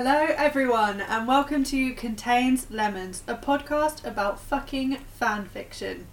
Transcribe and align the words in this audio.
Hello, 0.00 0.28
everyone, 0.36 1.00
and 1.00 1.26
welcome 1.26 1.64
to 1.64 1.92
Contains 1.92 2.70
Lemons, 2.70 3.24
a 3.26 3.34
podcast 3.34 4.06
about 4.06 4.38
fucking 4.38 4.98
fan 5.16 5.46
fiction. 5.46 6.06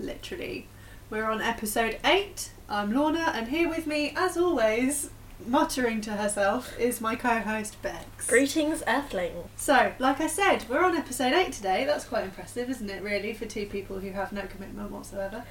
Literally. 0.00 0.66
We're 1.10 1.26
on 1.26 1.40
episode 1.40 2.00
8. 2.04 2.50
I'm 2.68 2.92
Lorna, 2.92 3.30
and 3.32 3.46
here 3.46 3.68
with 3.68 3.86
me, 3.86 4.12
as 4.16 4.36
always, 4.36 5.10
muttering 5.46 6.00
to 6.00 6.14
herself, 6.14 6.76
is 6.76 7.00
my 7.00 7.14
co 7.14 7.38
host 7.38 7.80
Bex. 7.82 8.26
Greetings, 8.26 8.82
Earthling. 8.88 9.48
So, 9.54 9.92
like 10.00 10.20
I 10.20 10.26
said, 10.26 10.64
we're 10.68 10.84
on 10.84 10.96
episode 10.96 11.32
8 11.32 11.52
today. 11.52 11.84
That's 11.84 12.06
quite 12.06 12.24
impressive, 12.24 12.68
isn't 12.68 12.90
it, 12.90 13.00
really, 13.00 13.32
for 13.32 13.46
two 13.46 13.66
people 13.66 14.00
who 14.00 14.10
have 14.10 14.32
no 14.32 14.42
commitment 14.46 14.90
whatsoever? 14.90 15.44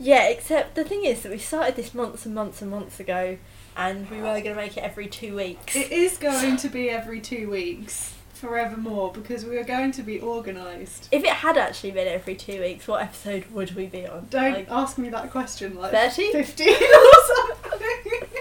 Yeah, 0.00 0.24
except 0.24 0.74
the 0.74 0.82
thing 0.82 1.04
is 1.04 1.22
that 1.22 1.30
we 1.30 1.38
started 1.38 1.76
this 1.76 1.94
months 1.94 2.26
and 2.26 2.34
months 2.34 2.60
and 2.60 2.72
months 2.72 2.98
ago, 2.98 3.38
and 3.76 4.08
we 4.10 4.18
were 4.18 4.24
going 4.24 4.44
to 4.44 4.54
make 4.54 4.76
it 4.76 4.82
every 4.84 5.06
two 5.08 5.34
weeks. 5.36 5.74
It 5.76 5.90
is 5.92 6.16
going 6.18 6.56
to 6.58 6.68
be 6.68 6.90
every 6.90 7.20
two 7.20 7.50
weeks, 7.50 8.14
forevermore, 8.34 9.12
because 9.12 9.44
we 9.44 9.56
are 9.58 9.64
going 9.64 9.92
to 9.92 10.02
be 10.02 10.20
organised. 10.20 11.08
If 11.12 11.24
it 11.24 11.30
had 11.30 11.56
actually 11.56 11.90
been 11.92 12.08
every 12.08 12.34
two 12.36 12.60
weeks, 12.60 12.86
what 12.86 13.02
episode 13.02 13.46
would 13.52 13.74
we 13.74 13.86
be 13.86 14.06
on? 14.06 14.26
Don't 14.30 14.52
Like, 14.52 14.70
ask 14.70 14.98
me 14.98 15.08
that 15.10 15.30
question 15.30 15.76
like 15.76 15.92
30? 15.92 16.32
15 16.32 16.68
or 16.74 17.12
something. 17.34 17.60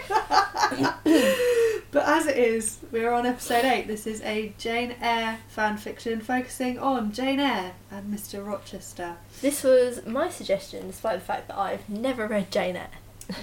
but 1.92 2.04
as 2.08 2.26
it 2.28 2.38
is, 2.38 2.80
we're 2.92 3.12
on 3.12 3.26
episode 3.26 3.66
8. 3.66 3.88
This 3.88 4.08
is 4.08 4.22
a 4.22 4.54
Jane 4.58 4.96
Eyre 5.02 5.40
fan 5.48 5.78
fiction 5.78 6.22
focusing 6.22 6.80
on 6.80 7.12
Jane 7.12 7.40
Eyre 7.40 7.74
and 7.92 8.14
Mr. 8.14 8.46
Rochester. 8.46 9.16
this 9.42 9.64
was 9.64 10.06
my 10.06 10.30
suggestion, 10.30 10.88
despite 10.88 11.20
the 11.20 11.26
fact 11.26 11.48
that 11.48 11.58
I've 11.58 11.88
never 11.90 12.28
read 12.28 12.52
Jane 12.52 12.76
Eyre. 12.76 12.88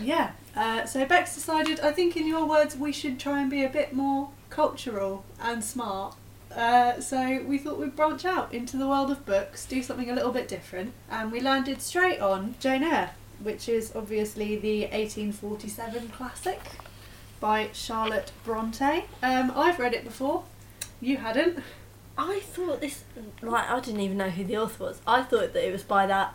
Yeah. 0.02 0.32
Uh, 0.54 0.84
so 0.84 1.04
Bex 1.06 1.34
decided, 1.34 1.80
I 1.80 1.92
think 1.92 2.16
in 2.16 2.26
your 2.26 2.46
words, 2.46 2.76
we 2.76 2.92
should 2.92 3.18
try 3.18 3.40
and 3.40 3.50
be 3.50 3.64
a 3.64 3.68
bit 3.68 3.92
more 3.92 4.30
cultural 4.48 5.24
and 5.40 5.62
smart. 5.62 6.16
Uh, 6.54 7.00
so 7.00 7.42
we 7.46 7.58
thought 7.58 7.78
we'd 7.78 7.94
branch 7.94 8.24
out 8.24 8.52
into 8.52 8.76
the 8.76 8.88
world 8.88 9.10
of 9.10 9.24
books, 9.24 9.64
do 9.64 9.82
something 9.82 10.10
a 10.10 10.14
little 10.14 10.32
bit 10.32 10.48
different, 10.48 10.92
and 11.08 11.30
we 11.30 11.40
landed 11.40 11.80
straight 11.80 12.20
on 12.20 12.56
Jane 12.58 12.82
Eyre, 12.82 13.10
which 13.40 13.68
is 13.68 13.92
obviously 13.94 14.56
the 14.56 14.82
1847 14.82 16.08
classic 16.08 16.60
by 17.38 17.70
Charlotte 17.72 18.32
Bronte. 18.44 19.04
Um, 19.22 19.52
I've 19.54 19.78
read 19.78 19.94
it 19.94 20.04
before. 20.04 20.42
You 21.00 21.18
hadn't. 21.18 21.60
I 22.18 22.40
thought 22.40 22.80
this, 22.80 23.04
like, 23.40 23.70
I 23.70 23.80
didn't 23.80 24.00
even 24.00 24.18
know 24.18 24.28
who 24.28 24.44
the 24.44 24.58
author 24.58 24.84
was. 24.84 25.00
I 25.06 25.22
thought 25.22 25.54
that 25.54 25.66
it 25.66 25.72
was 25.72 25.84
by 25.84 26.06
that 26.06 26.34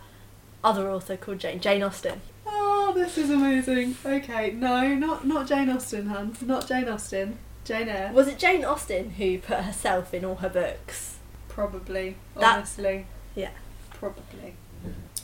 other 0.63 0.89
author 0.89 1.15
called 1.17 1.39
Jane, 1.39 1.59
Jane 1.59 1.83
Austen. 1.83 2.21
Oh, 2.57 2.93
this 2.95 3.17
is 3.17 3.29
amazing. 3.29 3.95
Okay, 4.05 4.51
no, 4.51 4.95
not 4.95 5.27
not 5.27 5.47
Jane 5.47 5.69
Austen, 5.69 6.07
hun. 6.07 6.35
Not 6.41 6.67
Jane 6.67 6.87
Austen. 6.87 7.37
Jane 7.65 7.89
Eyre. 7.89 8.11
Was 8.13 8.27
it 8.27 8.37
Jane 8.39 8.63
Austen 8.63 9.09
who 9.11 9.39
put 9.39 9.57
herself 9.63 10.13
in 10.13 10.23
all 10.23 10.35
her 10.35 10.49
books? 10.49 11.17
Probably, 11.49 12.15
That- 12.35 12.57
honestly. 12.57 13.07
yeah. 13.35 13.49
Probably. 13.91 14.55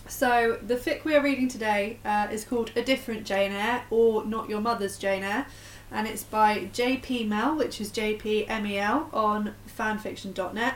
So, 0.07 0.57
the 0.65 0.75
fic 0.75 1.05
we 1.05 1.15
are 1.15 1.21
reading 1.21 1.47
today 1.47 1.99
uh, 2.03 2.27
is 2.31 2.43
called 2.43 2.71
A 2.75 2.81
Different 2.81 3.25
Jane 3.25 3.51
Eyre, 3.53 3.83
or 3.89 4.25
Not 4.25 4.49
Your 4.49 4.59
Mother's 4.59 4.97
Jane 4.97 5.23
Eyre, 5.23 5.45
and 5.91 6.07
it's 6.07 6.23
by 6.23 6.67
JP 6.73 7.27
Mel, 7.27 7.55
which 7.55 7.79
is 7.79 7.91
JPMEL, 7.91 9.13
on 9.13 9.53
fanfiction.net. 9.77 10.73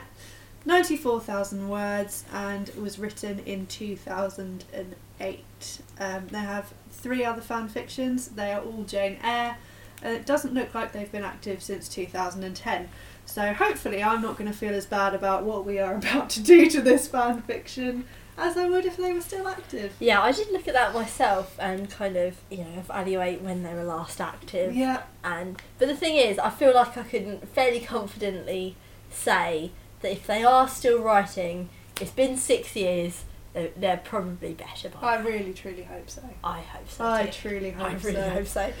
94,000 0.64 1.68
words 1.68 2.24
and 2.32 2.70
was 2.80 2.98
written 2.98 3.40
in 3.40 3.66
2008. 3.66 5.80
Um, 5.98 6.28
they 6.28 6.38
have 6.38 6.72
three 6.90 7.24
other 7.24 7.40
fan 7.40 7.68
fictions, 7.68 8.28
they 8.28 8.52
are 8.52 8.60
all 8.60 8.84
Jane 8.84 9.18
Eyre, 9.22 9.56
and 10.02 10.14
it 10.14 10.26
doesn't 10.26 10.52
look 10.52 10.74
like 10.74 10.92
they've 10.92 11.10
been 11.10 11.24
active 11.24 11.62
since 11.62 11.88
2010. 11.88 12.88
So 13.24 13.52
hopefully 13.54 14.02
I'm 14.02 14.22
not 14.22 14.36
going 14.36 14.50
to 14.50 14.56
feel 14.56 14.74
as 14.74 14.86
bad 14.86 15.14
about 15.14 15.44
what 15.44 15.64
we 15.64 15.78
are 15.78 15.94
about 15.96 16.30
to 16.30 16.42
do 16.42 16.68
to 16.70 16.80
this 16.80 17.08
fan 17.08 17.42
fiction 17.42 18.04
as 18.38 18.56
I 18.56 18.68
would 18.68 18.84
if 18.84 18.96
they 18.96 19.12
were 19.12 19.20
still 19.20 19.48
active. 19.48 19.94
Yeah, 19.98 20.20
I 20.20 20.32
did 20.32 20.50
look 20.52 20.68
at 20.68 20.74
that 20.74 20.92
myself 20.94 21.56
and 21.58 21.90
kind 21.90 22.16
of, 22.16 22.36
you 22.50 22.58
know, 22.58 22.78
evaluate 22.78 23.40
when 23.40 23.62
they 23.62 23.72
were 23.74 23.84
last 23.84 24.20
active. 24.20 24.74
Yeah, 24.74 25.02
And 25.24 25.60
but 25.78 25.88
the 25.88 25.96
thing 25.96 26.16
is, 26.16 26.38
I 26.38 26.50
feel 26.50 26.74
like 26.74 26.96
I 26.96 27.02
can 27.02 27.38
fairly 27.40 27.80
confidently 27.80 28.76
say 29.10 29.70
that 30.00 30.12
if 30.12 30.26
they 30.26 30.44
are 30.44 30.68
still 30.68 31.00
writing, 31.00 31.70
it's 32.00 32.10
been 32.10 32.36
six 32.36 32.76
years. 32.76 33.24
They're, 33.56 33.70
they're 33.74 34.02
probably 34.04 34.52
better 34.52 34.90
by. 34.90 35.14
I 35.14 35.20
really 35.22 35.54
truly 35.54 35.84
hope 35.84 36.10
so. 36.10 36.22
I 36.44 36.60
hope 36.60 36.90
so. 36.90 37.06
I 37.06 37.24
too. 37.24 37.48
truly 37.48 37.70
hope 37.70 37.86
I 37.86 37.94
really 37.94 38.14
so. 38.14 38.30
hope 38.30 38.46
so. 38.46 38.72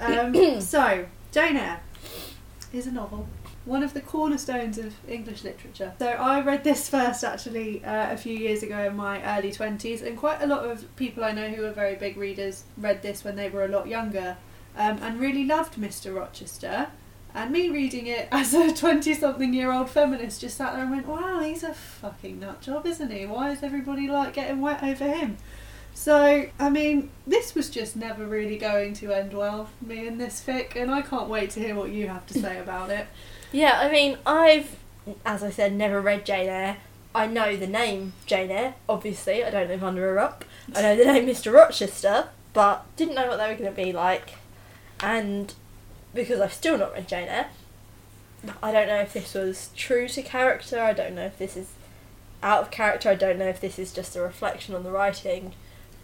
Um, 0.00 0.60
so, 0.60 1.06
Jane 1.30 1.56
Eyre 1.56 1.80
is 2.72 2.88
a 2.88 2.90
novel, 2.90 3.28
one 3.64 3.84
of 3.84 3.94
the 3.94 4.00
cornerstones 4.00 4.76
of 4.76 4.92
English 5.08 5.44
literature. 5.44 5.92
So, 6.00 6.08
I 6.08 6.40
read 6.40 6.64
this 6.64 6.88
first 6.88 7.22
actually 7.22 7.84
uh, 7.84 8.12
a 8.12 8.16
few 8.16 8.36
years 8.36 8.64
ago 8.64 8.88
in 8.88 8.96
my 8.96 9.22
early 9.38 9.52
20s, 9.52 10.04
and 10.04 10.18
quite 10.18 10.42
a 10.42 10.48
lot 10.48 10.68
of 10.68 10.96
people 10.96 11.22
I 11.22 11.30
know 11.30 11.50
who 11.50 11.64
are 11.64 11.72
very 11.72 11.94
big 11.94 12.16
readers 12.16 12.64
read 12.76 13.02
this 13.02 13.22
when 13.22 13.36
they 13.36 13.48
were 13.48 13.64
a 13.64 13.68
lot 13.68 13.86
younger 13.86 14.36
um, 14.76 14.98
and 15.00 15.20
really 15.20 15.44
loved 15.44 15.76
Mr. 15.76 16.12
Rochester. 16.12 16.88
And 17.34 17.50
me 17.50 17.68
reading 17.68 18.06
it 18.06 18.28
as 18.30 18.54
a 18.54 18.72
20 18.72 19.12
something 19.14 19.52
year 19.52 19.72
old 19.72 19.90
feminist 19.90 20.40
just 20.40 20.56
sat 20.56 20.74
there 20.74 20.82
and 20.82 20.92
went, 20.92 21.08
wow, 21.08 21.40
he's 21.40 21.64
a 21.64 21.74
fucking 21.74 22.38
nut 22.38 22.60
job, 22.60 22.86
isn't 22.86 23.10
he? 23.10 23.26
Why 23.26 23.50
is 23.50 23.62
everybody 23.62 24.06
like 24.06 24.34
getting 24.34 24.60
wet 24.60 24.84
over 24.84 25.04
him? 25.04 25.38
So, 25.94 26.46
I 26.58 26.70
mean, 26.70 27.10
this 27.26 27.54
was 27.54 27.70
just 27.70 27.96
never 27.96 28.26
really 28.26 28.56
going 28.56 28.94
to 28.94 29.12
end 29.12 29.32
well, 29.32 29.70
me 29.80 30.06
and 30.06 30.20
this 30.20 30.42
fic, 30.44 30.76
and 30.76 30.90
I 30.90 31.02
can't 31.02 31.28
wait 31.28 31.50
to 31.50 31.60
hear 31.60 31.74
what 31.74 31.90
you 31.90 32.08
have 32.08 32.26
to 32.26 32.34
say 32.34 32.58
about 32.58 32.90
it. 32.90 33.06
Yeah, 33.52 33.78
I 33.80 33.90
mean, 33.90 34.18
I've, 34.26 34.76
as 35.24 35.42
I 35.42 35.50
said, 35.50 35.72
never 35.72 36.00
read 36.00 36.26
Jane 36.26 36.48
Eyre. 36.48 36.76
I 37.14 37.26
know 37.26 37.56
the 37.56 37.68
name 37.68 38.12
Jane 38.26 38.50
Eyre, 38.50 38.74
obviously. 38.88 39.44
I 39.44 39.50
don't 39.50 39.68
live 39.68 39.84
under 39.84 40.10
a 40.10 40.12
rock. 40.12 40.46
I 40.74 40.82
know 40.82 40.96
the 40.96 41.04
name 41.04 41.26
Mr. 41.26 41.52
Rochester, 41.52 42.28
but 42.52 42.84
didn't 42.96 43.14
know 43.14 43.28
what 43.28 43.36
they 43.36 43.48
were 43.48 43.54
going 43.54 43.70
to 43.70 43.82
be 43.82 43.92
like. 43.92 44.34
And 44.98 45.54
because 46.14 46.40
I've 46.40 46.52
still 46.52 46.78
not 46.78 46.92
read 46.94 47.08
Jane 47.08 47.28
Eyre, 47.28 47.48
I 48.62 48.72
don't 48.72 48.88
know 48.88 49.00
if 49.00 49.12
this 49.12 49.34
was 49.34 49.70
true 49.76 50.08
to 50.08 50.22
character. 50.22 50.80
I 50.80 50.92
don't 50.92 51.14
know 51.14 51.26
if 51.26 51.38
this 51.38 51.56
is 51.56 51.70
out 52.42 52.62
of 52.62 52.70
character. 52.70 53.08
I 53.08 53.14
don't 53.14 53.38
know 53.38 53.48
if 53.48 53.60
this 53.60 53.78
is 53.78 53.92
just 53.92 54.16
a 54.16 54.20
reflection 54.20 54.74
on 54.74 54.82
the 54.84 54.90
writing. 54.90 55.54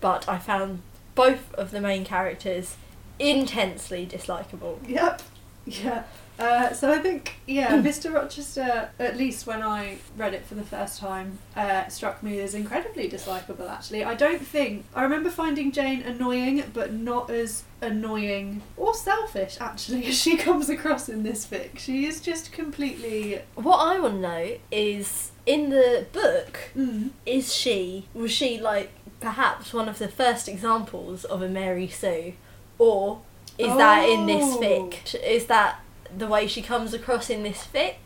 But 0.01 0.29
I 0.29 0.39
found 0.39 0.83
both 1.15 1.53
of 1.55 1.71
the 1.71 1.81
main 1.81 2.05
characters 2.05 2.77
intensely 3.19 4.07
dislikable. 4.07 4.79
Yep. 4.89 5.23
Yeah. 5.67 6.05
Uh, 6.41 6.73
so 6.73 6.91
I 6.91 6.99
think, 6.99 7.35
yeah, 7.47 7.77
Mr. 7.83 8.13
Rochester, 8.15 8.89
at 8.99 9.17
least 9.19 9.47
when 9.47 9.63
I 9.63 9.99
read 10.17 10.33
it 10.33 10.47
for 10.47 10.55
the 10.55 10.63
first 10.63 10.99
time, 10.99 11.39
uh, 11.55 11.87
struck 11.89 12.23
me 12.23 12.41
as 12.41 12.55
incredibly 12.55 13.11
dislikable, 13.11 13.69
actually. 13.71 14.05
I 14.05 14.15
don't 14.15 14.41
think. 14.41 14.87
I 14.95 15.03
remember 15.03 15.29
finding 15.29 15.71
Jane 15.71 16.01
annoying, 16.01 16.65
but 16.73 16.95
not 16.95 17.29
as 17.29 17.65
annoying 17.83 18.63
or 18.79 18.95
selfish, 18.95 19.59
actually, 19.61 20.07
as 20.09 20.19
she 20.19 20.39
comes 20.39 20.71
across 20.71 21.11
in 21.11 21.25
this 21.25 21.47
fic. 21.47 21.79
She 21.79 22.07
is 22.07 22.21
just 22.23 22.53
completely. 22.53 23.41
What 23.55 23.77
I 23.79 24.01
want 24.01 24.15
to 24.15 24.21
know 24.21 24.57
is 24.71 25.33
in 25.45 25.69
the 25.69 26.07
book, 26.13 26.59
Mm. 26.75 27.11
is 27.27 27.55
she 27.55 28.07
was 28.15 28.31
she 28.31 28.59
like 28.59 28.91
perhaps 29.21 29.75
one 29.75 29.89
of 29.91 29.99
the 29.99 30.09
first 30.09 30.49
examples 30.49 31.25
of 31.25 31.43
a 31.43 31.49
Mary 31.49 31.89
Sue, 31.89 32.33
or 32.79 33.21
is 33.59 33.77
that 33.77 34.09
in 34.09 34.25
this 34.25 34.55
Oh. 34.55 34.59
fic? 34.63 35.15
Is 35.23 35.45
that 35.47 35.81
the 36.17 36.27
way 36.27 36.47
she 36.47 36.63
comes 36.63 36.95
across 36.95 37.31
in 37.31 37.43
this 37.43 37.67
fic, 37.73 37.97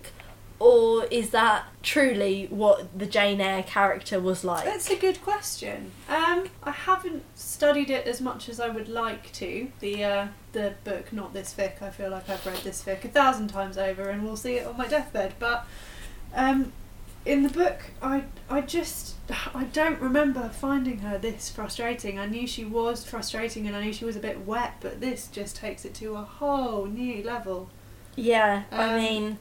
or 0.58 1.04
is 1.06 1.30
that 1.30 1.64
truly 1.82 2.46
what 2.48 2.98
the 2.98 3.06
Jane 3.06 3.40
Eyre 3.40 3.62
character 3.62 4.20
was 4.20 4.44
like? 4.44 4.64
That's 4.64 4.88
a 4.88 4.96
good 4.96 5.20
question. 5.22 5.92
Um, 6.08 6.48
I 6.62 6.70
haven't 6.70 7.24
studied 7.34 7.90
it 7.90 8.06
as 8.06 8.20
much 8.20 8.48
as 8.48 8.60
I 8.60 8.68
would 8.68 8.88
like 8.88 9.32
to. 9.32 9.68
The 9.80 10.04
uh, 10.04 10.26
the 10.52 10.74
book, 10.84 11.12
not 11.12 11.32
this 11.32 11.52
fic. 11.52 11.82
I 11.82 11.90
feel 11.90 12.10
like 12.10 12.28
I've 12.28 12.44
read 12.46 12.58
this 12.58 12.82
fic 12.82 13.04
a 13.04 13.08
thousand 13.08 13.48
times 13.48 13.76
over, 13.76 14.08
and 14.08 14.24
we'll 14.24 14.36
see 14.36 14.54
it 14.54 14.66
on 14.66 14.76
my 14.76 14.86
deathbed. 14.86 15.34
But 15.38 15.66
um, 16.34 16.72
in 17.26 17.42
the 17.42 17.48
book, 17.48 17.90
I 18.00 18.24
I 18.48 18.60
just 18.60 19.16
I 19.54 19.64
don't 19.64 20.00
remember 20.00 20.48
finding 20.50 20.98
her 20.98 21.18
this 21.18 21.50
frustrating. 21.50 22.18
I 22.18 22.26
knew 22.26 22.46
she 22.46 22.64
was 22.64 23.04
frustrating, 23.04 23.66
and 23.66 23.74
I 23.74 23.84
knew 23.84 23.92
she 23.92 24.04
was 24.04 24.16
a 24.16 24.20
bit 24.20 24.46
wet, 24.46 24.74
but 24.80 25.00
this 25.00 25.26
just 25.28 25.56
takes 25.56 25.84
it 25.84 25.94
to 25.94 26.14
a 26.14 26.22
whole 26.22 26.86
new 26.86 27.22
level. 27.22 27.70
Yeah, 28.16 28.62
I 28.70 28.90
Um, 28.90 28.96
mean, 28.96 29.38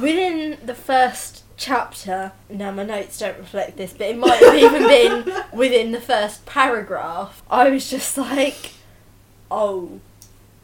within 0.00 0.58
the 0.64 0.74
first 0.74 1.42
chapter, 1.56 2.32
now 2.48 2.70
my 2.70 2.84
notes 2.84 3.18
don't 3.18 3.38
reflect 3.38 3.76
this, 3.76 3.92
but 3.92 4.08
it 4.08 4.16
might 4.18 4.38
have 4.42 4.54
even 4.54 4.82
been 4.86 5.42
within 5.52 5.92
the 5.92 6.00
first 6.00 6.46
paragraph, 6.46 7.42
I 7.50 7.70
was 7.70 7.88
just 7.90 8.16
like, 8.18 8.72
oh, 9.50 10.00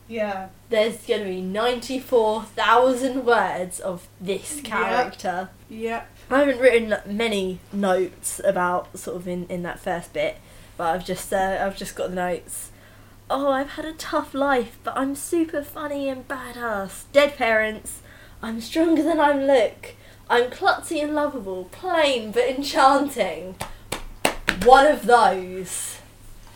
Yeah. 0.09 0.49
there's 0.69 0.97
going 1.07 1.21
to 1.23 1.29
be 1.29 1.41
94,000 1.43 3.25
words 3.25 3.81
of 3.81 4.09
this 4.21 4.61
character. 4.63 5.51
Yep. 5.69 6.09
I 6.31 6.39
haven't 6.41 6.59
written 6.61 6.95
many 7.07 7.59
notes 7.73 8.41
about 8.45 8.97
sort 8.99 9.17
of 9.17 9.27
in, 9.29 9.47
in 9.49 9.63
that 9.65 9.79
first 9.81 10.13
bit, 10.13 10.37
but 10.77 10.95
I've 10.95 11.05
just 11.05 11.33
uh, 11.33 11.59
I've 11.61 11.77
just 11.77 11.95
got 11.97 12.11
the 12.11 12.17
notes. 12.17 12.71
Oh, 13.33 13.53
I've 13.53 13.71
had 13.71 13.85
a 13.85 13.93
tough 13.93 14.35
life, 14.35 14.77
but 14.83 14.97
I'm 14.97 15.15
super 15.15 15.63
funny 15.63 16.09
and 16.09 16.27
badass. 16.27 17.05
Dead 17.13 17.37
parents. 17.37 18.03
I'm 18.43 18.61
stronger 18.61 19.05
than 19.05 19.21
I 19.21 19.33
look. 19.33 19.95
I'm 20.29 20.51
klutzy 20.51 21.01
and 21.01 21.15
lovable, 21.15 21.67
plain 21.67 22.33
but 22.33 22.49
enchanting. 22.49 23.55
One 24.65 24.87
of 24.87 25.07
those. 25.07 25.99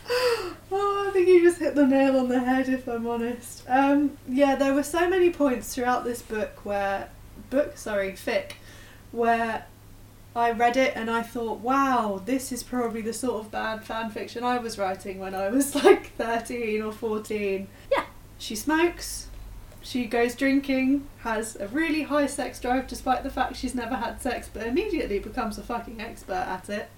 Oh, 0.71 1.05
I 1.07 1.11
think 1.13 1.27
you 1.27 1.41
just 1.41 1.59
hit 1.59 1.75
the 1.75 1.85
nail 1.85 2.17
on 2.19 2.27
the 2.27 2.39
head, 2.39 2.67
if 2.67 2.87
I'm 2.87 3.07
honest. 3.07 3.63
Um, 3.69 4.17
yeah, 4.27 4.55
there 4.55 4.73
were 4.73 4.83
so 4.83 5.07
many 5.07 5.29
points 5.29 5.73
throughout 5.73 6.03
this 6.03 6.21
book 6.21 6.65
where, 6.65 7.09
book, 7.49 7.77
sorry, 7.77 8.11
fic, 8.13 8.53
where 9.11 9.67
I 10.35 10.51
read 10.51 10.75
it 10.75 10.93
and 10.95 11.09
I 11.09 11.21
thought, 11.21 11.59
wow, 11.59 12.21
this 12.25 12.51
is 12.51 12.61
probably 12.61 13.01
the 13.01 13.13
sort 13.13 13.45
of 13.45 13.51
bad 13.51 13.85
fan 13.85 14.09
fiction 14.09 14.43
I 14.43 14.57
was 14.57 14.77
writing 14.77 15.19
when 15.19 15.33
I 15.33 15.49
was 15.49 15.73
like 15.83 16.11
13 16.17 16.81
or 16.81 16.91
14. 16.91 17.67
Yeah. 17.91 18.03
She 18.37 18.55
smokes, 18.55 19.27
she 19.81 20.05
goes 20.05 20.35
drinking, 20.35 21.07
has 21.19 21.55
a 21.55 21.67
really 21.69 22.03
high 22.03 22.27
sex 22.27 22.59
drive 22.59 22.87
despite 22.87 23.23
the 23.23 23.29
fact 23.29 23.55
she's 23.55 23.73
never 23.73 23.95
had 23.95 24.21
sex, 24.21 24.49
but 24.51 24.67
immediately 24.67 25.19
becomes 25.19 25.57
a 25.57 25.63
fucking 25.63 26.01
expert 26.01 26.33
at 26.33 26.69
it. 26.69 26.89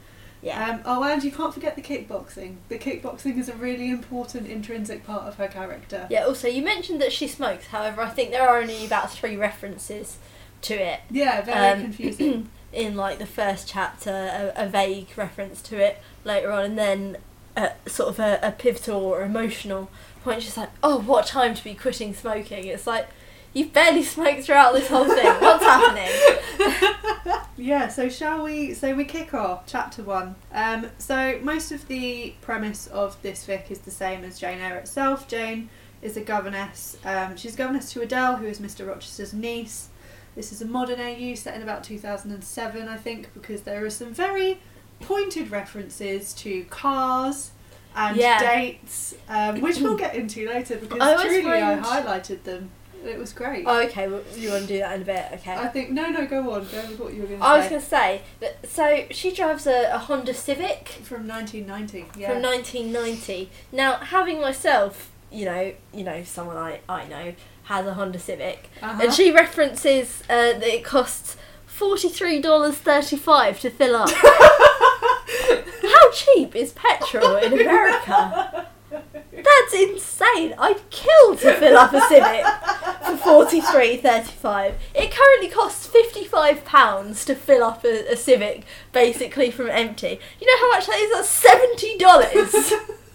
Yeah. 0.42 0.70
Um, 0.70 0.82
oh, 0.86 1.04
and 1.04 1.24
you 1.24 1.32
can't 1.32 1.54
forget 1.54 1.76
the 1.76 1.82
kickboxing. 1.82 2.58
The 2.70 2.78
kickboxing 2.78 3.38
is 3.38 3.50
a 3.50 3.56
really 3.56 3.90
important 3.90 4.48
intrinsic 4.48 5.04
part 5.06 5.24
of 5.24 5.36
her 5.36 5.48
character. 5.48 6.08
yeah, 6.10 6.24
also, 6.26 6.48
you 6.48 6.64
mentioned 6.64 7.02
that 7.02 7.12
she 7.12 7.28
smokes, 7.28 7.68
however, 7.68 8.02
I 8.02 8.10
think 8.10 8.32
there 8.32 8.48
are 8.48 8.60
only 8.60 8.86
about 8.86 9.12
three 9.12 9.36
references 9.36 10.18
to 10.62 10.74
it. 10.74 11.02
Yeah, 11.10 11.42
very 11.42 11.58
Um, 11.68 11.82
confusing. 11.86 12.50
In 12.74 12.96
like 12.96 13.20
the 13.20 13.26
first 13.26 13.68
chapter, 13.68 14.12
a, 14.12 14.66
a 14.66 14.68
vague 14.68 15.10
reference 15.18 15.62
to 15.64 15.78
it 15.78 16.02
later 16.24 16.52
on, 16.52 16.66
and 16.66 16.78
then 16.78 17.18
a, 17.56 17.72
sort 17.88 18.10
of 18.10 18.20
a, 18.20 18.40
a 18.42 18.52
pivotal 18.52 19.02
or 19.02 19.24
emotional 19.24 19.90
point. 20.24 20.44
She's 20.44 20.58
like, 20.58 20.70
"Oh, 20.84 21.00
what 21.00 21.26
time 21.28 21.56
to 21.56 21.64
be 21.64 21.74
quitting 21.74 22.14
smoking?" 22.14 22.66
It's 22.66 22.88
like 22.88 23.08
you've 23.54 23.74
barely 23.74 24.04
smoked 24.04 24.44
throughout 24.44 24.74
this 24.74 24.88
whole 24.88 25.06
thing. 25.06 25.26
What's 25.40 25.64
happening? 25.64 27.42
yeah, 27.58 27.88
so 27.88 28.10
shall 28.10 28.44
we? 28.44 28.74
So 28.74 28.94
we 28.94 29.06
kick 29.06 29.34
off 29.34 29.66
chapter 29.66 30.04
one. 30.04 30.36
Um, 30.54 30.92
so 30.98 31.40
most 31.42 31.72
of 31.72 31.88
the 31.88 32.36
premise 32.42 32.88
of 32.88 33.22
this 33.22 33.46
fic 33.46 33.72
is 33.72 33.80
the 33.80 33.92
same 33.92 34.24
as 34.24 34.40
Jane 34.40 34.60
Eyre 34.60 34.78
itself. 34.78 35.28
Jane 35.28 35.70
is 36.02 36.16
a 36.16 36.22
governess. 36.22 36.98
Um, 37.04 37.36
she's 37.36 37.56
governess 37.56 37.92
to 37.94 38.02
Adele, 38.02 38.38
who 38.38 38.46
is 38.46 38.60
Mr. 38.60 38.88
Rochester's 38.88 39.34
niece. 39.34 39.90
This 40.38 40.52
is 40.52 40.62
a 40.62 40.66
modern 40.66 41.02
AU 41.02 41.34
set 41.34 41.56
in 41.56 41.64
about 41.64 41.84
2007, 41.84 42.88
I 42.88 42.96
think, 42.96 43.34
because 43.34 43.64
there 43.64 43.84
are 43.84 43.90
some 43.90 44.14
very 44.14 44.60
pointed 45.00 45.50
references 45.50 46.32
to 46.36 46.64
cars 46.66 47.50
and 47.96 48.16
Yeah. 48.16 48.40
dates, 48.40 49.16
um, 49.28 49.60
which 49.62 49.80
we'll 49.80 49.98
get 49.98 50.14
into 50.16 50.48
later 50.48 50.76
because 50.82 51.02
I 51.02 51.28
truly 51.28 51.60
I 51.60 51.80
highlighted 51.80 52.44
them. 52.44 52.70
It 53.04 53.18
was 53.18 53.34
great. 53.34 53.64
Oh, 53.66 53.82
okay. 53.86 54.08
Well, 54.08 54.22
you 54.36 54.52
want 54.52 54.68
to 54.68 54.68
do 54.68 54.78
that 54.78 54.96
in 54.98 55.02
a 55.02 55.06
bit? 55.06 55.26
Okay. 55.34 55.54
I 55.54 55.68
think 55.70 55.90
no, 55.90 56.08
no, 56.10 56.28
go 56.28 56.40
on. 56.54 56.68
Go 56.68 56.82
with 56.88 57.00
what 57.00 57.14
you 57.16 57.22
were 57.22 57.28
going 57.28 57.40
to 57.40 57.46
say. 57.46 57.52
I 57.52 57.58
was 57.58 57.68
going 57.70 57.82
to 57.82 57.88
say 57.88 58.22
that. 58.40 58.68
So 58.70 59.06
she 59.10 59.32
drives 59.32 59.66
a, 59.66 59.92
a 59.92 59.98
Honda 59.98 60.36
Civic 60.36 60.90
from 61.04 61.28
1990. 61.28 62.20
Yeah. 62.20 62.34
from 62.34 62.44
1990. 62.44 63.50
Now, 63.72 63.96
having 63.98 64.40
myself, 64.40 65.12
you 65.32 65.46
know, 65.46 65.74
you 65.94 66.04
know, 66.04 66.24
someone 66.24 66.58
I 66.58 66.82
I 66.88 67.08
know 67.08 67.34
has 67.68 67.86
a 67.88 67.94
Honda 67.94 68.20
Civic, 68.20 68.70
Uh-huh. 68.82 69.00
and 69.04 69.14
she 69.14 69.32
references 69.32 70.24
uh, 70.30 70.54
that 70.60 70.64
it 70.64 70.84
costs 70.84 71.38
forty 71.66 72.10
three 72.10 72.42
dollars 72.42 72.76
thirty 72.76 73.16
five 73.18 73.60
to 73.62 73.70
fill 73.70 73.96
up. 73.96 74.10
How 75.88 76.12
cheap 76.12 76.56
is 76.56 76.74
petrol 76.74 77.36
in 77.38 77.54
America? 77.54 78.68
That's 78.92 79.74
insane. 79.74 80.56
I'd 80.58 80.90
kill 80.90 81.36
to 81.38 81.54
fill 81.56 81.78
up 81.78 81.94
a 81.94 82.02
Civic 82.02 82.46
for 83.06 83.18
forty 83.18 83.62
three 83.62 83.98
thirty 83.98 84.32
five. 84.32 84.76
It 84.96 85.12
currently 85.12 85.50
costs 85.50 85.86
fifty 85.88 86.24
five 86.24 86.66
pounds 86.66 87.24
to 87.26 87.36
fill 87.36 87.64
up 87.64 87.84
a, 87.84 88.12
a 88.12 88.16
Civic, 88.16 88.64
basically 88.92 89.52
from 89.52 89.70
empty. 89.70 90.20
You 90.40 90.48
know 90.48 90.58
how 90.60 90.70
much 90.72 90.88
that 90.88 90.98
is? 91.00 91.12
That's 91.14 91.30
seventy 91.30 91.98
dollars. 91.98 92.74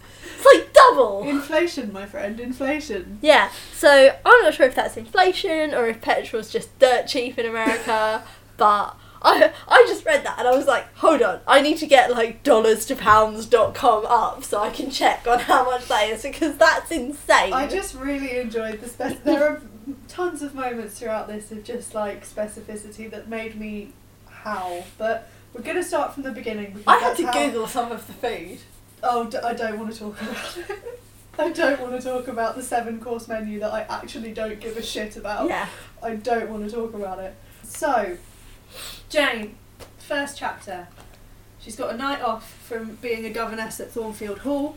it's 0.45 0.55
like 0.55 0.73
double. 0.73 1.23
Inflation, 1.29 1.93
my 1.93 2.07
friend, 2.07 2.41
inflation. 2.41 3.19
Yeah, 3.23 3.51
so 3.73 4.17
I'm 4.25 4.43
not 4.43 4.55
sure 4.55 4.67
if 4.67 4.75
that's 4.75 4.97
inflation 4.97 5.75
or 5.75 5.87
if 5.87 6.01
petrol's 6.01 6.51
just 6.51 6.77
dirt 6.79 7.07
cheap 7.07 7.39
in 7.39 7.47
America, 7.47 8.25
but 8.57 8.97
I 9.23 9.53
I 9.69 9.85
just 9.87 10.05
read 10.05 10.25
that 10.25 10.39
and 10.39 10.49
I 10.49 10.57
was 10.57 10.67
like, 10.67 10.93
hold 10.97 11.23
on, 11.23 11.41
I 11.47 11.61
need 11.63 11.79
to 11.79 11.87
get 11.87 12.11
like 12.11 12.43
dollars 12.43 12.85
to 12.87 12.97
pounds 12.97 13.47
dot 13.47 13.75
com 13.75 14.05
up 14.07 14.45
so 14.45 14.61
I 14.61 14.71
can 14.71 14.91
check 14.91 15.27
on 15.27 15.39
how 15.41 15.65
much 15.65 15.87
that 15.89 16.09
is 16.09 16.23
because 16.23 16.57
that's 16.57 16.91
insane. 16.91 17.53
I 17.53 17.67
just 17.69 17.95
really 17.95 18.39
enjoyed 18.39 18.81
the 18.81 18.89
spec. 18.89 19.23
There 19.25 19.43
are 19.49 19.63
tons 20.09 20.43
of 20.43 20.55
moments 20.55 20.99
throughout 20.99 21.29
this 21.29 21.53
of 21.53 21.65
just 21.65 21.95
like 21.95 22.27
specificity 22.27 23.11
that 23.11 23.29
made 23.29 23.59
me 23.59 23.93
howl. 24.29 24.85
But 24.99 25.29
we're 25.55 25.63
to 25.77 25.85
start 25.85 26.15
from 26.15 26.23
the 26.25 26.33
beginning. 26.33 26.83
I 26.87 26.99
had 26.99 27.17
to 27.19 27.27
how- 27.27 27.33
Google 27.33 27.67
some 27.67 27.93
of 27.93 28.07
the 28.07 28.13
food. 28.13 28.59
Oh, 29.03 29.29
d- 29.29 29.39
I 29.39 29.55
don't 29.55 29.79
want 29.79 29.93
to 29.93 29.99
talk 29.99 30.21
about 30.21 30.57
it. 30.59 30.83
I 31.39 31.51
don't 31.51 31.81
want 31.81 32.01
to 32.01 32.07
talk 32.07 32.29
about 32.29 32.57
the 32.57 32.63
seven 32.63 33.01
course 33.01 33.27
menu 33.27 33.59
that 33.61 33.73
I 33.73 33.81
actually 33.89 34.33
don't 34.33 34.61
give 34.61 34.77
a 34.77 34.83
shit 34.83 35.17
about. 35.17 35.49
Yeah. 35.49 35.67
I 36.03 36.17
don't 36.17 36.51
want 36.51 36.69
to 36.69 36.75
talk 36.75 36.95
about 36.95 37.19
it. 37.21 37.35
So, 37.63 38.17
Jane, 39.09 39.57
first 39.99 40.37
chapter. 40.39 40.89
She's 41.59 41.77
got 41.77 41.95
a 41.95 41.97
night 41.97 42.21
off 42.21 42.53
from 42.65 42.97
being 43.01 43.25
a 43.25 43.31
governess 43.31 43.79
at 43.81 43.91
Thornfield 43.93 44.41
Hall, 44.41 44.77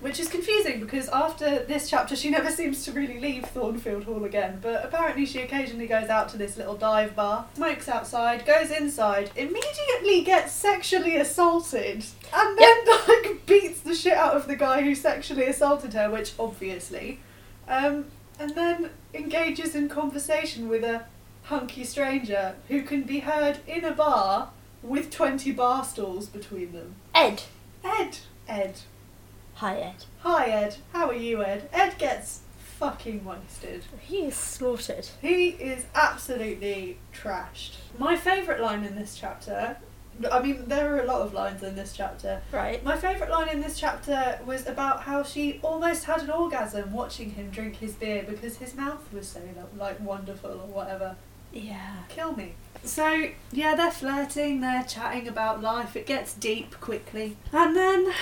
which 0.00 0.18
is 0.18 0.28
confusing 0.28 0.80
because 0.80 1.08
after 1.08 1.64
this 1.64 1.88
chapter 1.88 2.16
she 2.16 2.30
never 2.30 2.50
seems 2.50 2.84
to 2.84 2.92
really 2.92 3.20
leave 3.20 3.44
Thornfield 3.44 4.04
Hall 4.04 4.24
again. 4.24 4.58
But 4.62 4.84
apparently 4.84 5.26
she 5.26 5.40
occasionally 5.40 5.86
goes 5.86 6.08
out 6.08 6.28
to 6.30 6.38
this 6.38 6.56
little 6.56 6.76
dive 6.76 7.14
bar, 7.14 7.46
smokes 7.54 7.88
outside, 7.88 8.46
goes 8.46 8.70
inside, 8.70 9.30
immediately 9.36 10.22
gets 10.22 10.52
sexually 10.52 11.16
assaulted, 11.16 12.04
and 12.34 12.58
then 12.58 12.76
like 13.08 13.46
beats 13.46 13.80
the 13.80 13.94
shit 13.94 14.14
out 14.14 14.34
of 14.34 14.46
the 14.46 14.56
guy 14.56 14.82
who 14.82 14.94
sexually 14.94 15.46
assaulted 15.46 15.92
her, 15.92 16.10
which 16.10 16.32
obviously, 16.38 17.20
um, 17.68 18.06
and 18.38 18.54
then 18.54 18.90
engages 19.12 19.74
in 19.74 19.88
conversation 19.88 20.68
with 20.68 20.82
a 20.82 21.04
hunky 21.44 21.84
stranger 21.84 22.54
who 22.68 22.82
can 22.82 23.02
be 23.02 23.20
heard 23.20 23.58
in 23.66 23.84
a 23.84 23.92
bar 23.92 24.50
with 24.82 25.10
20 25.10 25.52
bar 25.52 25.84
stools 25.84 26.26
between 26.26 26.72
them. 26.72 26.94
Ed. 27.14 27.42
Ed. 27.84 28.18
Ed. 28.48 28.80
Hi 29.60 29.76
Ed. 29.76 30.06
Hi, 30.20 30.46
Ed. 30.46 30.76
How 30.94 31.08
are 31.08 31.14
you, 31.14 31.44
Ed? 31.44 31.68
Ed 31.70 31.98
gets 31.98 32.40
fucking 32.78 33.26
wasted. 33.26 33.84
He 34.00 34.22
is 34.22 34.34
slaughtered. 34.34 35.10
He 35.20 35.50
is 35.50 35.84
absolutely 35.94 36.96
trashed. 37.12 37.72
My 37.98 38.16
favourite 38.16 38.62
line 38.62 38.84
in 38.84 38.94
this 38.94 39.18
chapter. 39.18 39.76
I 40.32 40.40
mean, 40.40 40.64
there 40.66 40.96
are 40.96 41.00
a 41.00 41.04
lot 41.04 41.20
of 41.20 41.34
lines 41.34 41.62
in 41.62 41.76
this 41.76 41.92
chapter. 41.92 42.40
Right. 42.50 42.82
My 42.82 42.96
favourite 42.96 43.30
line 43.30 43.50
in 43.50 43.60
this 43.60 43.78
chapter 43.78 44.40
was 44.46 44.66
about 44.66 45.02
how 45.02 45.24
she 45.24 45.60
almost 45.62 46.04
had 46.04 46.22
an 46.22 46.30
orgasm 46.30 46.94
watching 46.94 47.32
him 47.32 47.50
drink 47.50 47.76
his 47.76 47.92
beer 47.92 48.24
because 48.26 48.56
his 48.56 48.74
mouth 48.74 49.12
was 49.12 49.28
so 49.28 49.42
like 49.76 50.00
wonderful 50.00 50.52
or 50.52 50.68
whatever. 50.68 51.16
Yeah. 51.52 51.96
Kill 52.08 52.34
me. 52.34 52.54
So 52.84 53.28
yeah, 53.52 53.74
they're 53.74 53.90
flirting, 53.90 54.60
they're 54.60 54.84
chatting 54.84 55.28
about 55.28 55.60
life. 55.60 55.96
It 55.96 56.06
gets 56.06 56.34
deep 56.34 56.80
quickly, 56.80 57.36
and 57.52 57.76
then, 57.76 58.12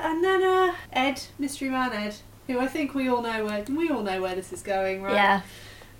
and 0.00 0.24
then 0.24 0.42
uh, 0.42 0.74
Ed, 0.92 1.22
mystery 1.38 1.70
man 1.70 1.92
Ed, 1.92 2.16
who 2.46 2.58
I 2.58 2.66
think 2.66 2.94
we 2.94 3.08
all 3.08 3.22
know 3.22 3.44
where 3.44 3.64
we 3.68 3.88
all 3.88 4.02
know 4.02 4.20
where 4.20 4.34
this 4.34 4.52
is 4.52 4.62
going, 4.62 5.02
right? 5.02 5.14
Yeah. 5.14 5.40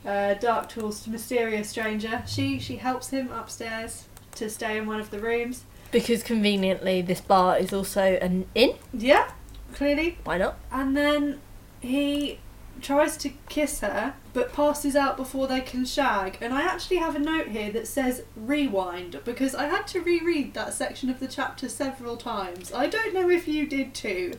Uh, 0.05 0.35
Dark 0.35 0.69
Tools, 0.69 1.07
mysterious 1.07 1.69
stranger. 1.69 2.23
She 2.27 2.59
she 2.59 2.77
helps 2.77 3.11
him 3.11 3.31
upstairs 3.31 4.07
to 4.37 4.49
stay 4.51 4.79
in 4.79 4.87
one 4.87 5.01
of 5.01 5.11
the 5.11 5.19
rooms. 5.21 5.65
Because 5.91 6.23
conveniently 6.23 7.03
this 7.03 7.21
bar 7.21 7.59
is 7.59 7.73
also 7.73 8.17
an 8.21 8.47
inn. 8.55 8.75
Yeah, 8.93 9.31
clearly. 9.75 10.19
Why 10.25 10.39
not? 10.39 10.57
And 10.71 10.97
then 10.97 11.41
he 11.81 12.39
tries 12.81 13.17
to 13.19 13.31
kiss 13.49 13.81
her, 13.81 14.15
but 14.33 14.53
passes 14.53 14.95
out 14.97 15.17
before 15.17 15.47
they 15.47 15.61
can 15.61 15.85
shag. 15.85 16.39
And 16.41 16.53
I 16.55 16.63
actually 16.63 16.97
have 16.97 17.15
a 17.17 17.19
note 17.19 17.49
here 17.49 17.71
that 17.73 17.87
says 17.87 18.23
rewind 18.37 19.21
because 19.25 19.55
I 19.55 19.67
had 19.67 19.87
to 19.89 20.01
reread 20.01 20.55
that 20.55 20.73
section 20.75 21.11
of 21.11 21.21
the 21.21 21.29
chapter 21.29 21.69
several 21.69 22.17
times. 22.17 22.73
I 22.73 22.87
don't 22.87 23.13
know 23.15 23.29
if 23.31 23.47
you 23.49 23.67
did 23.67 23.95
too. 23.95 24.35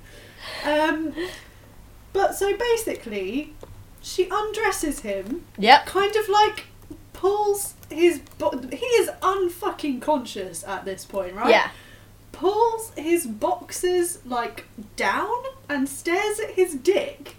Um, 0.66 1.14
but 2.14 2.36
so 2.36 2.56
basically, 2.58 3.54
she 4.02 4.28
undresses 4.30 5.02
him, 5.02 5.46
Yep. 5.58 5.86
kind 5.86 6.16
of 6.16 6.28
like 6.30 6.66
pulls 7.14 7.76
his. 7.90 8.20
Bo- 8.38 8.60
he 8.72 8.86
is 8.86 9.10
unfucking 9.22 10.02
conscious 10.02 10.64
at 10.64 10.86
this 10.86 11.06
point, 11.06 11.36
right? 11.36 11.50
Yeah. 11.52 11.70
pulls 12.32 12.92
his 12.96 13.28
boxers 13.28 14.18
like 14.26 14.66
down 14.96 15.44
and 15.70 15.88
stares 15.88 16.40
at 16.40 16.52
his 16.52 16.74
dick 16.76 17.36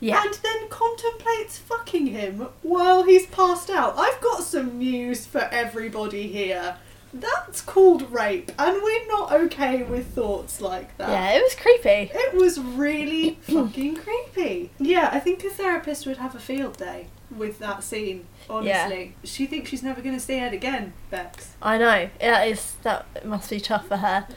Yeah. 0.00 0.22
and 0.24 0.34
then 0.34 0.68
contemplates 0.68 1.58
fucking 1.58 2.06
him 2.06 2.46
while 2.62 3.02
he's 3.02 3.26
passed 3.26 3.68
out. 3.70 3.94
I've 3.98 4.20
got 4.20 4.42
some 4.44 4.78
news 4.78 5.26
for 5.26 5.48
everybody 5.52 6.28
here. 6.28 6.76
That's 7.12 7.62
called 7.62 8.12
rape, 8.12 8.52
and 8.58 8.82
we're 8.82 9.06
not 9.08 9.32
okay 9.32 9.82
with 9.82 10.08
thoughts 10.14 10.60
like 10.60 10.94
that. 10.98 11.08
Yeah, 11.08 11.38
it 11.38 11.42
was 11.42 11.54
creepy. 11.54 12.10
It 12.14 12.34
was 12.34 12.60
really 12.60 13.30
fucking 13.40 13.96
creepy. 13.96 14.70
Yeah, 14.78 15.08
I 15.10 15.18
think 15.18 15.42
a 15.42 15.48
therapist 15.48 16.06
would 16.06 16.18
have 16.18 16.34
a 16.34 16.38
field 16.38 16.76
day. 16.76 17.06
with 17.34 17.58
that 17.60 17.82
scene. 17.82 18.26
Honestly, 18.50 19.14
she 19.24 19.46
thinks 19.46 19.68
she's 19.70 19.82
never 19.82 20.00
going 20.02 20.14
to 20.14 20.20
see 20.20 20.34
Ed 20.38 20.52
again. 20.54 20.92
Bex. 21.10 21.54
I 21.62 21.76
know. 21.78 22.08
That 22.20 22.46
is 22.48 22.76
that 22.82 23.24
must 23.26 23.48
be 23.50 23.58
tough 23.60 23.88
for 23.88 23.96
her 23.98 24.26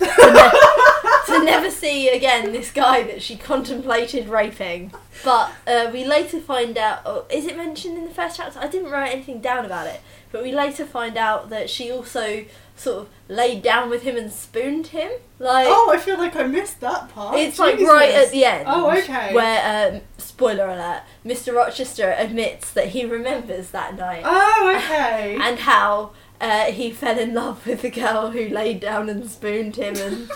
to, 1.27 1.43
never 1.43 1.69
see 1.71 2.09
again 2.09 2.51
this 2.51 2.71
guy 2.71 3.03
that 3.03 3.21
she 3.21 3.35
contemplated 3.37 4.27
raping. 4.29 4.93
But 5.23 5.51
uh, 5.67 5.89
we 5.93 6.05
later 6.05 6.39
find 6.39 6.77
out. 6.77 7.01
Oh, 7.05 7.25
is 7.29 7.45
it 7.45 7.55
mentioned 7.57 7.97
in 7.97 8.05
the 8.05 8.13
first 8.13 8.37
chapter? 8.37 8.59
I 8.59 8.67
didn't 8.67 8.89
write 8.91 9.11
anything 9.13 9.41
down 9.41 9.65
about 9.65 9.87
it, 9.87 10.01
but 10.31 10.43
we 10.43 10.51
later 10.51 10.85
find 10.85 11.17
out 11.17 11.49
that 11.49 11.69
she 11.69 11.91
also 11.91 12.45
sort 12.75 12.97
of 13.03 13.09
laid 13.27 13.61
down 13.61 13.89
with 13.89 14.01
him 14.01 14.17
and 14.17 14.31
spooned 14.31 14.87
him. 14.87 15.11
Like 15.37 15.67
Oh, 15.69 15.91
I 15.93 15.97
feel 15.97 16.17
like 16.17 16.35
I 16.35 16.43
missed 16.43 16.79
that 16.81 17.09
part. 17.09 17.37
it's 17.37 17.59
like 17.59 17.79
right 17.79 18.09
at 18.11 18.31
the 18.31 18.45
end. 18.45 18.65
Oh, 18.67 18.89
okay. 18.97 19.33
Where 19.35 19.91
um, 19.93 20.01
spoiler 20.17 20.67
alert, 20.67 21.03
Mr. 21.25 21.53
Rochester 21.53 22.15
admits 22.17 22.71
that 22.71 22.87
he 22.89 23.05
remembers 23.05 23.69
that 23.71 23.95
night 23.95 24.23
Oh, 24.25 24.73
okay. 24.77 25.35
and 25.41 25.59
how 25.59 26.11
uh, 26.39 26.65
he 26.71 26.89
fell 26.91 27.19
in 27.19 27.35
love 27.35 27.67
with 27.67 27.83
the 27.83 27.91
girl 27.91 28.31
who 28.31 28.49
laid 28.49 28.79
down 28.79 29.09
and 29.09 29.29
spooned 29.29 29.75
him 29.75 29.95
and 29.97 30.31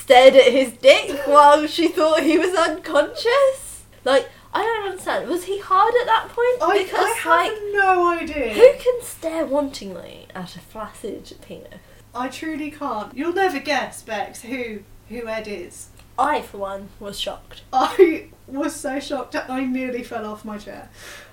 stared 0.00 0.34
at 0.34 0.52
his 0.52 0.72
dick 0.72 1.26
while 1.26 1.66
she 1.66 1.88
thought 1.88 2.22
he 2.22 2.38
was 2.38 2.54
unconscious. 2.54 3.84
Like, 4.04 4.28
I 4.52 4.62
don't 4.62 4.90
understand. 4.90 5.28
Was 5.28 5.44
he 5.44 5.60
hard 5.60 5.94
at 6.00 6.06
that 6.06 6.28
point? 6.28 6.62
I, 6.62 6.82
because, 6.82 7.04
I 7.04 7.10
have 7.18 7.52
like, 7.52 7.58
no 7.72 8.08
idea. 8.08 8.54
who 8.54 8.72
can 8.78 9.02
stare 9.02 9.46
wantingly 9.46 10.26
at 10.34 10.56
a 10.56 10.60
flaccid 10.60 11.36
penis? 11.42 11.80
I 12.14 12.28
truly 12.28 12.70
can't. 12.70 13.16
You'll 13.16 13.32
never 13.32 13.60
guess, 13.60 14.02
Bex, 14.02 14.42
who 14.42 14.80
who 15.08 15.26
Ed 15.28 15.46
is. 15.48 15.88
I, 16.18 16.42
for 16.42 16.58
one, 16.58 16.88
was 16.98 17.18
shocked. 17.18 17.62
I 17.72 18.28
was 18.46 18.74
so 18.74 19.00
shocked 19.00 19.32
that 19.32 19.48
I 19.50 19.64
nearly 19.64 20.02
fell 20.02 20.26
off 20.26 20.44
my 20.44 20.58
chair. 20.58 20.90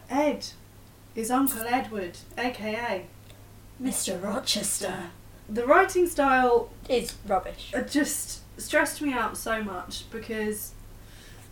Ed 0.09 0.47
is 1.15 1.29
Uncle 1.31 1.63
Edward, 1.67 2.17
aka 2.37 3.05
Mr. 3.81 4.21
Rochester. 4.21 5.11
The 5.49 5.65
writing 5.65 6.07
style 6.07 6.69
Is 6.89 7.15
rubbish. 7.25 7.73
just 7.89 8.41
stressed 8.57 9.01
me 9.01 9.13
out 9.13 9.37
so 9.37 9.63
much 9.63 10.09
because 10.11 10.73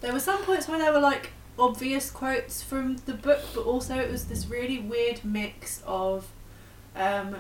there 0.02 0.14
were 0.14 0.20
some 0.20 0.44
points 0.44 0.68
where 0.68 0.80
there 0.80 0.92
were 0.92 1.00
like 1.00 1.32
obvious 1.58 2.12
quotes 2.12 2.62
from 2.62 2.98
the 3.06 3.14
book, 3.14 3.42
but 3.54 3.62
also 3.62 3.96
it 3.96 4.12
was 4.12 4.26
this 4.26 4.48
really 4.48 4.80
weird 4.80 5.24
mix 5.24 5.82
of 5.86 6.28
um, 6.96 7.38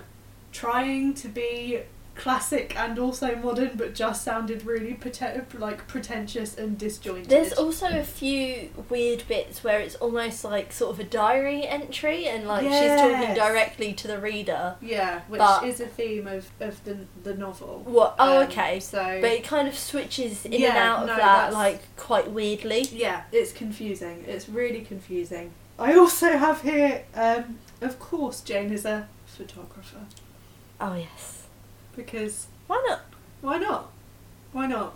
trying 0.52 1.14
to 1.16 1.28
be 1.28 1.82
classic 2.16 2.76
and 2.78 2.98
also 2.98 3.36
modern, 3.36 3.72
but 3.76 3.94
just 3.94 4.24
sounded 4.24 4.66
really 4.66 4.94
prete- 4.94 5.60
like 5.60 5.88
pretentious 5.88 6.58
and 6.58 6.78
disjointed. 6.78 7.30
There's 7.30 7.54
also 7.54 7.88
a 7.88 8.04
few 8.04 8.70
weird 8.90 9.24
bits 9.28 9.64
where 9.64 9.80
it's 9.80 9.96
almost 9.96 10.44
like 10.44 10.72
sort 10.72 10.94
of 10.94 11.00
a 11.00 11.04
diary 11.04 11.68
entry 11.68 12.26
and 12.28 12.48
like 12.48 12.64
she's 12.64 13.02
talking 13.02 13.36
directly 13.36 13.94
to 13.94 14.08
the 14.08 14.18
reader. 14.20 14.76
yeah, 14.82 15.22
which 15.28 15.42
is 15.64 15.80
a 15.80 15.88
theme 15.88 16.28
of, 16.28 16.50
of 16.60 16.84
the 16.84 16.98
the 17.24 17.34
novel. 17.36 17.82
What? 17.86 18.16
Oh, 18.18 18.42
Um, 18.42 18.48
okay. 18.48 18.80
So 18.80 19.20
But 19.22 19.32
it 19.32 19.44
kind 19.44 19.68
of 19.68 19.78
switches 19.78 20.46
in 20.46 20.54
and 20.54 20.64
out 20.78 21.02
of 21.04 21.08
no, 21.08 21.16
that 21.18 21.54
like 21.54 21.96
quite 21.98 22.32
weirdly. 22.32 22.82
Yeah, 22.92 23.24
it's 23.32 23.52
confusing. 23.52 24.24
It's 24.28 24.48
really 24.50 24.82
confusing. 24.82 25.52
I 25.78 25.96
also 25.96 26.38
have 26.38 26.62
here, 26.62 27.04
um, 27.14 27.60
of 27.82 28.00
course, 28.00 28.40
Jane 28.42 28.72
is 28.72 28.86
a 28.86 29.10
photographer 29.26 30.06
Oh 30.80 30.96
yes. 30.96 31.35
Because 31.96 32.48
Why 32.68 32.84
not? 32.88 33.02
why 33.42 33.58
not? 33.58 33.92
Why 34.52 34.68
not? 34.68 34.96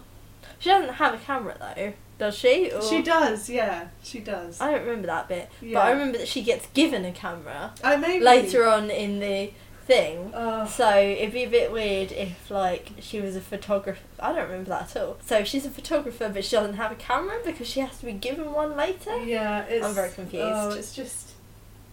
She 0.60 0.70
doesn't 0.70 0.96
have 0.96 1.14
a 1.14 1.18
camera 1.18 1.56
though, 1.60 1.94
does 2.18 2.36
she? 2.38 2.72
Or- 2.72 2.82
She 2.82 3.02
does, 3.02 3.50
yeah, 3.50 3.88
she 4.04 4.20
does. 4.20 4.60
I 4.60 4.72
don't 4.72 4.82
remember 4.86 5.08
that 5.08 5.28
bit, 5.28 5.50
yeah. 5.62 5.76
but 5.76 5.80
I 5.88 5.92
remember 5.92 6.18
that 6.18 6.28
she 6.28 6.42
gets 6.42 6.68
given 6.68 7.06
a 7.06 7.12
camera 7.12 7.74
Oh, 7.84 7.98
maybe 7.98 8.24
later 8.24 8.68
on 8.68 8.90
in 8.90 9.20
the 9.20 9.52
thing. 9.86 10.32
So 10.68 10.98
it'd 10.98 11.34
be 11.34 11.44
a 11.44 11.50
bit 11.50 11.72
weird 11.72 12.12
if 12.12 12.50
like 12.52 12.92
she 13.00 13.20
was 13.22 13.36
a 13.36 13.42
photographer. 13.42 14.02
I 14.20 14.34
don't 14.34 14.44
remember 14.50 14.70
that 14.70 14.96
at 14.96 15.02
all. 15.02 15.18
So 15.26 15.44
she's 15.44 15.66
a 15.66 15.70
photographer, 15.72 16.30
but 16.30 16.44
she 16.46 16.56
doesn't 16.56 16.76
have 16.76 16.92
a 16.92 16.96
camera 16.96 17.40
because 17.44 17.68
she 17.68 17.80
has 17.82 17.98
to 18.00 18.06
be 18.06 18.14
given 18.14 18.52
one 18.54 18.76
later. 18.78 19.18
yeah, 19.24 19.64
it's. 19.66 19.86
I'm 19.86 19.94
very 19.96 20.12
confused. 20.12 20.46
Oh, 20.46 20.70
it's 20.72 20.96
just 20.96 21.32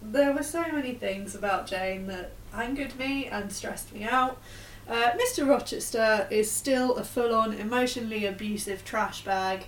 there 0.01 0.31
were 0.33 0.43
so 0.43 0.61
many 0.71 0.93
things 0.93 1.33
about 1.35 1.67
Jane 1.67 2.07
that 2.07 2.31
angered 2.53 2.97
me 2.99 3.25
and 3.25 3.51
stressed 3.51 3.93
me 3.93 4.03
out. 4.03 4.39
Uh, 4.87 5.11
Mr. 5.11 5.47
Rochester 5.47 6.27
is 6.29 6.49
still 6.49 6.95
a 6.95 7.03
full-on 7.03 7.53
emotionally 7.53 8.25
abusive 8.25 8.85
trash 8.85 9.23
bag, 9.23 9.65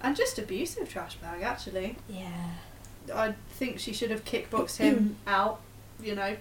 and 0.00 0.14
just 0.16 0.38
abusive 0.38 0.88
trash 0.88 1.14
bag 1.16 1.42
actually. 1.42 1.96
Yeah. 2.08 2.50
I 3.14 3.34
think 3.50 3.78
she 3.78 3.92
should 3.94 4.10
have 4.10 4.24
kickboxed 4.24 4.76
him 4.76 5.16
out, 5.26 5.60
you 6.02 6.14
know, 6.14 6.36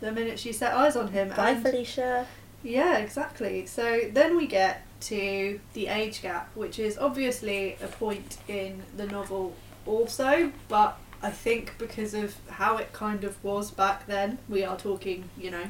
the 0.00 0.12
minute 0.12 0.38
she 0.38 0.52
set 0.52 0.74
eyes 0.74 0.94
on 0.96 1.08
him. 1.08 1.30
Bye, 1.30 1.50
and- 1.52 1.62
Felicia. 1.62 2.26
yeah, 2.62 2.98
exactly. 2.98 3.64
So 3.66 4.02
then 4.12 4.36
we 4.36 4.46
get 4.46 4.82
to 5.02 5.58
the 5.72 5.86
age 5.86 6.20
gap, 6.22 6.50
which 6.54 6.78
is 6.78 6.98
obviously 6.98 7.76
a 7.82 7.86
point 7.86 8.36
in 8.48 8.82
the 8.96 9.06
novel 9.06 9.54
also, 9.86 10.52
but 10.68 10.98
I 11.22 11.30
think 11.30 11.74
because 11.78 12.12
of 12.14 12.36
how 12.50 12.76
it 12.76 12.92
kind 12.92 13.24
of 13.24 13.42
was 13.42 13.70
back 13.70 14.06
then, 14.06 14.38
we 14.48 14.62
are 14.64 14.76
talking, 14.76 15.30
you 15.38 15.50
know, 15.50 15.64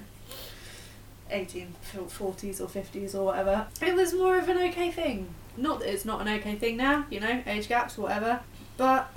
1840s 1.30 2.60
or 2.60 2.66
50s 2.66 3.14
or 3.14 3.24
whatever. 3.24 3.66
It 3.80 3.94
was 3.94 4.12
more 4.14 4.38
of 4.38 4.48
an 4.48 4.58
okay 4.58 4.90
thing. 4.90 5.28
Not 5.56 5.80
that 5.80 5.92
it's 5.92 6.04
not 6.04 6.20
an 6.20 6.28
okay 6.28 6.54
thing 6.54 6.76
now, 6.76 7.06
you 7.10 7.20
know, 7.20 7.42
age 7.46 7.68
gaps, 7.68 7.98
whatever. 7.98 8.40
But 8.76 9.10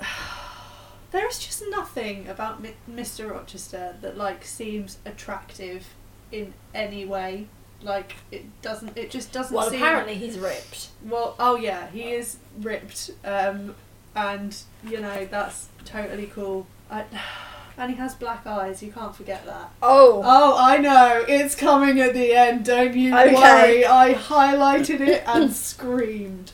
there 1.12 1.26
is 1.28 1.38
just 1.38 1.62
nothing 1.70 2.28
about 2.28 2.62
Mr. 2.90 3.30
Rochester 3.30 3.96
that 4.00 4.16
like 4.16 4.44
seems 4.44 4.98
attractive 5.04 5.86
in 6.30 6.54
any 6.74 7.04
way. 7.04 7.46
Like 7.82 8.14
it 8.30 8.44
doesn't. 8.62 8.96
It 8.96 9.10
just 9.10 9.32
doesn't. 9.32 9.56
Well, 9.56 9.68
seem, 9.68 9.82
apparently 9.82 10.14
he's 10.14 10.38
ripped. 10.38 10.90
Well, 11.04 11.34
oh 11.40 11.56
yeah, 11.56 11.90
he 11.90 12.12
is 12.12 12.36
ripped, 12.60 13.10
um, 13.24 13.74
and 14.14 14.56
you 14.88 15.00
know 15.00 15.26
that's 15.28 15.68
totally 15.84 16.26
cool. 16.26 16.68
I, 16.88 17.04
and 17.78 17.90
he 17.90 17.96
has 17.96 18.14
black 18.14 18.46
eyes. 18.46 18.82
You 18.82 18.92
can't 18.92 19.14
forget 19.14 19.44
that. 19.46 19.70
Oh. 19.82 20.22
Oh, 20.24 20.56
I 20.58 20.78
know. 20.78 21.24
It's 21.28 21.54
coming 21.54 22.00
at 22.00 22.14
the 22.14 22.32
end. 22.34 22.64
Don't 22.64 22.94
you 22.94 23.16
Okay. 23.16 23.34
worry. 23.34 23.86
I 23.86 24.14
highlighted 24.14 25.00
it 25.00 25.22
and 25.26 25.52
screamed. 25.70 26.52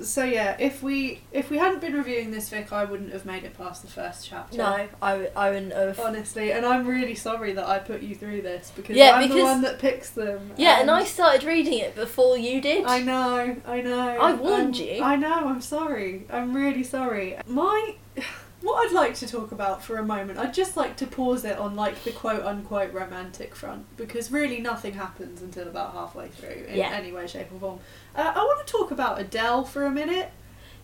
So 0.00 0.24
yeah, 0.24 0.56
if 0.58 0.82
we 0.82 1.20
if 1.30 1.50
we 1.50 1.58
hadn't 1.58 1.82
been 1.82 1.92
reviewing 1.92 2.30
this 2.30 2.48
fic, 2.48 2.72
I 2.72 2.84
wouldn't 2.86 3.12
have 3.12 3.26
made 3.26 3.44
it 3.44 3.52
past 3.58 3.82
the 3.82 3.88
first 3.88 4.26
chapter. 4.26 4.56
No, 4.56 4.88
I, 5.02 5.10
w- 5.10 5.30
I 5.36 5.50
wouldn't 5.50 5.74
have. 5.74 6.00
Honestly, 6.00 6.52
and 6.52 6.64
I'm 6.64 6.86
really 6.86 7.14
sorry 7.14 7.52
that 7.52 7.68
I 7.68 7.80
put 7.80 8.00
you 8.00 8.14
through 8.14 8.40
this 8.40 8.72
because 8.74 8.96
Yeah, 8.96 9.10
I'm 9.16 9.28
the 9.28 9.42
one 9.42 9.60
that 9.60 9.78
picks 9.78 10.08
them. 10.08 10.52
Yeah, 10.56 10.80
and 10.80 10.90
I 10.90 11.04
started 11.04 11.44
reading 11.44 11.74
it 11.80 11.94
before 11.94 12.38
you 12.38 12.62
did. 12.62 12.86
I 12.86 13.02
know, 13.02 13.56
I 13.66 13.82
know. 13.82 14.08
I 14.18 14.32
warned 14.32 14.76
I'm- 14.76 14.86
you. 14.86 15.02
I 15.02 15.16
know. 15.16 15.46
I'm 15.48 15.60
sorry. 15.60 16.24
I'm 16.32 16.56
really 16.56 16.82
sorry. 16.82 17.36
My, 17.46 17.96
what 18.62 18.86
I'd 18.86 18.92
like 18.94 19.14
to 19.16 19.26
talk 19.26 19.52
about 19.52 19.82
for 19.82 19.96
a 19.96 20.04
moment, 20.04 20.38
I'd 20.38 20.52
just 20.54 20.76
like 20.76 20.96
to 20.98 21.06
pause 21.06 21.44
it 21.44 21.56
on 21.58 21.76
like 21.76 22.02
the 22.04 22.12
quote 22.12 22.44
unquote 22.44 22.92
romantic 22.92 23.54
front 23.54 23.84
because 23.96 24.30
really 24.30 24.60
nothing 24.60 24.94
happens 24.94 25.40
until 25.42 25.66
about 25.68 25.92
halfway 25.92 26.28
through 26.28 26.64
in 26.68 26.76
Yeah. 26.76 26.90
any 26.90 27.10
way, 27.12 27.26
shape, 27.26 27.48
or 27.54 27.58
form. 27.58 27.78
Uh, 28.14 28.32
I 28.34 28.38
want 28.38 28.66
to 28.66 28.70
talk 28.72 28.90
about 28.90 29.20
Adele 29.20 29.64
for 29.64 29.84
a 29.86 29.90
minute 29.90 30.30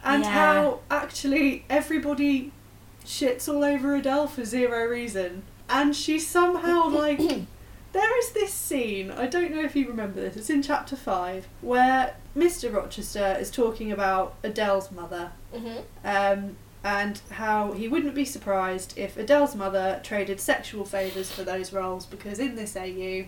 and 0.05 0.23
Yeah. 0.23 0.31
how 0.31 0.81
actually 0.91 1.65
everybody 1.69 2.53
shits 3.05 3.49
all 3.49 3.63
over 3.65 3.95
Adele 3.95 4.27
for 4.27 4.45
zero 4.45 4.85
reason, 4.87 5.43
and 5.69 5.95
she 5.95 6.19
somehow 6.19 6.89
like. 7.03 7.21
There 7.93 8.19
is 8.19 8.33
this 8.33 8.53
scene, 8.53 9.11
I 9.11 9.27
don't 9.27 9.51
know 9.55 9.63
if 9.63 9.75
you 9.75 9.89
remember 9.89 10.21
this, 10.21 10.37
it's 10.37 10.51
in 10.51 10.61
chapter 10.63 10.97
5, 10.97 11.49
where 11.63 12.17
Mr. 12.37 12.71
Rochester 12.75 13.39
is 13.41 13.51
talking 13.51 13.91
about 13.91 14.35
Adele's 14.43 14.91
mother 14.93 15.33
hmm 15.51 15.79
um, 16.05 16.57
and 16.87 17.21
how 17.33 17.73
he 17.73 17.89
wouldn't 17.89 18.15
be 18.15 18.25
surprised 18.25 18.97
if 18.97 19.17
Adele's 19.17 19.57
mother 19.57 19.99
traded 20.05 20.39
sexual 20.39 20.85
favours 20.85 21.33
for 21.33 21.43
those 21.43 21.73
roles 21.73 22.07
because 22.07 22.39
in 22.39 22.55
this 22.55 22.77
AU, 22.77 23.25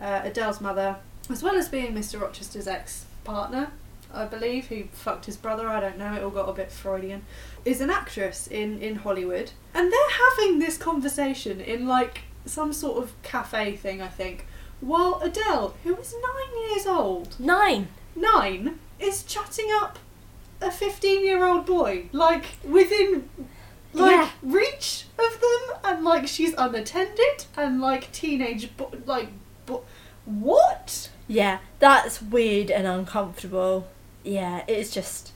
uh, 0.00 0.20
Adele's 0.22 0.60
mother, 0.60 0.94
as 1.28 1.42
well 1.42 1.56
as 1.56 1.68
being 1.68 1.92
Mr. 1.92 2.20
Rochester's 2.20 2.68
ex 2.68 3.06
partner, 3.24 3.72
I 4.14 4.26
believe, 4.26 4.68
who 4.68 4.84
fucked 4.92 5.26
his 5.26 5.36
brother, 5.36 5.66
I 5.66 5.80
don't 5.80 5.98
know, 5.98 6.14
it 6.14 6.22
all 6.22 6.30
got 6.30 6.48
a 6.48 6.52
bit 6.52 6.70
Freudian, 6.70 7.22
is 7.64 7.80
an 7.80 7.90
actress 7.90 8.46
in, 8.46 8.78
in 8.78 8.94
Hollywood. 8.94 9.50
And 9.74 9.92
they're 9.92 10.10
having 10.28 10.60
this 10.60 10.76
conversation 10.78 11.60
in 11.60 11.88
like 11.88 12.20
some 12.44 12.72
sort 12.72 13.02
of 13.02 13.20
cafe 13.24 13.74
thing, 13.74 14.00
I 14.00 14.08
think, 14.08 14.46
while 14.80 15.20
Adele, 15.20 15.74
who 15.82 15.96
is 15.96 16.14
nine 16.14 16.70
years 16.70 16.86
old, 16.86 17.40
Nine. 17.40 17.88
nine 18.14 18.78
is 19.00 19.24
chatting 19.24 19.66
up 19.72 19.98
a 20.70 20.72
15 20.72 21.24
year 21.24 21.44
old 21.44 21.66
boy 21.66 22.04
like 22.12 22.44
within 22.64 23.28
like 23.92 24.12
Yeah. 24.12 24.30
reach 24.42 25.04
of 25.18 25.40
them 25.40 25.76
and 25.84 26.04
like 26.04 26.26
she's 26.28 26.54
unattended 26.56 27.44
and 27.56 27.80
like 27.80 28.10
teenage 28.12 28.76
bo- 28.76 28.92
like 29.06 29.28
bo- 29.66 29.84
what 30.24 31.08
Yeah, 31.26 31.58
that's 31.78 32.20
weird 32.22 32.70
and 32.70 32.86
uncomfortable. 32.86 33.86
Yeah, 34.24 34.62
it's 34.68 34.90
just. 34.92 35.32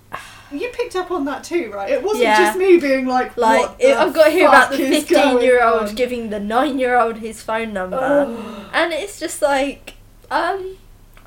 you 0.52 0.68
picked 0.72 0.94
up 0.94 1.10
on 1.10 1.24
that 1.24 1.42
too, 1.42 1.70
right? 1.74 1.90
It 1.90 2.02
wasn't 2.02 2.24
Yeah. 2.24 2.36
just 2.44 2.58
me 2.58 2.76
being 2.78 3.06
like, 3.06 3.36
Like 3.36 3.60
what 3.60 3.78
the 3.78 3.92
I've 3.94 4.12
got 4.12 4.24
to 4.26 4.30
hear 4.30 4.48
about 4.48 4.70
the 4.70 4.76
fifteen-year-old 4.78 5.96
giving 5.96 6.30
the 6.30 6.38
nine-year-old 6.38 7.16
his 7.18 7.42
phone 7.42 7.72
number, 7.72 7.98
Oh. 8.28 8.70
and 8.72 8.92
it's 8.92 9.18
just 9.18 9.40
like, 9.42 9.94
um, 10.30 10.76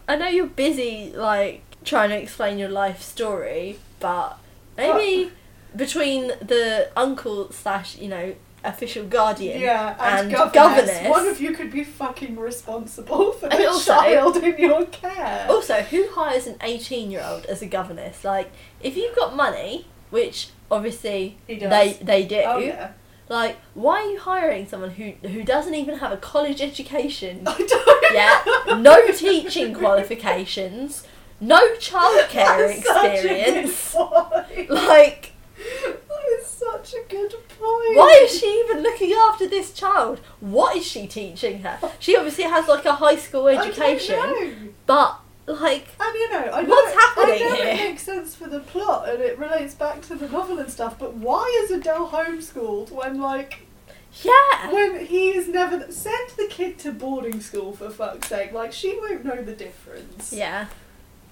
I 0.07 0.15
know 0.15 0.27
you're 0.27 0.45
busy 0.47 1.11
like 1.15 1.61
trying 1.83 2.09
to 2.11 2.17
explain 2.21 2.57
your 2.59 2.69
life 2.69 3.01
story, 3.01 3.79
but 3.99 4.37
maybe 4.77 5.31
between 5.75 6.27
the 6.41 6.89
uncle 6.95 7.51
slash 7.51 7.97
you 7.97 8.07
know 8.09 8.35
official 8.63 9.05
guardian 9.05 9.61
Yeah, 9.61 9.95
and, 9.99 10.27
and 10.27 10.31
governess. 10.53 10.53
governess. 10.89 11.09
One 11.09 11.27
of 11.27 11.39
you 11.39 11.53
could 11.53 11.71
be 11.71 11.83
fucking 11.83 12.37
responsible 12.37 13.31
for 13.39 13.47
the 13.49 13.67
also- 13.67 13.93
child 13.93 14.37
in 14.37 14.57
your 14.57 14.85
care. 14.87 15.45
Also, 15.49 15.75
who 15.83 16.07
hires 16.11 16.47
an 16.47 16.55
18 16.61 17.09
year 17.11 17.23
old 17.25 17.45
as 17.45 17.61
a 17.61 17.65
governess? 17.67 18.23
Like, 18.25 18.51
if 18.81 18.97
you've 18.97 19.15
got 19.15 19.35
money, 19.35 19.87
which 20.09 20.49
obviously 20.69 21.37
they 21.47 21.97
they 22.01 22.25
do, 22.25 22.41
Oh 22.45 22.57
yeah. 22.57 22.91
like, 23.29 23.57
why 23.73 24.01
are 24.01 24.09
you 24.11 24.19
hiring 24.19 24.67
someone 24.67 24.91
who, 24.91 25.11
who 25.27 25.43
doesn't 25.43 25.75
even 25.75 25.99
have 25.99 26.11
a 26.11 26.17
college 26.17 26.59
education? 26.59 27.43
I 27.47 27.57
don't 27.57 28.13
yeah, 28.13 28.77
no 28.81 29.07
teaching 29.11 29.73
qualifications, 29.73 31.03
no 31.39 31.59
childcare 31.75 32.81
That's 32.83 32.83
such 32.85 33.05
a 33.05 33.21
good 33.21 33.57
experience. 33.65 33.93
point. 33.93 34.69
Like, 34.69 35.31
That 35.57 36.23
is 36.39 36.45
such 36.47 36.93
a 36.93 37.03
good 37.09 37.31
point. 37.31 37.95
why 37.97 38.21
is 38.23 38.39
she 38.39 38.45
even 38.65 38.81
looking 38.83 39.13
after 39.13 39.47
this 39.47 39.71
child? 39.73 40.19
What 40.39 40.75
is 40.75 40.85
she 40.85 41.07
teaching 41.07 41.61
her? 41.63 41.79
She 41.99 42.15
obviously 42.15 42.45
has 42.45 42.67
like 42.67 42.85
a 42.85 42.93
high 42.93 43.15
school 43.17 43.47
education, 43.47 44.15
know. 44.17 44.53
but 44.85 45.19
like, 45.45 45.87
And 45.99 46.13
you 46.15 46.29
know, 46.31 46.49
I 46.53 46.61
know, 46.63 46.69
What's 46.69 46.93
happening 46.93 47.35
I 47.35 47.49
know 47.49 47.55
here? 47.55 47.65
it 47.67 47.75
makes 47.89 48.03
sense 48.03 48.35
for 48.35 48.47
the 48.47 48.59
plot 48.59 49.09
and 49.09 49.21
it 49.21 49.37
relates 49.39 49.73
back 49.75 50.01
to 50.03 50.15
the 50.15 50.27
novel 50.29 50.59
and 50.59 50.69
stuff, 50.69 50.97
but 50.99 51.13
why 51.15 51.61
is 51.63 51.71
Adele 51.71 52.09
homeschooled 52.09 52.91
when 52.91 53.19
like 53.21 53.59
yeah. 54.23 54.71
when 54.71 55.05
he 55.05 55.29
is 55.37 55.47
never 55.47 55.91
send 55.91 56.31
the 56.37 56.47
kid 56.49 56.79
to 56.79 56.91
boarding 56.91 57.39
school 57.39 57.71
for 57.73 57.89
fuck's 57.89 58.27
sake? 58.27 58.51
Like 58.51 58.73
she 58.73 58.97
won't 58.99 59.23
know 59.23 59.41
the 59.41 59.53
difference. 59.53 60.33
Yeah. 60.33 60.67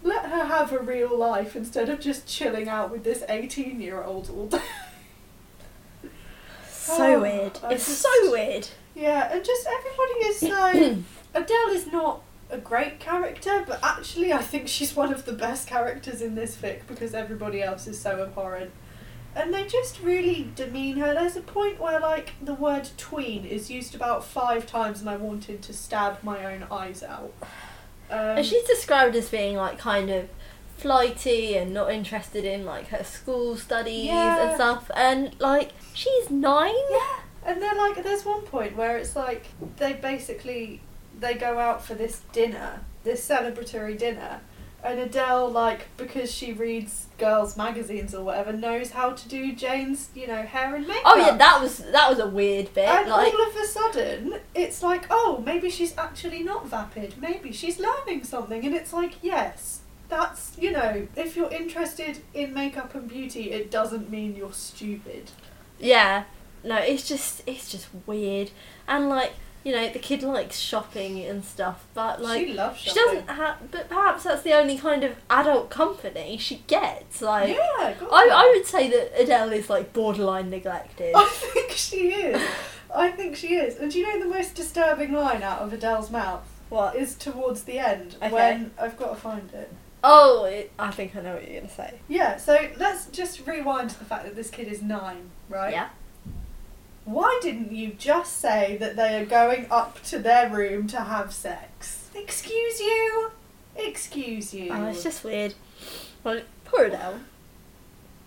Let 0.06 0.26
her 0.28 0.46
have 0.46 0.72
a 0.72 0.78
real 0.80 1.18
life 1.18 1.56
instead 1.56 1.90
of 1.90 2.00
just 2.00 2.28
chilling 2.28 2.70
out 2.70 2.92
with 2.92 3.04
this 3.04 3.24
eighteen 3.28 3.82
year 3.82 4.04
old 4.04 4.30
all 4.30 4.48
day. 4.48 4.60
So 6.70 7.16
Oh, 7.16 7.22
weird. 7.22 7.60
I 7.64 7.72
It's 7.74 7.88
just- 7.88 8.02
so 8.02 8.32
weird. 8.32 8.68
Yeah, 8.94 9.32
and 9.34 9.44
just 9.44 9.66
everybody 9.68 10.14
is 10.28 10.40
so. 10.40 11.04
Adele 11.34 11.70
is 11.70 11.88
not 11.92 12.22
a 12.52 12.60
great 12.60 13.00
character, 13.00 13.64
but 13.68 13.80
actually, 13.84 14.32
I 14.32 14.44
think 14.44 14.68
she's 14.68 14.96
one 14.96 15.12
of 15.12 15.26
the 15.26 15.34
best 15.34 15.68
characters 15.68 16.22
in 16.22 16.36
this 16.36 16.56
fic 16.56 16.82
because 16.88 17.16
everybody 17.16 17.64
else 17.64 17.88
is 17.88 18.00
so 18.00 18.22
abhorrent. 18.22 18.72
And 19.36 19.52
they 19.54 19.66
just 19.66 20.00
really 20.02 20.52
demean 20.56 20.98
her. 20.98 21.14
There's 21.16 21.36
a 21.36 21.42
point 21.42 21.80
where, 21.80 22.00
like, 22.00 22.34
the 22.42 22.54
word 22.54 22.88
tween 22.98 23.46
is 23.46 23.70
used 23.72 23.96
about 23.96 24.24
five 24.24 24.68
times, 24.68 25.02
and 25.02 25.10
I 25.10 25.18
wanted 25.18 25.64
to 25.64 25.74
stab 25.74 26.22
my 26.24 26.46
own 26.54 26.68
eyes 26.72 27.02
out. 27.04 27.34
Um, 28.10 28.38
and 28.38 28.46
she's 28.46 28.64
described 28.64 29.16
as 29.16 29.30
being 29.30 29.56
like 29.58 29.78
kind 29.80 30.10
of 30.10 30.30
flighty 30.78 31.56
and 31.58 31.74
not 31.74 31.92
interested 31.92 32.46
in 32.46 32.66
like 32.66 32.88
her 32.90 33.04
school 33.04 33.56
studies 33.58 34.06
Yeah. 34.06 34.46
and 34.48 34.56
stuff. 34.56 34.92
And 34.96 35.36
like 35.40 35.72
she's 35.94 36.30
nine. 36.30 36.74
Yeah, 36.92 37.20
and 37.46 37.62
they're 37.62 37.76
like, 37.76 38.04
there's 38.04 38.26
one 38.26 38.42
point 38.42 38.76
where 38.76 38.98
it's 38.98 39.16
like 39.16 39.46
they 39.78 39.94
basically 39.94 40.82
they 41.20 41.34
go 41.36 41.58
out 41.60 41.84
for 41.84 41.94
this 41.96 42.22
dinner, 42.34 42.82
this 43.04 43.28
celebratory 43.28 43.98
dinner, 43.98 44.42
and 44.86 45.00
Adele 45.00 45.50
like 45.50 45.88
because 45.98 46.32
she 46.32 46.54
reads 46.54 47.08
girls' 47.18 47.58
magazines 47.58 48.14
or 48.14 48.24
whatever 48.24 48.54
knows 48.54 48.92
how 48.92 49.12
to 49.12 49.28
do 49.28 49.54
Jane's 49.54 50.10
you 50.14 50.28
know 50.28 50.44
hair 50.44 50.76
and 50.76 50.88
makeup. 50.88 51.04
Oh 51.06 51.16
yeah, 51.18 51.36
that 51.38 51.60
was 51.62 51.80
that 51.80 52.10
was 52.10 52.20
a 52.20 52.28
weird 52.28 52.74
bit. 52.74 52.88
And 52.88 53.10
like 53.10 53.34
all 53.34 53.48
of 53.50 53.56
a 53.56 53.66
sudden, 53.66 54.36
it's 54.54 54.84
like, 54.84 55.06
oh, 55.10 55.42
maybe 55.46 55.70
she's 55.70 55.98
actually 55.98 56.44
not 56.44 56.68
vapid. 56.68 57.16
Maybe 57.20 57.52
she's 57.52 57.80
learning 57.80 58.24
something. 58.24 58.66
And 58.66 58.76
it's 58.76 58.94
like, 58.94 59.14
yes, 59.22 59.82
that's, 60.08 60.56
you 60.60 60.72
know, 60.72 61.08
if 61.16 61.36
you're 61.36 61.52
interested 61.52 62.20
in 62.34 62.54
makeup 62.54 62.94
and 62.94 63.08
beauty, 63.10 63.52
it 63.52 63.72
doesn't 63.72 64.10
mean 64.10 64.36
you're 64.36 64.54
stupid. 64.54 65.32
yeah, 65.80 66.24
no, 66.64 66.78
it's 66.78 67.08
just 67.08 67.42
it's 67.48 67.72
just 67.72 67.88
weird. 68.06 68.52
And 68.88 69.10
like 69.10 69.34
you 69.66 69.72
know 69.72 69.90
the 69.90 70.00
kid 70.00 70.22
likes 70.22 70.60
shopping 70.60 71.20
and 71.26 71.44
stuff, 71.44 71.86
but 71.96 72.22
like 72.22 72.46
she 72.48 72.54
loves 72.54 72.80
she 72.80 72.94
doesn't 72.94 73.28
have. 73.28 73.72
But 73.72 73.90
perhaps 73.90 74.24
that's 74.24 74.44
the 74.44 74.54
only 74.54 74.78
kind 74.78 75.04
of 75.04 75.16
adult 75.30 75.72
company 75.72 76.38
she 76.38 76.64
gets. 76.68 77.22
Like 77.22 77.50
yeah, 77.50 77.96
I. 78.12 78.30
I 78.32 78.54
would 78.56 78.68
say 78.68 78.88
that 78.92 79.20
Adele 79.20 79.54
is 79.54 79.70
like 79.70 79.92
borderline 79.92 80.52
neglected. 80.52 81.14
I 81.16 81.26
think 81.26 81.72
she 81.72 82.12
is. 82.14 82.42
I 82.96 83.10
think 83.10 83.36
she 83.36 83.56
is. 83.56 83.78
And 83.78 83.92
do 83.92 84.00
you 84.00 84.08
know 84.08 84.24
the 84.24 84.34
most 84.34 84.54
disturbing 84.54 85.12
line 85.14 85.42
out 85.42 85.60
of 85.60 85.74
Adele's 85.74 86.12
mouth 86.12 86.48
what? 86.70 86.96
is 86.96 87.16
towards 87.16 87.64
the 87.64 87.80
end 87.80 88.16
Okay. 88.22 88.32
when 88.32 88.72
I've 88.80 88.98
got 88.98 89.10
to 89.10 89.16
find 89.16 89.52
it. 89.52 89.74
Oh, 90.04 90.46
it, 90.46 90.72
I 90.78 90.92
think 90.92 91.16
I 91.16 91.22
know 91.22 91.34
what 91.34 91.50
you're 91.50 91.60
gonna 91.62 91.74
say. 91.74 91.96
Yeah, 92.08 92.38
so 92.38 92.70
let's 92.78 93.08
just 93.08 93.48
rewind 93.48 93.90
to 93.90 93.98
the 93.98 94.06
fact 94.06 94.26
that 94.26 94.36
this 94.36 94.52
kid 94.52 94.68
is 94.68 94.84
nine, 94.84 95.32
right? 95.50 95.72
Yeah. 95.72 95.90
Why 97.06 97.40
didn't 97.42 97.72
you 97.72 97.92
just 97.98 98.38
say 98.40 98.78
that 98.80 98.96
they 98.96 99.16
are 99.22 99.26
going 99.26 99.68
up 99.70 100.02
to 100.06 100.20
their 100.20 100.50
room 100.50 100.88
to 100.88 101.00
have 101.02 101.34
sex? 101.34 102.10
Excuse 102.16 102.80
you? 102.80 103.32
Excuse 103.76 104.54
you. 104.54 104.72
Oh, 104.74 104.86
it's 104.88 105.04
just 105.04 105.24
weird. 105.24 105.54
Well, 106.24 106.42
poor 106.64 106.86
Adele. 106.86 107.20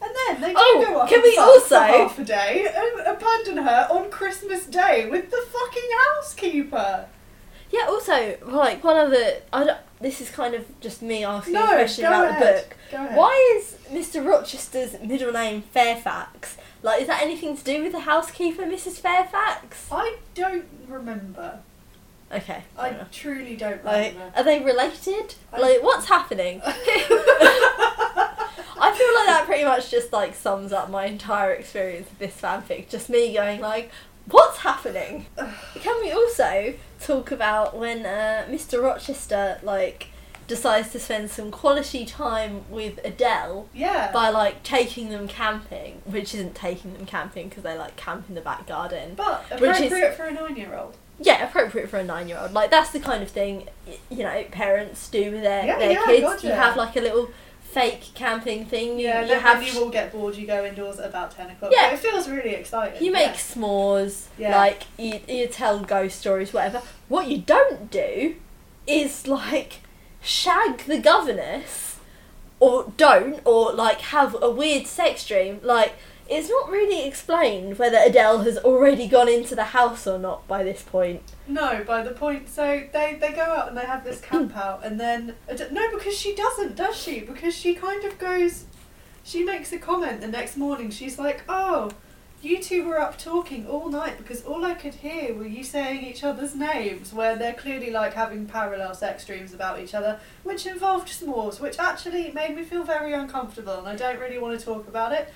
and 0.01 0.11
then 0.29 0.41
they 0.41 0.53
do 0.53 0.57
Oh, 0.57 0.85
go 0.87 0.99
up 1.01 1.09
can 1.09 1.23
we 1.23 1.37
also- 1.37 1.69
for 1.77 1.83
half 1.85 2.19
a 2.21 2.25
day 2.25 2.67
and 2.73 3.01
abandon 3.17 3.57
her 3.65 3.89
on 3.91 4.11
Christmas 4.11 4.65
Day 4.67 5.09
with 5.11 5.31
the 5.33 5.45
fucking 5.53 5.91
housekeeper. 6.15 7.07
Yeah. 7.71 7.87
Also, 7.89 8.37
like 8.43 8.85
one 8.85 8.97
of 8.97 9.11
the 9.11 9.43
I 9.53 9.65
don't, 9.65 9.79
this 10.01 10.21
is 10.21 10.31
kind 10.31 10.55
of 10.55 10.65
just 10.81 11.03
me 11.03 11.25
asking 11.25 11.55
No, 11.55 11.65
a 11.65 11.69
question 11.69 12.05
go 12.05 12.09
about 12.11 12.29
ahead. 12.31 12.43
the 12.57 12.63
book. 12.69 12.77
Go 12.93 12.97
ahead. 13.05 13.17
Why 13.17 13.57
is 13.59 13.75
Mr. 13.91 14.25
Rochester's 14.25 14.97
middle 15.03 15.33
name 15.33 15.63
Fairfax? 15.63 16.57
Like, 16.83 17.01
is 17.03 17.07
that 17.09 17.23
anything 17.23 17.57
to 17.57 17.65
do 17.65 17.83
with 17.83 17.93
the 17.93 18.01
housekeeper, 18.01 18.63
Mrs. 18.63 19.01
Fairfax? 19.01 19.89
I 19.91 20.17
don't 20.35 20.65
remember. 20.87 21.59
Okay. 22.33 22.63
I 22.79 22.91
enough. 22.91 23.11
truly 23.11 23.57
don't 23.57 23.85
Like, 23.85 24.13
remember. 24.13 24.33
are 24.37 24.45
they 24.45 24.63
related? 24.63 25.35
I- 25.53 25.59
Like, 25.61 25.83
what's 25.83 26.07
happening? 26.09 26.61
I 26.65 26.73
feel 28.97 29.15
like 29.15 29.27
that 29.27 29.43
pretty 29.47 29.65
much 29.65 29.91
just 29.91 30.13
like 30.13 30.35
sums 30.35 30.73
up 30.73 30.89
my 30.91 31.07
entire 31.07 31.53
experience 31.53 32.11
of 32.11 32.19
this 32.19 32.41
fanfic. 32.41 32.89
Just 32.89 33.09
me 33.11 33.35
going 33.35 33.61
like, 33.61 33.91
what's 34.27 34.59
happening? 34.59 35.27
Can 35.75 36.01
we 36.01 36.13
also 36.13 36.75
talk 37.01 37.31
about 37.33 37.77
when 37.77 38.07
uh, 38.07 38.47
Mr. 38.49 38.81
Rochester 38.83 39.59
like 39.63 40.09
decides 40.49 40.91
to 40.91 40.99
spend 40.99 41.31
some 41.31 41.51
quality 41.53 42.05
time 42.05 42.65
with 42.71 42.99
Adele 43.05 43.69
yeah. 43.73 44.11
by 44.11 44.31
like 44.31 44.63
taking 44.65 45.11
them 45.11 45.29
camping, 45.29 46.03
which 46.07 46.35
isn't 46.35 46.55
taking 46.57 46.95
them 46.95 47.07
camping 47.07 47.49
because 47.49 47.63
they 47.63 47.77
like 47.79 47.95
camp 47.97 48.25
in 48.29 48.35
the 48.35 48.41
back 48.41 48.67
garden. 48.67 49.13
but 49.15 49.45
which 49.61 49.79
is- 49.79 49.93
appropriate 49.93 50.15
for 50.17 50.25
a 50.25 50.33
nine-year-old. 50.33 50.97
Yeah, 51.21 51.49
appropriate 51.49 51.89
for 51.89 51.99
a 51.99 52.05
nine-year-old. 52.05 52.53
Like 52.53 52.71
that's 52.71 52.91
the 52.91 53.01
kind 53.01 53.23
of 53.23 53.31
thing 53.31 53.69
you 54.09 54.23
know 54.23 54.45
parents 54.51 55.09
do 55.09 55.33
with 55.33 55.43
their 55.43 55.67
Yeah, 55.67 55.79
their 55.79 55.93
yeah, 55.93 56.05
kids. 56.07 56.23
gotcha. 56.23 56.47
You 56.47 56.53
have 56.53 56.77
like 56.77 56.97
a 56.97 57.01
little 57.01 57.31
fake 57.61 58.11
camping 58.15 58.65
thing. 58.65 58.99
You, 58.99 59.07
Yeah, 59.09 59.25
you 59.27 59.35
have 59.35 59.63
you 59.63 59.79
will 59.79 59.91
get 59.91 60.13
bored, 60.13 60.37
you 60.37 60.47
go 60.47 60.65
indoors 60.65 60.99
at 61.01 61.09
about 61.11 61.33
10 61.33 61.51
o'clock. 61.51 61.73
Yeah. 61.75 61.91
But 61.91 61.95
it 61.95 61.99
feels 61.99 62.29
really 62.29 62.55
exciting. 62.55 63.05
you 63.05 63.13
make 63.13 63.27
yeah. 63.27 63.35
s'mores. 63.35 64.27
Yeah. 64.39 64.57
Like 64.57 64.85
you 64.97 65.21
you 65.29 65.47
tell 65.49 65.81
ghost 65.81 66.21
stories, 66.21 66.53
whatever. 66.53 66.83
What 67.09 67.27
you 67.29 67.39
don't 67.39 67.91
do 67.91 68.37
is 68.87 69.27
like 69.27 69.81
shag 70.21 70.79
the 70.81 70.99
governess, 70.99 71.99
or 72.61 72.93
don't, 72.97 73.41
or 73.45 73.73
like 73.73 74.01
have 74.01 74.37
a 74.43 74.51
weird 74.51 74.87
sex 74.87 75.27
dream. 75.27 75.61
Like 75.63 75.95
it's 76.29 76.51
not 76.51 76.71
really 76.71 77.07
explained 77.07 77.79
whether 77.79 77.99
Adele 77.99 78.43
has 78.43 78.59
already 78.59 79.09
gone 79.09 79.29
into 79.29 79.55
the 79.55 79.65
house 79.65 80.07
or 80.07 80.19
not 80.19 80.47
by 80.47 80.63
this 80.63 80.83
point. 80.83 81.23
No, 81.47 81.83
by 81.87 82.03
the 82.03 82.11
point. 82.11 82.49
So 82.51 82.83
they, 82.93 83.17
they 83.19 83.33
go 83.33 83.43
out 83.43 83.69
and 83.69 83.77
they 83.77 83.87
have 83.87 84.05
this 84.05 84.21
camp 84.21 84.57
out, 84.57 84.85
and 84.85 85.01
then 85.01 85.35
uh, 85.51 85.57
no, 85.73 85.91
because 85.91 86.17
she 86.19 86.35
doesn't, 86.35 86.77
does 86.77 86.97
she? 86.97 87.21
Because 87.21 87.57
she 87.57 87.75
kind 87.75 88.05
of 88.05 88.19
goes. 88.19 88.65
She 89.25 89.45
makes 89.45 89.73
a 89.73 89.79
comment 89.79 90.21
the 90.21 90.29
next 90.29 90.57
morning. 90.57 90.91
She's 90.91 91.19
like, 91.19 91.43
"Oh, 91.49 91.91
you 92.41 92.63
two 92.63 92.85
were 92.87 93.01
up 93.01 93.19
talking 93.19 93.67
all 93.67 93.89
night 93.89 94.17
because 94.17 94.45
all 94.45 94.65
I 94.65 94.75
could 94.75 94.95
hear 94.95 95.35
were 95.35 95.47
you 95.47 95.65
saying 95.65 96.05
each 96.05 96.23
other's 96.23 96.55
names, 96.55 97.13
where 97.13 97.37
they're 97.37 97.55
clearly 97.55 97.91
like 97.91 98.15
having 98.15 98.47
parallel 98.47 98.95
sex 98.95 99.25
dreams 99.25 99.53
about 99.53 99.81
each 99.81 99.95
other, 99.95 100.21
which 100.45 100.67
involved 100.67 101.09
s'mores, 101.09 101.61
which 101.61 101.79
actually 101.79 102.31
made 102.33 102.55
me 102.55 102.63
feel 102.63 102.85
very 102.85 103.13
uncomfortable, 103.13 103.79
and 103.79 103.89
I 103.89 103.97
don't 103.97 104.21
really 104.21 104.39
want 104.39 104.59
to 104.59 104.65
talk 104.65 104.87
about 104.87 105.13
it." 105.13 105.29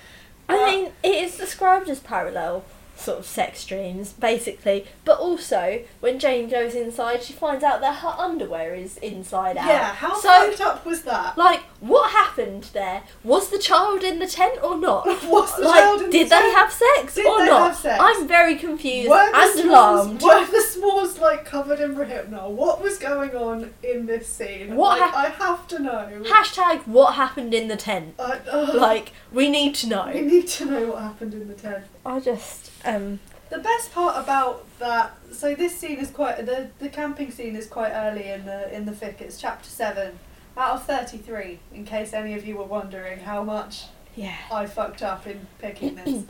I 0.47 0.71
mean, 0.71 0.91
it 1.03 1.23
is 1.23 1.37
described 1.37 1.89
as 1.89 1.99
parallel. 1.99 2.63
Sort 2.95 3.19
of 3.19 3.25
sex 3.25 3.65
dreams, 3.65 4.13
basically. 4.13 4.85
But 5.03 5.19
also, 5.19 5.81
when 5.99 6.19
Jane 6.19 6.47
goes 6.47 6.75
inside, 6.75 7.23
she 7.23 7.33
finds 7.33 7.63
out 7.63 7.81
that 7.81 7.95
her 7.97 8.15
underwear 8.17 8.75
is 8.75 8.97
inside 8.97 9.57
out. 9.57 9.67
Yeah, 9.67 9.93
how 9.95 10.13
so, 10.15 10.29
fucked 10.29 10.61
up 10.61 10.85
was 10.85 11.01
that? 11.03 11.37
Like, 11.37 11.61
what 11.79 12.11
happened 12.11 12.69
there? 12.73 13.03
Was 13.23 13.49
the 13.49 13.57
child 13.57 14.03
in 14.03 14.19
the 14.19 14.27
tent 14.27 14.59
or 14.63 14.77
not? 14.77 15.05
Was 15.33 15.55
the 15.57 15.63
like, 15.63 15.79
child 15.81 16.01
in 16.03 16.09
did 16.11 16.27
the 16.27 16.29
they 16.29 16.41
tent? 16.41 16.55
have 16.55 16.71
sex 16.71 17.15
Did 17.15 17.25
or 17.25 17.39
they 17.39 17.45
not? 17.47 17.67
have 17.69 17.75
sex? 17.77 18.01
I'm 18.05 18.27
very 18.27 18.55
confused 18.55 19.09
Were 19.09 19.31
the 19.31 19.37
and 19.37 19.59
s'mores- 19.59 19.65
alarmed. 19.65 20.21
Were 20.21 20.45
the 20.45 20.63
s'mores 20.65 21.19
like 21.19 21.43
covered 21.45 21.79
in 21.79 21.95
Rohypnol? 21.95 22.51
What 22.51 22.81
was 22.81 22.97
going 22.99 23.35
on 23.35 23.73
in 23.83 24.05
this 24.05 24.27
scene? 24.27 24.75
What 24.75 24.99
Like, 24.99 25.11
hap- 25.11 25.15
I 25.41 25.43
have 25.45 25.67
to 25.69 25.79
know. 25.79 26.09
Hashtag 26.25 26.85
what 26.87 27.15
happened 27.15 27.53
in 27.53 27.67
the 27.67 27.75
tent. 27.75 28.15
I- 28.19 28.39
ugh. 28.51 28.75
Like, 28.75 29.11
we 29.31 29.49
need 29.49 29.75
to 29.75 29.87
know. 29.89 30.11
we 30.13 30.21
need 30.21 30.47
to 30.49 30.65
know 30.65 30.85
what 30.91 31.01
happened 31.01 31.33
in 31.33 31.47
the 31.47 31.53
tent. 31.55 31.83
I 32.05 32.19
just, 32.19 32.71
um, 32.85 33.19
The 33.49 33.59
best 33.59 33.93
part 33.93 34.21
about 34.21 34.65
that, 34.79 35.17
so 35.31 35.55
this 35.55 35.77
scene 35.77 35.99
is 35.99 36.09
quite 36.09 36.45
the 36.45 36.69
the 36.79 36.89
camping 36.89 37.31
scene 37.31 37.55
is 37.55 37.67
quite 37.67 37.91
early 37.91 38.29
in 38.29 38.45
the 38.45 38.73
in 38.75 38.85
the 38.85 38.91
fic. 38.91 39.21
It's 39.21 39.39
chapter 39.39 39.69
seven 39.69 40.19
out 40.57 40.75
of 40.75 40.85
thirty 40.85 41.17
three. 41.17 41.59
In 41.73 41.85
case 41.85 42.13
any 42.13 42.33
of 42.33 42.45
you 42.45 42.57
were 42.57 42.65
wondering 42.65 43.19
how 43.19 43.43
much 43.43 43.85
yeah. 44.15 44.35
I 44.51 44.65
fucked 44.65 45.01
up 45.01 45.25
in 45.27 45.47
picking 45.59 45.95
this. 46.03 46.23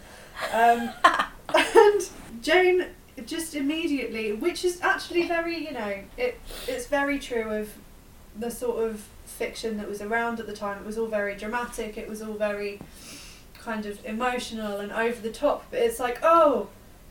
um, 0.54 0.90
and 1.56 2.10
Jane 2.42 2.86
just 3.26 3.56
immediately, 3.56 4.34
which 4.34 4.66
is 4.66 4.82
actually 4.82 5.28
very, 5.28 5.58
you 5.66 5.72
know, 5.72 6.00
it 6.18 6.40
it's 6.68 6.88
very 6.88 7.20
true 7.20 7.50
of 7.52 7.74
the 8.38 8.50
sort 8.50 8.84
of 8.84 9.08
fiction 9.26 9.78
that 9.78 9.88
was 9.88 10.02
around 10.02 10.40
at 10.40 10.48
the 10.48 10.54
time. 10.54 10.78
It 10.80 10.86
was 10.86 10.98
all 10.98 11.08
very 11.08 11.36
dramatic. 11.36 11.98
It 11.98 12.08
was 12.10 12.22
all 12.22 12.34
very 12.34 12.80
kind 13.64 13.86
of 13.86 14.04
emotional 14.06 14.78
and 14.78 14.92
over 14.92 15.20
the 15.22 15.32
top. 15.32 15.66
But 15.72 15.80
it's 15.80 16.00
like, 16.00 16.20
oh, 16.24 16.68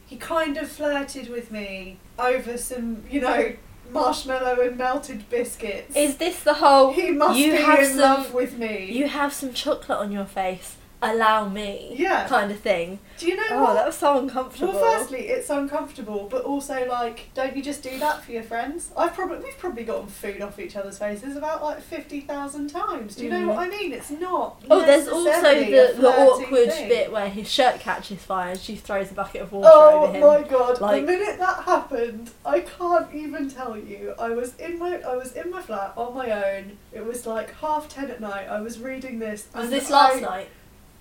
he 0.07 0.17
kind 0.17 0.57
of 0.57 0.69
flirted 0.69 1.29
with 1.29 1.51
me 1.51 1.99
over 2.19 2.59
some, 2.59 3.05
you 3.11 3.21
know, 3.21 3.55
marshmallow 3.91 4.61
and 4.61 4.77
melted 4.77 5.29
biscuits. 5.31 5.95
Is 5.97 6.17
this 6.17 6.43
the 6.43 6.55
whole, 6.55 6.93
he 6.93 7.11
must 7.11 7.39
you 7.39 7.53
be 7.53 7.57
have 7.59 7.79
in 7.81 7.91
some- 7.91 7.99
love 7.99 8.35
with 8.35 8.59
me. 8.59 8.91
you 8.93 9.09
have 9.09 9.33
some 9.33 9.53
chocolate 9.53 9.99
on 9.99 10.13
your 10.13 10.25
face, 10.27 10.77
allow 11.03 11.49
me, 11.49 11.95
Yeah. 11.97 12.27
kind 12.29 12.51
of 12.51 12.61
thing? 12.61 12.99
Do 13.19 13.27
you 13.27 13.37
know 13.37 13.43
Oh, 13.51 13.63
what? 13.63 13.75
that 13.75 13.87
was 13.87 13.97
so 13.97 14.19
uncomfortable. 14.19 14.73
Well, 14.73 14.99
firstly, 14.99 15.29
it's 15.29 15.51
uncomfortable, 15.51 16.29
but 16.31 16.43
also 16.45 16.87
like, 16.89 17.29
don't 17.35 17.57
you 17.57 17.63
just 17.63 17.83
do 17.83 17.99
that 17.99 18.23
for 18.25 18.33
your 18.33 18.43
friends? 18.43 18.91
I've 18.97 19.13
probably 19.15 19.39
we've 19.39 19.59
probably 19.59 19.85
gotten 19.85 20.07
food 20.07 20.41
off 20.41 20.59
each 20.59 20.77
other's 20.77 20.99
faces 20.99 21.37
about 21.37 21.63
like 21.63 21.81
fifty 21.83 22.21
thousand 22.21 22.69
times. 22.69 23.17
Do 23.17 23.25
you 23.25 23.31
know 23.31 23.41
Mm. 23.41 23.47
what 23.49 23.59
I 23.59 23.69
mean? 23.69 23.93
It's 23.93 24.11
not. 24.11 24.63
Oh, 24.71 24.81
there's 24.85 25.09
also 25.09 25.31
the, 25.55 25.95
the 26.01 26.09
awkward 26.09 26.73
thing. 26.73 26.89
bit 26.89 27.13
where 27.13 27.29
his 27.29 27.51
shirt 27.51 27.81
catches 27.81 28.19
fire 28.23 28.51
and 28.53 28.61
she 28.61 28.77
throws 28.77 29.11
a 29.11 29.15
bucket 29.15 29.43
of 29.43 29.53
water 29.53 29.69
Oh 29.73 30.05
over 30.05 30.13
him. 30.13 30.23
Oh 30.23 30.41
my 30.41 30.49
god! 30.49 30.81
Like- 30.81 31.01
the 31.07 31.13
minute 31.13 31.39
that 31.39 31.65
happened, 31.65 32.31
I 32.47 32.61
can't 32.61 33.13
even 33.15 33.49
tell 33.51 33.77
you. 33.77 34.15
I 34.19 34.31
was 34.31 34.55
in 34.57 34.79
my 34.79 35.01
I 35.03 35.17
was 35.17 35.33
in 35.33 35.51
my 35.51 35.61
flat 35.63 35.93
on 35.97 36.15
my 36.15 36.31
own. 36.31 36.79
It 36.93 37.05
was 37.05 37.27
like 37.27 37.55
half 37.57 37.89
ten 37.89 38.11
at 38.11 38.21
night. 38.21 38.49
I 38.49 38.61
was 38.61 38.79
reading 38.79 39.19
this. 39.19 39.47
Was 39.55 39.65
and 39.65 39.73
this 39.73 39.91
last 39.91 40.17
I- 40.17 40.21
night? 40.21 40.49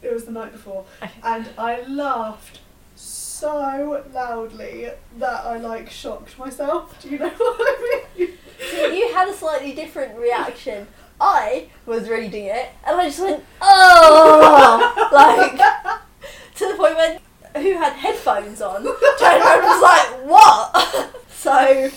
It 0.02 0.14
was 0.14 0.26
the 0.26 0.32
night 0.32 0.52
before. 0.52 0.86
And 1.24 1.50
I 1.58 1.82
laughed 1.84 2.60
so 2.96 4.04
loudly 4.14 4.90
that 5.18 5.46
I 5.46 5.58
like 5.58 5.90
shocked 5.90 6.38
myself. 6.38 7.02
Do 7.02 7.10
you 7.10 7.20
know 7.20 7.30
what 7.38 7.60
I 7.60 8.08
mean? 8.18 8.30
So 8.72 8.88
you 8.88 9.14
had 9.14 9.30
a 9.30 9.34
slightly 9.34 9.74
different 9.74 10.18
reaction. 10.18 10.88
I 11.20 11.68
was 11.86 12.10
reading 12.10 12.46
it 12.46 12.70
and 12.86 13.00
I 13.00 13.06
just 13.06 13.20
went, 13.20 13.44
oh, 13.62 15.10
like 15.12 15.58
to 16.56 16.68
the 16.68 16.74
point 16.76 16.96
when 16.96 17.20
who 17.56 17.74
had 17.74 17.94
headphones 17.94 18.62
on 18.62 18.84
turned 18.84 19.44
around 19.44 19.60
and 19.60 19.68
was 19.68 19.82
like, 19.82 20.26
what? 20.26 21.16
so, 21.30 21.90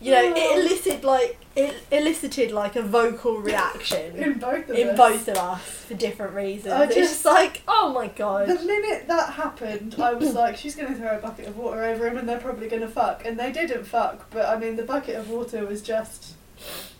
you 0.00 0.12
know, 0.12 0.32
it 0.36 0.58
elicited 0.58 1.04
like 1.04 1.36
it 1.56 1.74
elicited 1.90 2.52
like 2.52 2.76
a 2.76 2.82
vocal 2.82 3.38
reaction 3.38 4.16
in 4.24 4.38
both 4.38 4.68
of 4.68 4.76
in 4.76 4.88
us. 4.90 4.96
both 4.96 5.28
of 5.28 5.36
us 5.36 5.60
for 5.62 5.94
different 5.94 6.34
reasons. 6.34 6.72
I 6.72 6.84
it's 6.84 6.94
just- 6.94 7.12
just 7.14 7.24
like, 7.24 7.62
oh 7.66 7.92
my 7.92 8.06
god. 8.08 8.48
The 8.48 8.54
minute 8.64 9.08
that 9.08 9.32
happened, 9.34 9.96
I 9.98 10.12
was 10.14 10.34
like, 10.34 10.56
she's 10.56 10.76
going 10.76 10.92
to 10.92 10.94
throw 10.98 11.16
a 11.16 11.20
bucket 11.20 11.48
of 11.48 11.56
water 11.56 11.82
over 11.82 12.06
him 12.06 12.16
and 12.16 12.28
they're 12.28 12.38
probably 12.38 12.68
going 12.68 12.82
to 12.82 12.88
fuck. 12.88 13.24
And 13.24 13.38
they 13.38 13.50
didn't 13.50 13.84
fuck, 13.84 14.30
but 14.30 14.46
I 14.46 14.56
mean, 14.58 14.76
the 14.76 14.84
bucket 14.84 15.16
of 15.16 15.30
water 15.30 15.64
was 15.66 15.82
just 15.82 16.34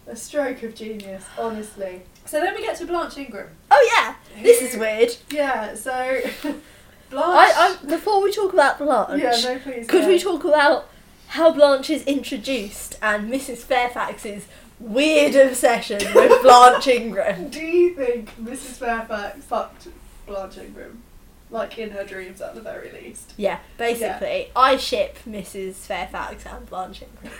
a 0.08 0.16
stroke 0.16 0.62
of 0.64 0.74
genius, 0.74 1.24
honestly. 1.38 2.02
So 2.24 2.40
then 2.40 2.54
we 2.54 2.62
get 2.62 2.76
to 2.78 2.86
Blanche 2.86 3.16
Ingram. 3.18 3.48
Oh 3.70 3.90
yeah, 3.96 4.42
this 4.42 4.60
is 4.60 4.76
weird. 4.78 5.14
Yeah, 5.30 5.74
so 5.74 5.92
Blanche. 6.42 6.64
I, 7.12 7.76
I 7.82 7.86
before 7.86 8.22
we 8.22 8.32
talk 8.32 8.52
about 8.52 8.78
Blanche, 8.78 9.22
yeah, 9.22 9.30
no, 9.42 9.58
please. 9.60 9.86
could 9.86 10.02
go. 10.02 10.08
we 10.08 10.18
talk 10.18 10.44
about 10.44 10.88
how 11.28 11.52
Blanche 11.52 11.90
is 11.90 12.04
introduced 12.04 12.98
and 13.02 13.30
Mrs. 13.32 13.58
Fairfax's 13.58 14.46
weird 14.80 15.34
obsession 15.34 16.00
with 16.14 16.42
Blanche 16.42 16.86
Ingram? 16.86 17.48
Do 17.48 17.60
you 17.60 17.94
think 17.94 18.36
Mrs. 18.40 18.78
Fairfax 18.78 19.44
fucked 19.44 19.88
Blanche 20.26 20.58
Ingram? 20.58 21.02
Like 21.50 21.78
in 21.78 21.90
her 21.90 22.04
dreams, 22.04 22.42
at 22.42 22.54
the 22.54 22.60
very 22.60 22.92
least. 22.92 23.32
Yeah, 23.38 23.60
basically, 23.78 24.50
I 24.54 24.76
ship 24.76 25.18
Mrs. 25.26 25.74
Fairfax 25.76 26.44
and 26.44 26.66
Blanche 26.68 27.02
Ingram. 27.02 27.32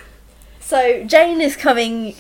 So 0.61 1.05
Jane 1.05 1.40
is 1.42 1.57
coming 1.57 2.14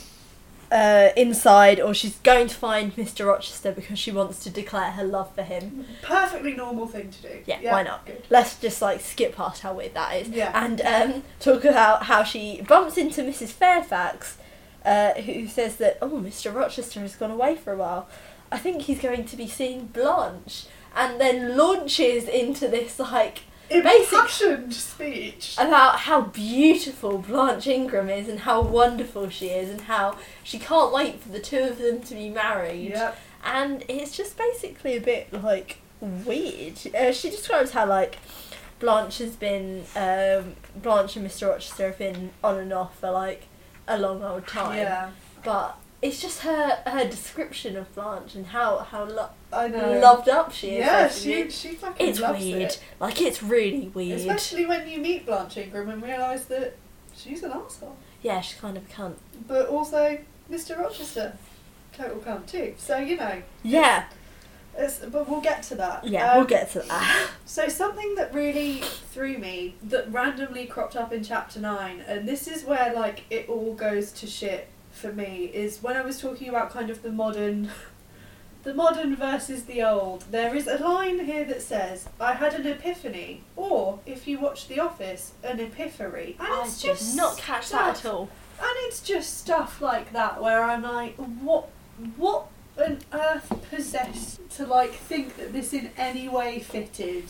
uh, 0.70 1.10
inside, 1.16 1.80
or 1.80 1.94
she's 1.94 2.16
going 2.18 2.46
to 2.46 2.54
find 2.54 2.94
Mr. 2.96 3.26
Rochester 3.26 3.72
because 3.72 3.98
she 3.98 4.10
wants 4.10 4.42
to 4.44 4.50
declare 4.50 4.92
her 4.92 5.04
love 5.04 5.34
for 5.34 5.42
him. 5.42 5.86
Perfectly 6.02 6.54
normal 6.54 6.86
thing 6.86 7.10
to 7.10 7.22
do. 7.22 7.40
Yeah, 7.46 7.72
why 7.72 7.82
not? 7.82 8.06
Good. 8.06 8.24
Let's 8.30 8.58
just 8.58 8.82
like 8.82 9.00
skip 9.00 9.36
past 9.36 9.62
how 9.62 9.74
weird 9.74 9.94
that 9.94 10.16
is. 10.16 10.28
Yeah. 10.28 10.52
and 10.54 10.80
um, 10.82 11.22
talk 11.40 11.64
about 11.64 12.04
how 12.04 12.22
she 12.22 12.60
bumps 12.62 12.96
into 12.98 13.22
Mrs. 13.22 13.48
Fairfax, 13.48 14.38
uh, 14.84 15.14
who 15.14 15.46
says 15.46 15.76
that 15.76 15.98
oh, 16.02 16.10
Mr. 16.10 16.54
Rochester 16.54 17.00
has 17.00 17.16
gone 17.16 17.30
away 17.30 17.56
for 17.56 17.72
a 17.72 17.76
while. 17.76 18.08
I 18.50 18.58
think 18.58 18.82
he's 18.82 19.00
going 19.00 19.24
to 19.26 19.36
be 19.36 19.46
seeing 19.46 19.86
Blanche, 19.86 20.66
and 20.94 21.20
then 21.20 21.56
launches 21.56 22.24
into 22.24 22.68
this 22.68 22.98
like 22.98 23.40
Impassioned 23.70 24.72
speech. 24.74 25.54
about 25.58 26.00
how 26.00 26.22
beautiful 26.22 27.18
Blanche 27.18 27.66
Ingram 27.66 28.08
is 28.08 28.28
and 28.28 28.40
how 28.40 28.60
wonderful 28.60 29.28
she 29.28 29.48
is 29.48 29.70
and 29.70 29.82
how 29.82 30.16
she 30.42 30.58
can't 30.58 30.92
wait 30.92 31.20
for 31.20 31.28
the 31.28 31.40
two 31.40 31.58
of 31.58 31.78
them 31.78 32.00
to 32.02 32.14
be 32.14 32.28
married. 32.30 32.90
Yep. 32.90 33.18
And 33.44 33.84
it's 33.88 34.16
just 34.16 34.36
basically 34.36 34.96
a 34.96 35.00
bit 35.00 35.32
like 35.32 35.78
weird. 36.00 36.78
Uh, 36.94 37.12
she 37.12 37.30
describes 37.30 37.72
how 37.72 37.86
like 37.86 38.18
Blanche 38.80 39.18
has 39.18 39.36
been 39.36 39.84
um, 39.96 40.54
Blanche 40.76 41.16
and 41.16 41.26
Mr. 41.26 41.48
Rochester 41.48 41.88
have 41.88 41.98
been 41.98 42.30
on 42.42 42.58
and 42.58 42.72
off 42.72 42.98
for 42.98 43.10
like 43.10 43.44
a 43.86 43.98
long 43.98 44.22
old 44.22 44.46
time. 44.46 44.78
Yeah. 44.78 45.10
But 45.44 45.78
it's 46.00 46.20
just 46.22 46.40
her 46.42 46.78
her 46.86 47.04
description 47.08 47.76
of 47.76 47.92
Blanche 47.94 48.34
and 48.36 48.46
how 48.46 48.78
how 48.78 49.04
lo- 49.04 49.30
loved 49.52 50.28
up 50.28 50.52
she 50.52 50.76
is. 50.76 50.78
Yeah, 50.86 51.08
she 51.08 51.50
she 51.50 51.68
fucking 51.74 52.06
it's 52.08 52.20
loves 52.20 52.44
weird. 52.44 52.62
it. 52.62 52.80
Like 53.00 53.20
it's 53.20 53.42
really 53.42 53.88
weird. 53.88 54.20
Especially 54.20 54.64
when 54.66 54.88
you 54.88 54.98
meet 54.98 55.26
Blanche 55.26 55.56
Ingram 55.56 55.88
and 55.88 56.02
realise 56.02 56.44
that 56.46 56.76
she's 57.16 57.42
an 57.42 57.52
asshole. 57.52 57.96
yeah, 58.22 58.40
she's 58.40 58.60
kind 58.60 58.76
of 58.76 58.84
a 58.84 58.92
cunt. 58.92 59.14
But 59.46 59.66
also 59.68 60.18
Mr. 60.50 60.78
Rochester, 60.78 61.36
total 61.92 62.18
cunt 62.18 62.46
too. 62.46 62.74
So 62.78 62.98
you 62.98 63.16
know, 63.16 63.42
Yeah, 63.64 64.04
it's, 64.76 64.98
but 65.00 65.28
we'll 65.28 65.40
get 65.40 65.64
to 65.64 65.74
that. 65.74 66.06
yeah, 66.06 66.30
Um, 66.32 66.38
we'll 66.38 66.46
get 66.46 66.70
to 66.72 66.80
that. 66.80 67.30
So 67.44 67.66
something 67.66 68.14
that 68.14 68.32
really 68.32 68.82
threw 68.82 69.36
me 69.38 69.74
that 69.82 70.12
randomly 70.12 70.66
cropped 70.66 70.94
up 70.94 71.12
in 71.12 71.24
chapter 71.24 71.58
nine, 71.58 72.00
and 72.06 72.28
this 72.28 72.46
is 72.46 72.62
where 72.64 72.92
like 72.94 73.24
it 73.30 73.48
all 73.48 73.74
goes 73.74 74.12
to 74.12 74.26
shit 74.28 74.68
for 74.98 75.12
me, 75.12 75.50
is 75.54 75.82
when 75.82 75.96
I 75.96 76.02
was 76.02 76.20
talking 76.20 76.48
about 76.48 76.70
kind 76.70 76.90
of 76.90 77.02
the 77.02 77.12
modern 77.12 77.70
the 78.64 78.74
modern 78.74 79.14
versus 79.16 79.64
the 79.64 79.82
old. 79.82 80.24
There 80.30 80.54
is 80.54 80.66
a 80.66 80.76
line 80.76 81.24
here 81.24 81.44
that 81.44 81.62
says, 81.62 82.08
I 82.20 82.34
had 82.34 82.54
an 82.54 82.66
epiphany 82.66 83.42
or 83.56 84.00
if 84.04 84.26
you 84.26 84.38
watch 84.40 84.68
The 84.68 84.80
Office, 84.80 85.32
an 85.42 85.60
epiphany. 85.60 86.36
And 86.38 86.48
I 86.48 86.64
it's 86.64 86.82
did 86.82 86.88
just 86.88 87.16
not 87.16 87.38
catch 87.38 87.70
that 87.70 88.04
at 88.04 88.06
all. 88.06 88.28
and 88.60 88.70
it's 88.86 89.00
just 89.00 89.38
stuff 89.38 89.80
like 89.80 90.12
that 90.12 90.42
where 90.42 90.62
I'm 90.62 90.82
like, 90.82 91.14
what, 91.16 91.68
what 92.16 92.48
on 92.76 92.98
earth 93.12 93.50
possessed 93.70 94.40
to 94.50 94.66
like 94.66 94.92
think 94.92 95.36
that 95.36 95.52
this 95.52 95.72
in 95.72 95.90
any 95.96 96.28
way 96.28 96.58
fitted 96.58 97.24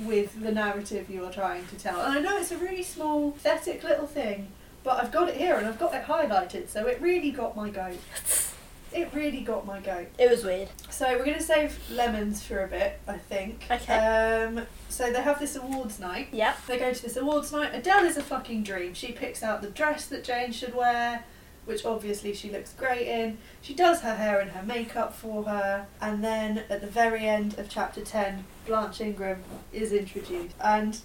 with 0.00 0.42
the 0.42 0.52
narrative 0.52 1.08
you 1.08 1.24
are 1.24 1.32
trying 1.32 1.66
to 1.68 1.76
tell? 1.76 2.00
And 2.02 2.18
I 2.18 2.20
know 2.20 2.36
it's 2.36 2.52
a 2.52 2.58
really 2.58 2.82
small, 2.82 3.32
pathetic 3.32 3.82
little 3.82 4.06
thing, 4.06 4.48
but 4.84 5.02
I've 5.02 5.10
got 5.10 5.28
it 5.28 5.36
here 5.36 5.56
and 5.56 5.66
I've 5.66 5.78
got 5.78 5.94
it 5.94 6.04
highlighted, 6.04 6.68
so 6.68 6.86
it 6.86 7.00
really 7.00 7.30
got 7.30 7.56
my 7.56 7.70
goat. 7.70 7.98
It 8.94 9.12
really 9.12 9.40
got 9.40 9.66
my 9.66 9.80
goat. 9.80 10.06
It 10.20 10.30
was 10.30 10.44
weird. 10.44 10.68
So 10.88 11.08
we're 11.18 11.24
going 11.24 11.36
to 11.36 11.42
save 11.42 11.76
lemons 11.90 12.44
for 12.44 12.62
a 12.62 12.68
bit, 12.68 13.00
I 13.08 13.18
think. 13.18 13.66
Okay. 13.68 13.92
Um, 13.92 14.66
so 14.88 15.12
they 15.12 15.20
have 15.20 15.40
this 15.40 15.56
awards 15.56 15.98
night. 15.98 16.28
Yep. 16.30 16.66
They 16.68 16.78
go 16.78 16.92
to 16.92 17.02
this 17.02 17.16
awards 17.16 17.50
night. 17.50 17.74
Adele 17.74 18.04
is 18.04 18.16
a 18.16 18.22
fucking 18.22 18.62
dream. 18.62 18.94
She 18.94 19.10
picks 19.10 19.42
out 19.42 19.62
the 19.62 19.70
dress 19.70 20.06
that 20.06 20.22
Jane 20.22 20.52
should 20.52 20.76
wear, 20.76 21.24
which 21.64 21.84
obviously 21.84 22.34
she 22.34 22.52
looks 22.52 22.72
great 22.72 23.08
in. 23.08 23.38
She 23.62 23.74
does 23.74 24.02
her 24.02 24.14
hair 24.14 24.38
and 24.38 24.52
her 24.52 24.62
makeup 24.62 25.12
for 25.12 25.42
her. 25.42 25.88
And 26.00 26.22
then 26.22 26.62
at 26.70 26.80
the 26.80 26.86
very 26.86 27.26
end 27.26 27.58
of 27.58 27.68
chapter 27.68 28.00
10, 28.00 28.44
Blanche 28.64 29.00
Ingram 29.00 29.42
is 29.72 29.92
introduced. 29.92 30.54
And 30.60 31.00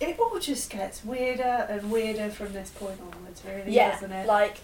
it 0.00 0.18
all 0.18 0.38
just 0.38 0.70
gets 0.70 1.04
weirder 1.04 1.66
and 1.68 1.90
weirder 1.90 2.30
from 2.30 2.52
this 2.52 2.70
point 2.70 3.00
onwards, 3.00 3.42
really, 3.46 3.72
yeah, 3.74 3.92
doesn't 3.92 4.12
it? 4.12 4.26
like 4.26 4.58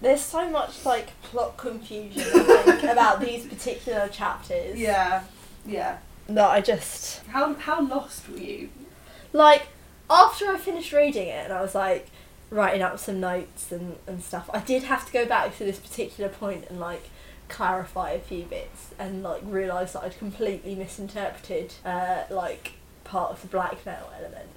there's 0.00 0.20
so 0.20 0.48
much 0.48 0.84
like 0.84 1.20
plot 1.22 1.56
confusion 1.56 2.22
I 2.22 2.62
think, 2.64 2.82
about 2.92 3.20
these 3.20 3.46
particular 3.46 4.08
chapters. 4.08 4.78
yeah, 4.78 5.24
yeah. 5.66 5.98
that 6.28 6.48
I 6.50 6.60
just 6.60 7.24
How 7.26 7.54
how 7.54 7.80
lost 7.82 8.28
were 8.28 8.38
you? 8.38 8.68
like 9.32 9.66
after 10.08 10.46
I 10.50 10.56
finished 10.56 10.92
reading 10.92 11.28
it 11.28 11.44
and 11.44 11.52
I 11.52 11.60
was 11.60 11.74
like 11.74 12.08
writing 12.50 12.80
up 12.80 12.98
some 12.98 13.20
notes 13.20 13.70
and, 13.72 13.96
and 14.06 14.22
stuff, 14.22 14.48
I 14.54 14.60
did 14.60 14.84
have 14.84 15.04
to 15.06 15.12
go 15.12 15.26
back 15.26 15.56
to 15.58 15.64
this 15.64 15.78
particular 15.78 16.30
point 16.30 16.64
and 16.70 16.80
like 16.80 17.10
clarify 17.48 18.10
a 18.12 18.18
few 18.20 18.44
bits 18.44 18.90
and 18.98 19.22
like 19.22 19.42
realise 19.44 19.92
that 19.92 20.04
I'd 20.04 20.18
completely 20.18 20.74
misinterpreted 20.74 21.74
uh, 21.84 22.22
like 22.30 22.72
part 23.04 23.32
of 23.32 23.40
the 23.42 23.48
blackmail 23.48 24.10
element. 24.18 24.47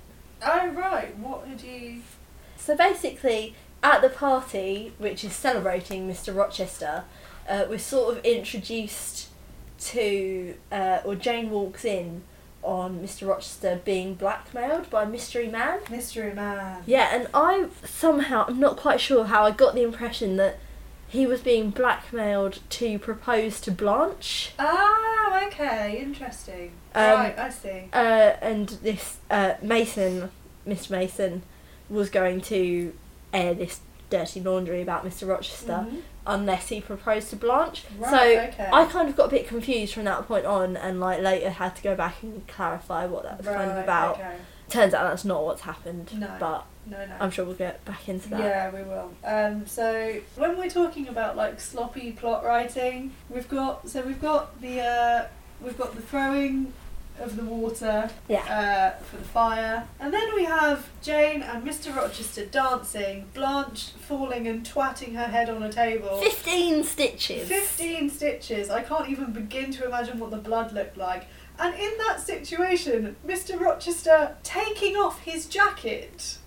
Oh 0.43 0.69
right, 0.69 1.15
what 1.17 1.47
did 1.47 1.61
you? 1.61 2.01
So 2.57 2.75
basically, 2.75 3.55
at 3.83 4.01
the 4.01 4.09
party, 4.09 4.93
which 4.97 5.23
is 5.23 5.33
celebrating 5.33 6.07
Mr. 6.07 6.35
Rochester, 6.35 7.03
uh, 7.47 7.65
we're 7.69 7.79
sort 7.79 8.17
of 8.17 8.25
introduced 8.25 9.29
to, 9.79 10.55
uh, 10.71 10.99
or 11.03 11.15
Jane 11.15 11.49
walks 11.49 11.85
in 11.85 12.23
on 12.63 12.99
Mr. 12.99 13.27
Rochester 13.27 13.81
being 13.83 14.13
blackmailed 14.13 14.89
by 14.89 15.03
a 15.03 15.07
mystery 15.07 15.47
man. 15.47 15.79
Mystery 15.89 16.33
Man. 16.33 16.83
Yeah, 16.85 17.15
and 17.15 17.27
I 17.33 17.67
somehow, 17.83 18.45
I'm 18.47 18.59
not 18.59 18.77
quite 18.77 19.01
sure 19.01 19.25
how 19.25 19.43
I 19.43 19.51
got 19.51 19.73
the 19.73 19.81
impression 19.81 20.37
that 20.37 20.59
he 21.11 21.27
was 21.27 21.41
being 21.41 21.69
blackmailed 21.71 22.59
to 22.69 22.97
propose 22.97 23.59
to 23.61 23.71
Blanche. 23.71 24.53
Ah, 24.57 25.45
okay, 25.47 25.99
interesting. 26.01 26.71
Um, 26.95 27.03
right, 27.03 27.37
I 27.37 27.49
see. 27.49 27.89
Uh, 27.93 28.33
and 28.41 28.69
this 28.81 29.17
uh, 29.29 29.55
Mason, 29.61 30.31
Mr. 30.65 30.89
Mason, 30.91 31.43
was 31.89 32.09
going 32.09 32.39
to 32.41 32.93
air 33.33 33.53
this 33.53 33.81
dirty 34.09 34.39
laundry 34.39 34.81
about 34.81 35.05
Mr. 35.05 35.27
Rochester 35.27 35.85
Mhm. 35.89 36.01
unless 36.25 36.69
he 36.69 36.79
proposed 36.79 37.29
to 37.31 37.35
Blanche. 37.35 37.83
Right, 37.97 38.09
so 38.09 38.17
okay. 38.63 38.69
I 38.71 38.85
kind 38.85 39.09
of 39.09 39.15
got 39.17 39.25
a 39.25 39.29
bit 39.29 39.47
confused 39.47 39.93
from 39.93 40.05
that 40.05 40.25
point 40.27 40.45
on, 40.45 40.77
and 40.77 40.99
like 41.01 41.21
later 41.21 41.49
had 41.49 41.75
to 41.75 41.81
go 41.83 41.93
back 41.95 42.21
and 42.23 42.45
clarify 42.47 43.05
what 43.05 43.23
that 43.23 43.37
was 43.37 43.47
kind 43.47 43.69
of 43.71 43.77
about. 43.77 44.15
Okay. 44.15 44.35
Turns 44.69 44.93
out 44.93 45.09
that's 45.09 45.25
not 45.25 45.43
what's 45.43 45.61
happened, 45.61 46.09
No. 46.17 46.29
but 46.39 46.65
No, 46.85 47.05
no. 47.05 47.15
I'm 47.19 47.31
sure 47.31 47.45
we'll 47.45 47.55
get 47.55 47.83
back 47.85 48.09
into 48.09 48.29
that. 48.29 48.39
Yeah, 48.39 48.69
we 48.71 48.81
will. 48.83 49.13
Um, 49.23 49.67
so 49.67 50.19
when 50.35 50.57
we're 50.57 50.69
talking 50.69 51.07
about 51.07 51.35
like 51.37 51.59
sloppy 51.59 52.11
plot 52.11 52.43
writing, 52.43 53.11
we've 53.29 53.47
got 53.47 53.87
so 53.87 54.01
we've 54.01 54.21
got 54.21 54.59
the 54.61 54.81
uh, 54.81 55.27
we've 55.61 55.77
got 55.77 55.95
the 55.95 56.01
throwing 56.01 56.73
of 57.19 57.35
the 57.35 57.43
water 57.43 58.09
Yeah. 58.27 58.95
uh, 58.97 59.03
for 59.03 59.17
the 59.17 59.23
fire, 59.23 59.87
and 59.99 60.11
then 60.11 60.33
we 60.33 60.45
have 60.45 60.89
Jane 61.03 61.43
and 61.43 61.63
Mr. 61.63 61.95
Rochester 61.95 62.45
dancing, 62.45 63.27
Blanche 63.35 63.89
falling 63.91 64.47
and 64.47 64.65
twatting 64.65 65.13
her 65.13 65.25
head 65.25 65.47
on 65.49 65.61
a 65.61 65.71
table. 65.71 66.17
Fifteen 66.19 66.83
stitches. 66.83 67.47
15 67.47 68.09
stitches. 68.09 68.69
I 68.71 68.81
can't 68.81 69.07
even 69.09 69.33
begin 69.33 69.71
to 69.73 69.85
imagine 69.85 70.17
what 70.19 70.31
the 70.31 70.37
blood 70.37 70.73
looked 70.73 70.97
like. 70.97 71.27
And 71.59 71.75
in 71.75 71.91
that 72.07 72.21
situation, 72.21 73.15
Mr. 73.27 73.59
Rochester 73.59 74.35
taking 74.41 74.95
off 74.95 75.19
his 75.21 75.45
jacket 75.45 76.37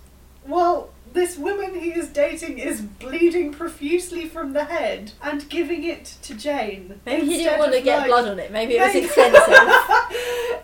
while 0.45 0.89
this 1.13 1.37
woman 1.37 1.73
he 1.79 1.91
is 1.91 2.09
dating 2.09 2.59
is 2.59 2.81
bleeding 2.81 3.51
profusely 3.51 4.27
from 4.27 4.53
the 4.53 4.65
head 4.65 5.13
and 5.21 5.49
giving 5.49 5.83
it 5.83 6.05
to 6.21 6.35
Jane. 6.35 6.99
Maybe 7.05 7.25
he 7.25 7.37
didn't 7.37 7.59
want 7.59 7.73
to 7.73 7.81
get 7.81 7.99
like- 7.99 8.07
blood 8.07 8.27
on 8.27 8.39
it. 8.39 8.51
Maybe 8.51 8.75
it 8.75 8.81
was 8.81 8.95
expensive. 8.95 9.53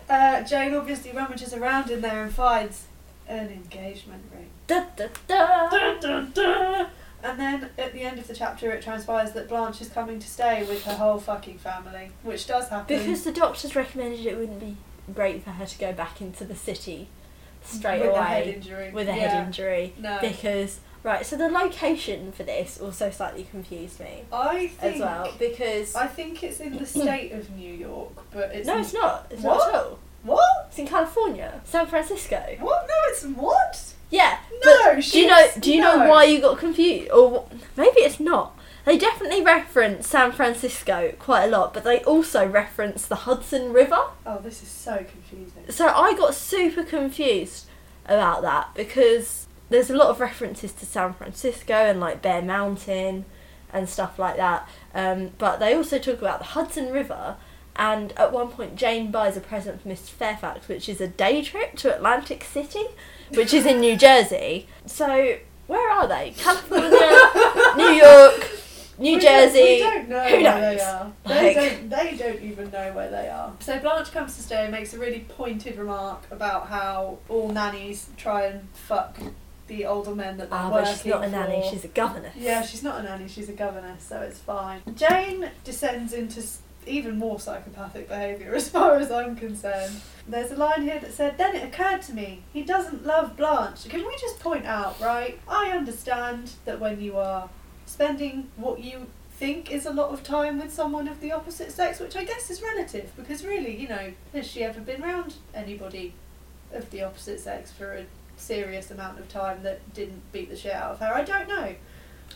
uh, 0.08 0.42
Jane 0.42 0.74
obviously 0.74 1.12
rummages 1.12 1.54
around 1.54 1.90
in 1.90 2.00
there 2.02 2.22
and 2.22 2.32
finds 2.32 2.86
an 3.28 3.48
engagement 3.48 4.24
ring. 4.32 4.50
da, 4.66 4.84
da, 4.96 5.06
da. 5.26 5.68
Dun, 5.70 6.00
dun, 6.00 6.32
dun. 6.32 6.86
And 7.24 7.38
then 7.38 7.70
at 7.78 7.92
the 7.92 8.02
end 8.02 8.18
of 8.18 8.26
the 8.26 8.34
chapter, 8.34 8.72
it 8.72 8.82
transpires 8.82 9.32
that 9.32 9.48
Blanche 9.48 9.80
is 9.80 9.88
coming 9.88 10.18
to 10.18 10.28
stay 10.28 10.64
with 10.64 10.84
her 10.84 10.94
whole 10.94 11.18
fucking 11.18 11.58
family, 11.58 12.10
which 12.24 12.46
does 12.48 12.68
happen. 12.68 12.98
Because 12.98 13.22
the 13.22 13.32
doctors 13.32 13.76
recommended 13.76 14.26
it 14.26 14.36
wouldn't 14.36 14.58
be 14.58 14.76
great 15.14 15.44
for 15.44 15.50
her 15.50 15.64
to 15.66 15.78
go 15.78 15.92
back 15.92 16.20
into 16.20 16.44
the 16.44 16.56
city 16.56 17.08
straight 17.64 18.00
with 18.00 18.10
away 18.10 18.60
a 18.62 18.90
with 18.92 19.08
a 19.08 19.12
Yeah. 19.12 19.28
head 19.28 19.46
injury. 19.46 19.94
No, 19.98 20.18
Because 20.20 20.80
right, 21.02 21.24
so 21.26 21.36
the 21.36 21.48
location 21.48 22.32
for 22.32 22.42
this 22.42 22.80
also 22.80 23.10
slightly 23.10 23.44
confused 23.50 23.98
me 24.00 24.24
I 24.32 24.68
think 24.68 24.94
as 24.96 25.00
well 25.00 25.32
because 25.38 25.94
I 25.94 26.06
think 26.06 26.42
it's 26.42 26.60
in 26.60 26.76
the 26.78 26.86
state 26.86 27.32
of 27.32 27.50
New 27.50 27.72
York, 27.72 28.12
but 28.32 28.52
it's 28.54 28.66
no, 28.66 28.78
it's 28.78 28.92
not. 28.92 29.26
It's 29.30 29.42
What? 29.42 29.58
not 29.58 29.68
at 29.68 29.74
all. 29.74 29.98
what? 30.22 30.66
It's 30.68 30.78
in 30.78 30.86
California, 30.86 31.60
San 31.64 31.86
Francisco. 31.86 32.40
What? 32.60 32.86
No, 32.88 32.94
it's 33.06 33.24
what? 33.24 33.94
Yeah. 34.10 34.38
No, 34.64 35.00
Do 35.00 35.18
you 35.20 35.26
know? 35.26 35.46
Do 35.58 35.72
you 35.72 35.80
no. 35.80 35.96
know 35.96 36.10
why 36.10 36.24
you 36.24 36.40
got 36.40 36.58
confused? 36.58 37.10
Or 37.10 37.46
maybe 37.76 38.00
it's 38.00 38.20
not. 38.20 38.56
They 38.84 38.98
definitely 38.98 39.42
reference 39.42 40.08
San 40.08 40.32
Francisco 40.32 41.14
quite 41.18 41.44
a 41.44 41.46
lot, 41.46 41.72
but 41.72 41.84
they 41.84 42.00
also 42.00 42.46
reference 42.46 43.06
the 43.06 43.14
Hudson 43.14 43.72
River. 43.72 43.98
Oh, 44.26 44.38
this 44.38 44.62
is 44.62 44.68
so 44.68 44.98
confusing. 45.08 45.64
So 45.70 45.88
I 45.88 46.14
got 46.14 46.34
super 46.34 46.82
confused 46.82 47.66
about 48.06 48.42
that 48.42 48.74
because 48.74 49.46
there's 49.68 49.88
a 49.90 49.96
lot 49.96 50.08
of 50.08 50.20
references 50.20 50.72
to 50.72 50.86
San 50.86 51.14
Francisco 51.14 51.74
and 51.74 52.00
like 52.00 52.22
Bear 52.22 52.42
Mountain 52.42 53.24
and 53.72 53.88
stuff 53.88 54.18
like 54.18 54.36
that. 54.36 54.68
Um, 54.94 55.30
but 55.38 55.58
they 55.58 55.74
also 55.74 55.98
talk 55.98 56.18
about 56.18 56.40
the 56.40 56.46
Hudson 56.46 56.92
River. 56.92 57.36
And 57.74 58.12
at 58.18 58.32
one 58.32 58.48
point, 58.48 58.76
Jane 58.76 59.10
buys 59.10 59.36
a 59.36 59.40
present 59.40 59.80
for 59.80 59.88
Mr. 59.88 60.10
Fairfax, 60.10 60.68
which 60.68 60.88
is 60.88 61.00
a 61.00 61.08
day 61.08 61.40
trip 61.42 61.76
to 61.76 61.94
Atlantic 61.94 62.44
City, 62.44 62.84
which 63.30 63.54
is 63.54 63.64
in 63.64 63.80
New 63.80 63.96
Jersey. 63.96 64.68
So, 64.84 65.38
where 65.68 65.90
are 65.90 66.06
they? 66.06 66.34
California, 66.36 66.90
New 67.76 67.92
York, 67.94 68.50
New 69.02 69.16
We 69.16 69.20
don't- 69.20 69.48
Jersey. 69.48 69.62
We 69.62 69.78
don't 69.80 70.08
know 70.08 70.20
Who 70.28 70.42
where 70.42 70.60
they 70.60 70.76
knows? 70.76 70.80
are. 70.82 71.12
They 71.26 71.54
Like- 71.54 71.54
don't. 71.54 71.90
They 71.90 72.16
don't 72.16 72.40
even 72.42 72.70
know 72.70 72.92
where 72.92 73.10
they 73.10 73.28
are. 73.28 73.52
So 73.60 73.78
Blanche 73.80 74.12
comes 74.12 74.36
to 74.36 74.42
stay 74.42 74.62
and 74.62 74.72
makes 74.72 74.94
a 74.94 74.98
really 74.98 75.20
pointed 75.28 75.76
remark 75.76 76.22
about 76.30 76.68
how 76.68 77.18
all 77.28 77.48
nannies 77.48 78.08
try 78.16 78.44
and 78.46 78.68
fuck 78.74 79.18
the 79.68 79.86
older 79.86 80.14
men 80.14 80.36
that 80.38 80.50
they're 80.50 80.58
Ah, 80.58 80.70
working 80.70 80.84
but 80.92 80.96
she's 80.98 81.06
not 81.06 81.24
a 81.24 81.28
nanny, 81.30 81.62
for. 81.62 81.70
she's 81.70 81.84
a 81.84 81.88
governess. 81.88 82.34
Yeah, 82.36 82.62
she's 82.62 82.82
not 82.82 83.00
a 83.00 83.02
nanny, 83.04 83.28
she's 83.28 83.48
a 83.48 83.52
governess, 83.52 84.02
so 84.04 84.20
it's 84.20 84.38
fine. 84.38 84.80
Jane 84.94 85.50
descends 85.64 86.12
into 86.12 86.42
even 86.86 87.16
more 87.16 87.38
psychopathic 87.38 88.08
behaviour 88.08 88.54
as 88.60 88.68
far 88.68 88.96
as 88.96 89.10
I'm 89.12 89.36
concerned. 89.36 90.00
There's 90.28 90.50
a 90.50 90.56
line 90.56 90.82
here 90.82 90.98
that 90.98 91.12
said, 91.12 91.38
Then 91.38 91.54
it 91.56 91.62
occurred 91.64 92.02
to 92.02 92.12
me, 92.12 92.42
he 92.52 92.62
doesn't 92.62 93.06
love 93.06 93.36
Blanche. 93.36 93.88
Can 93.88 94.00
we 94.06 94.14
just 94.20 94.40
point 94.40 94.66
out, 94.66 95.00
right? 95.00 95.38
I 95.48 95.70
understand 95.70 96.50
that 96.64 96.78
when 96.80 97.00
you 97.00 97.16
are 97.16 97.48
spending 97.92 98.48
what 98.56 98.80
you 98.80 99.06
think 99.38 99.70
is 99.70 99.86
a 99.86 99.90
lot 99.92 100.10
of 100.10 100.22
time 100.22 100.58
with 100.58 100.72
someone 100.72 101.08
of 101.08 101.20
the 101.20 101.32
opposite 101.32 101.70
sex, 101.72 102.00
which 102.00 102.16
I 102.16 102.24
guess 102.24 102.50
is 102.50 102.62
relative, 102.62 103.12
because 103.16 103.44
really, 103.44 103.76
you 103.76 103.88
know, 103.88 104.12
has 104.32 104.46
she 104.46 104.62
ever 104.64 104.80
been 104.80 105.02
around 105.02 105.34
anybody 105.54 106.14
of 106.72 106.90
the 106.90 107.02
opposite 107.02 107.40
sex 107.40 107.70
for 107.70 107.92
a 107.94 108.04
serious 108.36 108.90
amount 108.90 109.18
of 109.18 109.28
time 109.28 109.62
that 109.62 109.92
didn't 109.94 110.22
beat 110.32 110.48
the 110.50 110.56
shit 110.56 110.72
out 110.72 110.92
of 110.92 110.98
her? 111.00 111.12
I 111.14 111.22
don't 111.22 111.48
know. 111.48 111.74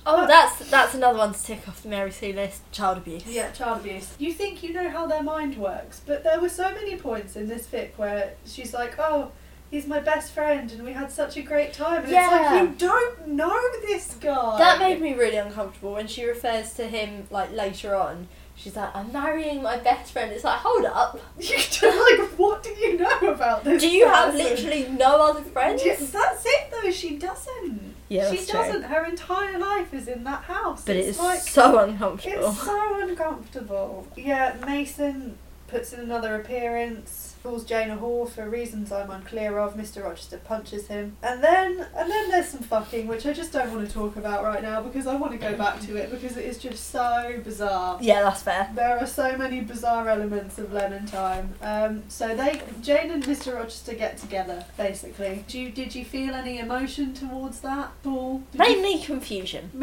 Oh, 0.05 0.21
But- 0.23 0.27
that's 0.29 0.71
that's 0.71 0.95
another 0.95 1.19
one 1.19 1.33
to 1.33 1.43
tick 1.43 1.67
off 1.67 1.83
the 1.83 1.89
Mary 1.89 2.11
Sue 2.11 2.33
list. 2.35 2.61
Child 2.71 2.99
abuse. 2.99 3.27
Yeah, 3.27 3.51
child 3.53 3.81
abuse. 3.81 4.15
You 4.19 4.33
think 4.33 4.63
you 4.63 4.73
know 4.75 4.91
how 4.91 5.07
their 5.07 5.23
mind 5.23 5.57
works, 5.57 6.03
but 6.05 6.23
there 6.23 6.39
were 6.41 6.51
so 6.51 6.71
many 6.75 6.97
points 6.97 7.35
in 7.35 7.49
this 7.49 7.67
fic 7.67 7.91
where 7.97 8.35
she's 8.45 8.75
like, 8.75 8.97
"Oh, 8.99 9.31
he's 9.71 9.87
my 9.87 10.01
best 10.01 10.33
friend, 10.33 10.71
and 10.73 10.85
we 10.85 10.93
had 10.93 11.11
such 11.11 11.37
a 11.37 11.43
great 11.43 11.73
time," 11.73 12.03
and 12.05 12.13
Yeah. 12.13 12.25
it's 12.25 12.33
like 12.33 12.63
you 12.63 12.89
don't 12.89 13.29
know 13.29 13.59
this 13.87 14.15
guy. 14.21 14.59
That 14.59 14.79
made 14.79 15.01
me 15.01 15.15
really 15.15 15.37
uncomfortable 15.37 15.93
when 15.95 16.07
she 16.07 16.25
refers 16.25 16.73
to 16.75 16.85
him 16.87 17.27
like 17.31 17.53
later 17.53 17.95
on. 17.95 18.29
She's 18.59 18.75
like, 18.75 18.95
"I'm 18.97 19.13
marrying 19.13 19.63
my 19.63 19.77
best 19.77 20.13
friend." 20.13 20.33
It's 20.33 20.43
like, 20.45 20.59
hold 20.61 20.87
up. 20.87 21.21
You 21.39 21.59
don't 21.81 22.21
like. 22.21 22.31
What 22.39 22.63
do 22.63 22.71
you 22.71 22.97
know 22.97 23.19
about 23.29 23.65
this? 23.65 23.83
Do 23.83 23.89
you 23.89 24.07
have 24.07 24.35
literally 24.35 24.89
no 24.89 25.27
other 25.29 25.43
friends? 25.43 25.83
Yes, 25.85 26.11
that's 26.11 26.45
it 26.47 26.71
though. 26.73 26.91
She 26.91 27.17
doesn't. 27.19 27.95
Yeah, 28.09 28.31
she 28.31 28.37
true. 28.39 28.47
doesn't. 28.61 28.83
Her 28.85 29.05
entire 29.05 29.59
life 29.59 29.93
is 29.93 30.07
in 30.09 30.25
that 30.25 30.45
house. 30.45 30.85
But 30.87 30.97
it's 30.97 31.09
it's 31.09 31.19
like 31.19 31.41
so 31.41 31.79
uncomfortable. 31.81 32.49
It's 32.51 32.63
so 32.63 33.01
uncomfortable. 33.03 34.07
Yeah, 34.17 34.55
Mason 34.65 35.37
puts 35.69 35.93
in 35.93 36.01
another 36.01 36.37
appearance, 36.37 37.26
calls 37.47 37.65
Jane 37.65 37.91
a 37.91 37.97
whore 37.97 38.29
for 38.29 38.49
reasons 38.51 38.91
I'm 38.91 39.09
unclear 39.09 39.59
of. 39.59 39.77
Mr. 39.77 40.03
Rochester 40.03 40.39
punches 40.39 40.89
him, 40.89 41.17
and 41.23 41.43
then 41.45 41.87
and 41.97 42.11
then 42.11 42.31
there's 42.31 42.49
some 42.49 42.63
fucking, 42.63 43.07
which 43.07 43.25
I 43.25 43.33
just 43.33 43.53
don't 43.53 43.73
want 43.73 43.87
to 43.87 43.95
talk 43.95 44.17
about 44.17 44.43
right 44.43 44.61
now 44.63 44.83
because 44.83 45.07
I 45.07 45.15
want 45.15 45.31
to 45.33 45.39
go 45.39 45.55
back 45.57 45.81
to 45.83 45.97
it 45.97 46.11
because 46.11 46.37
it 46.37 46.45
is 46.45 46.59
just 46.59 46.91
so 46.91 47.41
bizarre. 47.45 47.99
yeah, 48.01 48.23
that's 48.23 48.43
fair. 48.43 48.69
There 48.75 48.99
are 48.99 49.07
so 49.07 49.37
many 49.37 49.61
bizarre 49.61 50.09
elements 50.09 50.59
of 50.59 50.73
Lemon 50.73 51.07
Time. 51.07 51.55
Um, 51.63 52.03
so 52.09 52.35
they, 52.35 52.63
Jane 52.83 53.13
and 53.13 53.23
Mr. 53.23 53.55
Rochester 53.55 53.95
get 53.95 54.19
together, 54.19 54.65
basically. 54.77 55.45
Do 55.47 55.61
you, 55.61 55.71
did 55.71 55.95
you 55.95 56.05
feel 56.05 56.35
any 56.35 56.59
emotion 56.59 57.15
towards 57.15 57.61
that, 57.61 57.93
Paul? 58.03 58.43
Did 58.51 58.59
you 58.67 58.83
Mainly 58.83 59.05
confusion. 59.05 59.71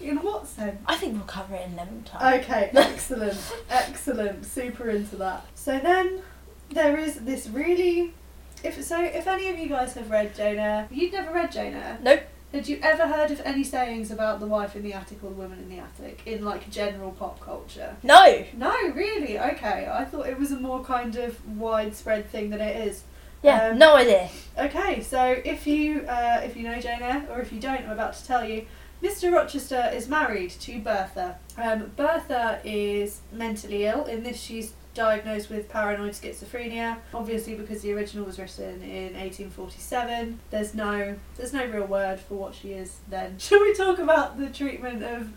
In 0.00 0.16
what 0.18 0.39
I 0.86 0.96
think 0.96 1.14
we'll 1.14 1.24
cover 1.24 1.54
it 1.54 1.66
in 1.66 1.76
lemon 1.76 2.02
time. 2.04 2.40
Okay, 2.40 2.70
excellent, 2.74 3.38
excellent, 3.70 4.44
super 4.44 4.90
into 4.90 5.16
that. 5.16 5.44
So 5.54 5.78
then 5.78 6.22
there 6.70 6.96
is 6.98 7.16
this 7.20 7.48
really 7.48 8.14
If 8.62 8.82
so, 8.84 9.02
if 9.02 9.26
any 9.26 9.48
of 9.48 9.58
you 9.58 9.68
guys 9.68 9.94
have 9.94 10.10
read 10.10 10.34
Jane 10.34 10.58
Eyre, 10.58 10.86
you'd 10.90 11.12
never 11.12 11.32
read 11.32 11.50
Jane 11.52 11.74
Eyre. 11.74 11.98
Nope. 12.02 12.22
Had 12.52 12.66
you 12.66 12.80
ever 12.82 13.06
heard 13.06 13.30
of 13.30 13.40
any 13.44 13.62
sayings 13.62 14.10
about 14.10 14.40
the 14.40 14.46
wife 14.46 14.74
in 14.74 14.82
the 14.82 14.92
attic 14.92 15.22
or 15.22 15.30
the 15.30 15.36
woman 15.36 15.60
in 15.60 15.68
the 15.68 15.78
attic 15.78 16.20
in 16.26 16.44
like 16.44 16.68
general 16.68 17.12
pop 17.12 17.40
culture? 17.40 17.96
No. 18.02 18.44
No, 18.56 18.74
really. 18.92 19.38
Okay, 19.38 19.88
I 19.90 20.04
thought 20.04 20.26
it 20.26 20.36
was 20.38 20.50
a 20.50 20.58
more 20.58 20.82
kind 20.84 21.14
of 21.16 21.46
widespread 21.56 22.28
thing 22.28 22.50
than 22.50 22.60
it 22.60 22.88
is. 22.88 23.04
Yeah, 23.42 23.68
Um, 23.68 23.78
no 23.78 23.94
idea. 23.96 24.28
Okay, 24.58 25.00
so 25.00 25.40
if 25.44 25.66
you 25.66 26.04
uh, 26.08 26.40
if 26.44 26.56
you 26.56 26.64
know 26.64 26.78
Jane 26.80 27.00
Eyre, 27.02 27.24
or 27.30 27.40
if 27.40 27.52
you 27.52 27.60
don't, 27.60 27.84
I'm 27.84 27.90
about 27.92 28.14
to 28.14 28.26
tell 28.26 28.44
you. 28.44 28.66
Mr. 29.02 29.32
Rochester 29.32 29.90
is 29.94 30.08
married 30.08 30.50
to 30.50 30.78
Bertha. 30.80 31.38
Um, 31.56 31.90
Bertha 31.96 32.60
is 32.64 33.20
mentally 33.32 33.86
ill. 33.86 34.04
In 34.04 34.22
this, 34.22 34.38
she's 34.38 34.74
diagnosed 34.94 35.48
with 35.48 35.68
paranoid 35.70 36.12
schizophrenia. 36.12 36.98
Obviously, 37.14 37.54
because 37.54 37.80
the 37.82 37.92
original 37.94 38.26
was 38.26 38.38
written 38.38 38.82
in 38.82 39.14
1847, 39.14 40.38
there's 40.50 40.74
no 40.74 41.16
there's 41.36 41.52
no 41.52 41.64
real 41.66 41.86
word 41.86 42.20
for 42.20 42.34
what 42.34 42.54
she 42.54 42.72
is. 42.72 42.98
Then, 43.08 43.38
should 43.38 43.62
we 43.62 43.74
talk 43.74 43.98
about 43.98 44.38
the 44.38 44.48
treatment 44.48 45.02
of, 45.02 45.30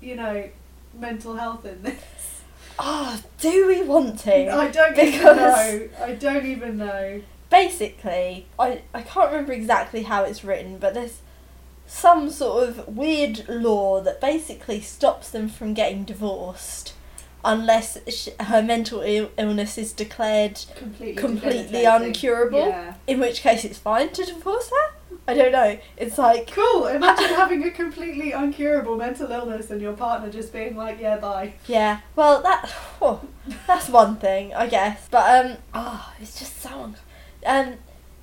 you 0.00 0.16
know, 0.16 0.48
mental 0.94 1.36
health 1.36 1.64
in 1.64 1.82
this? 1.82 2.42
Oh, 2.78 3.18
do 3.40 3.68
we 3.68 3.82
want 3.82 4.18
to? 4.20 4.54
I 4.54 4.68
don't 4.68 4.98
even 4.98 5.36
know. 5.36 5.88
I 6.02 6.12
don't 6.12 6.44
even 6.44 6.76
know. 6.76 7.22
Basically, 7.48 8.46
I, 8.58 8.82
I 8.92 9.00
can't 9.00 9.30
remember 9.30 9.52
exactly 9.52 10.02
how 10.02 10.24
it's 10.24 10.44
written, 10.44 10.76
but 10.76 10.92
there's 10.92 11.20
some 11.86 12.30
sort 12.30 12.68
of 12.68 12.88
weird 12.88 13.48
law 13.48 14.00
that 14.00 14.20
basically 14.20 14.80
stops 14.80 15.30
them 15.30 15.48
from 15.48 15.72
getting 15.74 16.04
divorced 16.04 16.92
unless 17.44 17.96
sh- 18.12 18.28
her 18.40 18.60
mental 18.60 19.02
Ill- 19.02 19.30
illness 19.38 19.78
is 19.78 19.92
declared 19.92 20.60
Completely, 20.74 21.14
completely 21.14 21.82
uncurable. 21.84 22.66
Yeah. 22.66 22.94
in 23.06 23.20
which 23.20 23.40
case 23.40 23.64
it's 23.64 23.78
fine 23.78 24.10
to 24.10 24.24
divorce 24.24 24.68
her. 24.70 24.94
I 25.28 25.34
don't 25.34 25.52
know. 25.52 25.78
It's 25.96 26.18
like 26.18 26.50
Cool. 26.52 26.86
Imagine 26.86 27.34
having 27.34 27.64
a 27.64 27.70
completely 27.70 28.30
uncurable 28.32 28.96
mental 28.96 29.30
illness 29.30 29.70
and 29.70 29.80
your 29.80 29.92
partner 29.92 30.30
just 30.30 30.52
being 30.52 30.76
like, 30.76 31.00
"Yeah, 31.00 31.16
bye." 31.18 31.54
yeah. 31.66 32.00
Well, 32.14 32.42
that 32.42 32.72
oh, 33.02 33.20
that's 33.66 33.88
one 33.88 34.16
thing, 34.16 34.54
I 34.54 34.66
guess. 34.68 35.08
But 35.10 35.46
um, 35.46 35.56
oh, 35.74 36.12
it's 36.20 36.38
just 36.38 36.60
so 36.60 36.70
un- 36.70 36.96
um, 37.44 37.74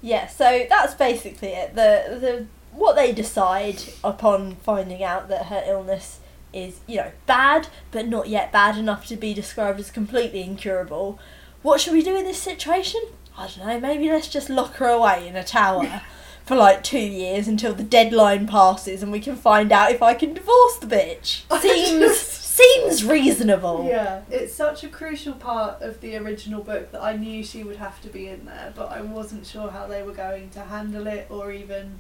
yeah. 0.01 0.27
So 0.27 0.65
that's 0.69 0.93
basically 0.95 1.49
it. 1.49 1.75
The 1.75 2.17
the 2.21 2.45
what 2.75 2.95
they 2.95 3.11
decide 3.11 3.83
upon 4.03 4.55
finding 4.57 5.03
out 5.03 5.27
that 5.29 5.47
her 5.47 5.63
illness 5.65 6.19
is 6.51 6.79
you 6.87 6.97
know 6.97 7.11
bad, 7.25 7.67
but 7.91 8.07
not 8.07 8.27
yet 8.27 8.51
bad 8.51 8.77
enough 8.77 9.07
to 9.07 9.15
be 9.15 9.33
described 9.33 9.79
as 9.79 9.91
completely 9.91 10.43
incurable. 10.43 11.19
What 11.61 11.81
should 11.81 11.93
we 11.93 12.03
do 12.03 12.17
in 12.17 12.25
this 12.25 12.41
situation? 12.41 13.01
I 13.37 13.47
don't 13.47 13.65
know. 13.65 13.79
Maybe 13.79 14.09
let's 14.09 14.27
just 14.27 14.49
lock 14.49 14.75
her 14.75 14.87
away 14.87 15.27
in 15.27 15.35
a 15.35 15.43
tower. 15.43 16.01
For 16.45 16.57
like 16.57 16.83
two 16.83 16.99
years 16.99 17.47
until 17.47 17.73
the 17.73 17.83
deadline 17.83 18.47
passes 18.47 19.01
and 19.01 19.13
we 19.13 19.21
can 19.21 19.37
find 19.37 19.71
out 19.71 19.93
if 19.93 20.01
I 20.01 20.13
can 20.13 20.33
divorce 20.33 20.75
the 20.75 20.87
bitch. 20.87 21.49
Seems 21.61 22.43
seems 22.53 23.03
reasonable. 23.03 23.85
Yeah, 23.87 24.21
it's 24.29 24.53
such 24.53 24.83
a 24.83 24.87
crucial 24.87 25.33
part 25.33 25.81
of 25.81 26.01
the 26.01 26.15
original 26.17 26.61
book 26.61 26.91
that 26.91 27.01
I 27.01 27.15
knew 27.15 27.43
she 27.43 27.63
would 27.63 27.77
have 27.77 27.99
to 28.01 28.09
be 28.09 28.27
in 28.27 28.45
there, 28.45 28.71
but 28.75 28.91
I 28.91 29.01
wasn't 29.01 29.45
sure 29.45 29.71
how 29.71 29.87
they 29.87 30.03
were 30.03 30.13
going 30.13 30.49
to 30.51 30.59
handle 30.61 31.07
it 31.07 31.27
or 31.29 31.51
even 31.51 31.99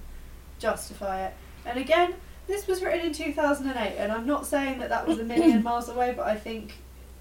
justify 0.67 1.25
it. 1.27 1.33
And 1.65 1.77
again, 1.77 2.15
this 2.47 2.67
was 2.67 2.81
written 2.81 3.05
in 3.07 3.13
2008, 3.13 3.97
and 3.97 4.11
I'm 4.11 4.25
not 4.25 4.45
saying 4.47 4.79
that 4.79 4.89
that 4.89 5.07
was 5.07 5.19
a 5.19 5.23
million 5.23 5.61
miles 5.69 5.89
away, 5.89 6.13
but 6.15 6.25
I 6.25 6.35
think 6.35 6.73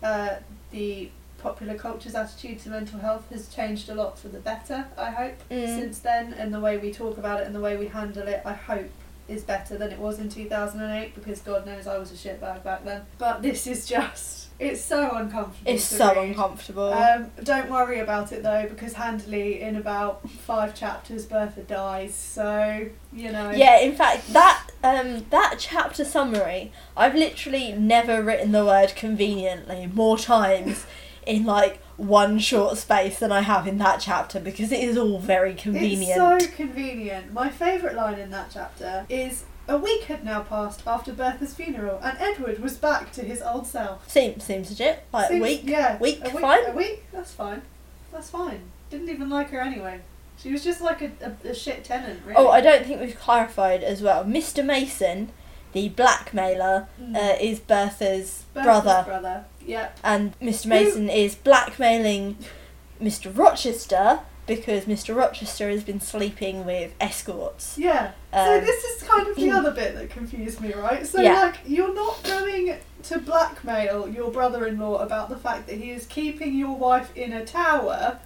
uh, 0.03 0.37
the 0.71 1.11
popular 1.39 1.75
culture's 1.75 2.15
attitude 2.15 2.61
to 2.61 2.69
mental 2.71 3.01
health 3.01 3.29
has 3.31 3.49
changed 3.49 3.89
a 3.89 3.95
lot 3.95 4.19
for 4.19 4.29
the 4.29 4.39
better, 4.39 4.87
I 4.97 5.11
hope, 5.11 5.35
Mm. 5.51 5.67
since 5.79 5.99
then, 5.99 6.33
and 6.35 6.55
the 6.55 6.61
way 6.61 6.79
we 6.79 6.93
talk 6.93 7.19
about 7.19 7.41
it 7.41 7.47
and 7.47 7.55
the 7.55 7.61
way 7.61 7.77
we 7.77 7.89
handle 7.89 8.27
it, 8.29 8.43
I 8.45 8.53
hope 8.53 8.91
is 9.29 9.43
better 9.43 9.77
than 9.77 9.93
it 9.93 9.99
was 9.99 10.19
in 10.19 10.29
2008 10.29 11.15
because 11.15 11.41
God 11.41 11.67
knows 11.67 11.87
I 11.87 11.99
was 11.99 12.11
a 12.11 12.15
shitbag 12.15 12.63
back 12.63 12.85
then. 12.85 13.03
But 13.19 13.43
this 13.43 13.67
is 13.67 13.87
just, 13.87 14.49
it's 14.59 14.83
so 14.83 15.11
uncomfortable. 15.11 15.71
It's 15.73 15.85
so 15.85 16.15
read. 16.15 16.29
uncomfortable. 16.29 16.93
Um, 16.93 17.31
don't 17.43 17.71
worry 17.71 18.01
about 18.01 18.33
it 18.33 18.43
though, 18.43 18.67
because 18.69 18.95
handily 18.95 19.61
in 19.61 19.77
about 19.77 20.29
five 20.31 20.75
chapters, 20.75 21.27
Bertha 21.27 21.63
dies. 21.63 22.15
So 22.15 22.89
you 23.13 23.33
know. 23.33 23.51
yeah, 23.51 23.81
in 23.81 23.95
fact, 23.95 24.33
that 24.33 24.69
um 24.85 25.27
that 25.31 25.57
chapter 25.59 26.05
summary, 26.05 26.73
I've 26.97 27.15
literally 27.15 27.73
never 27.73 28.23
written 28.23 28.53
the 28.53 28.65
word 28.65 28.95
conveniently 28.95 29.87
more 29.87 30.19
times 30.19 30.87
in 31.27 31.45
like 31.45 31.82
one 31.97 32.39
short 32.39 32.79
space 32.79 33.19
than 33.19 33.31
I 33.33 33.41
have 33.43 33.67
in 33.67 33.79
that 33.79 34.01
chapter 34.01 34.41
because 34.41 34.73
it 34.73 34.81
is 34.81 34.97
all 34.97 35.19
very 35.19 35.55
convenient. 35.55 36.21
It's 36.21 36.47
so 36.47 36.53
convenient. 36.57 37.33
My 37.33 37.49
favourite 37.49 37.95
line 37.97 38.19
in 38.19 38.31
that 38.31 38.51
chapter 38.53 39.07
is. 39.09 39.45
A 39.69 39.79
week 39.79 40.03
had 40.05 40.25
now 40.25 40.43
passed 40.43 40.83
after 40.89 41.13
Bertha's 41.13 41.55
funeral, 41.55 42.01
and 42.03 42.19
Edward 42.19 42.59
was 42.59 42.77
back 42.77 43.13
to 43.13 43.23
his 43.23 43.41
old 43.41 43.65
self. 43.65 44.11
Seems 44.11 44.43
seems 44.43 44.71
legit. 44.71 45.05
Like 45.13 45.29
Seems- 45.29 45.41
a 45.41 45.43
week. 45.43 45.61
Yeah. 45.63 45.99
week, 45.99 46.19
a 46.25 46.31
week, 46.31 46.41
fine? 46.41 46.67
A 46.67 46.73
week? 46.73 47.05
That's 47.13 47.33
fine. 47.33 47.63
That's 48.13 48.29
fine. 48.29 48.63
Didn't 48.91 49.09
even 49.09 49.31
like 49.31 49.51
her 49.51 49.61
anyway. 49.61 50.01
She 50.37 50.51
was 50.51 50.65
just 50.65 50.81
like 50.81 51.01
a, 51.01 51.13
a, 51.45 51.51
a 51.51 51.55
shit 51.55 51.85
tenant, 51.85 52.23
really. 52.27 52.37
Oh, 52.37 52.49
I 52.49 52.61
don't 52.61 52.85
think 52.85 53.01
we've 53.01 53.17
clarified 53.19 53.85
as 53.85 54.03
well. 54.03 54.25
Mr. 54.25 54.65
Mason, 54.65 55.31
the 55.73 55.89
blackmailer, 55.91 56.87
Mm. 57.01 57.17
uh, 57.17 57.37
is 57.41 57.61
Bertha's, 57.61 58.45
Bertha's 58.55 58.65
brother, 58.65 59.03
brother. 59.07 59.45
Yep. 59.67 59.99
and 60.05 60.39
Mr. 60.41 60.67
Mason 60.67 61.09
is 61.09 61.35
blackmailing 61.37 62.37
Mr. 63.01 63.37
Rochester 63.37 64.21
because 64.47 64.85
Mr. 64.87 65.15
Rochester 65.17 65.69
has 65.71 65.85
been 65.85 66.01
sleeping 66.01 66.65
with 66.67 66.93
escorts. 67.01 67.79
Yeah. 67.79 68.11
so 68.35 68.59
Um, 68.59 68.65
this 68.65 68.85
is 68.85 69.03
kind 69.05 69.29
of 69.29 69.37
the 69.37 69.51
other 69.53 69.71
bit 69.71 69.95
that 69.95 70.11
confused 70.11 70.61
me, 70.61 70.73
right? 70.75 71.07
So 71.07 71.21
Yeah. 71.21 71.45
like 71.45 71.61
you're 71.65 71.95
not 71.95 72.23
going 72.25 72.77
to 73.05 73.19
blackmail 73.19 74.09
your 74.09 74.31
brother-in-law 74.33 74.99
about 74.99 75.29
the 75.29 75.37
fact 75.37 75.69
that 75.69 75.77
he 75.79 75.91
is 75.93 76.07
keeping 76.07 76.57
your 76.57 76.75
wife 76.77 77.17
in 77.17 77.33
a 77.33 77.45
tower, 77.47 78.19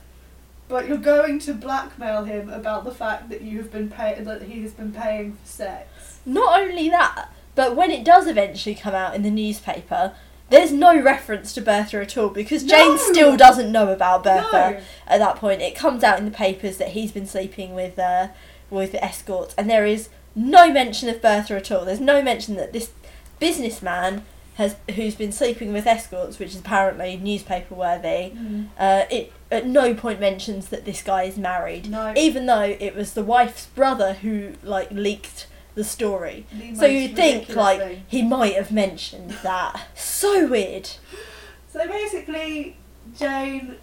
but 0.69 0.89
you're 0.89 0.97
going 0.97 1.39
to 1.41 1.53
blackmail 1.53 2.25
him 2.25 2.49
about 2.51 2.85
the 2.85 2.91
fact 2.93 3.29
that 3.29 3.43
you 3.43 3.59
have 3.59 3.71
been 3.71 3.91
pay- 3.91 4.19
that 4.21 4.43
he 4.43 4.63
has 4.63 4.73
been 4.73 4.93
paying 4.93 5.33
for 5.35 5.47
sex. 5.47 6.19
Not 6.25 6.59
only 6.61 6.89
that, 6.89 7.29
but 7.57 7.75
when 7.75 7.91
it 7.91 8.05
does 8.05 8.29
eventually 8.29 8.77
come 8.77 8.95
out 8.95 9.15
in 9.17 9.23
the 9.23 9.31
newspaper, 9.31 10.13
there's 10.49 10.71
no 10.71 10.97
reference 11.01 11.53
to 11.55 11.61
Bertha 11.61 12.01
at 12.01 12.17
all 12.17 12.29
because 12.29 12.63
Jane 12.63 12.97
still 12.99 13.37
doesn't 13.37 13.73
know 13.73 13.89
about 13.91 14.23
Bertha 14.23 14.71
No. 14.79 14.81
at 15.09 15.19
that 15.19 15.35
point. 15.37 15.61
It 15.61 15.75
comes 15.75 16.05
out 16.05 16.21
in 16.21 16.25
the 16.25 16.31
papers 16.31 16.77
that 16.77 16.91
he's 16.91 17.11
been 17.11 17.27
sleeping 17.27 17.75
with 17.75 17.99
uh, 17.99 18.29
with 18.71 18.95
escorts, 18.95 19.55
and 19.59 19.69
there 19.69 19.85
is 19.87 20.09
no 20.37 20.71
mention 20.71 21.09
of 21.09 21.21
Bertha 21.21 21.57
at 21.57 21.73
all. 21.73 21.85
There's 21.85 21.99
no 21.99 22.23
mention 22.23 22.55
that 22.57 22.73
this 22.73 22.91
businessman 23.41 24.25
has 24.57 24.77
who's 24.95 25.15
been 25.15 25.33
sleeping 25.33 25.73
with 25.73 25.87
escorts, 25.87 26.39
which 26.39 26.51
is 26.51 26.61
apparently 26.61 27.17
newspaper 27.17 27.75
worthy. 27.75 28.33
Uh, 28.79 29.05
it 29.11 29.33
at 29.51 29.67
no 29.67 29.95
point 29.95 30.19
mentions 30.19 30.69
that 30.69 30.85
this 30.85 31.03
guy 31.03 31.25
is 31.25 31.37
married, 31.37 31.91
No. 31.91 32.15
even 32.17 32.47
though 32.47 32.63
it 32.63 32.95
was 32.95 33.13
the 33.13 33.23
wife's 33.23 33.67
brother 33.67 34.15
who 34.15 34.55
like 34.63 34.91
leaked 34.91 35.47
the 35.77 35.85
story. 35.85 36.45
The 36.51 36.75
So 36.75 36.87
you'd 36.87 37.15
think 37.15 37.55
like 37.55 37.79
thing. 37.79 38.03
he 38.09 38.23
might 38.23 38.55
have 38.55 38.73
mentioned 38.73 39.31
that. 39.45 39.87
So 39.95 40.49
weird. 40.49 40.91
So 41.69 41.87
basically, 41.87 42.77
Jane, 43.17 43.77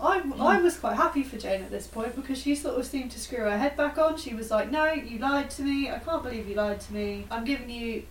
I, 0.00 0.22
I 0.38 0.60
was 0.60 0.76
quite 0.76 0.96
happy 0.96 1.22
for 1.24 1.36
Jane 1.38 1.62
at 1.62 1.70
this 1.70 1.86
point 1.86 2.14
because 2.14 2.38
she 2.38 2.54
sort 2.54 2.78
of 2.78 2.86
seemed 2.86 3.10
to 3.12 3.18
screw 3.18 3.38
her 3.38 3.56
head 3.58 3.76
back 3.76 3.96
on. 3.98 4.16
She 4.18 4.34
was 4.34 4.50
like, 4.50 4.70
"No, 4.70 4.92
you 4.92 5.18
lied 5.18 5.50
to 5.52 5.62
me. 5.62 5.90
I 5.90 5.98
can't 5.98 6.22
believe 6.22 6.46
you 6.48 6.54
lied 6.54 6.80
to 6.82 6.92
me. 6.92 7.26
I'm 7.30 7.44
giving 7.44 7.70
you." 7.70 8.04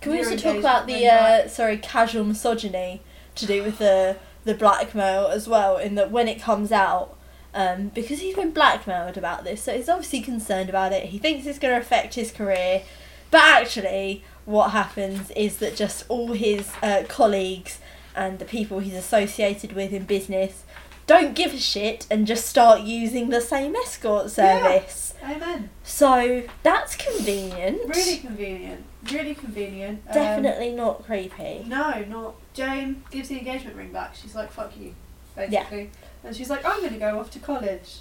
Can 0.00 0.12
we 0.12 0.18
also 0.18 0.36
talk 0.36 0.56
about 0.56 0.86
the 0.86 1.06
uh, 1.06 1.48
sorry 1.48 1.76
casual 1.76 2.24
misogyny 2.24 3.02
to 3.34 3.46
do 3.46 3.62
with 3.62 3.78
the 3.78 4.16
the 4.44 4.54
blackmail 4.54 5.26
as 5.26 5.46
well? 5.46 5.76
In 5.76 5.94
that 5.96 6.10
when 6.10 6.26
it 6.28 6.40
comes 6.40 6.72
out, 6.72 7.15
um, 7.56 7.88
because 7.88 8.20
he's 8.20 8.36
been 8.36 8.52
blackmailed 8.52 9.16
about 9.16 9.42
this, 9.44 9.62
so 9.62 9.74
he's 9.76 9.88
obviously 9.88 10.20
concerned 10.20 10.68
about 10.70 10.92
it. 10.92 11.06
He 11.06 11.18
thinks 11.18 11.46
it's 11.46 11.58
going 11.58 11.74
to 11.74 11.80
affect 11.80 12.14
his 12.14 12.30
career, 12.30 12.82
but 13.32 13.40
actually, 13.42 14.22
what 14.44 14.70
happens 14.70 15.30
is 15.32 15.56
that 15.56 15.74
just 15.74 16.04
all 16.08 16.32
his 16.34 16.70
uh, 16.82 17.02
colleagues 17.08 17.80
and 18.14 18.38
the 18.38 18.44
people 18.44 18.78
he's 18.78 18.94
associated 18.94 19.72
with 19.72 19.92
in 19.92 20.04
business 20.04 20.62
don't 21.06 21.34
give 21.36 21.52
a 21.54 21.58
shit 21.58 22.04
and 22.10 22.26
just 22.26 22.46
start 22.46 22.80
using 22.80 23.28
the 23.30 23.40
same 23.40 23.76
escort 23.76 24.24
Yeah. 24.36 24.60
service. 24.62 25.14
Amen. 25.22 25.70
So 25.84 26.42
that's 26.64 26.96
convenient. 26.96 27.80
Really 27.88 28.16
convenient. 28.18 28.84
Really 29.12 29.34
convenient. 29.36 30.02
Um, 30.08 30.14
Definitely 30.14 30.72
not 30.72 31.04
creepy. 31.06 31.64
no, 31.68 32.04
not 32.08 32.34
Jane 32.54 33.04
gives 33.10 33.28
the 33.28 33.38
engagement 33.38 33.76
ring 33.76 33.92
back. 33.92 34.14
She's 34.16 34.34
like, 34.34 34.50
"Fuck 34.50 34.72
you," 34.80 34.94
basically, 35.36 35.90
and 36.24 36.34
she's 36.34 36.50
like, 36.50 36.64
"I'm 36.64 36.80
going 36.80 36.94
to 36.94 36.98
go 36.98 37.18
off 37.20 37.30
to 37.32 37.38
college." 37.38 38.00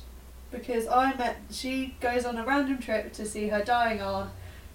Because 0.51 0.87
I 0.87 1.13
met, 1.15 1.37
she 1.51 1.95
goes 1.99 2.23
on 2.23 2.37
a 2.37 2.45
random 2.45 2.77
trip 2.77 3.11
to 3.13 3.25
see 3.25 3.49
her 3.49 3.61
dying 3.63 4.01
aunt, 4.01 4.29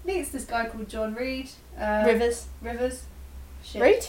meets 0.04 0.28
this 0.30 0.44
guy 0.44 0.68
called 0.68 0.88
John 0.88 1.14
Reed. 1.14 1.48
Uh, 1.78 2.02
Rivers. 2.06 2.46
Rivers. 2.60 3.04
Shit. 3.62 3.80
Reed? 3.80 4.06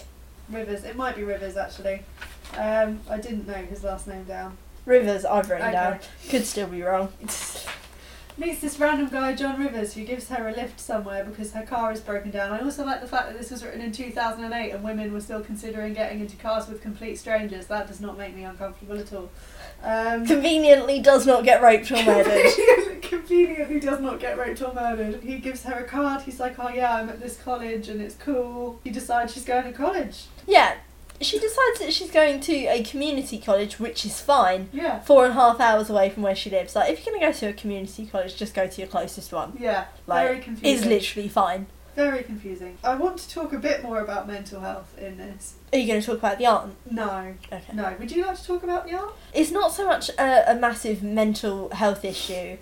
Rivers. 0.49 0.83
It 0.83 0.95
might 0.97 1.15
be 1.15 1.23
Rivers 1.23 1.55
actually. 1.55 2.03
Um, 2.57 2.99
I 3.09 3.17
didn't 3.17 3.47
know 3.47 3.53
his 3.53 3.83
last 3.83 4.07
name 4.07 4.25
down. 4.25 4.57
Rivers, 4.85 5.23
I've 5.23 5.49
written 5.49 5.67
Okay. 5.67 5.73
down. 5.73 5.99
Could 6.29 6.45
still 6.45 6.67
be 6.67 6.81
wrong. 6.81 7.09
Meets 8.41 8.59
this 8.59 8.79
random 8.79 9.07
guy, 9.09 9.35
John 9.35 9.59
Rivers, 9.59 9.93
who 9.93 10.03
gives 10.03 10.29
her 10.29 10.47
a 10.47 10.51
lift 10.51 10.79
somewhere 10.79 11.23
because 11.23 11.51
her 11.51 11.61
car 11.61 11.91
is 11.91 11.99
broken 11.99 12.31
down. 12.31 12.51
I 12.51 12.61
also 12.61 12.83
like 12.83 12.99
the 12.99 13.07
fact 13.07 13.27
that 13.27 13.37
this 13.37 13.51
was 13.51 13.63
written 13.63 13.81
in 13.81 13.91
2008 13.91 14.71
and 14.71 14.83
women 14.83 15.13
were 15.13 15.21
still 15.21 15.41
considering 15.41 15.93
getting 15.93 16.21
into 16.21 16.35
cars 16.37 16.67
with 16.67 16.81
complete 16.81 17.19
strangers. 17.19 17.67
That 17.67 17.85
does 17.85 18.01
not 18.01 18.17
make 18.17 18.35
me 18.35 18.43
uncomfortable 18.43 18.97
at 18.97 19.13
all. 19.13 19.29
Um, 19.83 20.25
Conveniently 20.25 20.99
does 21.01 21.27
not 21.27 21.43
get 21.43 21.61
raped 21.61 21.91
or 21.91 22.03
murdered. 22.03 22.51
conveniently 23.03 23.79
does 23.79 23.99
not 23.99 24.19
get 24.19 24.39
raped 24.39 24.59
or 24.63 24.73
murdered. 24.73 25.21
He 25.21 25.37
gives 25.37 25.61
her 25.65 25.75
a 25.75 25.83
card. 25.83 26.23
He's 26.23 26.39
like, 26.39 26.57
"Oh 26.57 26.69
yeah, 26.69 26.95
I'm 26.95 27.09
at 27.09 27.19
this 27.19 27.37
college 27.37 27.89
and 27.89 28.01
it's 28.01 28.15
cool." 28.15 28.79
He 28.83 28.89
decides 28.89 29.33
she's 29.35 29.45
going 29.45 29.65
to 29.65 29.71
college. 29.71 30.25
yeah, 30.47 30.77
she 31.21 31.39
decides 31.39 31.79
that 31.79 31.93
she's 31.93 32.11
going 32.11 32.39
to 32.41 32.53
a 32.67 32.83
community 32.83 33.37
college, 33.37 33.79
which 33.79 34.05
is 34.05 34.19
fine. 34.21 34.69
Yeah, 34.73 34.99
Four 35.01 35.25
and 35.25 35.31
a 35.31 35.35
half 35.35 35.59
hours 35.59 35.89
away 35.89 36.09
from 36.09 36.23
where 36.23 36.35
she 36.35 36.49
lives. 36.49 36.75
Like, 36.75 36.89
if 36.91 37.05
you're 37.05 37.13
going 37.13 37.21
to 37.21 37.27
go 37.27 37.33
to 37.39 37.45
a 37.47 37.53
community 37.53 38.05
college, 38.05 38.35
just 38.37 38.53
go 38.53 38.67
to 38.67 38.81
your 38.81 38.87
closest 38.87 39.31
one. 39.33 39.57
yeah. 39.59 39.85
Like, 40.07 40.27
very 40.27 40.39
confusing. 40.39 40.77
It's 40.77 40.85
literally 40.85 41.29
fine. 41.29 41.67
very 41.95 42.23
confusing. 42.23 42.77
I 42.83 42.95
want 42.95 43.17
to 43.19 43.29
talk 43.29 43.51
a 43.53 43.57
bit 43.59 43.83
more 43.83 43.99
about 43.99 44.25
mental 44.27 44.61
health 44.61 44.97
in 44.97 45.17
this. 45.17 45.55
Are 45.73 45.77
you 45.77 45.87
going 45.87 45.99
to 46.01 46.05
talk 46.05 46.17
about 46.19 46.37
the 46.37 46.45
aunt? 46.45 46.75
No, 46.89 47.35
Okay. 47.51 47.61
no. 47.73 47.93
Would 47.99 48.11
you 48.11 48.25
like 48.25 48.37
to 48.37 48.45
talk 48.45 48.63
about 48.63 48.85
the 48.87 48.93
aunt? 48.93 49.11
It's 49.33 49.51
not 49.51 49.71
so 49.73 49.85
much 49.85 50.09
a, 50.17 50.51
a 50.51 50.55
massive 50.55 51.03
mental 51.03 51.69
health 51.71 52.03
issue 52.05 52.57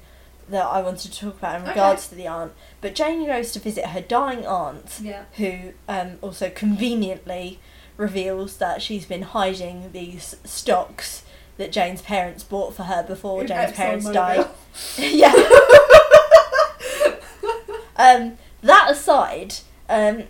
that 0.49 0.65
I 0.65 0.81
wanted 0.81 1.11
to 1.11 1.19
talk 1.19 1.37
about 1.37 1.57
in 1.57 1.61
Okay. 1.61 1.69
regards 1.71 2.07
to 2.07 2.15
the 2.15 2.25
aunt, 2.25 2.53
but 2.81 2.95
Jane 2.95 3.23
goes 3.27 3.51
to 3.51 3.59
visit 3.59 3.85
her 3.85 4.01
dying 4.01 4.47
aunt, 4.47 4.99
Yeah. 4.99 5.25
who 5.33 5.73
um, 5.87 6.17
also 6.23 6.49
conveniently 6.49 7.59
reveals 7.99 8.57
that 8.57 8.81
she's 8.81 9.05
been 9.05 9.21
hiding 9.23 9.91
these 9.91 10.35
stocks 10.45 11.23
that 11.57 11.71
Jane's 11.71 12.01
parents 12.01 12.43
bought 12.43 12.73
for 12.73 12.83
her 12.83 13.03
before 13.03 13.41
In 13.41 13.47
Jane's 13.47 13.73
parents 13.73 14.07
ExxonMobil. 14.07 14.13
died. 14.13 14.47
yeah. 14.97 15.33
um, 17.97 18.37
that 18.61 18.87
aside, 18.89 19.55
um, 19.89 20.23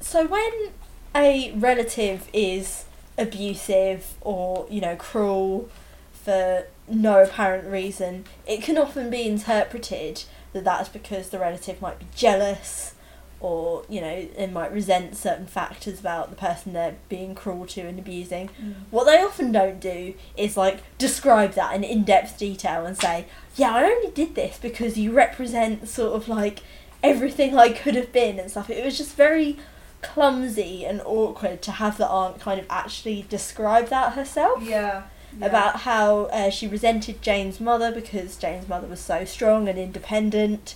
so 0.00 0.26
when 0.26 0.72
a 1.14 1.52
relative 1.52 2.28
is 2.32 2.84
abusive 3.16 4.14
or 4.20 4.66
you 4.70 4.80
know 4.80 4.96
cruel 4.96 5.68
for 6.12 6.66
no 6.88 7.22
apparent 7.22 7.68
reason, 7.68 8.24
it 8.46 8.60
can 8.62 8.76
often 8.76 9.10
be 9.10 9.22
interpreted 9.22 10.24
that 10.52 10.64
that's 10.64 10.88
because 10.88 11.28
the 11.30 11.38
relative 11.38 11.80
might 11.80 12.00
be 12.00 12.06
jealous 12.16 12.94
or 13.40 13.84
you 13.88 14.00
know 14.00 14.26
they 14.36 14.46
might 14.46 14.72
resent 14.72 15.16
certain 15.16 15.46
factors 15.46 16.00
about 16.00 16.30
the 16.30 16.36
person 16.36 16.72
they're 16.72 16.96
being 17.08 17.34
cruel 17.34 17.66
to 17.66 17.82
and 17.82 17.98
abusing. 17.98 18.50
What 18.90 19.04
they 19.04 19.18
often 19.18 19.52
don't 19.52 19.80
do 19.80 20.14
is 20.36 20.56
like 20.56 20.82
describe 20.98 21.52
that 21.52 21.74
in 21.74 21.84
in 21.84 22.04
depth 22.04 22.38
detail 22.38 22.84
and 22.86 22.96
say, 22.96 23.26
yeah, 23.56 23.74
I 23.74 23.84
only 23.84 24.10
did 24.10 24.34
this 24.34 24.58
because 24.58 24.98
you 24.98 25.12
represent 25.12 25.88
sort 25.88 26.14
of 26.14 26.28
like 26.28 26.60
everything 27.02 27.56
I 27.56 27.70
could 27.70 27.94
have 27.94 28.12
been 28.12 28.38
and 28.38 28.50
stuff. 28.50 28.70
It 28.70 28.84
was 28.84 28.98
just 28.98 29.14
very 29.14 29.56
clumsy 30.02 30.84
and 30.84 31.00
awkward 31.04 31.62
to 31.62 31.72
have 31.72 31.98
the 31.98 32.08
aunt 32.08 32.40
kind 32.40 32.60
of 32.60 32.66
actually 32.70 33.26
describe 33.28 33.88
that 33.88 34.14
herself. 34.14 34.62
Yeah. 34.62 35.04
yeah. 35.38 35.46
About 35.46 35.80
how 35.80 36.24
uh, 36.26 36.50
she 36.50 36.66
resented 36.66 37.22
Jane's 37.22 37.60
mother 37.60 37.92
because 37.92 38.36
Jane's 38.36 38.68
mother 38.68 38.86
was 38.86 39.00
so 39.00 39.24
strong 39.24 39.68
and 39.68 39.78
independent, 39.78 40.74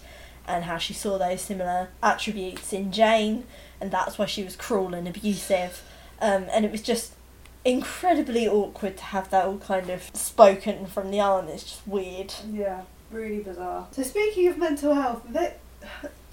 and 0.53 0.64
how 0.64 0.78
she 0.78 0.92
saw 0.92 1.18
those 1.18 1.40
similar 1.40 1.88
attributes 2.03 2.72
in 2.72 2.92
Jane, 2.92 3.44
and 3.80 3.90
that's 3.90 4.18
why 4.18 4.26
she 4.26 4.44
was 4.44 4.55
cruel 4.55 4.94
and 4.94 5.09
abusive. 5.09 5.82
Um, 6.20 6.46
and 6.53 6.64
it 6.64 6.70
was 6.70 6.82
just 6.82 7.14
incredibly 7.64 8.46
awkward 8.46 8.96
to 8.96 9.05
have 9.05 9.30
that 9.30 9.46
all 9.46 9.59
kind 9.59 9.88
of 9.90 10.11
spoken 10.14 10.86
from 10.86 11.11
the 11.11 11.20
aunt. 11.20 11.48
It's 11.48 11.64
just 11.64 11.86
weird. 11.86 12.34
Yeah, 12.53 12.82
really 13.11 13.40
bizarre. 13.40 13.88
So 13.92 14.03
speaking 14.03 14.46
of 14.48 14.59
mental 14.59 14.94
health, 14.94 15.22
that 15.30 15.59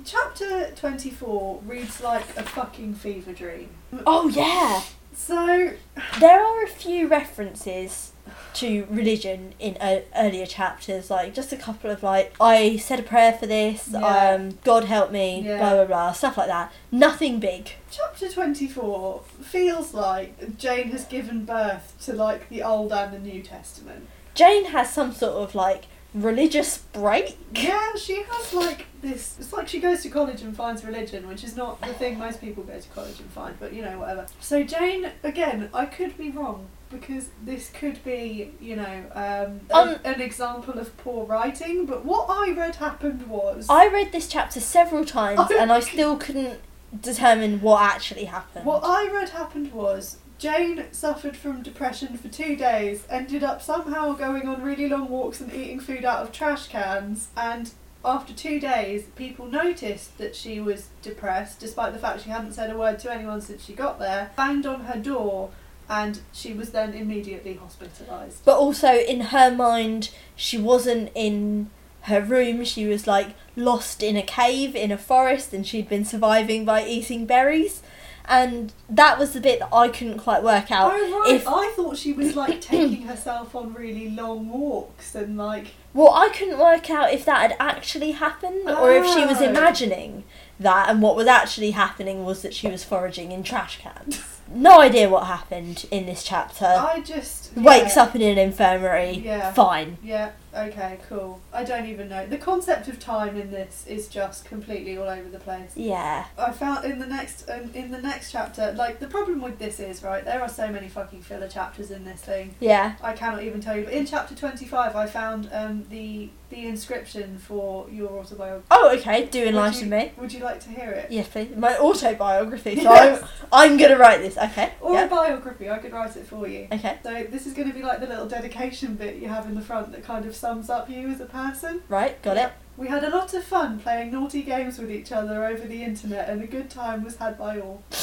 chapter 0.06 0.72
twenty 0.76 1.10
four 1.10 1.60
reads 1.66 2.02
like 2.02 2.26
a 2.38 2.44
fucking 2.44 2.96
fever 2.96 3.34
dream. 3.34 3.70
Oh 4.06 4.28
yeah, 4.28 4.82
So 5.14 5.74
there 6.20 6.44
are 6.44 6.64
a 6.64 6.68
few 6.68 7.08
references 7.08 8.14
to 8.56 8.86
religion 8.90 9.54
in 9.60 9.78
uh, 9.80 10.02
earlier 10.16 10.46
chapters, 10.46 11.10
like 11.10 11.34
just 11.34 11.52
a 11.54 11.58
couple 11.58 11.90
of 11.90 12.02
like 12.04 12.34
I 12.40 12.78
said 12.78 13.00
a 13.00 13.04
prayer 13.04 13.34
for 13.34 13.46
this, 13.46 13.90
Yeah. 13.92 14.00
um, 14.06 14.58
God 14.64 14.86
help 14.86 15.12
me, 15.12 15.42
Yeah. 15.46 15.58
blah 15.58 15.74
blah 15.76 15.86
blah, 15.86 16.12
stuff 16.14 16.38
like 16.38 16.48
that. 16.48 16.72
Nothing 16.92 17.40
big. 17.40 17.72
chapter 17.92 18.30
twenty 18.30 18.68
four 18.68 19.22
feels 19.42 19.94
like 19.94 20.58
Jane 20.58 20.90
has 20.92 21.06
given 21.06 21.46
birth 21.46 21.94
to 22.06 22.14
like 22.14 22.50
the 22.50 22.64
Old 22.64 22.92
and 22.92 23.14
the 23.14 23.20
New 23.20 23.42
Testament. 23.42 24.08
Jane 24.36 24.66
has 24.66 24.92
some 24.92 25.12
sort 25.14 25.34
of 25.34 25.54
like 25.56 25.86
religious 26.14 26.80
break. 26.94 27.38
Yeah, 27.54 27.96
she 27.96 28.24
has 28.24 28.54
like 28.54 28.86
this. 29.02 29.36
It's 29.40 29.54
like 29.54 29.68
she 29.68 29.80
goes 29.80 30.02
to 30.04 30.10
college 30.10 30.42
and 30.42 30.56
finds 30.56 30.84
religion, 30.84 31.28
which 31.28 31.44
is 31.44 31.56
not 31.56 31.80
the 31.82 31.94
thing 31.94 32.18
most 32.18 32.42
people 32.42 32.64
go 32.64 32.80
to 32.80 32.90
college 32.90 33.20
and 33.20 33.30
find, 33.30 33.60
but 33.60 33.74
you 33.74 33.82
know, 33.82 34.00
whatever. 34.00 34.26
So, 34.40 34.64
Jane, 34.64 35.12
again, 35.24 35.70
I 35.74 35.86
could 35.86 36.18
be 36.18 36.30
wrong 36.32 36.68
because 36.90 37.30
this 37.46 37.70
could 37.70 38.04
be, 38.04 38.52
you 38.60 38.76
know, 38.76 39.04
um, 39.14 39.62
a- 39.70 39.76
Um, 39.76 39.96
an 40.04 40.22
example 40.22 40.80
of 40.80 40.96
poor 40.98 41.26
writing, 41.26 41.86
but 41.86 42.04
what 42.04 42.26
I 42.30 42.52
read 42.52 42.78
happened 42.78 43.28
was. 43.28 43.68
I 43.70 43.88
read 43.88 44.12
this 44.12 44.28
chapter 44.28 44.60
several 44.60 45.06
times 45.06 45.40
Oh. 45.40 45.58
and 45.60 45.72
I 45.72 45.80
still 45.82 46.18
couldn't 46.18 46.60
determine 47.02 47.62
what 47.62 47.84
actually 47.84 48.26
happened. 48.26 48.66
What 48.66 48.82
I 48.84 49.08
read 49.14 49.30
happened 49.30 49.72
was 49.72 50.18
Jane 50.40 50.86
suffered 50.92 51.36
from 51.36 51.62
depression 51.62 52.18
for 52.18 52.30
two 52.30 52.56
days, 52.56 53.06
ended 53.10 53.44
up 53.44 53.62
somehow 53.62 54.14
going 54.14 54.48
on 54.48 54.64
really 54.64 54.88
long 54.88 55.10
walks 55.10 55.42
and 55.42 55.54
eating 55.54 55.82
food 55.82 56.06
out 56.06 56.24
of 56.24 56.32
trash 56.32 56.70
cans, 56.70 57.28
and 57.36 57.72
after 58.06 58.34
two 58.34 58.58
days, 58.58 59.04
people 59.18 59.46
noticed 59.46 60.18
that 60.18 60.38
she 60.38 60.62
was 60.62 60.88
depressed, 61.02 61.60
despite 61.60 61.92
the 61.92 62.00
fact 62.00 62.24
she 62.24 62.30
hadn't 62.30 62.54
said 62.54 62.70
a 62.70 62.78
word 62.78 63.00
to 63.00 63.14
anyone 63.14 63.42
since 63.42 63.66
she 63.66 63.74
got 63.74 64.00
there, 64.00 64.32
banged 64.38 64.66
on 64.66 64.86
her 64.86 64.98
door, 64.98 65.50
and 65.90 66.22
she 66.32 66.54
was 66.54 66.70
then 66.70 66.94
immediately 66.94 67.60
hospitalised. 67.62 68.38
But 68.46 68.58
also 68.58 68.94
in 68.94 69.20
her 69.20 69.52
mind, 69.52 70.12
she 70.38 70.58
wasn't 70.58 71.12
in 71.16 71.70
her 72.04 72.22
room. 72.22 72.64
She 72.64 72.86
was 72.86 73.08
like 73.08 73.36
lost 73.58 74.02
in 74.02 74.16
a 74.16 74.24
cave 74.24 74.74
in 74.76 74.92
a 74.92 74.98
forest, 74.98 75.52
and 75.52 75.68
she'd 75.68 75.90
been 75.90 76.06
surviving 76.06 76.64
by 76.64 76.86
eating 76.86 77.26
berries. 77.26 77.82
And 78.30 78.72
that 78.90 79.18
was 79.18 79.34
the 79.34 79.42
bit 79.42 79.60
that 79.60 79.74
I 79.74 79.88
couldn't 79.90 80.20
quite 80.20 80.44
work 80.44 80.72
out. 80.72 80.92
Oh 80.94 81.20
right, 81.22 81.34
if- 81.36 81.48
I 81.48 81.72
thought 81.76 81.98
she 81.98 82.14
was 82.14 82.36
like 82.36 82.62
taking 82.62 83.04
herself 83.08 83.56
on 83.56 83.74
really 83.74 84.10
long 84.10 84.50
walks 84.50 85.16
and 85.16 85.36
like 85.38 85.68
Well, 85.94 86.14
I 86.14 86.30
couldn't 86.30 86.60
work 86.60 86.90
out 86.92 87.12
if 87.12 87.26
that 87.26 87.42
had 87.50 87.58
actually 87.60 88.12
happened 88.12 88.70
or 88.70 88.92
if 88.92 89.06
she 89.08 89.26
was 89.26 89.42
Oh. 89.42 89.46
imagining 89.50 90.24
that, 90.60 90.90
and 90.90 91.02
what 91.02 91.16
was 91.16 91.26
actually 91.26 91.72
happening 91.72 92.24
was 92.26 92.42
that 92.44 92.54
she 92.54 92.68
was 92.68 92.84
foraging 92.84 93.32
in 93.32 93.42
trash 93.44 93.80
cans. 93.80 94.22
No 94.52 94.80
idea 94.82 95.08
what 95.10 95.26
happened 95.28 95.86
in 95.92 96.06
this 96.06 96.24
chapter. 96.24 96.66
I 96.66 97.02
just 97.06 97.56
Wakes 97.56 97.96
up 97.98 98.16
in 98.16 98.22
an 98.22 98.38
infirmary. 98.38 99.12
Yeah. 99.24 99.54
Fine. 99.54 99.98
Yeah, 100.04 100.32
okay, 100.56 101.00
cool. 101.08 101.42
I 101.54 101.64
don't 101.64 101.86
even 101.86 102.10
know. 102.10 102.26
The 102.26 102.38
concept 102.38 102.88
of 102.88 103.00
time 103.00 103.36
in 103.38 103.52
this 103.52 103.86
is 103.88 104.08
just 104.08 104.46
completely 104.46 104.98
all 104.98 105.08
over 105.08 105.30
the 105.30 105.40
place. 105.40 105.72
Yeah. 105.76 106.26
I 106.38 106.52
found 106.52 106.86
in 106.86 107.00
the 107.00 107.08
next 107.08 107.50
um, 107.50 107.72
in 107.74 107.92
the 107.92 108.02
next 108.02 108.32
chapter, 108.32 108.74
like 108.74 109.00
the 109.00 109.08
problem 109.08 109.42
with 109.42 109.60
this 109.60 109.80
is, 109.80 110.04
right, 110.04 110.24
there 110.24 110.42
are 110.42 110.50
so 110.50 110.70
many 110.72 110.88
fucking 110.90 111.22
filler 111.22 111.48
chapters 111.48 111.92
in 111.92 112.06
this 112.06 112.22
thing. 112.22 112.56
Yeah. 112.60 112.96
I 113.02 113.14
cannot 113.14 113.44
even 113.44 113.62
tell 113.62 113.78
you. 113.78 113.86
But 113.86 113.94
in 113.94 114.06
chapter 114.06 114.36
25 114.36 114.96
I 114.96 115.06
found 115.08 115.50
um, 115.52 115.86
the 115.90 116.30
the 116.50 116.66
inscription 116.66 117.38
for 117.38 117.88
your 117.92 118.10
autobiography. 118.10 118.66
Oh, 118.72 118.96
okay. 118.98 119.28
Do 119.28 119.46
enlighten 119.46 119.88
me. 119.90 120.12
Would 120.18 120.34
you 120.34 120.40
like 120.40 120.60
to 120.62 120.70
hear 120.70 120.90
it? 120.90 121.12
Yes, 121.12 121.28
please. 121.28 121.56
My 121.56 121.78
autobiography. 121.78 122.76
So 122.76 122.82
Yes. 122.82 123.24
I'm, 123.52 123.72
I'm 123.72 123.78
gonna 123.78 123.98
write 124.00 124.22
this. 124.22 124.36
Okay. 124.36 124.74
Or 124.82 124.94
yeah. 124.94 125.06
a 125.06 125.10
biography, 125.10 125.70
I 125.70 125.78
could 125.78 125.94
write 125.94 126.16
it 126.16 126.26
for 126.26 126.48
you. 126.48 126.68
Okay. 126.72 126.98
So 127.04 127.24
this 127.30 127.46
is 127.46 127.54
going 127.54 127.68
to 127.68 127.74
be 127.74 127.84
like 127.84 128.00
the 128.00 128.08
little 128.08 128.28
dedication 128.28 128.96
bit 128.96 129.18
you 129.18 129.28
have 129.28 129.46
in 129.46 129.56
the 129.56 129.62
front 129.62 129.92
that 129.92 130.04
kind 130.04 130.26
of 130.26 130.36
sums 130.40 130.70
up 130.70 130.90
you 130.90 131.10
as 131.10 131.20
a 131.22 131.26
person. 131.26 131.84
Right. 131.90 132.22
Got 132.22 132.38
it. 132.38 132.52
We 132.78 132.88
had 132.88 133.04
a 133.04 133.10
lot 133.10 133.34
of 133.34 133.44
fun 133.44 133.80
playing 133.80 134.12
naughty 134.12 134.42
games 134.42 134.80
with 134.80 134.90
each 134.90 135.12
other 135.12 135.46
over 135.46 135.68
the 135.68 135.84
internet, 135.84 136.30
and 136.30 136.42
a 136.42 136.48
good 136.48 136.70
time 136.70 137.04
was 137.04 137.18
had 137.18 137.38
by 137.38 137.60
all. 137.60 137.84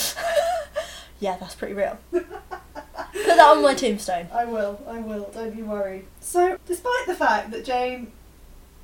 Yeah, 1.19 1.37
that's 1.39 1.55
pretty 1.55 1.75
real. 1.75 1.99
Put 2.11 2.27
that 3.13 3.41
on 3.41 3.63
my 3.63 3.75
tombstone. 3.75 4.29
I 4.33 4.45
will, 4.45 4.81
I 4.87 4.99
will, 4.99 5.31
don't 5.33 5.57
you 5.57 5.65
worry. 5.65 6.05
So, 6.21 6.59
despite 6.67 7.07
the 7.07 7.15
fact 7.15 7.51
that 7.53 7.65
Jane, 7.65 8.13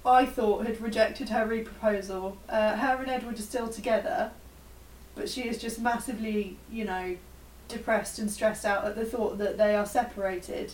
I 0.05 0.25
thought, 0.25 0.67
had 0.67 0.81
rejected 0.81 1.29
her 1.29 1.47
reproposal, 1.47 2.37
uh, 2.49 2.77
her 2.77 2.97
and 3.03 3.11
Edward 3.11 3.39
are 3.39 3.43
still 3.43 3.69
together, 3.69 4.31
but 5.15 5.29
she 5.29 5.43
is 5.43 5.59
just 5.59 5.79
massively, 5.79 6.57
you 6.71 6.85
know, 6.85 7.17
depressed 7.69 8.19
and 8.19 8.31
stressed 8.31 8.65
out 8.65 8.85
at 8.85 8.97
the 8.97 9.05
thought 9.05 9.37
that 9.39 9.59
they 9.59 9.75
are 9.75 9.87
separated. 9.87 10.73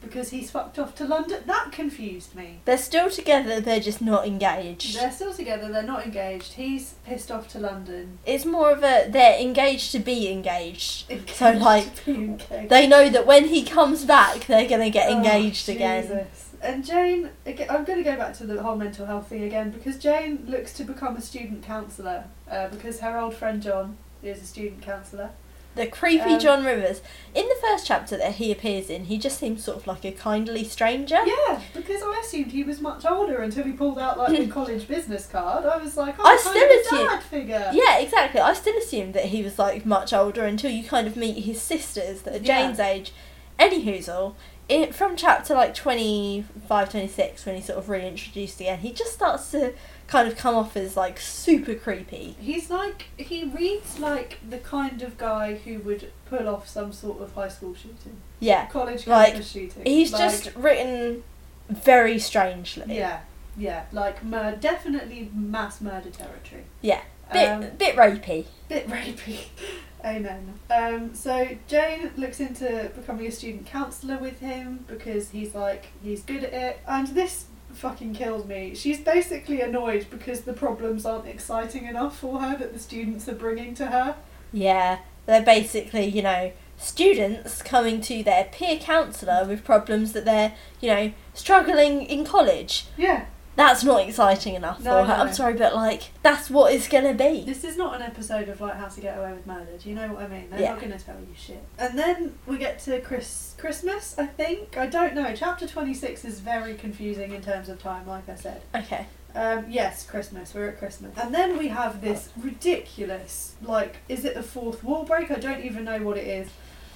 Because 0.00 0.30
he's 0.30 0.50
fucked 0.50 0.78
off 0.78 0.94
to 0.96 1.04
London. 1.04 1.42
That 1.46 1.72
confused 1.72 2.34
me. 2.34 2.60
They're 2.64 2.78
still 2.78 3.10
together, 3.10 3.60
they're 3.60 3.80
just 3.80 4.00
not 4.00 4.26
engaged. 4.26 4.98
They're 4.98 5.12
still 5.12 5.34
together, 5.34 5.70
they're 5.70 5.82
not 5.82 6.04
engaged. 6.04 6.54
He's 6.54 6.94
pissed 7.04 7.30
off 7.30 7.48
to 7.48 7.58
London. 7.58 8.18
It's 8.26 8.44
more 8.44 8.72
of 8.72 8.78
a 8.82 9.08
they're 9.08 9.38
engaged 9.40 9.92
to 9.92 9.98
be 9.98 10.30
engaged. 10.30 11.12
So, 11.34 11.52
like, 11.52 12.06
engaged. 12.08 12.70
They 12.70 12.86
know 12.86 13.08
that 13.08 13.26
when 13.26 13.46
he 13.46 13.62
comes 13.64 14.04
back, 14.04 14.46
they're 14.46 14.68
gonna 14.68 14.90
get 14.90 15.08
Oh, 15.08 15.16
engaged 15.16 15.68
again. 15.68 16.02
Jesus. 16.02 16.46
And 16.62 16.84
Jane, 16.84 17.30
again, 17.46 17.68
I'm 17.70 17.84
going 17.84 17.98
to 17.98 18.04
go 18.04 18.16
back 18.16 18.34
to 18.34 18.44
the 18.44 18.62
whole 18.62 18.76
mental 18.76 19.06
health 19.06 19.28
thing 19.28 19.44
again 19.44 19.70
because 19.70 19.96
Jane 19.96 20.44
looks 20.46 20.74
to 20.74 20.84
become 20.84 21.16
a 21.16 21.20
student 21.22 21.62
counsellor 21.62 22.24
uh, 22.50 22.68
because 22.68 23.00
her 23.00 23.16
old 23.16 23.34
friend 23.34 23.62
John 23.62 23.96
is 24.22 24.42
a 24.42 24.44
student 24.44 24.82
counsellor. 24.82 25.30
The 25.76 25.86
creepy 25.86 26.34
Um, 26.34 26.40
John 26.40 26.64
Rivers. 26.64 27.00
In 27.32 27.46
the 27.48 27.54
first 27.60 27.86
chapter 27.86 28.16
that 28.16 28.34
he 28.34 28.50
appears 28.50 28.90
in, 28.90 29.04
he 29.04 29.18
just 29.18 29.38
seems 29.38 29.62
sort 29.62 29.76
of 29.78 29.86
like 29.86 30.04
a 30.04 30.10
kindly 30.10 30.64
stranger. 30.64 31.18
Yeah, 31.24 31.60
because 31.72 32.02
I 32.02 32.20
assumed 32.24 32.50
he 32.50 32.64
was 32.64 32.80
much 32.80 33.06
older 33.06 33.40
until 33.40 33.62
he 33.64 33.72
pulled 33.72 33.98
out 33.98 34.18
like 34.18 34.36
the 34.36 34.46
college 34.52 34.88
business 34.88 35.26
card. 35.26 35.64
I 35.64 35.76
was 35.76 35.96
like, 35.96 36.16
oh, 36.18 36.24
I 36.24 36.36
still 36.36 36.98
assume- 37.08 37.20
figure. 37.20 37.70
Yeah, 37.72 37.98
exactly. 37.98 38.40
I 38.40 38.52
still 38.54 38.76
assumed 38.76 39.14
that 39.14 39.26
he 39.26 39.42
was 39.44 39.58
like 39.60 39.86
much 39.86 40.12
older 40.12 40.44
until 40.44 40.70
you 40.72 40.82
kind 40.82 41.06
of 41.06 41.16
meet 41.16 41.44
his 41.44 41.62
sisters 41.62 42.22
that 42.22 42.34
are 42.34 42.44
Yeah. 42.44 42.66
Jane's 42.66 42.80
age. 42.80 43.12
Any 43.58 43.84
hoozle, 43.84 44.34
it, 44.68 44.94
from 44.94 45.16
chapter 45.16 45.54
like 45.54 45.74
25, 45.74 46.90
26, 46.90 47.44
when 47.46 47.56
he's 47.56 47.66
sort 47.66 47.78
of 47.78 47.88
reintroduced 47.88 48.60
again, 48.60 48.78
he 48.78 48.92
just 48.92 49.12
starts 49.12 49.50
to 49.52 49.74
kind 50.10 50.26
of 50.26 50.36
come 50.36 50.56
off 50.56 50.76
as 50.76 50.96
like 50.96 51.20
super 51.20 51.74
creepy. 51.74 52.34
He's 52.40 52.68
like 52.68 53.06
he 53.16 53.44
reads 53.44 53.98
like 54.00 54.38
the 54.48 54.58
kind 54.58 55.00
of 55.02 55.16
guy 55.16 55.54
who 55.54 55.78
would 55.80 56.10
pull 56.28 56.48
off 56.48 56.68
some 56.68 56.92
sort 56.92 57.22
of 57.22 57.32
high 57.34 57.48
school 57.48 57.74
shooting, 57.74 58.16
Yeah. 58.40 58.66
college 58.66 59.06
Like, 59.06 59.28
campus 59.34 59.50
shooting. 59.52 59.84
He's 59.86 60.12
Like, 60.12 60.22
just 60.22 60.54
written 60.56 61.22
very 61.68 62.18
strangely. 62.18 62.96
yeah, 62.96 63.20
yeah, 63.56 63.84
like 63.92 64.24
mur- 64.24 64.56
definitely 64.60 65.30
mass 65.32 65.80
murder 65.80 66.10
territory. 66.10 66.64
Yeah. 66.82 67.02
Bit, 67.32 67.48
Um, 67.48 67.60
bit 67.78 67.94
rapey. 67.94 68.46
bit 68.68 68.88
rapey. 68.88 69.44
Amen. 70.04 70.54
Um, 70.70 71.14
so 71.14 71.46
Jane 71.68 72.10
looks 72.16 72.40
into 72.40 72.90
becoming 72.96 73.26
a 73.26 73.30
student 73.30 73.66
counsellor 73.66 74.16
with 74.18 74.40
him 74.40 74.84
because 74.88 75.30
he's 75.30 75.54
like 75.54 75.86
he's 76.02 76.22
good 76.22 76.42
at 76.42 76.52
it, 76.52 76.80
and 76.88 77.06
this 77.08 77.44
fucking 77.74 78.14
kills 78.14 78.46
me. 78.46 78.74
She's 78.74 79.00
basically 79.00 79.60
annoyed 79.60 80.06
because 80.10 80.42
the 80.42 80.52
problems 80.52 81.06
aren't 81.06 81.26
exciting 81.26 81.86
enough 81.86 82.18
for 82.18 82.40
her 82.40 82.56
that 82.56 82.72
the 82.72 82.78
students 82.78 83.28
are 83.28 83.34
bringing 83.34 83.74
to 83.74 83.86
her. 83.86 84.16
Yeah, 84.52 85.00
they're 85.26 85.42
basically, 85.42 86.06
you 86.06 86.22
know, 86.22 86.52
students 86.76 87.62
coming 87.62 88.00
to 88.00 88.22
their 88.22 88.44
peer 88.44 88.78
counsellor 88.78 89.44
with 89.46 89.64
problems 89.64 90.12
that 90.12 90.24
they're, 90.24 90.54
you 90.80 90.88
know, 90.88 91.12
struggling 91.34 92.02
in 92.02 92.24
college. 92.24 92.86
Yeah, 92.96 93.26
That's 93.60 93.84
not 93.84 94.00
exciting 94.08 94.54
enough 94.54 94.80
No, 94.80 95.00
for 95.02 95.04
her. 95.06 95.16
no. 95.16 95.22
I'm 95.24 95.32
sorry, 95.32 95.54
but 95.54 95.74
like, 95.74 96.02
that's 96.22 96.48
what 96.50 96.72
it's 96.74 96.88
gonna 96.88 97.14
be. 97.14 97.44
this 97.44 97.62
is 97.64 97.76
not 97.76 97.94
an 97.96 98.02
episode 98.02 98.48
of 98.48 98.60
like 98.60 98.74
How 98.74 98.88
to 98.88 99.00
Get 99.00 99.18
Away 99.18 99.32
with 99.32 99.46
Murder. 99.46 99.76
Do 99.78 99.88
you 99.88 99.94
know 99.94 100.08
what 100.08 100.22
I 100.22 100.28
mean? 100.28 100.48
They're 100.50 100.60
Yeah. 100.60 100.72
not 100.74 100.80
to 100.80 101.04
tell 101.04 101.16
you 101.20 101.34
shit. 101.36 101.62
And 101.78 101.98
then 101.98 102.34
we 102.46 102.56
get 102.58 102.78
to 102.80 103.00
Chris 103.00 103.54
Christmas. 103.58 104.14
I 104.18 104.26
think 104.26 104.76
I 104.76 104.86
don't 104.86 105.14
know. 105.14 105.32
Chapter 105.34 105.66
twenty 105.66 105.94
six 105.94 106.24
is 106.24 106.40
very 106.40 106.74
confusing 106.74 107.32
in 107.32 107.42
terms 107.42 107.68
of 107.68 107.78
time. 107.80 108.06
Like 108.06 108.28
I 108.28 108.34
said. 108.34 108.62
Okay. 108.74 109.06
Um, 109.34 109.66
yes, 109.68 110.04
Christmas. 110.04 110.54
We're 110.54 110.68
at 110.70 110.78
Christmas. 110.78 111.16
And 111.16 111.32
then 111.34 111.56
we 111.56 111.68
have 111.68 112.00
this 112.00 112.30
ridiculous, 112.36 113.54
like, 113.62 113.98
is 114.08 114.24
it 114.24 114.34
the 114.34 114.42
fourth 114.42 114.82
wall 114.82 115.04
break? 115.04 115.30
I 115.30 115.34
don't 115.36 115.64
even 115.64 115.84
know 115.84 115.98
what 116.02 116.16
it 116.16 116.26
is. 116.26 116.48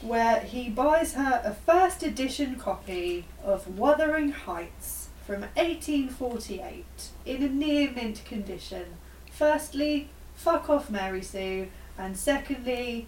Where 0.02 0.40
he 0.40 0.68
buys 0.68 1.14
her 1.14 1.40
a 1.44 1.54
first 1.54 2.02
edition 2.02 2.56
copy 2.56 3.24
of 3.44 3.78
Wuthering 3.78 4.32
Heights 4.32 5.03
from 5.26 5.40
1848 5.56 6.84
in 7.26 7.42
a 7.42 7.48
near 7.48 7.90
mint 7.90 8.24
condition. 8.24 8.84
Firstly, 9.30 10.08
fuck 10.34 10.68
off, 10.68 10.90
Mary 10.90 11.22
Sue. 11.22 11.68
And 11.98 12.16
secondly, 12.16 13.06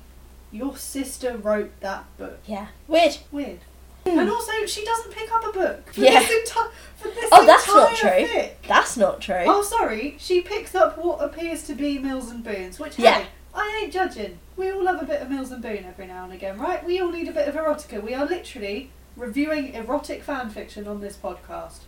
your 0.53 0.77
sister 0.77 1.37
wrote 1.37 1.79
that 1.81 2.05
book. 2.17 2.39
Yeah. 2.47 2.69
Weird. 2.89 3.19
Weird. 3.33 3.59
Hmm. 4.07 4.19
And 4.21 4.31
also, 4.31 4.65
she 4.67 4.85
doesn't 4.85 5.13
pick 5.13 5.31
up 5.33 5.45
a 5.45 5.53
book 5.53 5.93
for 5.93 6.01
Yeah. 6.01 6.21
this 6.21 6.31
entire 6.31 6.71
for 6.97 7.09
this 7.09 7.29
Oh, 7.33 7.45
that's 7.45 7.67
not 7.67 7.95
true. 7.97 8.09
fic. 8.11 8.51
That's 8.67 8.97
not 8.97 9.21
true. 9.21 9.45
Oh, 9.47 9.63
sorry. 9.63 10.17
She 10.19 10.41
picks 10.41 10.75
up 10.75 10.97
what 10.99 11.23
appears 11.23 11.65
to 11.65 11.75
be 11.75 11.99
Mills 11.99 12.31
and 12.31 12.45
Boons, 12.45 12.79
which 12.79 12.99
Yeah. 12.99 13.19
hey, 13.23 13.27
I 13.55 13.81
ain't 13.83 13.93
judging. 13.93 14.39
We 14.57 14.71
all 14.71 14.83
love 14.85 15.03
a 15.03 15.05
bit 15.05 15.21
of 15.21 15.29
Mills 15.31 15.51
and 15.51 15.61
Boon 15.63 15.85
every 15.89 16.07
now 16.07 16.25
and 16.25 16.33
again, 16.33 16.59
right? 16.59 16.85
We 16.85 17.01
all 17.01 17.11
need 17.11 17.29
a 17.29 17.33
bit 17.33 17.49
of 17.49 17.55
erotica. 17.57 18.01
We 18.03 18.15
are 18.15 18.25
literally 18.27 18.91
reviewing 19.17 19.75
erotic 19.75 20.23
fan 20.23 20.51
fiction 20.51 20.87
on 20.87 21.01
this 21.01 21.17
podcast. 21.17 21.81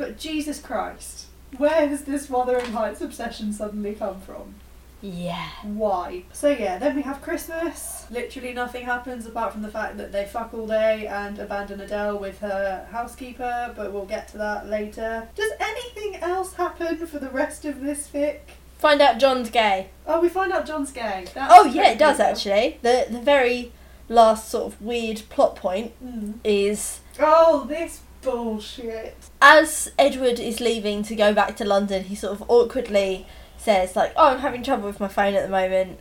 But 0.00 0.16
Jesus 0.16 0.62
Christ, 0.62 1.26
where 1.58 1.86
has 1.86 2.04
this 2.04 2.30
Wuthering 2.30 2.72
Heights 2.72 3.02
obsession 3.02 3.52
suddenly 3.52 3.92
come 3.92 4.18
from? 4.22 4.54
Yeah. 5.02 5.50
Why? 5.62 6.22
So 6.32 6.48
yeah, 6.48 6.78
then 6.78 6.96
we 6.96 7.02
have 7.02 7.20
Christmas. 7.20 8.06
Literally 8.10 8.54
nothing 8.54 8.86
happens 8.86 9.26
apart 9.26 9.52
from 9.52 9.60
the 9.60 9.68
fact 9.68 9.98
that 9.98 10.10
they 10.10 10.24
fuck 10.24 10.54
all 10.54 10.66
day 10.66 11.06
and 11.06 11.38
abandon 11.38 11.82
Adele 11.82 12.18
with 12.18 12.38
her 12.38 12.88
housekeeper, 12.90 13.74
but 13.76 13.92
we'll 13.92 14.06
get 14.06 14.28
to 14.28 14.38
that 14.38 14.68
later. 14.68 15.28
Does 15.34 15.52
anything 15.60 16.16
else 16.22 16.54
happen 16.54 17.06
for 17.06 17.18
the 17.18 17.28
rest 17.28 17.66
of 17.66 17.82
this 17.82 18.08
fic? 18.08 18.38
Find 18.78 19.02
out 19.02 19.18
John's 19.18 19.50
gay. 19.50 19.90
Oh, 20.06 20.22
we 20.22 20.30
find 20.30 20.50
out 20.50 20.64
John's 20.64 20.92
gay. 20.92 21.26
That's 21.34 21.52
Oh 21.54 21.66
yeah, 21.66 21.90
it 21.90 21.98
does 21.98 22.16
pretty 22.16 22.30
actually. 22.30 22.78
The 22.80 23.06
the 23.10 23.20
very 23.20 23.72
last 24.08 24.48
sort 24.48 24.72
of 24.72 24.80
weird 24.80 25.20
plot 25.28 25.56
point. 25.56 25.92
Mm. 26.02 26.38
is 26.42 27.00
Oh, 27.18 27.66
this 27.68 28.00
bullshit. 28.22 29.16
as 29.40 29.90
Edward 29.98 30.38
is 30.38 30.60
leaving 30.60 31.02
to 31.04 31.14
go 31.14 31.32
back 31.32 31.56
to 31.56 31.64
London, 31.64 32.04
he 32.04 32.14
sort 32.14 32.32
of 32.32 32.48
awkwardly 32.48 33.26
says 33.56 33.96
like, 33.96 34.12
"Oh, 34.16 34.28
I'm 34.28 34.40
having 34.40 34.62
trouble 34.62 34.86
with 34.86 35.00
my 35.00 35.08
phone 35.08 35.34
at 35.34 35.42
the 35.42 35.48
moment." 35.48 35.98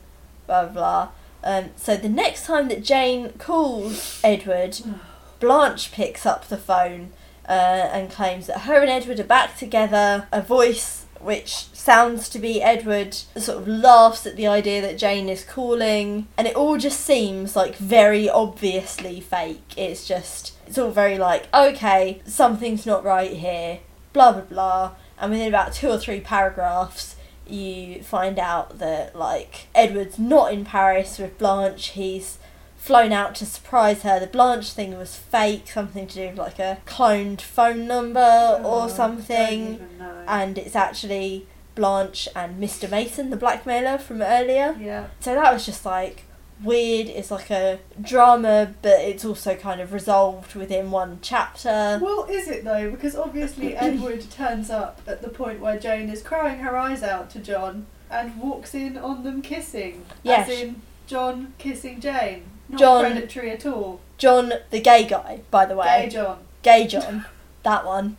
Blah 0.48 0.66
blah. 0.66 0.74
blah. 0.74 1.10
Um, 1.44 1.70
so 1.76 1.96
the 1.96 2.10
next 2.10 2.46
time 2.46 2.68
that 2.68 2.84
Jane 2.84 3.32
calls 3.38 4.20
Edward, 4.24 4.80
Blanche 5.40 5.92
picks 5.92 6.26
up 6.26 6.48
the 6.48 6.58
phone 6.58 7.12
uh, 7.48 7.90
and 7.92 8.12
claims 8.12 8.48
that 8.48 8.62
her 8.62 8.82
and 8.82 8.90
Edward 8.90 9.20
are 9.20 9.24
back 9.24 9.58
together. 9.58 10.28
A 10.32 10.42
voice 10.42 11.06
which 11.22 11.68
sounds 11.74 12.30
to 12.30 12.40
be 12.40 12.62
Edward 12.62 13.14
sort 13.14 13.60
of 13.60 13.68
laughs 13.68 14.26
at 14.26 14.36
the 14.36 14.48
idea 14.48 14.82
that 14.82 14.98
Jane 14.98 15.30
is 15.30 15.44
calling, 15.44 16.28
and 16.38 16.48
it 16.48 16.56
all 16.56 16.78
just 16.78 17.02
seems 17.02 17.56
like 17.56 17.76
very 17.76 18.30
obviously 18.30 19.20
fake. 19.20 19.74
It's 19.78 20.08
just, 20.08 20.54
it's 20.66 20.78
all 20.78 20.92
very 20.92 21.18
like, 21.18 21.48
okay, 21.54 22.22
something's 22.26 22.86
not 22.86 23.04
right 23.04 23.34
here, 23.34 23.80
blah 24.14 24.32
blah 24.32 24.42
blah. 24.42 24.92
And 25.20 25.32
within 25.32 25.50
about 25.50 25.74
two 25.74 25.90
or 25.90 25.98
three 26.00 26.22
paragraphs, 26.22 27.16
you 27.48 28.02
find 28.04 28.40
out 28.40 28.80
that 28.80 29.16
like 29.16 29.68
Edward's 29.76 30.18
not 30.18 30.52
in 30.54 30.66
Paris 30.66 31.20
with 31.20 31.38
Blanche. 31.38 31.90
He's 31.90 32.39
flown 32.80 33.12
out 33.12 33.36
to 33.36 33.46
surprise 33.46 34.02
her. 34.02 34.20
The 34.20 34.26
Blanche 34.28 34.72
thing 34.72 34.98
was 34.98 35.16
fake, 35.16 35.68
something 35.70 36.08
to 36.08 36.16
do 36.16 36.28
with 36.30 36.38
like 36.40 36.58
a 36.60 36.80
cloned 36.88 37.42
phone 37.42 37.86
number 37.86 38.20
Oh, 38.20 38.64
or 38.64 38.88
don't 38.88 38.96
something. 38.96 39.74
even 39.76 39.98
know. 40.00 40.24
And 40.28 40.58
it's 40.58 40.76
actually 40.76 41.46
Blanche 41.76 42.28
and 42.36 42.62
Mr. 42.62 42.90
Mason, 42.90 43.30
the 43.30 43.38
blackmailer 43.38 43.98
from 44.00 44.22
earlier. 44.22 44.76
yeah. 44.80 45.08
So 45.20 45.36
that 45.36 45.54
was 45.54 45.66
just 45.66 45.86
like 45.86 46.24
weird. 46.64 47.08
It's 47.08 47.32
like 47.32 47.50
a 47.52 47.80
drama, 48.02 48.74
but 48.82 49.00
it's 49.02 49.24
also 49.24 49.56
kind 49.56 49.80
of 49.80 49.94
resolved 49.94 50.56
within 50.56 50.90
one 50.92 51.20
chapter. 51.22 52.00
Well, 52.02 52.26
is 52.30 52.48
it 52.48 52.64
though? 52.64 52.90
Because 52.92 53.16
obviously 53.16 53.76
Edward 53.78 54.30
turns 54.32 54.70
up 54.70 55.02
at 55.06 55.22
the 55.22 55.30
point 55.30 55.60
where 55.60 55.78
Jane 55.80 56.10
is 56.10 56.22
crying 56.24 56.60
her 56.60 56.76
eyes 56.78 57.04
out 57.04 57.30
to 57.32 57.40
John 57.40 57.86
and 58.10 58.40
walks 58.42 58.74
in 58.74 58.98
on 58.98 59.24
them 59.24 59.42
kissing. 59.42 60.06
Yes. 60.24 60.50
As 60.50 60.60
in 60.60 60.82
John 61.08 61.54
kissing 61.58 62.00
Jane. 62.02 62.44
Not 62.70 62.80
John- 62.80 63.12
predatory 63.12 63.52
at 63.52 63.66
all. 63.66 64.00
John, 64.18 64.54
the 64.70 64.82
gay 64.82 65.06
guy, 65.06 65.42
by 65.50 65.66
the 65.66 65.76
way. 65.76 66.04
Gay 66.04 66.10
John. 66.10 66.40
Gay 66.62 66.88
John, 66.88 67.26
that 67.64 67.86
one, 67.86 68.18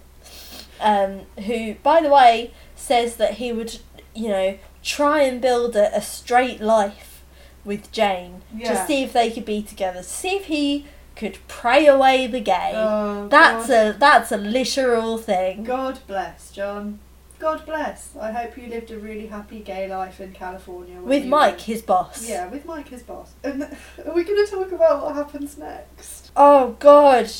um, 0.80 1.20
who, 1.44 1.74
by 1.82 2.00
the 2.00 2.08
way, 2.08 2.52
says 2.74 3.16
that 3.16 3.34
he 3.34 3.52
would, 3.52 3.78
you 4.14 4.28
know, 4.28 4.58
try 4.82 5.22
and 5.22 5.40
build 5.42 5.76
a, 5.76 5.94
a 5.94 6.00
straight 6.00 6.60
life 6.60 7.22
with 7.64 7.92
Jane 7.92 8.40
Yeah. 8.56 8.72
to 8.72 8.86
see 8.86 9.02
if 9.02 9.12
they 9.12 9.30
could 9.30 9.44
be 9.44 9.62
together, 9.62 10.02
see 10.02 10.36
if 10.36 10.46
he 10.46 10.86
could 11.16 11.38
pray 11.48 11.86
away 11.86 12.26
the 12.26 12.40
gay. 12.40 12.72
Oh, 12.74 13.28
that's 13.28 13.68
God. 13.68 13.86
a 13.88 13.98
that's 13.98 14.32
a 14.32 14.38
literal 14.38 15.18
thing. 15.18 15.64
God 15.64 15.98
bless, 16.06 16.50
John. 16.50 16.98
God 17.40 17.64
bless. 17.64 18.14
I 18.20 18.30
hope 18.32 18.56
you 18.58 18.66
lived 18.68 18.90
a 18.90 18.98
really 18.98 19.26
happy 19.26 19.60
gay 19.60 19.88
life 19.88 20.20
in 20.20 20.32
California. 20.32 21.00
With 21.00 21.24
Mike, 21.24 21.54
were- 21.56 21.60
his 21.62 21.82
boss. 21.82 22.28
Yeah, 22.28 22.48
with 22.48 22.66
Mike, 22.66 22.88
his 22.90 23.02
boss. 23.02 23.32
And 23.42 23.62
are 24.06 24.12
we 24.14 24.24
going 24.24 24.44
to 24.44 24.50
talk 24.50 24.70
about 24.70 25.02
what 25.02 25.14
happens 25.14 25.56
next? 25.58 26.30
Oh 26.36 26.76
God. 26.78 27.30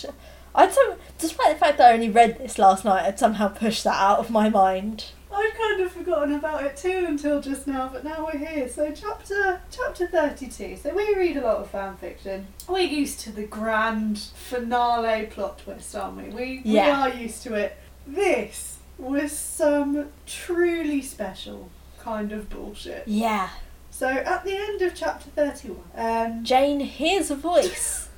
I'd 0.54 0.72
some, 0.72 0.94
despite 1.18 1.52
the 1.52 1.58
fact 1.58 1.78
that 1.78 1.90
I 1.90 1.94
only 1.94 2.08
read 2.10 2.38
this 2.38 2.58
last 2.58 2.84
night, 2.84 3.04
I'd 3.04 3.18
somehow 3.20 3.48
pushed 3.48 3.84
that 3.84 3.94
out 4.00 4.18
of 4.18 4.30
my 4.30 4.48
mind. 4.48 5.04
I 5.32 5.36
I'd 5.52 5.56
kind 5.56 5.80
of 5.82 5.92
forgotten 5.92 6.34
about 6.34 6.64
it 6.64 6.76
too 6.76 7.04
until 7.06 7.40
just 7.40 7.68
now, 7.68 7.88
but 7.92 8.02
now 8.02 8.24
we're 8.26 8.38
here. 8.38 8.68
So 8.68 8.90
chapter 8.92 9.60
chapter 9.70 10.08
thirty-two. 10.08 10.76
So 10.76 10.92
we 10.92 11.14
read 11.14 11.36
a 11.36 11.42
lot 11.42 11.58
of 11.58 11.70
fan 11.70 11.96
fiction. 11.98 12.48
We're 12.68 12.80
used 12.80 13.20
to 13.20 13.30
the 13.30 13.44
grand 13.44 14.18
finale 14.18 15.26
plot 15.26 15.58
twist, 15.58 15.94
aren't 15.94 16.16
we? 16.16 16.30
We 16.30 16.62
Yeah. 16.64 17.06
we 17.06 17.12
are 17.12 17.16
used 17.22 17.44
to 17.44 17.54
it. 17.54 17.76
This 18.08 18.78
was 19.00 19.32
some 19.32 20.08
truly 20.26 21.02
special 21.02 21.70
kind 21.98 22.32
of 22.32 22.48
bullshit. 22.48 23.04
Yeah. 23.06 23.50
So 23.90 24.08
at 24.08 24.44
the 24.44 24.56
end 24.56 24.82
of 24.82 24.94
chapter 24.94 25.30
thirty-one, 25.30 25.82
um, 25.94 26.44
Jane 26.44 26.80
hears 26.80 27.30
a 27.30 27.36
voice 27.36 28.08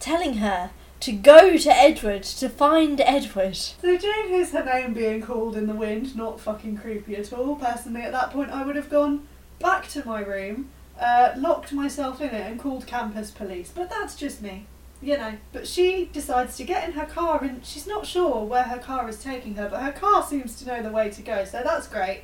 telling 0.00 0.34
her 0.38 0.70
to 1.00 1.12
go 1.12 1.56
to 1.56 1.70
Edward 1.70 2.22
to 2.22 2.48
find 2.48 3.00
Edward. 3.00 3.56
So 3.56 3.96
Jane 3.96 4.28
hears 4.28 4.52
her 4.52 4.64
name 4.64 4.94
being 4.94 5.22
called 5.22 5.56
in 5.56 5.66
the 5.66 5.74
wind, 5.74 6.14
not 6.14 6.40
fucking 6.40 6.76
creepy 6.76 7.16
at 7.16 7.32
all. 7.32 7.56
Personally, 7.56 8.02
at 8.02 8.12
that 8.12 8.30
point, 8.30 8.50
I 8.50 8.64
would 8.64 8.76
have 8.76 8.90
gone 8.90 9.26
back 9.58 9.88
to 9.88 10.06
my 10.06 10.20
room, 10.20 10.68
uh, 11.00 11.32
locked 11.36 11.72
myself 11.72 12.20
in 12.20 12.28
it, 12.28 12.46
and 12.46 12.60
called 12.60 12.86
campus 12.86 13.30
police. 13.30 13.72
But 13.74 13.90
that's 13.90 14.14
just 14.14 14.42
me, 14.42 14.66
you 15.02 15.18
know. 15.18 15.34
But 15.52 15.66
she 15.66 16.08
decides 16.12 16.56
to 16.56 16.64
get 16.64 16.86
in 16.88 16.92
her 16.94 17.06
car, 17.06 17.42
and 17.42 17.64
she's 17.64 17.86
not 17.86 18.06
sure 18.06 18.44
where 18.44 18.62
her 18.64 18.78
car 18.78 19.08
is 19.08 19.22
taking 19.22 19.54
her, 19.56 19.68
but 19.68 19.82
her 19.82 19.92
car 19.92 20.22
seems 20.22 20.56
to 20.60 20.66
know 20.66 20.82
the 20.82 20.90
way 20.90 21.10
to 21.10 21.22
go, 21.22 21.44
so 21.44 21.62
that's 21.64 21.86
great. 21.88 22.22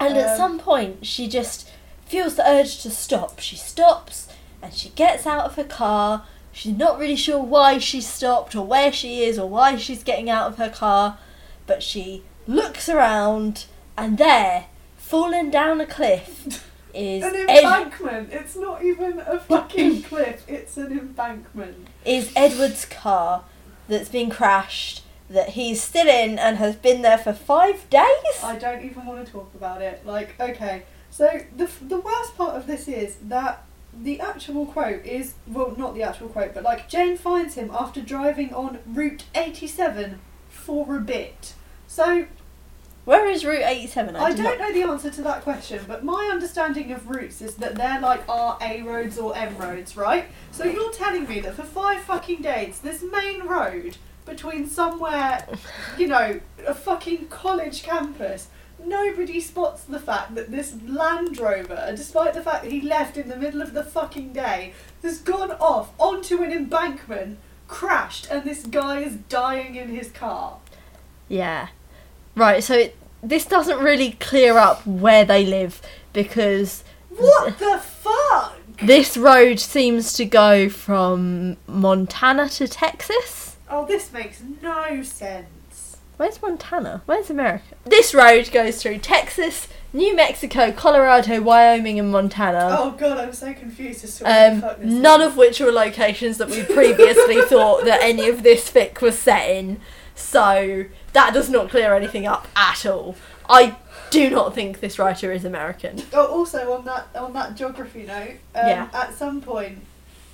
And 0.00 0.16
at 0.16 0.30
Um, 0.30 0.36
some 0.36 0.58
point, 0.58 1.06
she 1.06 1.28
just 1.28 1.68
feels 2.06 2.34
the 2.34 2.48
urge 2.48 2.82
to 2.82 2.90
stop. 2.90 3.38
She 3.40 3.56
stops 3.56 4.28
and 4.60 4.72
she 4.74 4.88
gets 4.90 5.26
out 5.26 5.44
of 5.44 5.54
her 5.56 5.64
car. 5.64 6.24
She's 6.52 6.76
not 6.76 6.98
really 6.98 7.16
sure 7.16 7.40
why 7.40 7.78
she 7.78 8.00
stopped 8.00 8.54
or 8.54 8.66
where 8.66 8.92
she 8.92 9.22
is 9.24 9.38
or 9.38 9.48
why 9.48 9.76
she's 9.76 10.02
getting 10.02 10.28
out 10.30 10.48
of 10.48 10.58
her 10.58 10.70
car, 10.70 11.18
but 11.66 11.82
she 11.82 12.22
looks 12.46 12.88
around 12.88 13.66
and 13.96 14.18
there, 14.18 14.66
falling 14.96 15.50
down 15.50 15.80
a 15.80 15.86
cliff, 15.86 16.70
is 16.94 17.24
An 17.24 17.34
Ed- 17.48 17.64
embankment. 17.64 18.32
It's 18.32 18.56
not 18.56 18.82
even 18.84 19.20
a 19.20 19.38
fucking 19.38 20.02
cliff. 20.08 20.44
It's 20.48 20.76
an 20.76 20.92
embankment. 20.98 21.88
is 22.04 22.32
Edward's 22.36 22.84
car 22.84 23.44
that's 23.88 24.08
been 24.08 24.30
crashed 24.30 25.02
that 25.28 25.50
he's 25.50 25.82
still 25.82 26.06
in 26.08 26.38
and 26.38 26.58
has 26.58 26.76
been 26.76 27.02
there 27.02 27.18
for 27.18 27.32
five 27.32 27.88
days. 27.90 28.42
I 28.42 28.56
don't 28.58 28.84
even 28.84 29.06
want 29.06 29.24
to 29.26 29.32
talk 29.32 29.50
about 29.54 29.82
it. 29.82 30.04
Like, 30.04 30.38
okay. 30.38 30.84
So 31.10 31.42
the 31.56 31.70
the 31.80 32.00
worst 32.00 32.36
part 32.36 32.56
of 32.56 32.66
this 32.66 32.88
is 32.88 33.16
that 33.22 33.64
the 33.92 34.20
actual 34.20 34.66
quote 34.66 35.04
is 35.04 35.34
well, 35.46 35.74
not 35.76 35.94
the 35.94 36.02
actual 36.02 36.28
quote, 36.28 36.54
but 36.54 36.62
like 36.62 36.88
Jane 36.88 37.16
finds 37.16 37.54
him 37.54 37.70
after 37.72 38.00
driving 38.00 38.52
on 38.52 38.78
Route 38.86 39.24
87 39.34 40.20
for 40.48 40.96
a 40.96 41.00
bit. 41.00 41.54
So 41.86 42.26
Where 43.04 43.28
is 43.28 43.44
Route 43.44 43.62
87? 43.64 44.16
I 44.16 44.30
do 44.30 44.42
don't 44.42 44.58
not- 44.58 44.58
know 44.58 44.72
the 44.72 44.82
answer 44.88 45.10
to 45.10 45.22
that 45.22 45.42
question, 45.42 45.84
but 45.86 46.04
my 46.04 46.30
understanding 46.32 46.90
of 46.90 47.08
routes 47.10 47.42
is 47.42 47.56
that 47.56 47.74
they're 47.74 48.00
like 48.00 48.26
our 48.28 48.56
A 48.62 48.82
roads 48.82 49.18
or 49.18 49.36
M 49.36 49.56
roads, 49.58 49.96
right? 49.96 50.26
So 50.50 50.64
you're 50.64 50.92
telling 50.92 51.28
me 51.28 51.40
that 51.40 51.54
for 51.54 51.64
five 51.64 52.00
fucking 52.00 52.40
days, 52.40 52.80
this 52.80 53.02
main 53.02 53.42
road 53.42 53.98
between 54.24 54.66
somewhere, 54.68 55.46
you 55.98 56.06
know, 56.06 56.40
a 56.66 56.74
fucking 56.74 57.28
college 57.28 57.82
campus, 57.82 58.48
nobody 58.82 59.38
spots 59.38 59.84
the 59.84 60.00
fact 60.00 60.34
that 60.34 60.50
this 60.50 60.74
Land 60.86 61.38
Rover, 61.38 61.92
despite 61.94 62.32
the 62.32 62.42
fact 62.42 62.62
that 62.62 62.72
he 62.72 62.80
left 62.80 63.18
in 63.18 63.28
the 63.28 63.36
middle 63.36 63.60
of 63.60 63.74
the 63.74 63.84
fucking 63.84 64.32
day, 64.32 64.72
has 65.02 65.18
gone 65.18 65.52
off 65.52 65.90
onto 65.98 66.42
an 66.42 66.50
embankment, 66.52 67.38
crashed, 67.68 68.28
and 68.30 68.44
this 68.44 68.64
guy 68.64 69.00
is 69.00 69.16
dying 69.16 69.74
in 69.74 69.88
his 69.90 70.10
car. 70.10 70.56
Yeah. 71.28 71.68
Right, 72.34 72.62
so 72.62 72.74
it, 72.74 72.96
this 73.22 73.44
doesn't 73.46 73.78
really 73.78 74.12
clear 74.12 74.58
up 74.58 74.86
where 74.86 75.24
they 75.24 75.44
live 75.46 75.80
because 76.12 76.82
What 77.16 77.58
the 77.58 77.78
fuck? 77.78 78.58
this 78.82 79.16
road 79.16 79.60
seems 79.60 80.12
to 80.14 80.24
go 80.24 80.68
from 80.68 81.56
Montana 81.66 82.48
to 82.50 82.66
Texas. 82.68 83.56
Oh, 83.70 83.86
this 83.86 84.12
makes 84.12 84.42
no 84.62 85.02
sense. 85.02 85.96
Where's 86.16 86.40
Montana? 86.42 87.02
Where's 87.06 87.30
America? 87.30 87.74
This 87.84 88.14
road 88.14 88.50
goes 88.52 88.80
through 88.82 88.98
Texas, 88.98 89.68
New 89.92 90.14
Mexico, 90.14 90.70
Colorado, 90.70 91.40
Wyoming, 91.40 91.98
and 91.98 92.10
Montana. 92.12 92.68
Oh 92.78 92.92
god, 92.92 93.18
I'm 93.18 93.32
so 93.32 93.52
confused 93.52 94.04
as 94.04 94.18
to 94.18 94.24
what 94.24 94.60
the 94.80 94.84
Um, 94.84 95.02
none 95.02 95.20
is. 95.22 95.28
of 95.28 95.36
which 95.36 95.60
were 95.60 95.72
locations 95.72 96.38
that 96.38 96.50
we 96.50 96.62
previously 96.62 97.42
thought 97.46 97.84
that 97.84 98.00
any 98.02 98.28
of 98.28 98.42
this 98.44 98.70
fic 98.70 99.00
was 99.00 99.18
set 99.18 99.48
in. 99.50 99.80
So 100.14 100.84
that 101.14 101.32
does 101.34 101.48
not 101.50 101.70
clear 101.70 101.94
anything 101.94 102.26
up 102.26 102.46
at 102.54 102.84
all. 102.86 103.16
I 103.48 103.76
do 104.10 104.30
not 104.30 104.54
think 104.54 104.80
this 104.80 104.98
writer 104.98 105.32
is 105.32 105.44
American. 105.44 106.02
Oh, 106.12 106.26
also 106.26 106.72
on 106.74 106.84
that 106.84 107.08
on 107.16 107.32
that 107.32 107.56
geography 107.56 108.04
note, 108.04 108.36
um, 108.54 108.68
Yeah. 108.68 108.88
at 108.92 109.14
some 109.14 109.40
point, 109.40 109.78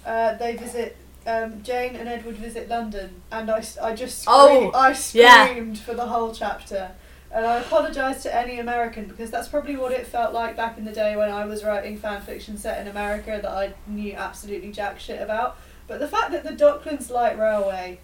uh, 0.04 0.34
they 0.34 0.56
visit. 0.56 0.96
Um, 1.26 1.62
Jane 1.62 1.96
and 1.96 2.08
Edward 2.08 2.36
visit 2.36 2.66
London, 2.70 3.20
and 3.30 3.50
I, 3.50 3.62
I 3.82 3.94
just 3.94 4.20
scream, 4.22 4.36
Oh, 4.36 4.70
I 4.74 4.96
yeah. 5.12 5.46
screamed 5.48 5.78
for 5.78 5.92
the 5.94 6.06
whole 6.06 6.32
chapter, 6.34 6.92
and 7.30 7.44
I 7.44 7.58
apologise 7.58 8.22
to 8.22 8.34
any 8.34 8.58
American 8.58 9.04
because 9.04 9.30
that's 9.30 9.46
probably 9.46 9.76
what 9.76 9.92
it 9.92 10.06
felt 10.06 10.32
like 10.32 10.56
back 10.56 10.78
in 10.78 10.86
the 10.86 10.92
day 10.92 11.16
when 11.16 11.30
I 11.30 11.44
was 11.44 11.62
writing 11.62 11.98
fan 11.98 12.22
fiction 12.22 12.56
set 12.56 12.80
in 12.80 12.88
America 12.88 13.38
that 13.42 13.50
I 13.52 13.74
knew 13.86 14.14
absolutely 14.14 14.72
jack 14.72 14.98
shit 14.98 15.20
about. 15.20 15.58
But 15.86 16.00
the 16.00 16.08
fact 16.08 16.32
that 16.32 16.42
the 16.42 16.52
Docklands 16.52 17.10
Light 17.10 17.38
Railway 17.38 18.00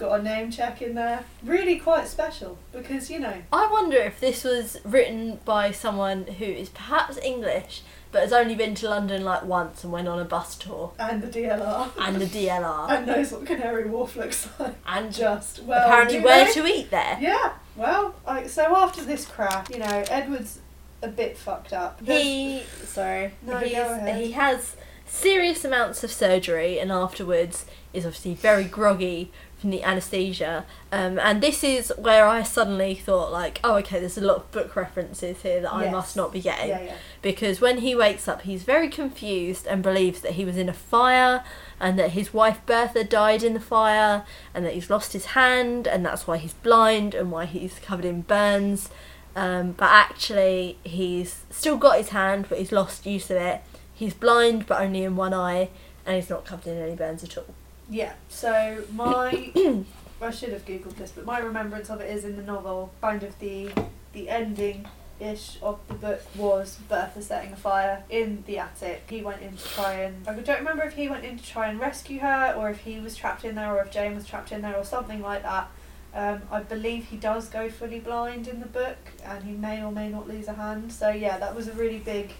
got 0.00 0.18
a 0.18 0.22
name 0.22 0.50
check 0.50 0.80
in 0.80 0.94
there 0.94 1.22
really 1.44 1.78
quite 1.78 2.08
special 2.08 2.58
because 2.72 3.10
you 3.10 3.20
know 3.20 3.42
I 3.52 3.70
wonder 3.70 3.98
if 3.98 4.18
this 4.18 4.42
was 4.42 4.78
written 4.82 5.38
by 5.44 5.70
someone 5.70 6.24
who 6.26 6.46
is 6.46 6.70
perhaps 6.70 7.18
English 7.18 7.82
but 8.10 8.22
has 8.22 8.32
only 8.32 8.54
been 8.54 8.74
to 8.76 8.88
London 8.88 9.24
like 9.24 9.44
once 9.44 9.84
and 9.84 9.92
went 9.92 10.08
on 10.08 10.18
a 10.18 10.24
bus 10.24 10.56
tour 10.56 10.92
and 10.98 11.22
the 11.22 11.28
DLR 11.28 11.90
and 11.98 12.16
the 12.16 12.26
DLR 12.26 12.90
and 12.90 13.06
knows 13.06 13.30
what 13.30 13.46
Canary 13.46 13.88
Wharf 13.88 14.16
looks 14.16 14.48
like. 14.58 14.74
and 14.86 15.12
Just 15.12 15.62
well, 15.62 15.86
apparently 15.86 16.20
where 16.20 16.50
to 16.52 16.66
eat 16.66 16.90
there. 16.90 17.18
Yeah, 17.20 17.52
well, 17.76 18.14
I, 18.26 18.46
so 18.46 18.74
after 18.74 19.04
this 19.04 19.26
crap, 19.26 19.70
you 19.70 19.78
know, 19.78 20.04
Edward's 20.10 20.58
a 21.02 21.08
bit 21.08 21.36
fucked 21.36 21.72
up. 21.72 22.00
He 22.04 22.62
sorry. 22.82 23.32
No, 23.42 23.58
he's, 23.58 23.74
go 23.74 23.92
ahead. 23.94 24.20
he 24.20 24.32
has 24.32 24.76
serious 25.06 25.64
amounts 25.64 26.04
of 26.04 26.10
surgery 26.10 26.78
and 26.78 26.92
afterwards 26.92 27.66
is 27.92 28.06
obviously 28.06 28.34
very 28.34 28.64
groggy 28.64 29.30
from 29.60 29.70
the 29.70 29.82
anesthesia. 29.82 30.64
Um, 30.90 31.18
and 31.18 31.42
this 31.42 31.62
is 31.62 31.92
where 31.98 32.26
I 32.26 32.42
suddenly 32.42 32.94
thought 32.94 33.30
like, 33.30 33.60
oh 33.62 33.74
okay, 33.76 34.00
there's 34.00 34.16
a 34.18 34.22
lot 34.22 34.36
of 34.38 34.50
book 34.52 34.74
references 34.74 35.42
here 35.42 35.60
that 35.60 35.72
I 35.72 35.84
Yes. 35.84 35.92
must 35.92 36.16
not 36.16 36.32
be 36.32 36.40
getting. 36.40 36.70
yeah, 36.70 36.82
yeah. 36.82 36.94
because 37.22 37.60
when 37.60 37.78
he 37.78 37.94
wakes 37.94 38.26
up, 38.26 38.42
he's 38.42 38.62
very 38.62 38.88
confused 38.88 39.66
and 39.66 39.82
believes 39.82 40.20
that 40.22 40.32
he 40.32 40.44
was 40.44 40.56
in 40.56 40.68
a 40.68 40.72
fire 40.72 41.44
and 41.78 41.98
that 41.98 42.12
his 42.12 42.32
wife 42.32 42.60
Bertha 42.66 43.04
died 43.04 43.42
in 43.42 43.54
the 43.54 43.60
fire 43.60 44.24
and 44.54 44.64
that 44.64 44.74
he's 44.74 44.88
lost 44.90 45.12
his 45.12 45.26
hand 45.26 45.86
and 45.86 46.04
that's 46.04 46.26
why 46.26 46.38
he's 46.38 46.54
blind 46.54 47.14
and 47.14 47.30
why 47.30 47.44
he's 47.44 47.78
covered 47.80 48.04
in 48.06 48.22
burns. 48.22 48.88
Um, 49.36 49.72
but 49.72 49.90
actually, 49.90 50.78
he's 50.82 51.42
still 51.50 51.76
got 51.76 51.98
his 51.98 52.08
hand, 52.08 52.46
but 52.48 52.58
he's 52.58 52.72
lost 52.72 53.06
use 53.06 53.30
of 53.30 53.36
it. 53.36 53.60
He's 53.94 54.12
blind, 54.14 54.66
but 54.66 54.80
only 54.80 55.04
in 55.04 55.14
one 55.14 55.32
eye, 55.32 55.68
and 56.04 56.16
he's 56.16 56.28
not 56.30 56.44
covered 56.44 56.66
in 56.66 56.78
any 56.82 56.96
burns 56.96 57.22
at 57.22 57.36
all. 57.38 57.54
Yeah. 57.90 58.12
So 58.28 58.84
my, 58.94 59.52
I 60.22 60.30
should 60.30 60.52
have 60.52 60.64
googled 60.64 60.96
this, 60.96 61.10
but 61.10 61.24
my 61.24 61.38
remembrance 61.40 61.90
of 61.90 62.00
it 62.00 62.10
is 62.10 62.24
in 62.24 62.36
the 62.36 62.42
novel. 62.42 62.92
Kind 63.00 63.22
of 63.22 63.38
the 63.38 63.70
the 64.12 64.28
ending 64.28 64.86
ish 65.20 65.58
of 65.62 65.78
the 65.86 65.94
book 65.94 66.22
was 66.34 66.78
Bertha 66.88 67.20
setting 67.20 67.52
a 67.52 67.56
fire 67.56 68.04
in 68.08 68.42
the 68.46 68.58
attic. 68.58 69.04
He 69.08 69.22
went 69.22 69.42
in 69.42 69.56
to 69.56 69.68
try 69.68 69.92
and 69.94 70.26
I 70.26 70.34
don't 70.34 70.58
remember 70.58 70.84
if 70.84 70.94
he 70.94 71.08
went 71.08 71.24
in 71.24 71.36
to 71.36 71.44
try 71.44 71.68
and 71.68 71.78
rescue 71.78 72.20
her 72.20 72.54
or 72.56 72.70
if 72.70 72.80
he 72.80 72.98
was 72.98 73.16
trapped 73.16 73.44
in 73.44 73.54
there 73.54 73.74
or 73.74 73.82
if 73.82 73.90
Jane 73.90 74.14
was 74.14 74.26
trapped 74.26 74.50
in 74.50 74.62
there 74.62 74.76
or 74.76 74.84
something 74.84 75.20
like 75.20 75.42
that. 75.42 75.70
Um, 76.12 76.42
I 76.50 76.60
believe 76.60 77.04
he 77.06 77.16
does 77.16 77.48
go 77.48 77.70
fully 77.70 78.00
blind 78.00 78.48
in 78.48 78.58
the 78.60 78.66
book, 78.66 78.96
and 79.24 79.44
he 79.44 79.52
may 79.52 79.82
or 79.82 79.92
may 79.92 80.08
not 80.08 80.26
lose 80.26 80.48
a 80.48 80.54
hand. 80.54 80.92
So 80.92 81.10
yeah, 81.10 81.38
that 81.38 81.54
was 81.54 81.68
a 81.68 81.72
really 81.72 81.98
big, 81.98 82.32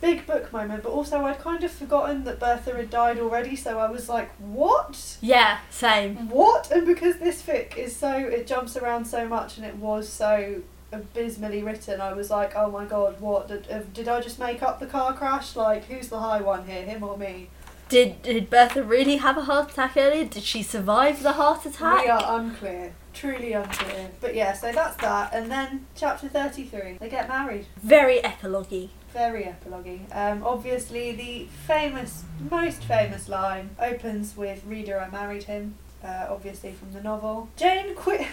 big 0.00 0.26
book 0.26 0.52
moment. 0.52 0.82
But 0.82 0.90
also, 0.92 1.24
I'd 1.24 1.38
kind 1.38 1.64
of 1.64 1.70
forgotten 1.70 2.24
that 2.24 2.38
Bertha 2.38 2.74
had 2.74 2.90
died 2.90 3.18
already, 3.18 3.56
so 3.56 3.78
I 3.78 3.90
was 3.90 4.08
like, 4.08 4.30
"What? 4.38 5.18
Yeah, 5.20 5.58
same. 5.70 6.28
What?" 6.28 6.70
And 6.70 6.86
because 6.86 7.18
this 7.18 7.42
fic 7.42 7.76
is 7.76 7.94
so, 7.96 8.12
it 8.16 8.46
jumps 8.46 8.76
around 8.76 9.06
so 9.06 9.26
much, 9.28 9.56
and 9.56 9.66
it 9.66 9.76
was 9.76 10.08
so 10.08 10.62
abysmally 10.92 11.62
written, 11.62 12.00
I 12.00 12.12
was 12.12 12.30
like, 12.30 12.54
"Oh 12.54 12.70
my 12.70 12.84
god, 12.84 13.20
what 13.20 13.48
did, 13.48 13.70
uh, 13.70 13.80
did 13.92 14.08
I 14.08 14.20
just 14.20 14.38
make 14.38 14.62
up 14.62 14.78
the 14.80 14.86
car 14.86 15.12
crash? 15.12 15.56
Like, 15.56 15.84
who's 15.86 16.08
the 16.08 16.20
high 16.20 16.40
one 16.40 16.66
here, 16.66 16.82
him 16.82 17.02
or 17.02 17.16
me?" 17.16 17.48
Did 17.88 18.22
did 18.22 18.50
Bertha 18.50 18.82
really 18.82 19.16
have 19.18 19.36
a 19.36 19.42
heart 19.42 19.70
attack 19.70 19.96
earlier? 19.96 20.24
Did 20.24 20.42
she 20.42 20.62
survive 20.62 21.22
the 21.22 21.32
heart 21.32 21.64
attack? 21.66 22.04
We 22.04 22.10
are 22.10 22.40
unclear, 22.40 22.94
truly 23.14 23.52
unclear. 23.52 24.10
But 24.20 24.34
yeah, 24.34 24.52
so 24.54 24.72
that's 24.72 24.96
that, 24.96 25.32
and 25.32 25.50
then 25.50 25.86
chapter 25.94 26.28
thirty-three, 26.28 26.98
they 26.98 27.08
get 27.08 27.28
married. 27.28 27.66
Very 27.76 28.22
epilogue 28.24 28.90
Very 29.16 29.44
epilogue 29.44 29.88
Um, 30.12 30.42
obviously, 30.44 31.10
the 31.10 31.46
famous, 31.66 32.24
most 32.50 32.84
famous 32.84 33.30
line 33.30 33.70
opens 33.80 34.36
with 34.36 34.62
"Reader, 34.66 35.00
I 35.00 35.08
married 35.08 35.44
him." 35.44 35.76
Uh, 36.04 36.26
obviously 36.28 36.72
from 36.72 36.92
the 36.92 37.00
novel. 37.00 37.48
Jane 37.56 37.94
quit. 37.94 38.26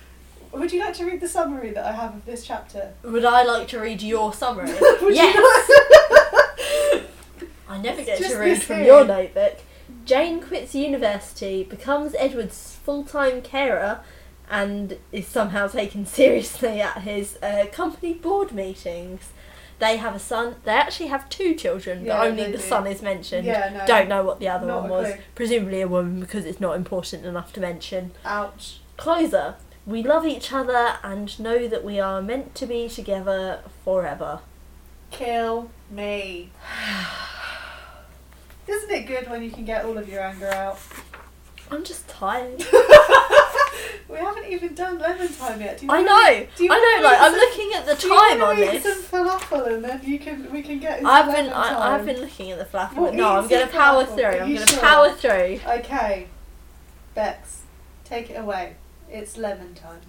Would 0.52 0.72
you 0.72 0.78
like 0.78 0.94
to 0.94 1.04
read 1.04 1.20
the 1.20 1.26
summary 1.26 1.70
that 1.72 1.84
I 1.84 1.90
have 1.90 2.14
of 2.14 2.24
this 2.24 2.46
chapter? 2.46 2.92
Would 3.02 3.24
I 3.24 3.42
like 3.42 3.66
to 3.68 3.80
read 3.80 4.00
your 4.00 4.32
summary? 4.32 4.70
Yes. 5.10 5.34
I 7.68 7.78
never 7.78 8.04
get 8.04 8.18
just 8.18 8.30
to 8.30 8.38
read 8.38 8.62
from 8.62 8.84
your 8.84 9.04
notebook. 9.04 9.56
Jane 10.04 10.40
quits 10.40 10.72
university, 10.72 11.64
becomes 11.64 12.14
Edward's 12.16 12.76
full 12.84 13.02
time 13.02 13.42
carer, 13.42 14.02
and 14.48 14.98
is 15.10 15.26
somehow 15.26 15.66
taken 15.66 16.06
seriously 16.06 16.80
at 16.80 17.02
his 17.02 17.38
uh, 17.42 17.66
company 17.72 18.14
board 18.14 18.52
meetings. 18.52 19.32
They 19.78 19.96
have 19.96 20.14
a 20.14 20.18
son. 20.18 20.56
They 20.64 20.72
actually 20.72 21.06
have 21.08 21.28
two 21.28 21.54
children, 21.54 22.04
Yeah, 22.04 22.18
but 22.18 22.26
only 22.28 22.44
the 22.50 22.58
do. 22.58 22.58
son 22.58 22.86
is 22.86 23.00
mentioned. 23.02 23.46
Yeah, 23.46 23.70
no. 23.72 23.86
Don't 23.86 24.08
know 24.08 24.24
what 24.24 24.40
the 24.40 24.48
other 24.48 24.66
one 24.66 24.88
was. 24.88 25.12
clue. 25.12 25.22
Presumably 25.36 25.80
a 25.82 25.88
woman 25.88 26.20
because 26.20 26.44
it's 26.44 26.60
not 26.60 26.76
important 26.76 27.24
enough 27.24 27.52
to 27.52 27.60
mention. 27.60 28.10
Ouch. 28.24 28.80
Closer. 28.96 29.54
We 29.86 30.02
love 30.02 30.26
each 30.26 30.52
other 30.52 30.96
and 31.02 31.38
know 31.40 31.68
that 31.68 31.84
we 31.84 31.98
are 32.00 32.20
meant 32.20 32.54
to 32.56 32.66
be 32.66 32.88
together 32.88 33.60
forever. 33.84 34.40
Kill 35.10 35.70
me. 35.90 36.50
Isn't 38.66 38.90
it 38.90 39.06
good 39.06 39.30
when 39.30 39.42
you 39.42 39.50
can 39.50 39.64
get 39.64 39.84
all 39.84 39.96
of 39.96 40.08
your 40.08 40.20
anger 40.20 40.48
out? 40.48 40.78
I'm 41.70 41.84
just 41.84 42.06
tired. 42.08 42.58
we 44.08 44.16
haven't 44.16 44.46
even 44.46 44.74
done 44.74 44.98
lemon 44.98 45.28
time 45.32 45.60
yet. 45.60 45.78
Do 45.78 45.86
you 45.86 45.92
I 45.92 46.02
know. 46.02 46.46
do 46.56 46.64
you 46.64 46.70
I 46.72 46.76
know. 46.98 47.04
Like 47.08 47.20
I'm 47.20 47.30
some- 47.32 47.40
looking 47.40 47.72
at 47.74 47.86
the 47.86 47.94
time 47.94 48.42
on 48.42 48.56
this. 48.56 48.82
some 48.82 49.02
falafel 49.02 49.66
and 49.74 49.84
then 49.84 50.00
you 50.04 50.18
can 50.18 50.50
we 50.52 50.62
can 50.62 50.78
get 50.78 51.04
I've 51.04 51.32
been 51.34 51.52
I. 51.52 51.94
I've 51.94 52.04
been 52.06 52.20
looking 52.20 52.50
at 52.50 52.58
the 52.58 52.64
falafel, 52.64 52.96
Well, 52.96 53.12
no, 53.12 53.28
I'm 53.36 53.48
gonna 53.48 53.66
power 53.66 54.04
falafel. 54.04 54.14
through. 54.14 54.24
I'm 54.40 54.54
gonna 54.54 54.66
sure? 54.66 54.80
power 54.80 55.10
through. 55.12 55.60
Okay, 55.78 56.26
Bex, 57.14 57.62
take 58.04 58.30
it 58.30 58.34
away. 58.34 58.76
It's 59.10 59.36
lemon 59.36 59.74
time. 59.74 60.00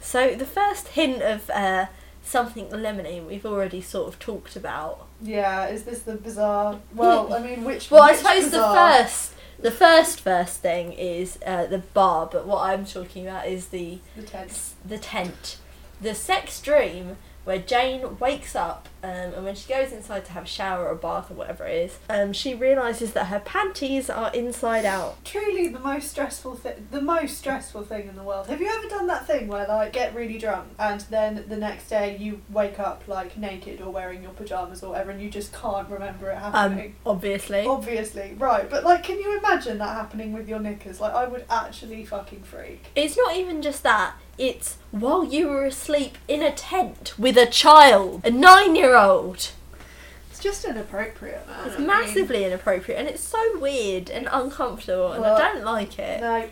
So 0.00 0.34
the 0.34 0.46
first 0.46 0.88
hint 0.88 1.22
of 1.22 1.50
uh, 1.50 1.86
something 2.34 2.66
lemony 2.70 3.24
we've 3.24 3.46
already 3.46 3.80
sort 3.80 4.08
of 4.08 4.18
talked 4.18 4.56
about. 4.56 5.06
Yeah, 5.22 5.68
is 5.68 5.84
this 5.84 6.00
the 6.02 6.16
bizarre? 6.16 6.80
Well, 6.92 7.32
I 7.32 7.38
mean, 7.38 7.62
which? 7.68 7.90
Well, 7.92 8.02
I 8.02 8.10
which 8.10 8.18
suppose 8.20 8.50
the 8.50 8.58
first 8.58 9.32
the 9.60 9.70
first 9.70 10.20
first 10.20 10.60
thing 10.60 10.92
is 10.92 11.38
uh, 11.46 11.66
the 11.66 11.78
bar, 11.78 12.28
but 12.30 12.44
what 12.44 12.60
I'm 12.68 12.84
talking 12.84 13.26
about 13.28 13.46
is 13.46 13.68
the 13.68 14.00
The 14.16 14.22
tense. 14.22 14.74
the 14.84 14.98
tent, 14.98 15.58
the 16.00 16.14
sex 16.14 16.60
dream 16.60 17.16
where 17.44 17.58
Jane 17.58 18.18
wakes 18.18 18.56
up 18.56 18.88
um, 19.04 19.10
and 19.10 19.44
when 19.44 19.54
she 19.54 19.68
goes 19.68 19.92
inside 19.92 20.24
to 20.24 20.32
have 20.32 20.44
a 20.44 20.46
shower 20.46 20.86
or 20.86 20.92
a 20.92 20.96
bath 20.96 21.30
or 21.30 21.34
whatever 21.34 21.66
it 21.66 21.76
is, 21.76 21.98
um, 22.08 22.32
she 22.32 22.54
realizes 22.54 23.12
that 23.12 23.26
her 23.26 23.40
panties 23.40 24.08
are 24.08 24.32
inside 24.32 24.86
out. 24.86 25.22
Truly, 25.26 25.68
the 25.68 25.78
most 25.78 26.10
stressful 26.10 26.56
thing. 26.56 26.88
The 26.90 27.02
most 27.02 27.36
stressful 27.36 27.82
thing 27.82 28.08
in 28.08 28.16
the 28.16 28.22
world. 28.22 28.46
Have 28.46 28.62
you 28.62 28.68
ever 28.68 28.88
done 28.88 29.06
that 29.08 29.26
thing 29.26 29.48
where 29.48 29.66
like 29.66 29.92
get 29.92 30.14
really 30.14 30.38
drunk 30.38 30.68
and 30.78 31.02
then 31.10 31.44
the 31.48 31.56
next 31.56 31.90
day 31.90 32.16
you 32.16 32.40
wake 32.48 32.80
up 32.80 33.02
like 33.06 33.36
naked 33.36 33.82
or 33.82 33.90
wearing 33.90 34.22
your 34.22 34.32
pajamas 34.32 34.82
or 34.82 34.92
whatever 34.92 35.10
and 35.10 35.20
you 35.20 35.28
just 35.28 35.52
can't 35.52 35.88
remember 35.90 36.30
it 36.30 36.38
happening? 36.38 36.96
Um, 37.04 37.12
obviously. 37.12 37.66
Obviously, 37.66 38.34
right. 38.38 38.70
But 38.70 38.84
like, 38.84 39.02
can 39.02 39.18
you 39.18 39.36
imagine 39.38 39.76
that 39.78 39.90
happening 39.90 40.32
with 40.32 40.48
your 40.48 40.60
knickers? 40.60 40.98
Like, 40.98 41.12
I 41.12 41.26
would 41.26 41.44
actually 41.50 42.06
fucking 42.06 42.42
freak. 42.44 42.86
It's 42.96 43.18
not 43.18 43.36
even 43.36 43.60
just 43.60 43.82
that. 43.82 44.14
It's 44.36 44.78
while 44.90 45.24
you 45.24 45.48
were 45.48 45.64
asleep 45.64 46.18
in 46.28 46.42
a 46.42 46.52
tent 46.52 47.14
with 47.18 47.36
a 47.36 47.46
child, 47.46 48.22
a 48.24 48.30
nine-year-old. 48.30 49.50
It's 50.30 50.40
just 50.40 50.64
inappropriate, 50.64 51.46
man. 51.48 51.66
It's 51.66 51.76
I 51.76 51.78
mean, 51.78 51.86
massively 51.86 52.44
inappropriate, 52.44 52.98
and 52.98 53.08
it's 53.08 53.22
so 53.22 53.58
weird 53.58 54.10
and 54.10 54.28
uncomfortable, 54.30 55.12
and 55.12 55.22
Well, 55.22 55.36
I 55.36 55.52
don't 55.52 55.64
like 55.64 55.98
it. 55.98 56.20
No. 56.20 56.48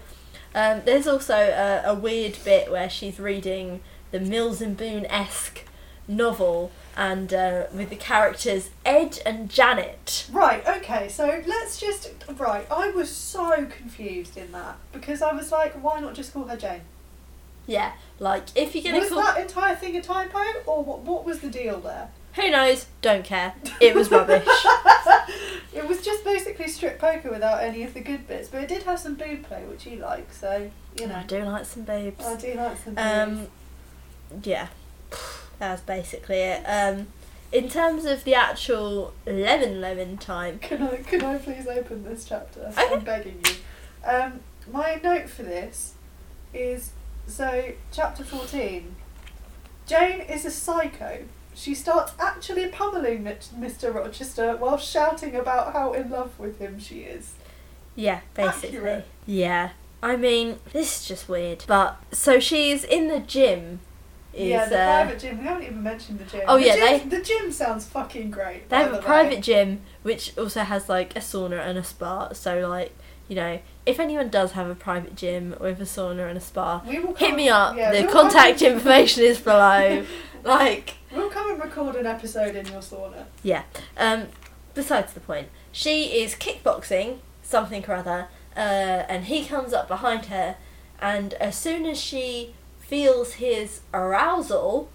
Um, 0.55 0.83
there's 0.85 1.07
also 1.07 1.35
a, 1.35 1.83
a 1.91 1.95
weird 1.95 2.39
bit 2.45 2.71
where 2.71 2.89
she's 2.91 3.19
reading 3.19 3.81
the 4.11 4.21
Mills 4.21 4.61
and 4.61 4.77
Boon 4.77 5.07
esque 5.07 5.65
novel, 6.07 6.71
and 6.97 7.33
uh, 7.33 7.65
with 7.73 7.91
the 7.91 7.97
characters 7.97 8.71
Ed 8.85 9.19
and 9.25 9.49
Janet. 9.49 10.27
Right, 10.31 10.67
okay, 10.67 11.09
so 11.09 11.43
let's 11.47 11.81
just. 11.81 12.11
Right, 12.37 12.67
I 12.71 12.91
was 12.91 13.11
so 13.11 13.67
confused 13.67 14.37
in 14.37 14.53
that 14.53 14.77
because 14.93 15.23
I 15.23 15.33
was 15.33 15.51
like, 15.51 15.75
why 15.83 16.01
not 16.01 16.15
just 16.15 16.33
call 16.33 16.45
her 16.45 16.57
Jane? 16.57 16.83
Yeah, 17.67 17.93
like 18.19 18.45
if 18.55 18.75
you're 18.75 18.85
gonna 18.85 18.99
Was 18.99 19.09
call, 19.09 19.23
that 19.23 19.41
entire 19.41 19.77
thing 19.77 19.97
a 19.97 20.03
typo 20.03 20.39
or 20.67 20.83
what, 20.83 21.01
what 21.01 21.25
was 21.25 21.41
the 21.41 21.49
deal 21.51 21.81
there? 21.81 22.09
who 22.35 22.51
knows? 22.51 22.87
Don't 23.03 23.25
care. 23.25 23.55
It 23.81 23.95
was 23.95 24.11
rubbish. 24.11 24.47
it 25.75 25.87
was 25.87 26.01
just 26.03 26.25
basically 26.25 26.69
strip 26.69 26.99
poker 26.99 27.31
without 27.31 27.63
any 27.63 27.83
of 27.83 27.95
the 27.95 28.01
good 28.01 28.27
bits, 28.27 28.49
but 28.49 28.63
it 28.63 28.69
did 28.69 28.85
have 28.85 28.99
some 28.99 29.15
boob 29.17 29.43
play, 29.43 29.65
which 29.65 29.87
you 29.87 29.97
like, 29.99 30.33
so, 30.33 30.71
you 30.99 31.07
know. 31.07 31.17
I 31.17 31.23
do 31.25 31.43
like 31.45 31.67
some 31.67 31.83
boobs. 31.83 32.25
I 32.25 32.37
do 32.37 32.55
like 32.55 32.79
some 32.79 32.95
boobs. 32.95 33.07
Um, 33.07 33.47
yeah, 34.43 34.69
that's 35.59 35.83
basically 35.83 36.39
it. 36.39 36.65
Um, 36.65 37.09
in 37.53 37.69
terms 37.69 38.07
of 38.07 38.25
the 38.25 38.35
actual 38.35 39.13
lemon 39.27 39.83
lemon 39.83 40.17
time, 40.17 40.59
Can 40.59 40.83
I 40.83 40.97
can 40.97 41.23
I 41.23 41.37
please 41.37 41.67
open 41.67 42.03
this 42.03 42.25
chapter? 42.25 42.61
Okay. 42.61 42.95
I'm 42.95 43.05
begging 43.05 43.43
you. 43.45 44.09
Um, 44.09 44.41
my 44.73 44.99
note 45.03 45.29
for 45.29 45.43
this 45.43 45.95
is 46.55 46.93
so 47.27 47.73
chapter 47.91 48.25
fourteen. 48.25 48.97
Jane 49.87 50.21
is 50.21 50.45
a 50.45 50.51
psycho. 50.51 51.25
She 51.55 51.75
starts 51.75 52.13
actually 52.19 52.69
pummeling 52.69 53.25
Mr. 53.25 53.93
Rochester 53.95 54.57
while 54.57 54.79
shouting 54.79 55.35
about 55.37 55.73
how 55.75 55.93
in 55.93 56.09
love 56.11 56.39
with 56.39 56.59
him 56.59 56.79
she 56.79 57.01
is. 57.01 57.35
yeah, 57.95 58.21
basically, 58.35 58.69
Accurate. 58.79 59.07
yeah. 59.27 59.71
I 60.03 60.17
mean, 60.17 60.59
this 60.73 61.01
is 61.03 61.07
just 61.09 61.29
weird. 61.29 61.65
But 61.69 62.01
so 62.11 62.41
she's 62.41 62.85
in 62.85 63.09
the 63.09 63.21
gym. 63.21 63.81
Is, 64.33 64.49
yeah, 64.49 64.65
the 64.67 64.81
uh, 64.81 65.03
private 65.05 65.21
gym. 65.21 65.39
We 65.39 65.45
haven't 65.45 65.65
even 65.65 65.83
mentioned 65.83 66.19
the 66.21 66.25
gym. 66.25 66.41
Oh, 66.49 66.59
The 66.59 66.67
yeah, 66.67 66.75
gym- 66.99 67.09
they- 67.11 67.17
the 67.19 67.23
gym 67.23 67.53
sounds 67.53 67.85
fucking 67.85 68.31
great. 68.31 68.69
They 68.71 68.77
have 68.77 68.91
the 68.93 68.97
a 68.97 69.01
way. 69.01 69.05
private 69.05 69.43
gym 69.43 69.83
which 70.03 70.37
also 70.39 70.61
has 70.63 70.89
like 70.89 71.15
a 71.17 71.21
sauna 71.21 71.61
and 71.61 71.77
a 71.77 71.85
spa. 71.85 72.33
So 72.33 72.67
like, 72.67 72.93
you 73.29 73.37
know, 73.37 73.59
if 73.87 73.99
anyone 74.01 74.29
does 74.29 74.53
have 74.53 74.69
a 74.69 74.75
private 74.75 75.15
gym 75.17 75.55
with 75.61 75.81
a 75.81 75.85
sauna 75.85 76.29
and 76.29 76.39
a 76.39 76.41
spa, 76.41 76.81
hit 76.81 77.17
come- 77.17 77.37
me 77.37 77.49
up. 77.49 77.77
yeah, 77.77 77.93
the 77.93 78.03
we'll 78.03 78.13
contact 78.13 78.61
come- 78.61 78.73
information 78.75 79.25
is 79.25 79.41
below. 79.41 80.05
like, 80.45 80.95
We'll 81.11 81.29
come 81.31 81.51
and 81.53 81.61
record 81.63 81.97
an 81.97 82.07
episode 82.07 82.55
in 82.57 82.67
your 82.67 82.81
sauna. 82.81 83.25
yeah. 83.43 83.65
Um, 83.97 84.29
besides 84.75 85.13
the 85.13 85.21
point, 85.21 85.49
she 85.73 86.23
is 86.23 86.35
kickboxing 86.35 87.19
something 87.43 87.85
or 87.89 87.95
other, 87.95 88.29
uh, 88.57 88.59
and 89.09 89.25
he 89.27 89.45
comes 89.45 89.73
up 89.73 89.89
behind 89.89 90.27
her, 90.27 90.57
and 91.01 91.35
as 91.35 91.57
soon 91.57 91.85
as 91.87 92.01
she 92.01 92.55
feels 92.81 93.35
his 93.35 93.81
arousal 93.93 94.89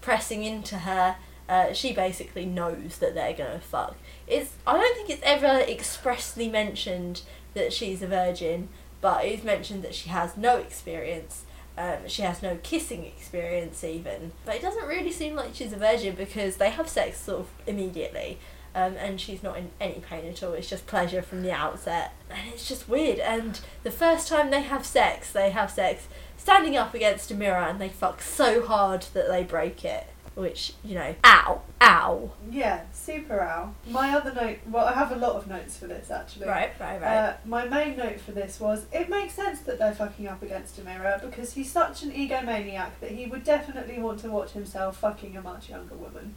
pressing 0.00 0.42
into 0.44 0.78
her, 0.78 1.16
uh, 1.48 1.72
she 1.72 1.92
basically 1.92 2.46
knows 2.46 2.98
that 2.98 3.14
they're 3.14 3.32
gonna 3.34 3.58
fuck. 3.60 3.96
It's 4.26 4.52
I 4.66 4.74
don't 4.78 4.94
think 4.96 5.10
it's 5.10 5.22
ever 5.24 5.60
expressly 5.68 6.48
mentioned 6.48 7.22
that 7.54 7.72
she's 7.72 8.02
a 8.02 8.06
virgin, 8.06 8.68
but 9.00 9.24
it 9.24 9.38
is 9.38 9.44
mentioned 9.44 9.82
that 9.84 9.94
she 9.94 10.08
has 10.08 10.36
no 10.36 10.56
experience. 10.56 11.44
Um, 11.78 12.08
she 12.08 12.22
has 12.22 12.42
no 12.42 12.58
kissing 12.62 13.04
experience 13.04 13.82
even, 13.84 14.32
but 14.44 14.56
it 14.56 14.62
doesn't 14.62 14.86
really 14.86 15.12
seem 15.12 15.34
like 15.34 15.54
she's 15.54 15.72
a 15.72 15.76
virgin 15.76 16.14
because 16.14 16.56
they 16.56 16.70
have 16.70 16.88
sex 16.88 17.18
sort 17.18 17.40
of 17.40 17.48
immediately, 17.66 18.38
um, 18.74 18.96
and 18.98 19.20
she's 19.20 19.42
not 19.42 19.56
in 19.56 19.70
any 19.80 20.00
pain 20.00 20.26
at 20.26 20.42
all. 20.42 20.52
It's 20.52 20.68
just 20.68 20.86
pleasure 20.86 21.22
from 21.22 21.42
the 21.42 21.52
outset, 21.52 22.12
and 22.28 22.40
it's 22.52 22.68
just 22.68 22.88
weird. 22.88 23.18
And 23.20 23.60
the 23.82 23.90
first 23.90 24.28
time 24.28 24.50
they 24.50 24.62
have 24.62 24.84
sex, 24.84 25.32
they 25.32 25.50
have 25.50 25.70
sex 25.70 26.08
standing 26.36 26.76
up 26.76 26.92
against 26.92 27.30
a 27.30 27.34
mirror, 27.34 27.64
and 27.64 27.80
they 27.80 27.88
fuck 27.88 28.20
so 28.20 28.66
hard 28.66 29.06
that 29.14 29.28
they 29.28 29.42
break 29.42 29.84
it. 29.84 30.06
Which 30.40 30.72
you 30.82 30.94
know, 30.94 31.14
ow, 31.22 31.60
ow. 31.82 32.30
Yeah, 32.50 32.84
super 32.94 33.42
ow. 33.42 33.74
My 33.90 34.14
other 34.14 34.32
note, 34.32 34.56
well, 34.70 34.86
I 34.86 34.94
have 34.94 35.12
a 35.12 35.16
lot 35.16 35.36
of 35.36 35.46
notes 35.46 35.76
for 35.76 35.86
this 35.86 36.10
actually. 36.10 36.48
Right, 36.48 36.70
right, 36.80 36.98
right. 36.98 37.16
Uh, 37.16 37.34
my 37.44 37.66
main 37.68 37.98
note 37.98 38.18
for 38.20 38.32
this 38.32 38.58
was 38.58 38.86
it 38.90 39.10
makes 39.10 39.34
sense 39.34 39.60
that 39.60 39.78
they're 39.78 39.94
fucking 39.94 40.26
up 40.26 40.42
against 40.42 40.78
a 40.78 40.82
mirror 40.82 41.20
because 41.22 41.52
he's 41.52 41.70
such 41.70 42.02
an 42.04 42.10
egomaniac 42.12 42.92
that 43.02 43.10
he 43.10 43.26
would 43.26 43.44
definitely 43.44 43.98
want 43.98 44.20
to 44.20 44.30
watch 44.30 44.52
himself 44.52 44.96
fucking 45.00 45.36
a 45.36 45.42
much 45.42 45.68
younger 45.68 45.94
woman. 45.94 46.34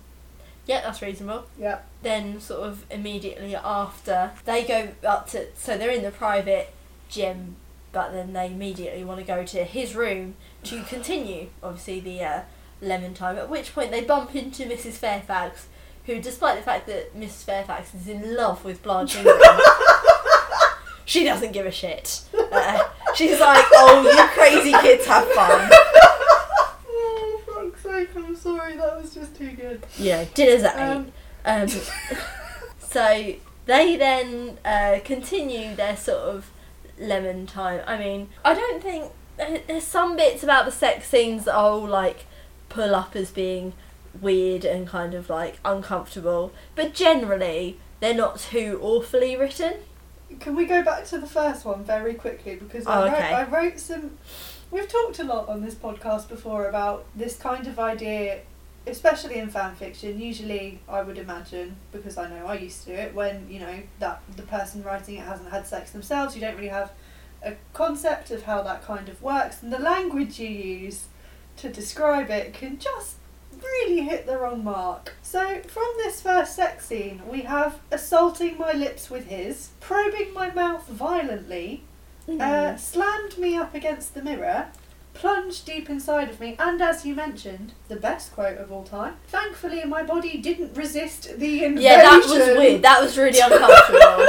yeah, 0.66 0.82
that's 0.82 1.02
reasonable. 1.02 1.46
Yep. 1.58 1.88
then 2.02 2.42
sort 2.42 2.68
of 2.68 2.86
immediately 2.92 3.56
after 3.56 4.32
they 4.44 4.66
go 4.66 4.90
up 5.08 5.28
to 5.30 5.48
so 5.56 5.78
they're 5.78 5.92
in 5.92 6.04
the 6.04 6.12
private 6.12 6.74
gym 7.08 7.56
but 7.94 8.12
then 8.12 8.34
they 8.34 8.48
immediately 8.48 9.06
want 9.06 9.20
to 9.22 9.26
go 9.26 9.46
to 9.46 9.64
his 9.64 9.96
room 9.96 10.36
to 10.64 10.84
continue 10.84 11.48
obviously 11.62 12.02
the 12.02 12.22
uh, 12.22 12.42
lemon 12.84 13.14
time 13.14 13.38
at 13.38 13.50
which 13.50 13.74
point 13.74 13.92
they 13.92 14.02
bump 14.02 14.36
into 14.36 14.64
mrs 14.66 14.94
fairfax 14.94 15.68
who 16.06 16.20
despite 16.20 16.58
the 16.58 16.64
fact 16.64 16.86
that 16.88 17.16
mrs 17.18 17.44
fairfax 17.44 17.94
is 17.94 18.08
in 18.08 18.36
love 18.36 18.64
with 18.66 18.82
blanche 18.84 19.16
Ingram, 19.18 19.60
she 21.06 21.24
doesn't 21.24 21.52
give 21.52 21.66
a 21.66 21.72
shit 21.72 22.22
uh, 22.52 22.84
she's 23.16 23.40
like 23.40 23.66
oh 23.74 24.02
you 24.04 24.28
crazy 24.34 24.72
kids 24.82 25.06
have 25.06 25.28
fun 25.30 25.70
oh, 26.90 27.42
fuck's 27.46 27.82
sake, 27.84 28.10
I'm 28.16 28.36
sorry, 28.36 28.76
that 28.76 29.02
was 29.02 29.14
just 29.14 29.36
too 29.36 29.52
good. 29.52 29.86
know 29.98 30.26
dinner's 30.34 30.64
at 30.64 30.76
eight 30.76 30.82
Um, 30.82 31.12
Um, 31.46 31.68
so 32.80 33.34
they 33.66 33.96
then 33.96 34.58
uh, 34.66 35.00
continue 35.04 35.76
their 35.76 35.96
sort 35.98 36.20
of 36.20 36.52
lemon 37.00 37.46
time. 37.48 37.82
I 37.88 37.98
mean, 37.98 38.30
I 38.46 38.54
don't 38.54 38.82
think 38.82 39.12
there's 39.38 39.84
some 39.84 40.16
bits 40.16 40.44
about 40.44 40.66
the 40.66 40.72
sex 40.72 41.08
scenes 41.08 41.46
that 41.46 41.56
all 41.56 41.86
like 41.88 42.26
pull 42.74 42.96
up 42.96 43.16
as 43.16 43.32
being 43.32 43.74
weird 44.20 44.66
and 44.66 44.88
kind 44.88 45.14
of 45.14 45.30
like 45.30 45.60
uncomfortable, 45.64 46.52
but 46.76 46.94
generally 46.94 47.78
they're 48.00 48.14
not 48.14 48.40
too 48.40 48.80
awfully 48.82 49.36
written. 49.36 49.74
Can 50.40 50.56
we 50.56 50.66
go 50.66 50.84
back 50.84 51.06
to 51.06 51.20
the 51.20 51.28
first 51.28 51.64
one 51.66 51.84
very 51.84 52.16
quickly 52.16 52.56
because 52.56 52.86
Oh, 52.88 52.92
I, 52.92 53.04
wrote, 53.06 53.14
okay. 53.14 53.34
I 53.34 53.44
wrote 53.46 53.80
some. 53.80 54.18
We've 54.72 54.88
talked 54.88 55.20
a 55.20 55.24
lot 55.24 55.48
on 55.48 55.62
this 55.62 55.76
podcast 55.76 56.28
before 56.28 56.68
about 56.68 57.06
this 57.16 57.36
kind 57.38 57.68
of 57.68 57.78
idea, 57.78 58.42
especially 58.88 59.36
in 59.38 59.50
fan 59.50 59.76
fiction. 59.76 60.20
Usually, 60.20 60.80
I 60.90 61.04
would 61.04 61.20
imagine 61.20 61.76
because 61.92 62.18
I 62.18 62.28
know 62.30 62.48
I 62.48 62.56
used 62.56 62.84
to 62.86 62.88
do 62.88 62.94
it 62.94 63.14
when 63.14 63.48
you 63.50 63.60
know 63.60 63.80
that 64.00 64.22
the 64.36 64.42
person 64.44 64.82
writing 64.84 65.16
it 65.16 65.26
hasn't 65.26 65.52
had 65.52 65.68
sex 65.68 65.92
themselves. 65.92 66.34
You 66.34 66.42
don't 66.42 66.56
really 66.56 66.70
have 66.70 66.92
a 67.46 67.54
concept 67.74 68.32
of 68.32 68.44
how 68.44 68.64
that 68.64 68.84
kind 68.84 69.10
of 69.10 69.22
works, 69.22 69.62
and 69.62 69.72
the 69.72 69.80
language 69.80 70.40
you 70.40 70.50
use 70.50 71.06
to 71.58 71.70
describe 71.70 72.30
it 72.30 72.54
can 72.54 72.78
just 72.80 73.18
really 73.62 74.02
hit 74.02 74.26
the 74.26 74.38
wrong 74.38 74.64
mark. 74.64 75.14
So, 75.22 75.62
from 75.68 75.88
this 75.98 76.22
first 76.22 76.56
sex 76.56 76.86
scene, 76.86 77.22
we 77.30 77.42
have 77.42 77.80
assaulting 77.92 78.58
my 78.58 78.74
lips 78.74 79.10
with 79.10 79.28
his, 79.28 79.70
probing 79.80 80.34
my 80.34 80.52
mouth 80.52 80.88
violently, 80.88 81.84
uh, 82.40 82.76
slammed 82.78 83.38
me 83.38 83.56
up 83.56 83.74
against 83.74 84.14
the 84.14 84.22
mirror, 84.22 84.68
plunged 85.14 85.66
deep 85.66 85.90
inside 85.90 86.30
of 86.30 86.40
me, 86.40 86.56
and 86.60 86.82
as 86.82 87.06
you 87.06 87.14
mentioned, 87.16 87.74
the 87.88 87.96
best 87.96 88.34
quote 88.34 88.58
of 88.58 88.72
all 88.72 88.84
time. 88.84 89.16
Thankfully, 89.28 89.84
my 89.86 90.04
body 90.04 90.38
didn't 90.38 90.76
resist 90.76 91.38
the 91.40 91.64
invasion. 91.64 91.78
yeah, 91.82 91.98
that 92.02 92.24
was 92.26 92.32
weird. 92.58 92.82
That 92.82 93.02
was 93.02 93.18
really 93.18 93.40
uncomfortable. 93.44 94.26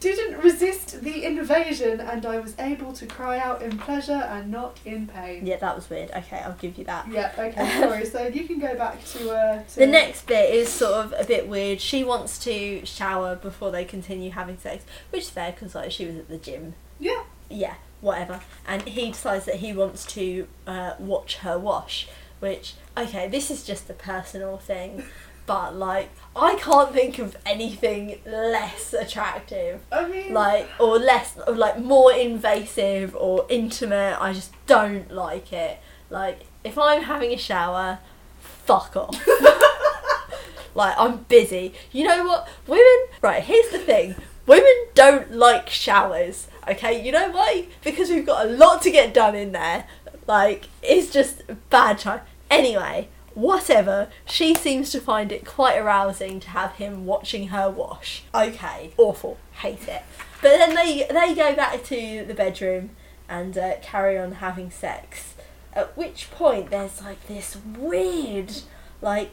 didn't 0.00 0.38
resist 0.42 1.00
the 1.02 1.24
invasion, 1.24 2.00
and 2.00 2.24
I 2.26 2.38
was 2.38 2.54
able 2.58 2.92
to 2.94 3.06
cry 3.06 3.38
out 3.38 3.62
in 3.62 3.78
pleasure 3.78 4.12
and 4.12 4.50
not 4.50 4.78
in 4.84 5.06
pain. 5.06 5.46
yeah, 5.46 5.56
that 5.56 5.74
was 5.74 5.88
weird. 5.90 6.10
Okay, 6.10 6.38
I'll 6.38 6.54
give 6.54 6.76
you 6.78 6.84
that. 6.84 7.08
Yeah, 7.10 7.32
okay, 7.38 7.80
sorry. 7.80 8.06
So 8.06 8.26
you 8.26 8.46
can 8.46 8.58
go 8.58 8.74
back 8.76 9.04
to. 9.06 9.30
Uh, 9.30 9.62
to 9.62 9.76
The 9.80 9.86
next 9.86 10.26
bit 10.26 10.54
is 10.54 10.68
sort 10.68 10.92
of 11.04 11.14
a 11.18 11.24
bit 11.24 11.48
weird. 11.48 11.80
She 11.80 12.04
wants 12.04 12.38
to 12.44 12.84
shower 12.84 13.36
before 13.36 13.70
they 13.70 13.84
continue 13.84 14.30
having 14.30 14.58
sex, 14.58 14.84
which 15.10 15.22
is 15.22 15.30
fair 15.30 15.52
because 15.52 15.74
like 15.74 15.90
she 15.90 16.06
was 16.06 16.16
at 16.16 16.28
the 16.28 16.38
gym. 16.38 16.74
Yeah. 16.98 17.24
Yeah, 17.52 17.74
whatever. 18.00 18.40
And 18.66 18.82
he 18.82 19.10
decides 19.10 19.44
that 19.46 19.56
he 19.56 19.72
wants 19.72 20.04
to 20.14 20.46
uh, 20.66 20.94
watch 20.98 21.36
her 21.38 21.58
wash, 21.58 22.08
which 22.40 22.74
okay, 22.96 23.28
this 23.28 23.50
is 23.50 23.64
just 23.64 23.88
a 23.90 23.94
personal 23.94 24.58
thing, 24.58 25.04
but 25.46 25.74
like 25.74 26.10
I 26.34 26.54
can't 26.56 26.92
think 26.92 27.18
of 27.18 27.36
anything 27.44 28.20
less 28.24 28.92
attractive, 28.92 29.80
I 29.90 30.08
mean. 30.08 30.32
like 30.32 30.68
or 30.78 30.98
less 30.98 31.36
or 31.46 31.54
like 31.54 31.78
more 31.78 32.12
invasive 32.12 33.14
or 33.16 33.46
intimate. 33.48 34.18
I 34.20 34.32
just 34.32 34.52
don't 34.66 35.10
like 35.10 35.52
it. 35.52 35.78
Like 36.08 36.40
if 36.64 36.78
I'm 36.78 37.02
having 37.02 37.32
a 37.32 37.38
shower, 37.38 37.98
fuck 38.40 38.96
off. 38.96 39.26
like 40.74 40.94
I'm 40.98 41.24
busy. 41.24 41.74
You 41.92 42.04
know 42.06 42.24
what? 42.24 42.48
Women 42.66 43.06
right, 43.22 43.42
here's 43.42 43.70
the 43.70 43.78
thing. 43.78 44.14
Women 44.46 44.86
don't 44.94 45.32
like 45.32 45.68
showers. 45.68 46.48
Okay, 46.68 47.04
you 47.04 47.12
know 47.12 47.30
why? 47.30 47.66
Because 47.82 48.10
we've 48.10 48.26
got 48.26 48.46
a 48.46 48.50
lot 48.50 48.82
to 48.82 48.90
get 48.90 49.14
done 49.14 49.34
in 49.34 49.52
there. 49.52 49.86
Like, 50.26 50.68
it's 50.82 51.10
just 51.10 51.42
bad 51.70 51.98
time. 51.98 52.20
Anyway, 52.50 53.08
whatever. 53.34 54.08
She 54.26 54.54
seems 54.54 54.90
to 54.90 55.00
find 55.00 55.32
it 55.32 55.46
quite 55.46 55.78
arousing 55.78 56.40
to 56.40 56.50
have 56.50 56.72
him 56.74 57.06
watching 57.06 57.48
her 57.48 57.70
wash. 57.70 58.24
Okay, 58.34 58.92
awful. 58.96 59.38
Hate 59.52 59.88
it. 59.88 60.02
But 60.42 60.58
then 60.58 60.74
they 60.74 61.06
they 61.10 61.34
go 61.34 61.54
back 61.54 61.84
to 61.84 62.24
the 62.26 62.34
bedroom 62.34 62.90
and 63.28 63.56
uh, 63.56 63.76
carry 63.82 64.18
on 64.18 64.32
having 64.32 64.70
sex. 64.70 65.34
At 65.72 65.96
which 65.96 66.30
point 66.30 66.70
there's 66.70 67.02
like 67.02 67.26
this 67.26 67.56
weird, 67.78 68.52
like 69.00 69.30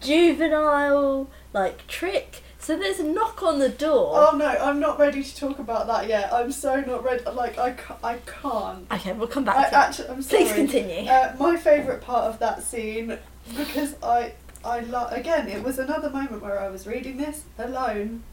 juvenile, 0.00 1.30
like 1.52 1.86
trick. 1.86 2.42
So 2.60 2.76
there's 2.76 2.98
a 2.98 3.04
knock 3.04 3.42
on 3.42 3.58
the 3.60 3.68
door. 3.68 4.12
Oh 4.14 4.36
no, 4.36 4.46
I'm 4.46 4.80
not 4.80 4.98
ready 4.98 5.22
to 5.22 5.36
talk 5.36 5.58
about 5.58 5.86
that 5.86 6.08
yet. 6.08 6.32
I'm 6.32 6.50
so 6.52 6.80
not 6.80 7.04
ready. 7.04 7.24
Like 7.24 7.56
I, 7.58 7.72
ca- 7.72 7.96
I 8.02 8.16
can't. 8.26 8.90
Okay, 8.92 9.12
we'll 9.12 9.28
come 9.28 9.44
back 9.44 9.56
I 9.56 9.64
to 9.66 9.70
that. 9.70 9.88
actually, 9.88 10.08
I'm 10.08 10.22
sorry. 10.22 10.42
Please 10.44 10.52
continue. 10.52 11.08
Uh, 11.10 11.34
my 11.38 11.56
favourite 11.56 12.00
part 12.00 12.24
of 12.24 12.38
that 12.40 12.62
scene, 12.62 13.16
because 13.56 13.94
I, 14.02 14.32
I 14.64 14.80
lo- 14.80 15.08
again, 15.10 15.48
it 15.48 15.62
was 15.62 15.78
another 15.78 16.10
moment 16.10 16.42
where 16.42 16.60
I 16.60 16.68
was 16.68 16.86
reading 16.86 17.16
this 17.16 17.44
alone, 17.58 18.24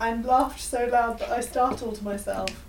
and 0.00 0.24
laughed 0.24 0.60
so 0.60 0.86
loud 0.90 1.18
that 1.18 1.30
I 1.30 1.40
startled 1.40 2.02
myself. 2.02 2.64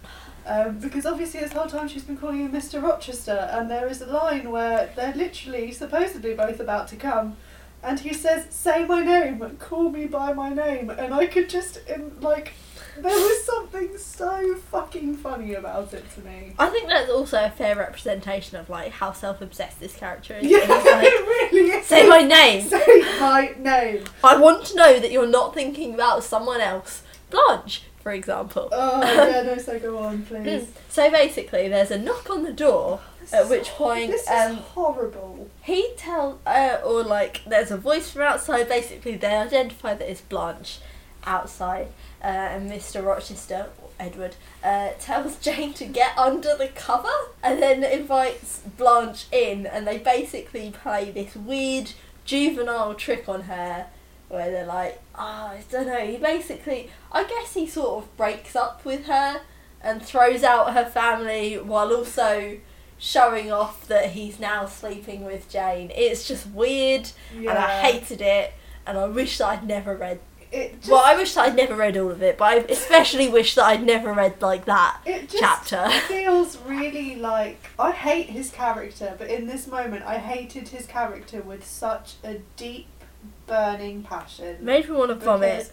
Um, 0.46 0.80
because 0.80 1.06
obviously 1.06 1.40
this 1.40 1.54
whole 1.54 1.68
time 1.68 1.88
she's 1.88 2.04
been 2.04 2.18
calling 2.18 2.40
him 2.40 2.52
Mr. 2.52 2.82
Rochester, 2.84 3.48
and 3.52 3.72
there 3.72 3.88
is 3.88 4.02
a 4.02 4.08
line 4.08 4.52
where 4.52 4.90
they're 4.96 5.14
literally, 5.16 5.72
supposedly 5.72 6.34
both 6.34 6.60
about 6.60 6.90
to 6.90 6.98
come, 6.98 7.38
and 7.84 8.00
he 8.00 8.14
says, 8.14 8.48
"Say 8.50 8.86
my 8.86 9.04
name, 9.04 9.40
call 9.60 9.90
me 9.90 10.06
by 10.06 10.34
my 10.34 10.50
name," 10.50 10.90
and 10.90 11.14
I 11.14 11.26
could 11.28 11.50
just, 11.50 11.78
in, 11.88 12.20
like, 12.22 12.54
there 12.98 13.12
was 13.12 13.44
something 13.44 13.98
so 13.98 14.56
fucking 14.56 15.16
funny 15.16 15.56
about 15.56 15.94
it 15.94 16.06
to 16.14 16.22
me. 16.22 16.54
I 16.60 16.70
think 16.70 16.88
that's 16.88 17.10
also 17.10 17.44
a 17.44 17.50
fair 17.50 17.76
representation 17.76 18.58
of 18.58 18.70
like 18.70 18.92
how 18.92 19.12
self-obsessed 19.12 19.80
this 19.80 19.96
character 19.96 20.36
is. 20.36 20.46
Yeah, 20.46 20.60
like, 20.68 21.08
it 21.08 21.52
really 21.54 21.72
is. 21.72 21.86
Say 21.88 22.08
my 22.08 22.22
name. 22.22 22.62
Say 22.68 23.02
my 23.20 23.56
name. 23.58 24.04
I 24.24 24.38
want 24.38 24.66
to 24.68 24.76
know 24.76 25.00
that 25.00 25.12
you're 25.12 25.26
not 25.28 25.54
thinking 25.54 25.94
about 25.96 26.24
someone 26.24 26.62
else. 26.62 27.02
Blanche, 27.32 27.84
for 28.02 28.12
example. 28.12 28.70
Oh 28.72 29.02
yeah, 29.02 29.42
no. 29.42 29.58
So 29.58 29.80
go 29.80 29.98
on, 29.98 30.24
please. 30.24 30.68
So 30.94 31.10
basically, 31.10 31.68
there's 31.70 31.90
a 31.90 31.98
knock 31.98 32.30
on 32.30 32.44
the 32.44 32.54
door. 32.54 33.00
This 33.24 33.34
At 33.34 33.50
which 33.50 33.70
point, 33.70 34.12
this 34.12 34.30
um, 34.30 34.52
is 34.52 34.58
horrible. 34.60 35.50
He 35.62 35.92
tells, 35.96 36.40
uh, 36.46 36.80
or 36.86 37.04
like, 37.04 37.42
there's 37.48 37.72
a 37.72 37.78
voice 37.78 38.12
from 38.12 38.24
outside. 38.24 38.68
Basically, 38.68 39.16
they 39.16 39.34
identify 39.34 39.94
that 39.94 40.10
it's 40.10 40.20
Blanche 40.20 40.80
outside, 41.26 41.88
uh, 42.22 42.28
and 42.28 42.70
Mr. 42.70 43.06
Rochester, 43.06 43.68
Edward, 43.98 44.36
uh, 44.62 44.90
tells 45.00 45.38
Jane 45.42 45.74
to 45.76 45.86
get 45.86 46.18
under 46.18 46.58
the 46.58 46.68
cover, 46.68 47.08
and 47.42 47.62
then 47.62 47.82
invites 47.84 48.60
Blanche 48.78 49.28
in, 49.32 49.66
and 49.66 49.88
they 49.88 50.00
basically 50.00 50.72
play 50.72 51.10
this 51.10 51.34
weird 51.36 51.92
juvenile 52.26 52.94
trick 52.94 53.30
on 53.30 53.44
her. 53.44 53.88
Where 54.28 54.50
they're 54.50 54.66
like, 54.66 55.00
oh, 55.14 55.22
I 55.22 55.64
don't 55.70 55.86
know. 55.86 56.06
He 56.06 56.18
basically, 56.18 56.90
I 57.12 57.24
guess 57.24 57.54
he 57.54 57.68
sort 57.68 58.04
of 58.04 58.18
breaks 58.18 58.56
up 58.56 58.84
with 58.84 59.06
her 59.06 59.42
and 59.80 60.02
throws 60.02 60.44
out 60.44 60.74
her 60.74 60.86
family 60.86 61.60
while 61.60 61.94
also 61.94 62.58
showing 63.04 63.52
off 63.52 63.86
that 63.88 64.12
he's 64.12 64.40
now 64.40 64.66
sleeping 64.66 65.26
with 65.26 65.50
Jane. 65.50 65.92
It's 65.94 66.26
just 66.26 66.48
weird, 66.48 67.10
Yeah. 67.38 67.50
and 67.50 67.60
I 67.60 67.82
hated 67.82 68.22
it, 68.22 68.54
and 68.88 68.98
I 68.98 69.06
wish 69.08 69.40
that 69.40 69.48
I'd 69.48 69.68
never 69.68 69.94
read. 69.96 70.22
it. 70.54 70.80
Just, 70.80 70.90
well, 70.92 71.02
I 71.04 71.16
wish 71.18 71.34
that 71.34 71.48
I'd 71.50 71.56
never 71.56 71.76
read 71.76 71.98
all 71.98 72.12
of 72.12 72.22
it, 72.24 72.38
but 72.38 72.46
I 72.46 72.56
especially 72.70 73.28
wish 73.28 73.56
that 73.56 73.66
I'd 73.66 73.84
never 73.84 74.14
read 74.14 74.40
like 74.42 74.64
that 74.66 75.00
it 75.06 75.28
just 75.28 75.38
chapter. 75.40 75.90
feels 76.08 76.58
really 76.60 77.16
like 77.16 77.58
I 77.78 77.92
hate 77.92 78.28
his 78.30 78.52
character, 78.52 79.16
but 79.18 79.30
in 79.30 79.48
this 79.48 79.68
moment, 79.68 80.06
I 80.06 80.20
hated 80.20 80.70
his 80.70 80.86
character 80.86 81.42
with 81.42 81.66
such 81.66 82.14
a 82.24 82.36
deep, 82.56 82.86
burning 83.48 84.04
passion. 84.04 84.58
Made 84.64 84.88
me 84.88 84.96
want 84.96 85.10
to 85.10 85.16
vomit. 85.16 85.72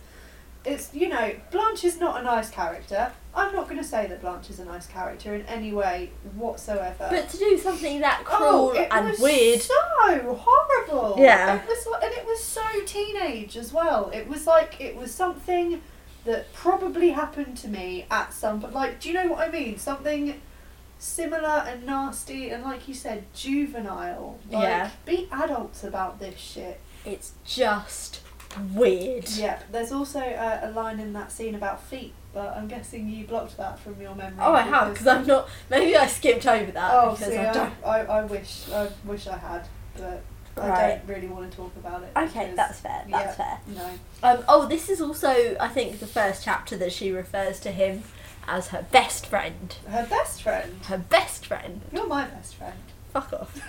It's 0.64 0.92
you 0.92 1.08
know 1.08 1.32
Blanche 1.50 1.84
is 1.84 1.98
not 1.98 2.20
a 2.20 2.22
nice 2.22 2.50
character. 2.50 3.12
I'm 3.34 3.54
not 3.54 3.66
going 3.68 3.80
to 3.80 3.86
say 3.86 4.06
that 4.08 4.20
Blanche 4.20 4.50
is 4.50 4.58
a 4.58 4.64
nice 4.64 4.86
character 4.86 5.34
in 5.34 5.42
any 5.46 5.72
way 5.72 6.11
whatsoever. 6.34 7.06
But 7.08 7.28
to 7.30 7.36
do 7.38 7.56
something 7.56 8.00
that 8.00 8.22
Oh, 8.28 8.70
cruel 8.70 8.70
it 8.72 8.88
and 8.90 9.08
was 9.08 9.20
weird, 9.20 9.61
So 9.61 9.74
horrible. 10.34 11.16
Yeah. 11.18 11.56
It 11.62 11.66
was, 11.66 11.86
and 12.02 12.12
it 12.12 12.26
was 12.26 12.42
so 12.42 12.62
teenage 12.86 13.56
as 13.56 13.72
well. 13.72 14.11
It 14.12 14.28
was 14.28 14.46
like 14.46 14.80
it 14.80 14.96
was 14.96 15.14
something 15.14 15.80
that 16.24 16.52
probably 16.52 17.11
happened 17.11 17.56
to 17.58 17.68
me 17.68 18.06
at 18.11 18.32
some 18.32 18.61
point. 18.61 18.74
Like, 18.74 19.00
do 19.00 19.08
you 19.08 19.14
know 19.14 19.28
what 19.28 19.48
I 19.48 19.50
mean? 19.50 19.78
Something 19.78 20.40
similar 20.98 21.64
and 21.66 21.86
nasty, 21.86 22.50
and 22.50 22.62
like 22.62 22.86
you 22.88 22.94
said, 22.94 23.24
juvenile. 23.32 24.38
Like, 24.50 24.62
Yeah. 24.64 24.90
Be 25.06 25.28
adults 25.32 25.82
about 25.84 26.18
this 26.20 26.38
shit. 26.38 26.80
it's 27.06 27.32
just 27.44 28.20
weird. 28.74 29.28
Yep. 29.28 29.64
There's 29.72 29.92
also 29.92 30.20
uh, 30.20 30.61
a 30.62 30.70
line 30.72 31.01
in 31.01 31.12
that 31.14 31.30
scene 31.32 31.55
about 31.55 31.82
feet, 31.82 32.12
but 32.32 32.57
I'm 32.57 32.68
guessing 32.68 33.09
you 33.09 33.26
blocked 33.26 33.57
that 33.57 33.78
from 33.78 34.01
your 34.01 34.14
memory. 34.14 34.38
Oh, 34.40 34.53
I 34.53 34.62
have 34.62 34.92
because 34.92 35.07
I'm 35.07 35.26
not. 35.26 35.48
Maybe 35.68 35.96
I 35.96 36.07
skipped 36.07 36.46
over 36.46 36.70
that 36.72 36.90
Oh, 36.94 37.12
because 37.12 37.32
see, 37.32 37.38
I 37.38 37.51
I, 37.51 37.53
don't. 37.53 37.72
I, 37.84 38.01
I 38.01 38.22
wish 38.24 38.68
I 38.72 38.88
wish 39.05 39.26
I 39.26 39.36
had, 39.36 39.66
but 39.96 40.22
I 40.57 40.68
Right. 40.68 40.88
don't 41.07 41.14
really 41.14 41.28
want 41.28 41.51
to 41.51 41.57
talk 41.57 41.74
about 41.76 42.03
it. 42.03 42.11
Okay, 42.16 42.40
because- 42.51 42.57
that's 42.57 42.80
fair. 42.80 43.05
That's 43.09 43.38
yeah, 43.38 43.59
fair. 43.59 43.61
No. 44.22 44.28
Um, 44.28 44.44
oh, 44.48 44.66
this 44.66 44.88
is 44.90 45.01
also, 45.01 45.57
I 45.61 45.68
think, 45.68 46.01
the 46.01 46.07
first 46.07 46.44
chapter 46.44 46.76
that 46.76 46.92
she 46.92 47.12
refers 47.12 47.61
to 47.61 47.70
him 47.70 48.03
as 48.48 48.68
her 48.68 48.84
best 48.90 49.26
friend. 49.26 49.76
Her 49.88 50.05
best 50.11 50.42
friend. 50.42 50.84
Her 50.86 50.98
best 50.98 51.46
friend. 51.46 51.82
You're 51.92 52.07
my 52.09 52.24
best 52.26 52.57
friend. 52.57 52.74
Fuck 53.12 53.32
off. 53.32 53.61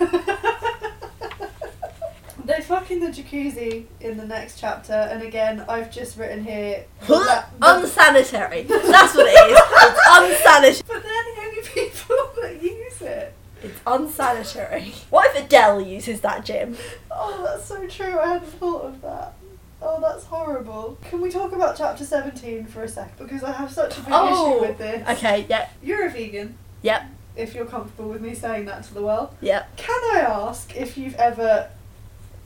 they 2.56 2.62
fuck 2.62 2.90
in 2.90 3.00
the 3.00 3.08
jacuzzi 3.08 3.84
in 4.00 4.16
the 4.16 4.24
next 4.26 4.58
chapter, 4.60 4.92
and 4.92 5.22
again, 5.22 5.64
I've 5.68 5.90
just 5.90 6.16
written 6.18 6.44
here. 6.44 6.84
that- 7.08 7.48
unsanitary. 7.60 8.62
That's 8.62 9.14
what 9.14 9.26
it 9.26 9.50
is. 9.50 9.58
It's 9.60 10.00
unsanitary. 10.44 10.82
but 10.86 11.02
they're 11.02 11.34
the 11.34 11.40
only 11.42 11.62
people 11.62 12.30
that 12.42 12.62
use 12.62 13.02
it. 13.02 13.34
It's 13.62 13.80
unsanitary. 13.86 14.92
What 15.10 15.34
if 15.36 15.44
Adele 15.44 15.80
uses 15.82 16.20
that 16.22 16.44
gym? 16.44 16.76
Oh, 17.10 17.42
that's 17.44 17.64
so 17.66 17.86
true. 17.86 18.18
I 18.18 18.34
hadn't 18.34 18.48
thought 18.48 18.84
of 18.86 19.00
that. 19.02 19.34
Oh, 19.80 20.00
that's 20.00 20.24
horrible. 20.24 20.98
Can 21.04 21.20
we 21.20 21.30
talk 21.30 21.52
about 21.52 21.76
chapter 21.76 22.04
17 22.04 22.66
for 22.66 22.82
a 22.84 22.88
sec? 22.88 23.16
Because 23.18 23.42
I 23.44 23.52
have 23.52 23.70
such 23.70 23.98
a 23.98 24.00
big 24.00 24.10
Oh, 24.12 24.56
issue 24.58 24.68
with 24.68 24.78
this. 24.78 25.08
Okay, 25.08 25.46
yep, 25.48 25.72
You're 25.82 26.06
a 26.06 26.10
vegan, 26.10 26.56
yep, 26.82 27.04
if 27.36 27.54
you're 27.54 27.64
comfortable 27.66 28.10
with 28.10 28.20
me 28.20 28.34
saying 28.34 28.66
that 28.66 28.84
to 28.84 28.94
the 28.94 29.02
world. 29.02 29.34
yep. 29.40 29.76
Can 29.76 30.00
I 30.16 30.20
ask 30.20 30.76
if 30.76 30.96
you've 30.98 31.14
ever, 31.16 31.68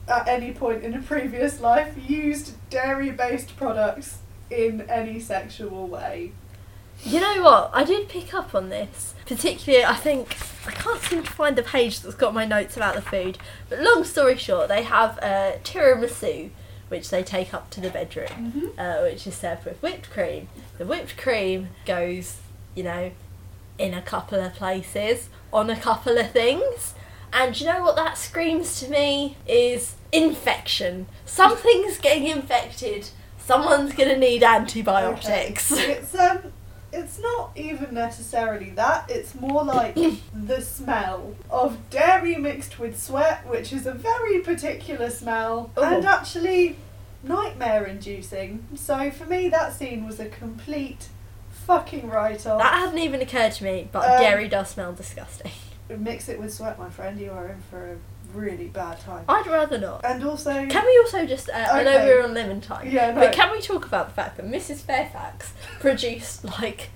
at 0.07 0.27
any 0.27 0.51
point 0.51 0.83
in 0.83 0.93
a 0.93 1.01
previous 1.01 1.59
life, 1.59 1.95
used 2.07 2.53
dairy 2.69 3.11
based 3.11 3.55
products 3.57 4.19
in 4.49 4.81
any 4.89 5.19
sexual 5.19 5.87
way? 5.87 6.31
You 7.03 7.19
know 7.19 7.43
what? 7.43 7.69
I 7.73 7.83
did 7.83 8.09
pick 8.09 8.33
up 8.33 8.55
on 8.55 8.69
this. 8.69 9.13
Particularly, 9.25 9.85
I 9.85 9.95
think 9.95 10.35
I 10.65 10.71
can't 10.71 11.01
seem 11.01 11.23
to 11.23 11.29
find 11.31 11.55
the 11.55 11.61
page 11.63 11.99
that's 11.99 12.15
got 12.15 12.33
my 12.33 12.45
notes 12.45 12.75
about 12.75 12.95
the 12.95 13.01
food. 13.01 13.37
But 13.69 13.81
long 13.81 14.03
story 14.03 14.35
short, 14.37 14.67
they 14.69 14.83
have 14.83 15.17
a 15.19 15.59
tiramisu, 15.63 16.49
which 16.87 17.09
they 17.09 17.21
take 17.23 17.53
up 17.53 17.69
to 17.71 17.81
the 17.81 17.89
bedroom, 17.89 18.27
Mm-hmm. 18.29 18.79
uh, 18.79 19.01
which 19.03 19.27
is 19.27 19.35
served 19.35 19.65
with 19.65 19.81
whipped 19.83 20.09
cream. 20.09 20.47
The 20.77 20.85
whipped 20.85 21.17
cream 21.17 21.69
goes, 21.85 22.37
you 22.73 22.83
know, 22.83 23.11
in 23.77 23.93
a 23.93 24.01
couple 24.01 24.39
of 24.39 24.53
places 24.55 25.29
on 25.53 25.69
a 25.69 25.75
couple 25.79 26.17
of 26.17 26.31
things. 26.31 26.93
And 27.33 27.59
you 27.59 27.67
know 27.67 27.81
what 27.83 27.95
that 27.95 28.17
screams 28.17 28.79
to 28.79 28.89
me 28.89 29.37
is 29.47 29.95
infection. 30.11 31.07
Something's 31.25 31.97
getting 31.97 32.27
infected. 32.27 33.09
Someone's 33.37 33.93
gonna 33.93 34.17
need 34.17 34.43
antibiotics. 34.43 35.71
Okay. 35.71 35.91
It's 35.93 36.15
um, 36.15 36.53
it's 36.91 37.19
not 37.19 37.51
even 37.55 37.93
necessarily 37.93 38.71
that. 38.71 39.09
It's 39.09 39.35
more 39.35 39.63
like 39.63 39.95
the 40.33 40.61
smell 40.61 41.35
of 41.49 41.89
dairy 41.89 42.35
mixed 42.35 42.79
with 42.79 43.01
sweat, 43.01 43.47
which 43.47 43.71
is 43.73 43.85
a 43.85 43.91
very 43.93 44.39
particular 44.39 45.09
smell, 45.09 45.71
Ooh. 45.77 45.81
and 45.83 46.05
actually 46.05 46.77
nightmare-inducing. 47.23 48.65
So 48.75 49.11
for 49.11 49.25
me, 49.25 49.49
that 49.49 49.73
scene 49.73 50.05
was 50.05 50.19
a 50.19 50.27
complete 50.29 51.07
fucking 51.51 52.07
write-off. 52.09 52.61
That 52.61 52.73
hadn't 52.73 52.99
even 52.99 53.21
occurred 53.21 53.51
to 53.53 53.63
me, 53.63 53.89
but 53.91 54.09
Um, 54.09 54.21
dairy 54.21 54.47
does 54.47 54.69
smell 54.69 54.93
disgusting. 54.93 55.51
Mix 55.89 56.27
it 56.29 56.39
with 56.39 56.53
sweat, 56.53 56.77
my 56.77 56.89
friend. 56.89 57.19
You 57.19 57.31
are 57.31 57.47
in 57.47 57.61
for 57.69 57.93
a 57.93 57.97
really 58.37 58.67
bad 58.67 58.99
time. 58.99 59.23
I'd 59.29 59.47
rather 59.47 59.77
not. 59.77 60.03
And 60.03 60.23
also, 60.23 60.51
Can 60.67 60.85
we 60.85 60.97
also 60.99 61.25
just, 61.25 61.49
uh, 61.49 61.53
I 61.71 61.83
know 61.83 61.91
Okay. 61.95 62.05
we're 62.07 62.23
on 62.23 62.33
lemon 62.33 62.59
time, 62.61 62.89
Yeah, 62.89 63.11
no. 63.11 63.21
but 63.21 63.31
can 63.33 63.51
we 63.51 63.61
talk 63.61 63.85
about 63.85 64.07
the 64.09 64.13
fact 64.13 64.37
that 64.37 64.45
Mrs. 64.45 64.81
Fairfax 64.81 65.53
produced 65.79 66.43
like 66.43 66.89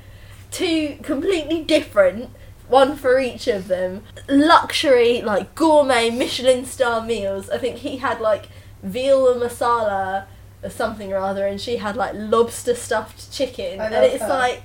two 0.52 0.98
completely 1.04 1.64
different, 1.64 2.32
one 2.68 2.96
for 2.98 3.18
each 3.20 3.48
of 3.48 3.68
them, 3.70 4.04
luxury, 4.28 5.22
like 5.22 5.56
gourmet 5.56 6.10
Michelin 6.10 6.66
star 6.66 7.02
meals? 7.02 7.50
I 7.50 7.58
think 7.58 7.78
he 7.78 7.98
had 7.98 8.20
like 8.20 8.50
veal 8.84 9.32
and 9.32 9.42
masala 9.42 10.26
or 10.64 10.70
something 10.70 11.14
or 11.14 11.18
other, 11.18 11.48
and 11.48 11.62
she 11.62 11.78
had 11.78 11.96
like 11.96 12.12
lobster 12.16 12.76
stuffed 12.76 13.32
chicken. 13.32 13.80
And 13.80 13.94
it's 13.96 14.22
her. 14.22 14.28
like, 14.28 14.64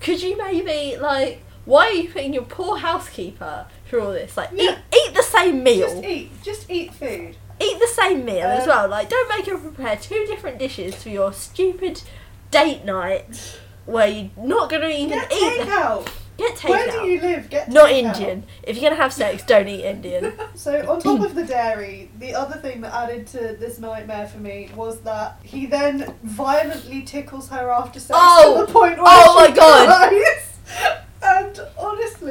could 0.00 0.22
you 0.22 0.36
maybe, 0.36 0.96
like, 0.98 1.42
why 1.68 1.86
are 1.88 1.92
you 1.92 2.08
putting 2.10 2.32
your 2.32 2.44
poor 2.44 2.78
housekeeper 2.78 3.66
through 3.88 4.02
all 4.02 4.12
this? 4.12 4.36
Like, 4.36 4.50
Yeah. 4.52 4.70
eat, 4.72 4.78
eat 5.08 5.14
the 5.14 5.22
same 5.22 5.62
meal 5.62 5.88
just 5.88 6.04
eat, 6.04 6.42
just 6.42 6.70
eat 6.70 6.94
food. 6.94 7.36
eat 7.60 7.78
the 7.78 7.86
same 7.88 8.24
meal 8.24 8.46
as 8.46 8.62
Um, 8.62 8.68
well. 8.68 8.88
Like, 8.88 9.08
don't 9.10 9.28
make 9.28 9.46
her 9.46 9.58
prepare 9.58 9.96
two 9.96 10.24
different 10.26 10.58
dishes 10.58 10.94
for 11.02 11.10
your 11.10 11.32
stupid 11.32 12.02
date 12.50 12.84
night 12.86 13.58
where 13.84 14.06
you're 14.08 14.30
not 14.36 14.70
going 14.70 14.82
to 14.82 14.90
even 14.90 15.18
Get 15.18 15.32
eat. 15.32 15.60
takeout. 15.60 16.08
Get 16.38 16.62
Where 16.62 16.88
do 16.88 17.06
you 17.08 17.20
live? 17.20 17.50
Get 17.50 17.68
Not 17.68 17.88
takeout. 17.90 17.92
Indian. 18.20 18.44
If 18.62 18.76
you're 18.76 18.82
going 18.88 18.96
to 18.96 19.02
have 19.02 19.12
sex, 19.12 19.42
don't 19.42 19.66
eat 19.68 19.84
Indian. 19.84 20.32
So 20.54 20.72
on 20.90 21.00
top 21.00 21.20
of 21.20 21.34
the 21.34 21.44
dairy, 21.56 22.10
the 22.18 22.34
other 22.34 22.56
thing 22.60 22.80
that 22.80 22.94
added 22.94 23.26
to 23.28 23.56
this 23.58 23.78
nightmare 23.78 24.26
for 24.26 24.38
me 24.38 24.70
was 24.74 25.00
that 25.00 25.38
he 25.42 25.66
then 25.66 26.14
violently 26.22 27.02
tickles 27.02 27.48
her 27.50 27.70
after 27.70 27.98
sex 28.00 28.18
Oh! 28.20 28.60
to 28.60 28.66
the 28.66 28.72
point 28.72 28.96
where 28.98 29.04
Oh 29.06 29.34
my 29.38 29.50
God. 29.54 29.86
cries. 30.10 30.98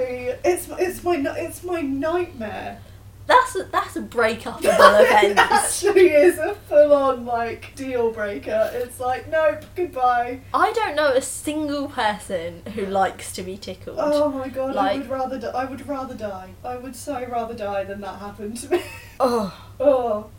It's 0.02 0.68
it's 0.70 1.04
my 1.04 1.16
it's 1.38 1.64
my 1.64 1.82
nightmare. 1.82 2.80
That's 3.28 3.58
a, 3.58 3.64
that's 3.66 3.98
a 3.98 4.02
breakupable 4.02 4.62
it 4.70 5.12
offence. 5.12 5.38
actually 5.38 6.12
is 6.12 6.40
a 6.40 6.56
full 6.56 6.94
on 6.94 7.26
like 7.26 7.76
deal 7.76 8.12
breaker. 8.12 8.70
It's 8.74 9.02
like 9.02 9.30
nope, 9.30 9.66
goodbye. 9.76 10.40
I 10.54 10.72
don't 10.72 10.96
know 10.96 11.12
a 11.14 11.22
single 11.22 11.90
person 11.90 12.62
who 12.74 12.86
likes 12.86 13.34
to 13.34 13.44
be 13.44 13.58
tickled. 13.58 13.98
Oh 14.00 14.30
my 14.32 14.48
god, 14.48 14.78
I 14.78 14.98
would 14.98 15.10
rather 15.10 15.38
di- 15.40 15.52
I 15.52 15.66
would 15.66 15.86
rather 15.88 16.16
die. 16.16 16.52
I 16.64 16.78
would 16.78 16.96
so 16.96 17.26
rather 17.30 17.54
die 17.54 17.84
than 17.84 18.00
that 18.02 18.20
happened 18.20 18.58
to 18.58 18.70
me. 18.72 18.82
Oh, 19.20 19.68
oh. 19.82 20.30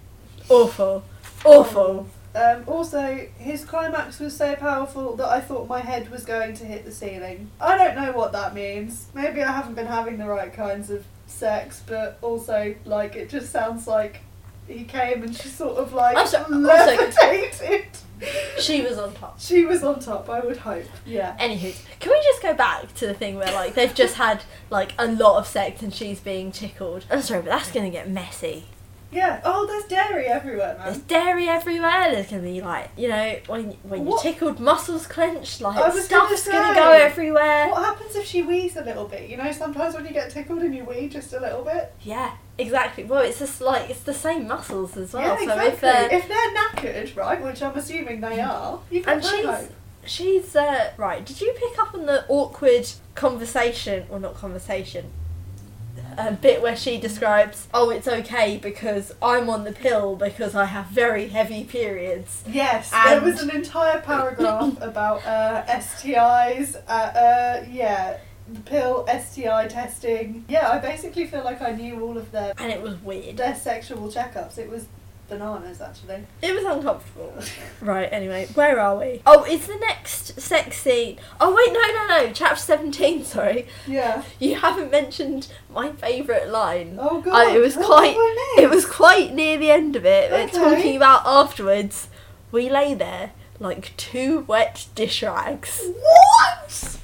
awful. 0.49 1.05
Awful. 1.45 2.09
Um, 2.35 2.65
also, 2.67 3.27
his 3.39 3.65
climax 3.65 4.21
was 4.21 4.37
so 4.37 4.55
powerful 4.55 5.17
that 5.17 5.29
I 5.29 5.41
thought 5.41 5.67
my 5.69 5.81
head 5.81 6.11
was 6.11 6.25
going 6.25 6.55
to 6.57 6.65
hit 6.65 6.85
the 6.85 6.93
ceiling. 6.93 7.51
I 7.61 7.77
don't 7.77 7.97
know 7.97 8.13
what 8.13 8.33
that 8.33 8.55
means. 8.55 9.09
Maybe 9.15 9.43
I 9.43 9.51
haven't 9.51 9.75
been 9.75 9.87
having 9.87 10.19
the 10.19 10.27
right 10.27 10.53
kinds 10.53 10.91
of 10.91 11.05
sex, 11.27 11.83
but 11.87 12.19
also, 12.23 12.75
like, 12.85 13.17
it 13.17 13.31
just 13.31 13.51
sounds 13.51 13.87
like 13.87 14.21
he 14.69 14.85
came 14.85 15.23
and 15.23 15.35
she 15.35 15.49
sort 15.49 15.79
of, 15.79 15.93
like, 15.95 16.17
Also- 16.17 16.45
levitated. 16.49 17.87
She 18.59 18.83
was 18.83 18.99
on 18.99 19.15
top. 19.15 19.41
She 19.41 19.65
was 19.65 19.83
on 19.85 20.01
top, 20.01 20.29
I 20.29 20.41
would 20.41 20.57
hope. 20.57 20.85
Yeah. 21.07 21.37
Anywho, 21.39 21.75
can 22.01 22.11
we 22.13 22.21
just 22.25 22.43
go 22.43 22.53
back 22.53 22.93
to 22.97 23.07
the 23.07 23.15
thing 23.15 23.37
where 23.37 23.53
like 23.53 23.75
they've 23.75 23.95
just 23.95 24.17
had 24.17 24.43
like 24.71 24.93
a 24.99 25.07
lot 25.07 25.39
of 25.39 25.47
sex 25.47 25.83
and 25.83 25.95
she's 25.95 26.19
being 26.19 26.51
tickled? 26.51 27.05
I'm 27.13 27.23
sorry, 27.23 27.43
but 27.43 27.51
that's 27.51 27.71
gonna 27.71 27.91
get 27.91 28.11
messy. 28.11 28.65
Yeah. 29.11 29.41
Oh, 29.45 29.67
there's 29.67 29.85
dairy 29.85 30.27
everywhere, 30.27 30.77
man. 30.79 30.87
There's 30.87 30.99
dairy 30.99 31.49
everywhere. 31.49 32.13
There's 32.13 32.29
gonna 32.31 32.43
be 32.43 32.61
like 32.61 32.91
you 32.97 33.09
know 33.09 33.39
when 33.47 33.73
when 33.83 34.07
you're 34.07 34.19
tickled, 34.19 34.61
muscles 34.61 35.07
clenched, 35.07 35.61
like 35.61 35.77
stuff's 35.93 36.47
gonna 36.47 36.75
gonna 36.75 36.75
go 36.75 36.93
everywhere. 36.93 37.69
What 37.71 37.85
happens 37.85 38.17
if 38.17 38.27
she 38.27 38.43
wheezes 38.43 38.77
a 38.77 38.85
little 38.85 39.07
bit? 39.07 39.31
You 39.31 39.39
know, 39.39 39.51
sometimes 39.53 39.95
when 39.95 40.05
you 40.05 40.13
get 40.13 40.31
tickled 40.31 40.61
and 40.61 40.75
you 40.75 40.85
wee 40.85 41.09
just 41.09 41.33
a 41.33 41.41
little 41.41 41.65
bit. 41.65 41.93
Yeah, 42.03 42.37
exactly. 42.59 43.05
Well, 43.05 43.23
it's 43.23 43.39
just 43.39 43.61
like 43.61 43.89
it's 43.89 44.03
the 44.03 44.15
same 44.15 44.47
muscles 44.47 44.97
as 44.97 45.15
well. 45.15 45.23
yeah, 45.23 45.37
so 45.37 45.61
exactly. 45.63 45.69
if 45.69 45.85
uh, 45.85 46.17
if 46.17 46.29
they're 46.29 46.55
knackered, 46.55 47.17
right, 47.17 47.43
which 47.43 47.63
I'm 47.63 47.77
assuming 47.77 48.21
they 48.21 48.41
are, 48.41 48.81
you've 48.91 49.07
got 49.07 49.15
and 49.15 49.25
she's 49.25 49.47
hope. 49.47 49.73
she's 50.05 50.57
uh, 50.57 50.93
right. 50.99 51.25
Did 51.25 51.41
you 51.41 51.55
pick 51.57 51.79
up 51.79 51.95
on 51.95 52.05
the 52.05 52.27
awkward 52.29 52.91
conversation 53.15 54.07
or 54.11 54.21
not 54.21 54.35
conversation? 54.35 55.11
A 56.19 56.33
bit 56.33 56.61
where 56.61 56.77
she 56.77 56.99
describes, 56.99 57.69
oh, 57.73 57.91
it's 57.91 58.09
okay 58.09 58.59
because 58.61 59.13
I'm 59.23 59.49
on 59.49 59.63
the 59.63 59.71
pill 59.73 60.17
because 60.17 60.55
I 60.57 60.65
have 60.65 60.87
very 60.87 61.29
heavy 61.29 61.63
periods. 61.63 62.43
Yes, 62.49 62.91
there 62.91 63.21
was 63.21 63.41
an 63.41 63.51
entire 63.51 64.01
paragraph 64.01 64.77
about 64.81 65.25
uh, 65.25 65.65
STIs. 65.67 66.75
Uh, 66.89 66.91
uh, 66.91 67.65
yeah, 67.71 68.19
the 68.53 68.61
pill, 68.61 69.07
STI 69.07 69.69
testing. 69.69 70.45
Yeah, 70.49 70.71
I 70.71 70.79
basically 70.79 71.27
feel 71.27 71.45
like 71.45 71.63
I 71.63 71.71
knew 71.73 72.01
all 72.01 72.19
of 72.19 72.33
their 72.33 72.53
And 72.59 72.73
it 72.73 72.83
was 72.83 72.97
weird. 72.97 73.37
their 73.37 73.55
sexual 73.55 74.09
checkups. 74.11 74.59
It 74.59 74.69
was 74.69 74.87
bananas, 75.29 75.81
actually. 75.81 76.25
It 76.43 76.55
was 76.55 76.65
uncomfortable. 76.65 77.35
Right, 77.81 78.09
anyway, 78.13 78.47
where 78.55 78.81
are 78.81 78.99
we? 78.99 79.23
Oh, 79.25 79.45
it's 79.45 79.67
the 79.69 79.77
next 79.77 80.41
sex 80.41 80.79
scene. 80.83 81.19
Oh, 81.41 81.55
wait, 81.55 81.73
no, 81.73 81.81
no, 82.17 82.27
no. 82.27 82.33
Chapter 82.33 82.57
17, 82.61 83.25
sorry. 83.35 83.67
Yeah. 83.87 84.25
You 84.41 84.57
haven't 84.57 84.91
mentioned 84.91 85.49
my 85.73 85.93
favourite 85.93 86.49
line. 86.49 86.99
Oh 87.01 87.21
god. 87.21 87.49
Uh, 87.49 87.55
it 87.55 87.61
was 87.61 87.77
what 87.77 87.87
quite- 87.87 88.17
It 88.59 88.69
was 88.71 88.85
quite 88.85 89.33
near 89.35 89.57
the 89.59 89.71
end 89.71 89.95
of 89.97 90.05
it. 90.05 90.33
Okay. 90.33 90.59
talking 90.59 90.97
about 90.97 91.23
afterwards. 91.25 92.09
We 92.51 92.69
lay 92.71 92.95
there 92.95 93.33
like 93.61 93.97
two 93.97 94.41
wet 94.41 94.87
dish 94.95 95.23
rags. 95.23 95.83
What? 95.85 96.99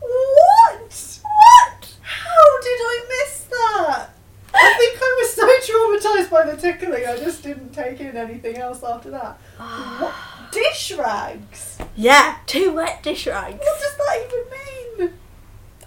What? 0.00 1.94
How 2.02 2.60
did 2.62 2.80
I 2.80 3.04
miss 3.08 3.44
that? 3.50 4.08
I 4.54 4.74
think 4.78 4.98
I 5.00 5.18
was 5.20 5.34
traumatized 6.02 6.30
by 6.30 6.50
the 6.50 6.56
tickling, 6.56 7.06
I 7.06 7.16
just 7.16 7.42
didn't 7.42 7.72
take 7.72 8.00
in 8.00 8.16
anything 8.16 8.56
else 8.56 8.82
after 8.82 9.10
that. 9.10 9.38
What? 9.56 10.14
Dish 10.52 10.92
rags? 10.92 11.78
Yeah, 11.96 12.36
two 12.46 12.72
wet 12.72 13.02
dish 13.02 13.26
rags. 13.26 13.58
What 13.58 13.80
does 13.80 13.96
that 13.96 14.26
even 14.26 15.06
mean? 15.08 15.18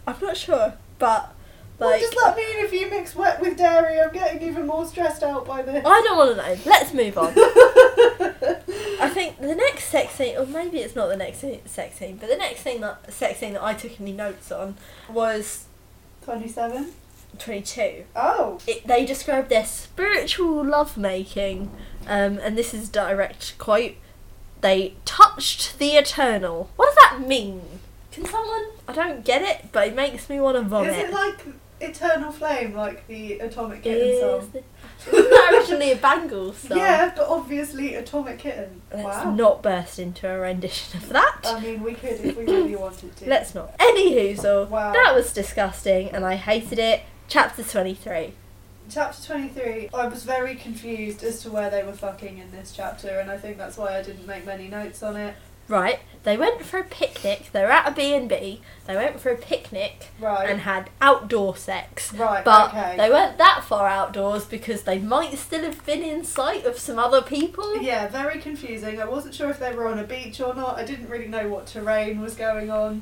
I'm 0.07 0.15
not 0.19 0.35
sure, 0.35 0.73
but 0.97 1.35
what 1.77 1.91
like 1.91 2.01
does 2.01 2.11
that 2.11 2.35
mean 2.35 2.65
if 2.65 2.73
you 2.73 2.89
mix 2.89 3.15
wet 3.15 3.39
with 3.39 3.57
dairy? 3.57 3.99
I'm 3.99 4.11
getting 4.11 4.41
even 4.41 4.65
more 4.65 4.85
stressed 4.85 5.21
out 5.21 5.45
by 5.45 5.61
this. 5.61 5.83
I 5.85 6.01
don't 6.01 6.17
want 6.17 6.31
to 6.31 6.37
know. 6.37 6.57
Let's 6.65 6.93
move 6.93 7.17
on. 7.17 7.33
I 8.99 9.09
think 9.13 9.39
the 9.39 9.53
next 9.55 9.85
sex 9.85 10.13
scene, 10.13 10.35
or 10.37 10.47
maybe 10.47 10.79
it's 10.79 10.95
not 10.95 11.09
the 11.09 11.17
next 11.17 11.39
se- 11.39 11.61
sex 11.65 11.97
scene, 11.97 12.17
but 12.17 12.29
the 12.29 12.37
next 12.37 12.61
thing 12.61 12.81
that 12.81 13.13
sex 13.13 13.39
scene 13.39 13.53
that 13.53 13.63
I 13.63 13.73
took 13.75 13.99
any 14.01 14.13
notes 14.13 14.51
on 14.51 14.77
was 15.09 15.65
27? 16.23 16.91
22. 17.39 18.05
Oh. 18.15 18.59
It, 18.67 18.85
they 18.87 19.05
describe 19.05 19.49
their 19.49 19.65
spiritual 19.65 20.63
lovemaking, 20.65 21.71
um, 22.07 22.37
and 22.39 22.57
this 22.57 22.73
is 22.73 22.89
direct 22.89 23.57
quote. 23.57 23.93
They 24.61 24.95
touched 25.05 25.77
the 25.79 25.91
eternal. 25.91 26.69
What 26.75 26.87
does 26.87 26.95
that 26.95 27.27
mean? 27.27 27.61
Can 28.11 28.25
someone? 28.25 28.65
I 28.87 28.93
don't 28.93 29.25
get 29.25 29.41
it, 29.41 29.71
but 29.71 29.87
it 29.87 29.95
makes 29.95 30.29
me 30.29 30.39
want 30.39 30.55
to 30.57 30.63
vomit. 30.63 30.91
Is 30.91 31.09
it 31.09 31.13
like 31.13 31.45
eternal 31.81 32.31
flame 32.31 32.73
like 32.73 33.05
the 33.07 33.39
Atomic 33.39 33.83
Kitten 33.83 34.19
song? 34.19 34.49
the- 34.53 34.63
that 35.11 35.51
originally 35.53 35.91
a 35.91 35.95
Bangles 35.95 36.57
song? 36.67 36.77
Yeah, 36.77 37.11
but 37.15 37.27
obviously 37.27 37.95
Atomic 37.95 38.39
Kitten. 38.39 38.81
Let's 38.93 39.25
wow. 39.25 39.35
not 39.35 39.61
burst 39.61 39.99
into 39.99 40.29
a 40.29 40.39
rendition 40.39 40.97
of 41.01 41.09
that. 41.09 41.41
I 41.45 41.59
mean, 41.59 41.83
we 41.83 41.93
could 41.93 42.11
if 42.21 42.37
we 42.37 42.45
really 42.45 42.75
wanted 42.75 43.15
to. 43.17 43.29
Let's 43.29 43.53
not. 43.53 43.77
Anywho, 43.77 44.69
Wow. 44.69 44.93
that 44.93 45.13
was 45.13 45.33
disgusting 45.33 46.09
and 46.09 46.25
I 46.25 46.35
hated 46.35 46.79
it. 46.79 47.01
Chapter 47.27 47.63
23. 47.63 48.33
Chapter 48.89 49.23
23, 49.33 49.89
I 49.93 50.07
was 50.07 50.23
very 50.23 50.55
confused 50.55 51.23
as 51.23 51.41
to 51.41 51.49
where 51.49 51.71
they 51.71 51.81
were 51.83 51.93
fucking 51.93 52.37
in 52.37 52.51
this 52.51 52.71
chapter, 52.75 53.19
and 53.19 53.31
I 53.31 53.37
think 53.37 53.57
that's 53.57 53.77
why 53.77 53.97
I 53.97 54.03
didn't 54.03 54.27
make 54.27 54.45
many 54.45 54.67
notes 54.67 55.01
on 55.01 55.15
it. 55.17 55.35
Right, 55.67 55.99
they 56.23 56.37
went 56.37 56.63
for 56.63 56.77
a 56.77 56.83
picnic. 56.83 57.49
They 57.51 57.63
were 57.63 57.71
at 57.71 57.87
a 57.87 57.91
B&B. 57.91 58.61
They 58.85 58.95
went 58.95 59.19
for 59.19 59.31
a 59.31 59.35
picnic 59.37 60.11
Right. 60.19 60.47
and 60.47 60.59
had 60.61 60.91
outdoor 61.01 61.55
sex. 61.57 62.13
right, 62.13 62.45
But 62.45 62.67
okay. 62.69 62.95
they 62.95 63.09
weren't 63.09 63.39
that 63.39 63.63
far 63.63 63.87
outdoors 63.87 64.45
because 64.45 64.83
they 64.83 64.99
might 64.99 65.35
still 65.39 65.63
have 65.63 65.83
been 65.83 66.03
in 66.03 66.23
sight 66.23 66.65
of 66.67 66.77
some 66.77 66.99
other 66.99 67.23
people. 67.23 67.81
Yeah, 67.81 68.07
very 68.07 68.39
confusing. 68.39 69.01
I 69.01 69.05
wasn't 69.05 69.33
sure 69.33 69.49
if 69.49 69.57
they 69.59 69.73
were 69.73 69.87
on 69.87 69.97
a 69.97 70.03
beach 70.03 70.39
or 70.39 70.53
not. 70.53 70.77
I 70.77 70.85
didn't 70.85 71.09
really 71.09 71.27
know 71.27 71.49
what 71.49 71.65
terrain 71.65 72.21
was 72.21 72.35
going 72.35 72.69
on. 72.69 73.01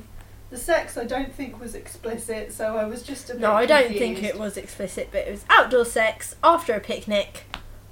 The 0.54 0.60
sex, 0.60 1.00
I 1.00 1.06
don't 1.06 1.34
think, 1.34 1.60
was 1.60 1.74
explicit, 1.74 2.54
so 2.54 2.78
I 2.78 2.84
was 2.86 3.02
just 3.02 3.28
a 3.32 3.34
bit 3.34 3.42
No, 3.42 3.54
I 3.54 3.66
don't 3.66 3.88
confused. 3.88 4.00
think 4.20 4.24
it 4.24 4.38
was 4.38 4.56
explicit, 4.56 5.10
but 5.12 5.26
it 5.28 5.32
was 5.32 5.46
outdoor 5.50 5.84
sex 5.84 6.36
after 6.44 6.76
a 6.76 6.80
picnic. 6.80 7.46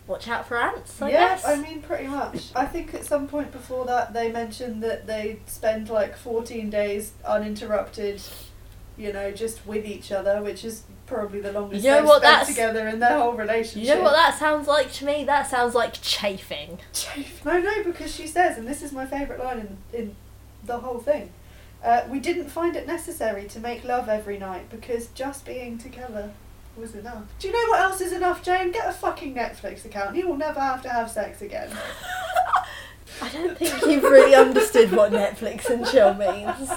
Watch 0.05 0.27
out 0.27 0.47
for 0.47 0.57
ants, 0.59 1.01
I 1.01 1.09
yeah, 1.09 1.29
guess. 1.29 1.43
I 1.43 1.55
mean, 1.55 1.81
pretty 1.81 2.05
much. 2.05 2.51
I 2.55 2.65
think 2.67 2.93
at 2.93 3.03
some 3.03 3.27
point 3.27 3.51
before 3.51 3.85
that, 3.85 4.13
they 4.13 4.31
mentioned 4.31 4.83
that 4.83 5.07
they 5.07 5.39
spend 5.47 5.89
like 5.89 6.15
14 6.15 6.69
days 6.69 7.13
uninterrupted, 7.25 8.21
you 8.95 9.11
know, 9.11 9.31
just 9.31 9.65
with 9.65 9.83
each 9.83 10.11
other, 10.11 10.43
which 10.43 10.63
is 10.63 10.83
probably 11.07 11.39
the 11.41 11.51
longest 11.53 11.83
You 11.83 11.89
know 11.89 11.97
they've 11.97 12.05
what 12.05 12.21
spent 12.21 12.31
that's- 12.41 12.47
together 12.49 12.87
in 12.89 12.99
their 12.99 13.17
whole 13.17 13.33
relationship. 13.33 13.89
you 13.89 13.95
know 13.95 14.03
what 14.03 14.11
that 14.15 14.37
sounds 14.37 14.67
like 14.67 14.91
to 14.93 15.05
me? 15.05 15.23
That 15.23 15.49
sounds 15.49 15.73
like 15.73 15.99
chafing. 16.03 16.77
No, 17.43 17.59
no, 17.59 17.83
because 17.83 18.13
she 18.13 18.27
says, 18.27 18.59
and 18.59 18.67
this 18.67 18.83
is 18.83 18.91
my 18.91 19.07
favourite 19.07 19.43
line 19.43 19.77
in, 19.93 19.99
in 19.99 20.15
the 20.63 20.77
whole 20.77 20.99
thing. 20.99 21.31
Uh, 21.83 22.01
we 22.09 22.19
didn't 22.19 22.49
find 22.49 22.75
it 22.75 22.85
necessary 22.85 23.45
to 23.47 23.59
make 23.59 23.83
love 23.83 24.07
every 24.07 24.37
night 24.37 24.69
because 24.69 25.07
just 25.07 25.45
being 25.45 25.77
together 25.77 26.31
was 26.77 26.93
enough. 26.95 27.23
Do 27.39 27.47
you 27.47 27.53
know 27.53 27.69
what 27.69 27.81
else 27.81 28.01
is 28.01 28.13
enough, 28.13 28.43
Jane? 28.43 28.71
Get 28.71 28.87
a 28.87 28.93
fucking 28.93 29.33
Netflix 29.33 29.83
account. 29.83 30.15
You 30.15 30.27
will 30.27 30.37
never 30.37 30.59
have 30.59 30.81
to 30.83 30.89
have 30.89 31.09
sex 31.09 31.41
again. 31.41 31.69
I 33.21 33.29
don't 33.29 33.57
think 33.57 33.81
you've 33.85 34.03
really 34.03 34.35
understood 34.35 34.91
what 34.91 35.11
Netflix 35.11 35.69
and 35.69 35.85
chill 35.85 36.13
means. 36.13 36.71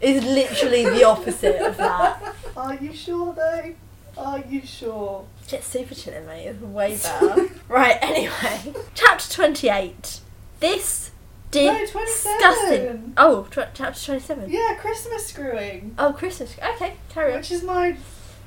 It's 0.00 0.24
literally 0.24 0.84
the 0.84 1.04
opposite 1.04 1.60
of 1.60 1.76
that. 1.76 2.34
Are 2.56 2.74
you 2.74 2.92
sure 2.92 3.32
though? 3.32 3.74
Are 4.16 4.40
you 4.40 4.64
sure? 4.64 5.24
Just 5.46 5.68
super 5.68 5.94
chilling, 5.94 6.26
mate. 6.26 6.46
It's 6.46 6.60
way 6.60 6.96
better. 6.96 7.48
right, 7.68 7.98
anyway. 8.00 8.74
Chapter 8.94 9.32
28. 9.32 10.20
This 10.60 11.10
No, 11.54 11.86
27. 11.86 12.38
disgusting. 12.38 13.14
Oh, 13.16 13.44
tw- 13.50 13.74
chapter 13.74 14.04
27. 14.04 14.50
Yeah, 14.50 14.74
Christmas 14.74 15.26
screwing. 15.26 15.94
Oh, 15.98 16.12
Christmas. 16.12 16.56
Okay, 16.58 16.94
carry 17.08 17.32
on. 17.32 17.38
Which 17.38 17.50
is 17.52 17.62
my, 17.62 17.96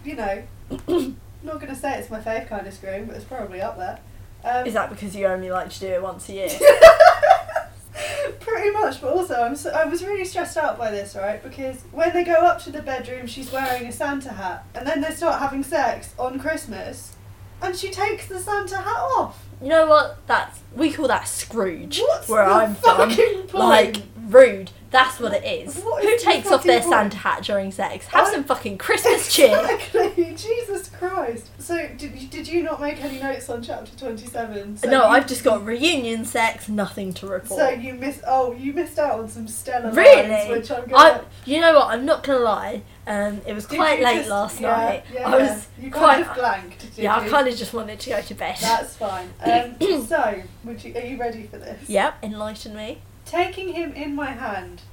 you 0.04 0.16
know, 0.16 0.44
not 1.44 1.56
going 1.60 1.68
to 1.68 1.76
say 1.76 1.98
it's 2.00 2.10
my 2.10 2.20
fave 2.20 2.48
kind 2.50 2.66
of 2.68 2.74
screwing, 2.74 3.06
but 3.06 3.16
it's 3.16 3.26
probably 3.26 3.62
up 3.62 3.78
there. 3.78 4.00
Um, 4.44 4.66
Is 4.68 4.74
that 4.74 4.90
because 4.90 5.16
you 5.16 5.26
only 5.28 5.50
like 5.50 5.70
to 5.72 5.80
do 5.80 5.88
it 5.88 6.02
once 6.02 6.30
a 6.30 6.34
year? 6.34 6.50
Pretty 8.40 8.72
much, 8.72 9.02
but 9.02 9.12
also 9.12 9.34
I'm 9.42 9.56
so, 9.56 9.72
I 9.72 9.86
was 9.86 10.04
really 10.04 10.24
stressed 10.26 10.58
out 10.58 10.78
by 10.78 10.92
this, 10.92 11.16
right? 11.16 11.42
Because 11.44 11.82
when 11.92 12.14
they 12.14 12.24
go 12.24 12.34
up 12.34 12.62
to 12.64 12.72
the 12.72 12.82
bedroom, 12.82 13.26
she's 13.28 13.52
wearing 13.52 13.88
a 13.88 13.92
Santa 13.92 14.30
hat, 14.30 14.66
and 14.76 14.86
then 14.88 15.02
they 15.02 15.10
start 15.12 15.40
having 15.40 15.64
sex 15.64 16.14
on 16.20 16.40
Christmas, 16.40 17.16
and 17.62 17.76
she 17.76 17.90
takes 17.90 18.28
the 18.28 18.40
Santa 18.40 18.78
hat 18.78 19.00
off. 19.18 19.47
You 19.62 19.70
know 19.70 19.88
what? 19.88 20.26
That's 20.28 20.60
we 20.76 20.92
call 20.92 21.08
that 21.08 21.28
Scrooge. 21.28 22.00
What's 22.00 22.30
where 22.30 22.46
the 22.48 22.52
I'm 22.54 22.76
from. 22.76 23.10
fucking 23.10 23.42
point? 23.48 23.54
Like 23.54 23.98
rude. 24.32 24.72
That's 24.90 25.20
what 25.20 25.34
it 25.34 25.44
is. 25.44 25.76
What 25.84 26.02
Who 26.02 26.08
is 26.10 26.24
takes 26.24 26.50
off 26.50 26.64
their 26.64 26.80
point? 26.80 26.92
Santa 26.94 27.18
hat 27.18 27.44
during 27.44 27.72
sex? 27.74 28.06
Have 28.08 28.28
I- 28.28 28.32
some 28.32 28.44
fucking 28.46 28.78
Christmas 28.78 29.34
cheer. 29.36 29.58
Exactly, 29.70 30.34
Jesus 30.36 30.88
Christ. 30.88 31.50
So, 31.60 31.76
did 31.98 32.14
you, 32.16 32.28
did 32.30 32.48
you 32.48 32.64
not 32.64 32.80
make 32.80 33.04
any 33.04 33.20
notes 33.20 33.50
on 33.50 33.62
chapter 33.62 33.94
27? 33.98 34.78
So 34.78 34.90
no, 34.90 35.00
you- 35.00 35.04
I've 35.10 35.28
just 35.28 35.44
got 35.44 35.66
reunion 35.66 36.24
sex, 36.24 36.70
nothing 36.70 37.14
to 37.16 37.28
report. 37.28 37.60
So 37.60 37.70
you 37.70 37.96
missed. 37.96 38.22
Oh, 38.26 38.54
you 38.54 38.72
missed 38.72 38.98
out 38.98 39.20
on 39.20 39.28
some 39.28 39.46
stellar 39.50 39.92
Really? 39.92 40.30
lines, 40.30 40.50
which 40.50 40.72
I'm 40.72 40.88
gonna. 40.88 41.26
you 41.46 41.60
know 41.60 41.74
what? 41.76 41.88
I'm 41.88 42.06
not 42.06 42.24
gonna 42.24 42.40
lie. 42.40 42.82
Um, 43.06 43.42
it 43.46 43.54
was 43.54 43.66
Did 43.66 43.76
quite 43.78 44.02
late 44.02 44.18
just- 44.20 44.30
last 44.30 44.62
yeah, 44.62 44.68
night. 44.78 45.04
Yeah, 45.14 45.28
I 45.28 45.38
was 45.38 45.68
You 45.82 45.92
quite. 45.92 46.24
kind 46.26 46.26
of 46.28 46.36
blanked. 46.36 46.86
Yeah, 46.96 47.20
you? 47.20 47.26
I 47.28 47.30
kind 47.30 47.48
of 47.50 47.58
just 47.58 47.74
wanted 47.74 48.00
to 48.00 48.10
go 48.10 48.22
to 48.22 48.34
bed. 48.36 48.56
That's 48.62 48.96
fine. 48.96 49.30
Um, 49.44 49.76
so, 50.08 50.42
would 50.64 50.82
you? 50.82 50.96
Are 50.96 51.02
you 51.02 51.18
ready 51.18 51.44
for 51.48 51.58
this? 51.58 51.90
Yep, 51.90 52.24
enlighten 52.24 52.74
me. 52.74 53.02
Taking 53.28 53.74
him 53.74 53.92
in 53.92 54.16
my 54.16 54.32
hand, 54.32 54.84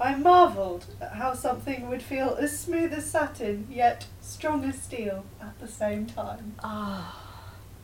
I 0.00 0.16
marvelled 0.16 0.86
at 1.00 1.12
how 1.12 1.34
something 1.34 1.88
would 1.88 2.02
feel 2.02 2.36
as 2.40 2.58
smooth 2.58 2.92
as 2.92 3.08
satin, 3.08 3.68
yet 3.70 4.06
strong 4.20 4.64
as 4.64 4.82
steel 4.82 5.24
at 5.40 5.56
the 5.60 5.68
same 5.68 6.06
time. 6.06 6.56
Ah, 6.62 7.27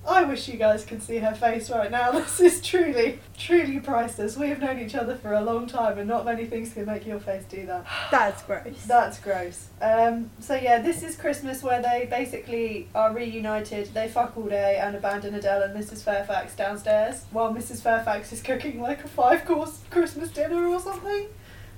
I 0.06 0.24
wish 0.24 0.48
you 0.48 0.58
guys 0.58 0.84
could 0.84 1.02
see 1.02 1.18
her 1.18 1.34
face 1.34 1.70
right 1.70 1.90
now. 1.90 2.12
This 2.24 2.40
is 2.40 2.60
truly, 2.60 3.20
truly 3.38 3.80
priceless. 3.80 4.36
We 4.36 4.48
have 4.48 4.60
known 4.60 4.78
each 4.78 4.94
other 4.94 5.16
for 5.16 5.32
a 5.32 5.40
long 5.40 5.66
time, 5.66 5.98
and 5.98 6.08
not 6.08 6.24
many 6.24 6.44
things 6.46 6.72
can 6.72 6.86
make 6.86 7.06
your 7.06 7.20
face 7.20 7.44
do 7.44 7.64
that. 7.66 7.86
that's 8.10 8.42
gross. 8.42 8.84
That's 8.86 9.18
gross. 9.20 9.68
Um, 9.80 10.30
so 10.40 10.54
yeah, 10.54 10.80
this 10.80 11.02
is 11.02 11.16
Christmas 11.16 11.62
where 11.62 11.80
they 11.80 12.06
basically 12.10 12.88
are 12.94 13.12
reunited. 13.12 13.94
They 13.94 14.08
fuck 14.08 14.36
all 14.36 14.48
day 14.48 14.76
and 14.76 14.96
abandon 14.96 15.34
Adele 15.34 15.62
and 15.62 15.76
Mrs. 15.76 16.02
Fairfax 16.02 16.54
downstairs 16.56 17.24
while 17.30 17.54
Mrs. 17.54 17.80
Fairfax 17.80 18.32
is 18.32 18.42
cooking 18.42 18.80
like 18.80 19.04
a 19.04 19.08
five-course 19.08 19.80
Christmas 19.90 20.30
dinner 20.30 20.66
or 20.66 20.80
something, 20.80 21.28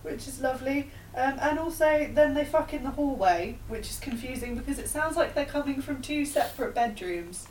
which 0.02 0.26
is 0.26 0.40
lovely. 0.40 0.90
Um, 1.14 1.38
and 1.40 1.58
also 1.58 2.10
then 2.12 2.34
they 2.34 2.44
fuck 2.44 2.74
in 2.74 2.82
the 2.82 2.90
hallway, 2.90 3.58
which 3.68 3.90
is 3.90 3.98
confusing 3.98 4.54
because 4.56 4.78
it 4.78 4.88
sounds 4.88 5.16
like 5.16 5.34
they're 5.34 5.44
coming 5.44 5.80
from 5.80 6.02
two 6.02 6.24
separate 6.24 6.74
bedrooms. 6.74 7.48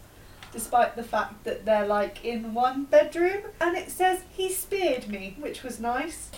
Despite 0.56 0.96
the 0.96 1.04
fact 1.04 1.44
that 1.44 1.66
they're 1.66 1.86
like 1.86 2.24
in 2.24 2.54
one 2.54 2.86
bedroom, 2.86 3.44
and 3.60 3.76
it 3.76 3.92
says 3.92 4.22
he 4.32 4.50
speared 4.50 5.10
me, 5.10 5.36
which 5.38 5.64
was 5.64 5.82
nice, 5.82 6.32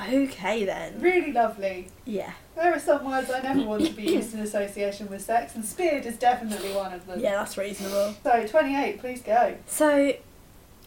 Okay 0.00 0.64
then. 0.64 1.00
really 1.00 1.32
lovely. 1.32 1.86
Yeah. 2.04 2.32
There 2.56 2.74
are 2.74 2.80
some 2.80 3.04
words 3.08 3.30
I 3.30 3.40
never 3.40 3.62
want 3.62 3.86
to 3.86 3.92
be 3.92 4.02
used 4.02 4.34
in 4.34 4.40
association 4.40 5.08
with 5.08 5.22
sex, 5.22 5.54
and 5.54 5.64
speared 5.64 6.06
is 6.06 6.16
definitely 6.16 6.72
one 6.72 6.92
of 6.92 7.06
them. 7.06 7.20
Yeah, 7.20 7.36
that's 7.36 7.56
reasonable. 7.56 8.16
So, 8.24 8.44
28, 8.46 8.98
please 8.98 9.22
go. 9.22 9.56
So, 9.66 10.14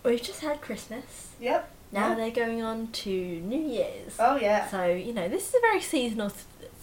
we've 0.03 0.21
just 0.21 0.41
had 0.41 0.59
Christmas. 0.61 1.29
Yep. 1.39 1.71
Now 1.93 2.09
Yeah. 2.09 2.15
they're 2.15 2.45
going 2.45 2.61
on 2.61 2.87
to 2.87 3.09
New 3.09 3.57
Year's. 3.61 4.17
Oh, 4.19 4.35
yeah. 4.35 4.67
So, 4.67 4.85
you 4.87 5.13
know, 5.13 5.29
this 5.29 5.47
is 5.47 5.55
a 5.55 5.61
very 5.61 5.79
seasonal 5.81 6.31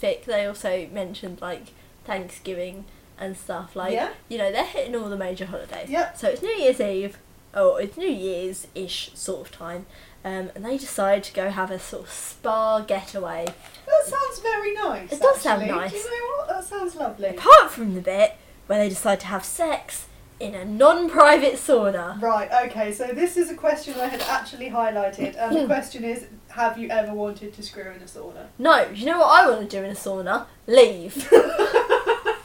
fic. 0.02 0.24
They 0.24 0.46
also 0.46 0.88
mentioned, 0.90 1.42
like, 1.42 1.66
Thanksgiving 2.04 2.86
and 3.18 3.36
stuff. 3.36 3.74
Like, 3.76 3.92
Yeah. 3.92 4.10
you 4.28 4.38
know, 4.38 4.50
they're 4.52 4.64
hitting 4.64 4.94
all 4.96 5.08
the 5.08 5.16
major 5.16 5.46
holidays. 5.46 5.88
Yep. 5.90 6.16
So 6.18 6.28
it's 6.28 6.42
New 6.42 6.50
Year's 6.50 6.80
Eve, 6.80 7.18
or 7.54 7.80
it's 7.80 7.96
New 7.96 8.08
Year's 8.08 8.66
ish 8.74 9.10
sort 9.14 9.46
of 9.46 9.52
time. 9.52 9.86
Um, 10.24 10.50
and 10.54 10.64
they 10.64 10.76
decide 10.76 11.22
to 11.24 11.32
go 11.32 11.50
have 11.50 11.70
a 11.70 11.78
sort 11.78 12.04
of 12.04 12.10
spa 12.10 12.80
getaway. 12.80 13.46
That 13.86 14.04
sounds 14.06 14.40
very 14.40 14.74
nice. 14.74 15.12
It 15.12 15.20
does 15.20 15.40
sound 15.40 15.66
nice. 15.68 15.92
Do 15.92 15.98
you 15.98 16.04
know 16.04 16.36
what? 16.38 16.48
That 16.48 16.64
sounds 16.64 16.96
lovely. 16.96 17.28
Apart 17.28 17.70
from 17.70 17.94
the 17.94 18.00
bit 18.00 18.36
where 18.66 18.78
they 18.80 18.88
decide 18.88 19.20
to 19.20 19.26
have 19.26 19.44
sex 19.44 20.06
in 20.40 20.54
a 20.54 20.64
non 20.64 21.08
private 21.08 21.54
sauna. 21.54 22.20
Right, 22.20 22.50
okay, 22.66 22.92
so 22.92 23.06
this 23.06 23.36
is 23.36 23.50
a 23.50 23.54
question 23.54 23.94
I 23.98 24.08
had 24.08 24.20
actually 24.22 24.68
highlighted, 24.68 25.36
and 25.38 25.56
the 25.56 25.66
question 25.74 26.04
is 26.04 26.26
Have 26.50 26.76
you 26.76 26.88
ever 26.90 27.14
wanted 27.14 27.54
to 27.54 27.62
screw 27.62 27.82
in 27.90 28.02
a 28.02 28.06
sauna? 28.06 28.46
No, 28.58 28.86
you 28.92 29.06
know 29.06 29.18
what 29.20 29.28
I 29.28 29.48
want 29.48 29.70
to 29.70 29.76
do 29.78 29.84
in 29.84 29.90
a 29.92 29.94
sauna? 29.94 30.46
Leave. 30.66 31.14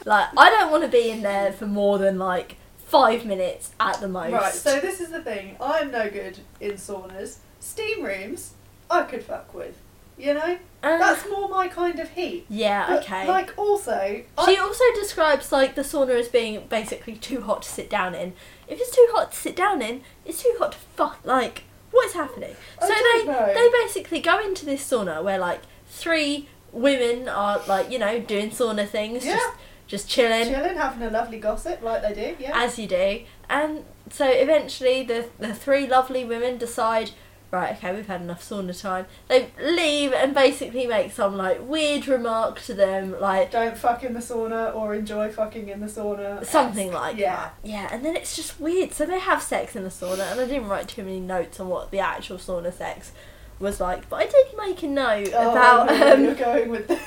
like, 0.04 0.28
I 0.36 0.50
don't 0.50 0.70
want 0.70 0.82
to 0.84 0.88
be 0.88 1.10
in 1.10 1.22
there 1.22 1.52
for 1.52 1.66
more 1.66 1.98
than 1.98 2.18
like 2.18 2.56
five 2.76 3.24
minutes 3.24 3.72
at 3.80 4.00
the 4.00 4.08
most. 4.08 4.32
Right, 4.32 4.52
so 4.52 4.80
this 4.80 5.00
is 5.00 5.10
the 5.10 5.22
thing. 5.22 5.56
I'm 5.60 5.90
no 5.90 6.10
good 6.10 6.38
in 6.60 6.72
saunas. 6.72 7.38
Steam 7.60 8.02
rooms, 8.04 8.54
I 8.90 9.02
could 9.04 9.22
fuck 9.22 9.54
with. 9.54 9.76
You 10.18 10.34
know? 10.34 10.58
Uh, 10.82 10.98
That's 10.98 11.28
more 11.28 11.48
my 11.48 11.68
kind 11.68 11.98
of 11.98 12.10
heat. 12.10 12.44
yeah, 12.48 12.86
But, 12.86 13.02
okay. 13.02 13.26
Like, 13.26 13.56
also, 13.56 14.22
She 14.44 14.56
I, 14.56 14.60
also 14.60 14.84
describes 14.94 15.50
like 15.50 15.74
the 15.74 15.82
sauna 15.82 16.10
as 16.10 16.28
being 16.28 16.66
basically 16.68 17.16
too 17.16 17.40
hot 17.42 17.62
to 17.62 17.68
sit 17.68 17.88
down 17.88 18.14
in. 18.14 18.34
If 18.68 18.78
it's 18.78 18.94
too 18.94 19.08
hot 19.12 19.32
to 19.32 19.38
sit 19.38 19.56
down 19.56 19.80
in, 19.80 20.02
it's 20.26 20.42
too 20.42 20.54
hot 20.58 20.72
to 20.72 20.78
fuck. 20.78 21.18
Like, 21.24 21.64
what 21.90 22.06
is 22.06 22.12
happening? 22.12 22.54
I 22.80 22.88
so 22.88 22.94
they 22.94 23.32
know. 23.32 23.52
they 23.54 23.70
basically 23.84 24.20
go 24.20 24.38
into 24.40 24.64
this 24.66 24.88
sauna 24.88 25.22
where 25.24 25.38
like 25.38 25.60
three 25.88 26.48
women 26.72 27.28
are 27.28 27.60
like 27.68 27.90
you 27.90 27.98
know 27.98 28.18
doing 28.18 28.50
sauna 28.50 28.86
things, 28.88 29.24
Yeah. 29.26 29.36
just 29.36 29.54
just 29.86 30.08
chilling 30.08 30.46
chilling, 30.48 30.76
having 30.76 31.02
a 31.06 31.10
lovely 31.10 31.38
gossip 31.38 31.82
like 31.82 32.02
they 32.02 32.14
do, 32.14 32.36
yeah. 32.42 32.52
as 32.54 32.78
you 32.78 32.86
do, 32.86 33.22
and 33.50 33.84
so 34.10 34.28
eventually 34.28 35.02
the 35.02 35.26
the 35.38 35.54
three 35.54 35.86
lovely 35.86 36.24
women 36.24 36.58
decide 36.58 37.10
right, 37.50 37.76
okay, 37.76 37.94
we've 37.94 38.06
had 38.06 38.22
enough 38.22 38.42
sauna 38.42 38.80
time. 38.80 39.04
They 39.28 39.50
leave 39.62 40.14
and 40.14 40.34
basically 40.34 40.86
make 40.86 41.12
some 41.12 41.36
like 41.36 41.60
weird 41.60 42.08
remark 42.08 42.62
to 42.62 42.72
them, 42.72 43.20
like 43.20 43.50
Don't 43.50 43.76
fuck 43.76 44.02
in 44.02 44.14
the 44.14 44.20
sauna 44.20 44.74
or 44.74 44.94
enjoy 44.94 45.30
fucking 45.30 45.68
in 45.68 45.80
the 45.80 45.86
sauna. 45.86 46.42
something 46.46 46.90
like 46.90 47.18
Yeah. 47.18 47.36
that. 47.36 47.54
Yeah, 47.62 47.88
and 47.92 48.02
then 48.02 48.16
it's 48.16 48.34
just 48.36 48.58
weird. 48.58 48.94
So 48.94 49.04
they 49.04 49.18
have 49.18 49.42
sex 49.42 49.76
in 49.76 49.82
the 49.84 49.90
sauna, 49.90 50.32
and 50.32 50.40
I 50.40 50.46
didn't 50.46 50.66
write 50.68 50.88
too 50.88 51.02
many 51.02 51.20
notes 51.20 51.60
on 51.60 51.68
what 51.68 51.90
the 51.90 51.98
actual 51.98 52.38
sauna 52.38 52.72
sex 52.72 53.12
was 53.58 53.80
like, 53.82 54.08
but 54.08 54.16
I 54.16 54.26
did 54.26 54.46
make 54.56 54.82
a 54.82 54.86
note 54.86 55.28
Oh, 55.34 55.50
about 55.50 55.90
I 55.90 55.98
know 55.98 56.04
where 56.06 56.14
um, 56.14 56.24
you're 56.24 56.34
going 56.34 56.70
with 56.70 56.88
this. 56.88 57.02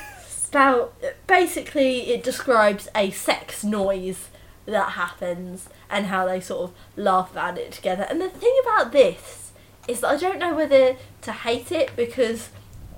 About 0.56 0.96
basically 1.28 2.14
it 2.14 2.24
describes 2.24 2.88
a 2.96 3.12
sex 3.12 3.62
noise 3.62 4.30
that 4.66 4.92
happens 4.92 5.68
and 5.90 6.06
how 6.06 6.26
they 6.26 6.40
sort 6.40 6.70
of 6.70 6.76
laugh 6.96 7.32
about 7.32 7.58
it 7.58 7.74
together. 7.74 8.08
And 8.10 8.22
the 8.22 8.30
thing 8.30 8.58
about 8.64 8.94
this 8.94 9.52
is 9.86 10.00
that 10.00 10.08
I 10.08 10.16
don't 10.16 10.40
know 10.40 10.56
whether 10.56 10.96
to 11.24 11.32
hate 11.34 11.74
it 11.74 11.94
because 11.98 12.50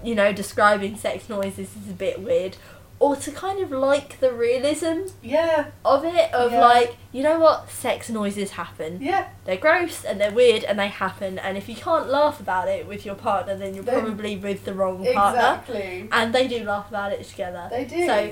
you 0.04 0.14
know 0.14 0.32
describing 0.32 0.96
sex 0.96 1.30
noises 1.30 1.76
is 1.76 1.90
a 1.90 1.94
bit 1.94 2.22
weird 2.22 2.58
or 3.00 3.16
to 3.16 3.32
kind 3.32 3.62
of 3.62 3.70
like 3.72 4.20
the 4.20 4.32
realism 4.34 5.02
Yeah, 5.22 5.68
of 5.86 6.04
it 6.04 6.34
of 6.34 6.52
Yeah. 6.52 6.60
like 6.66 6.98
you 7.12 7.22
know 7.24 7.40
what 7.40 7.70
sex 7.70 8.10
noises 8.10 8.52
happen 8.52 9.00
yeah, 9.02 9.28
they're 9.46 9.58
gross 9.58 10.04
and 10.04 10.20
they're 10.20 10.32
weird 10.32 10.64
and 10.64 10.80
they 10.80 10.88
happen 10.88 11.38
and 11.40 11.58
if 11.58 11.70
you 11.70 11.76
can't 11.76 12.10
laugh 12.10 12.40
about 12.40 12.68
it 12.68 12.88
with 12.88 13.06
your 13.06 13.16
partner 13.16 13.56
then 13.56 13.76
you're 13.76 13.84
probably 13.84 14.36
with 14.36 14.66
the 14.66 14.74
wrong 14.74 15.06
partner 15.14 15.40
exactly. 15.62 16.10
and 16.12 16.34
they 16.34 16.48
do 16.48 16.64
laugh 16.64 16.90
about 16.90 17.12
it 17.12 17.24
together. 17.26 17.68
They 17.70 17.86
do. 17.86 18.06
So, 18.06 18.32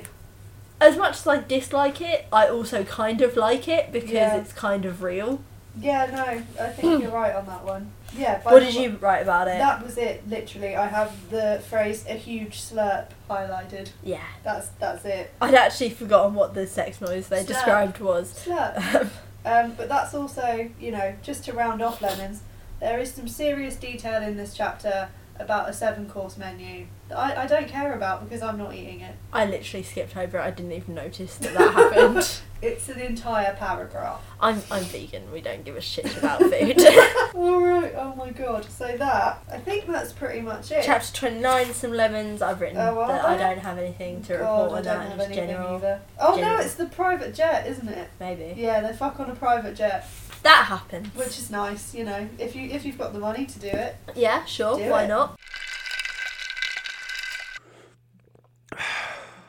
as 0.81 0.97
much 0.97 1.17
as 1.17 1.27
I 1.27 1.41
dislike 1.41 2.01
it, 2.01 2.25
I 2.33 2.49
also 2.49 2.83
kind 2.83 3.21
of 3.21 3.37
like 3.37 3.67
it 3.67 3.91
because 3.93 4.09
Yeah. 4.11 4.35
it's 4.35 4.51
kind 4.51 4.83
of 4.85 5.01
real. 5.03 5.39
Yeah, 5.79 6.05
no, 6.11 6.63
I 6.63 6.69
think 6.69 7.01
you're 7.01 7.11
right 7.11 7.33
on 7.35 7.45
that 7.45 7.63
one. 7.63 7.91
Yeah. 8.17 8.41
What 8.43 8.59
did 8.61 8.73
you 8.73 8.97
write 9.01 9.21
about 9.23 9.47
it? 9.47 9.57
That 9.59 9.83
was 9.83 9.97
it. 9.97 10.27
Literally, 10.29 10.75
I 10.75 10.87
have 10.87 11.29
the 11.29 11.61
phrase 11.69 12.05
"a 12.07 12.13
huge 12.13 12.61
slurp" 12.61 13.07
highlighted. 13.29 13.89
yeah, 14.03 14.21
That's 14.43 14.69
that's 14.79 15.05
it. 15.05 15.31
I'd 15.41 15.53
actually 15.55 15.89
forgotten 15.91 16.33
what 16.33 16.53
the 16.53 16.65
sex 16.67 17.01
noise 17.01 17.27
they 17.27 17.43
Slurp. 17.43 17.47
described 17.47 17.99
was. 17.99 18.45
Slurp. 18.45 19.09
Um, 19.47 19.73
but 19.77 19.87
that's 19.87 20.15
also, 20.15 20.71
you 20.79 20.89
know, 20.89 21.13
just 21.21 21.45
to 21.45 21.53
round 21.53 21.79
off 21.83 22.01
lemons, 22.01 22.41
there 22.79 22.97
is 22.99 23.13
some 23.13 23.27
serious 23.27 23.75
detail 23.75 24.23
in 24.23 24.37
this 24.37 24.55
chapter 24.55 25.09
about 25.37 25.69
a 25.69 25.73
seven 25.73 26.09
course 26.09 26.35
menu 26.35 26.87
that 27.09 27.17
I, 27.17 27.43
I 27.43 27.47
don't 27.47 27.67
care 27.67 27.93
about 27.93 28.23
because 28.23 28.41
I'm 28.41 28.57
not 28.57 28.73
eating 28.73 29.01
it. 29.01 29.15
I 29.31 29.45
literally 29.45 29.83
skipped 29.83 30.15
over 30.17 30.37
it. 30.37 30.41
I 30.41 30.51
didn't 30.51 30.71
even 30.71 30.95
notice 30.95 31.35
that 31.37 31.53
that 31.53 31.73
happened. 31.73 32.39
It's 32.61 32.89
an 32.89 32.99
entire 32.99 33.53
paragraph. 33.53 34.23
I'm 34.39 34.59
I'm 34.71 34.83
vegan. 34.85 35.31
We 35.31 35.41
don't 35.41 35.63
give 35.63 35.75
a 35.75 35.81
shit 35.81 36.17
about 36.17 36.39
food. 36.51 36.79
Alright, 37.35 37.93
oh 37.95 38.15
my 38.17 38.31
god. 38.31 38.65
So 38.71 38.87
that, 38.97 39.43
I 39.51 39.57
think 39.59 39.85
that's 39.85 40.11
pretty 40.13 40.41
much 40.41 40.71
it. 40.71 40.83
Chapter 40.83 41.13
twenty 41.13 41.41
nine. 41.41 41.73
Some 41.73 41.91
lemons. 41.91 42.41
I've 42.41 42.59
written 42.61 42.77
Oh, 42.77 42.97
are 43.01 43.07
that 43.09 43.25
I 43.25 43.37
don't 43.37 43.59
have 43.59 43.77
anything 43.77 44.23
to 44.23 44.37
God, 44.37 44.63
report 44.63 44.77
on 44.79 44.83
that. 44.85 45.09
have 45.11 45.19
anything 45.19 45.47
general, 45.49 45.75
either. 45.75 46.01
Oh 46.19 46.37
no, 46.39 46.57
it's 46.57 46.75
the 46.75 46.85
private 46.85 47.35
jet, 47.35 47.67
isn't 47.67 47.87
it? 47.89 48.09
maybe. 48.19 48.55
Yeah, 48.59 48.81
they 48.81 48.93
fuck 48.95 49.19
on 49.19 49.29
a 49.29 49.35
private 49.35 49.75
jet, 49.75 50.07
That 50.41 50.65
happens. 50.67 51.13
which 51.15 51.37
is 51.37 51.51
nice, 51.51 51.93
you 51.93 52.03
know. 52.05 52.27
If 52.39 52.55
you 52.55 52.69
if 52.69 52.83
you've 52.83 52.97
got 52.97 53.13
the 53.13 53.19
money 53.19 53.45
to 53.45 53.59
do 53.59 53.67
it. 53.67 53.95
Yeah, 54.15 54.43
sure. 54.45 54.77
Why 54.89 55.03
it. 55.03 55.07
not? 55.09 55.37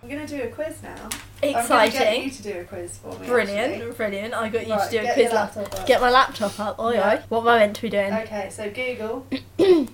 I'm 0.06 0.12
gonna 0.12 0.26
do 0.28 0.40
a 0.40 0.46
quiz 0.46 0.84
now. 0.84 0.90
I'm 0.92 1.00
gonna 1.00 1.10
get 1.40 1.62
Exciting. 1.62 2.22
you 2.22 2.30
to 2.30 2.42
do 2.44 2.60
a 2.60 2.64
quiz 2.64 2.96
for 2.98 3.18
me. 3.18 3.26
Brilliant, 3.26 3.74
actually. 3.74 3.90
brilliant. 3.90 4.34
I 4.34 4.48
got 4.48 4.64
you 4.68 4.72
Right, 4.74 4.88
to 4.90 5.00
do 5.02 5.04
a 5.04 5.12
quiz 5.14 5.32
laptop. 5.32 5.86
Get 5.86 6.00
my 6.00 6.10
laptop 6.10 6.60
up. 6.60 6.78
Oi, 6.78 6.94
Yeah. 6.94 7.14
oi. 7.14 7.22
What 7.28 7.40
am 7.40 7.48
I 7.48 7.58
meant 7.58 7.74
to 7.76 7.82
be 7.82 7.90
doing? 7.90 8.12
Okay, 8.12 8.48
so 8.48 8.70
Google 8.70 9.26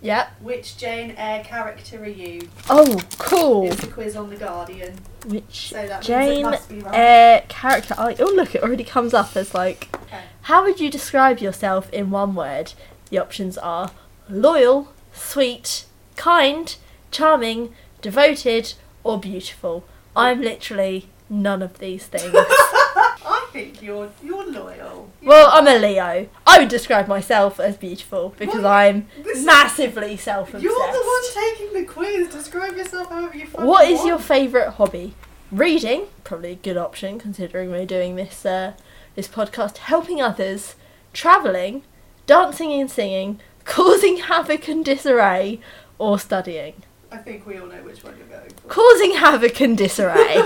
Yep. 0.00 0.28
which 0.40 0.78
Jane 0.78 1.10
Eyre 1.18 1.44
character 1.44 2.02
are 2.02 2.08
you? 2.08 2.48
Oh, 2.70 2.98
cool. 3.18 3.70
It's 3.70 3.82
a 3.82 3.88
quiz 3.88 4.16
on 4.16 4.30
the 4.30 4.36
Guardian, 4.36 4.94
Which 5.26 5.68
so 5.68 5.86
that 5.86 5.88
means 5.88 6.04
it 6.04 6.06
Jane 6.06 6.46
right. 6.46 6.94
Eyre 6.94 7.44
character? 7.48 7.94
Oh, 7.98 8.14
oh, 8.20 8.32
look, 8.34 8.54
it 8.54 8.62
already 8.62 8.84
comes 8.84 9.12
up 9.12 9.36
as 9.36 9.52
like. 9.52 9.88
Okay. 10.04 10.22
How 10.42 10.64
would 10.64 10.80
you 10.80 10.90
describe 10.90 11.40
yourself 11.40 11.92
in 11.92 12.10
one 12.10 12.34
word? 12.34 12.72
The 13.10 13.18
options 13.18 13.58
are 13.58 13.90
loyal, 14.30 14.88
sweet, 15.12 15.84
kind, 16.16 16.74
charming, 17.10 17.74
devoted, 18.00 18.72
or 19.04 19.18
beautiful. 19.18 19.84
I'm 20.16 20.40
literally 20.40 21.08
none 21.28 21.62
of 21.62 21.78
these 21.78 22.06
things. 22.06 22.32
I 22.34 23.48
think 23.52 23.82
you're 23.82 24.10
you're 24.22 24.48
loyal. 24.50 25.10
well, 25.22 25.48
I'm 25.52 25.66
a 25.66 25.78
Leo. 25.78 26.28
I 26.46 26.58
would 26.58 26.68
describe 26.68 27.06
myself 27.08 27.58
as 27.60 27.76
beautiful 27.76 28.34
because? 28.38 28.64
I'm 28.64 29.08
massively 29.44 30.16
self-obsessed. 30.16 30.62
You're 30.62 30.72
the 30.92 31.02
one 31.04 31.34
taking 31.54 31.72
the 31.72 31.84
quiz. 31.84 32.28
Describe 32.28 32.76
yourself 32.76 33.08
however 33.10 33.36
you 33.36 33.46
fucking 33.46 33.66
What 33.66 33.88
is 33.88 33.98
want. 33.98 34.08
your 34.08 34.18
favourite 34.18 34.70
hobby? 34.74 35.14
Reading, 35.52 36.06
probably 36.22 36.52
a 36.52 36.56
good 36.56 36.76
option 36.76 37.18
considering 37.18 37.70
we're 37.70 37.86
doing 37.86 38.14
this 38.16 38.46
uh, 38.46 38.74
this 39.16 39.26
podcast. 39.28 39.78
Helping 39.78 40.20
others, 40.22 40.76
travelling, 41.12 41.82
dancing 42.26 42.72
and 42.72 42.90
singing, 42.90 43.40
causing 43.64 44.18
havoc 44.18 44.68
and 44.68 44.84
disarray, 44.84 45.60
or 45.98 46.18
studying. 46.20 46.74
I 47.12 47.16
think 47.16 47.46
we 47.46 47.58
all 47.58 47.66
know 47.66 47.82
which 47.82 48.04
one 48.04 48.16
you're 48.16 48.26
going 48.38 48.50
for. 48.50 48.68
Causing 48.68 49.12
havoc 49.14 49.60
and 49.60 49.76
disarray. 49.76 50.42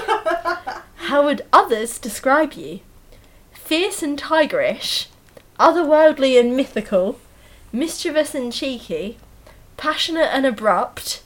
How 0.96 1.24
would 1.24 1.42
others 1.52 1.98
describe 1.98 2.54
you? 2.54 2.80
Fierce 3.52 4.02
and 4.02 4.18
tigerish, 4.18 5.06
otherworldly 5.60 6.38
and 6.40 6.56
mythical, 6.56 7.18
mischievous 7.72 8.34
and 8.34 8.52
cheeky, 8.52 9.18
passionate 9.76 10.30
and 10.32 10.46
abrupt, 10.46 11.22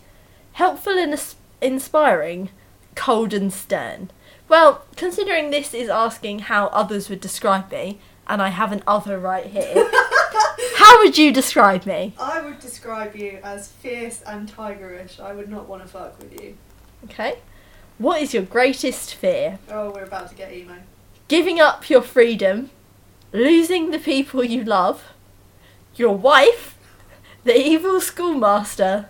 helpful 0.52 0.98
and 0.98 1.12
ins- 1.12 1.36
inspiring, 1.60 2.50
cold 2.94 3.32
and 3.32 3.52
stern. 3.52 4.10
Well, 4.48 4.84
considering 4.96 5.50
this 5.50 5.74
is 5.74 5.88
asking 5.88 6.40
how 6.40 6.66
others 6.68 7.08
would 7.08 7.20
describe 7.20 7.70
me, 7.70 8.00
and 8.26 8.42
I 8.42 8.48
have 8.48 8.72
an 8.72 8.82
other 8.86 9.18
right 9.18 9.46
here, 9.46 9.74
how 10.88 11.04
would 11.04 11.18
you 11.18 11.30
describe 11.32 11.84
me? 11.84 12.14
I 12.18 12.40
would 12.40 12.60
describe 12.60 13.14
you 13.14 13.40
as 13.42 13.68
fierce 13.68 14.22
and 14.22 14.50
tigerish. 14.50 15.20
I 15.20 15.34
would 15.34 15.50
not 15.50 15.68
want 15.68 15.82
to 15.82 15.88
fuck 15.88 16.18
with 16.18 16.40
you. 16.40 16.56
Okay. 17.04 17.40
What 17.98 18.22
is 18.22 18.32
your 18.32 18.42
greatest 18.42 19.14
fear? 19.14 19.58
Oh, 19.70 19.90
we're 19.90 20.04
about 20.04 20.30
to 20.30 20.34
get 20.34 20.52
emo. 20.52 20.76
giving 21.28 21.60
up 21.60 21.90
your 21.90 22.00
freedom, 22.00 22.70
losing 23.32 23.90
the 23.90 23.98
people 23.98 24.42
you 24.42 24.64
love, 24.64 25.04
your 25.94 26.16
wife, 26.16 26.78
the 27.44 27.54
evil 27.54 28.00
schoolmaster, 28.00 29.08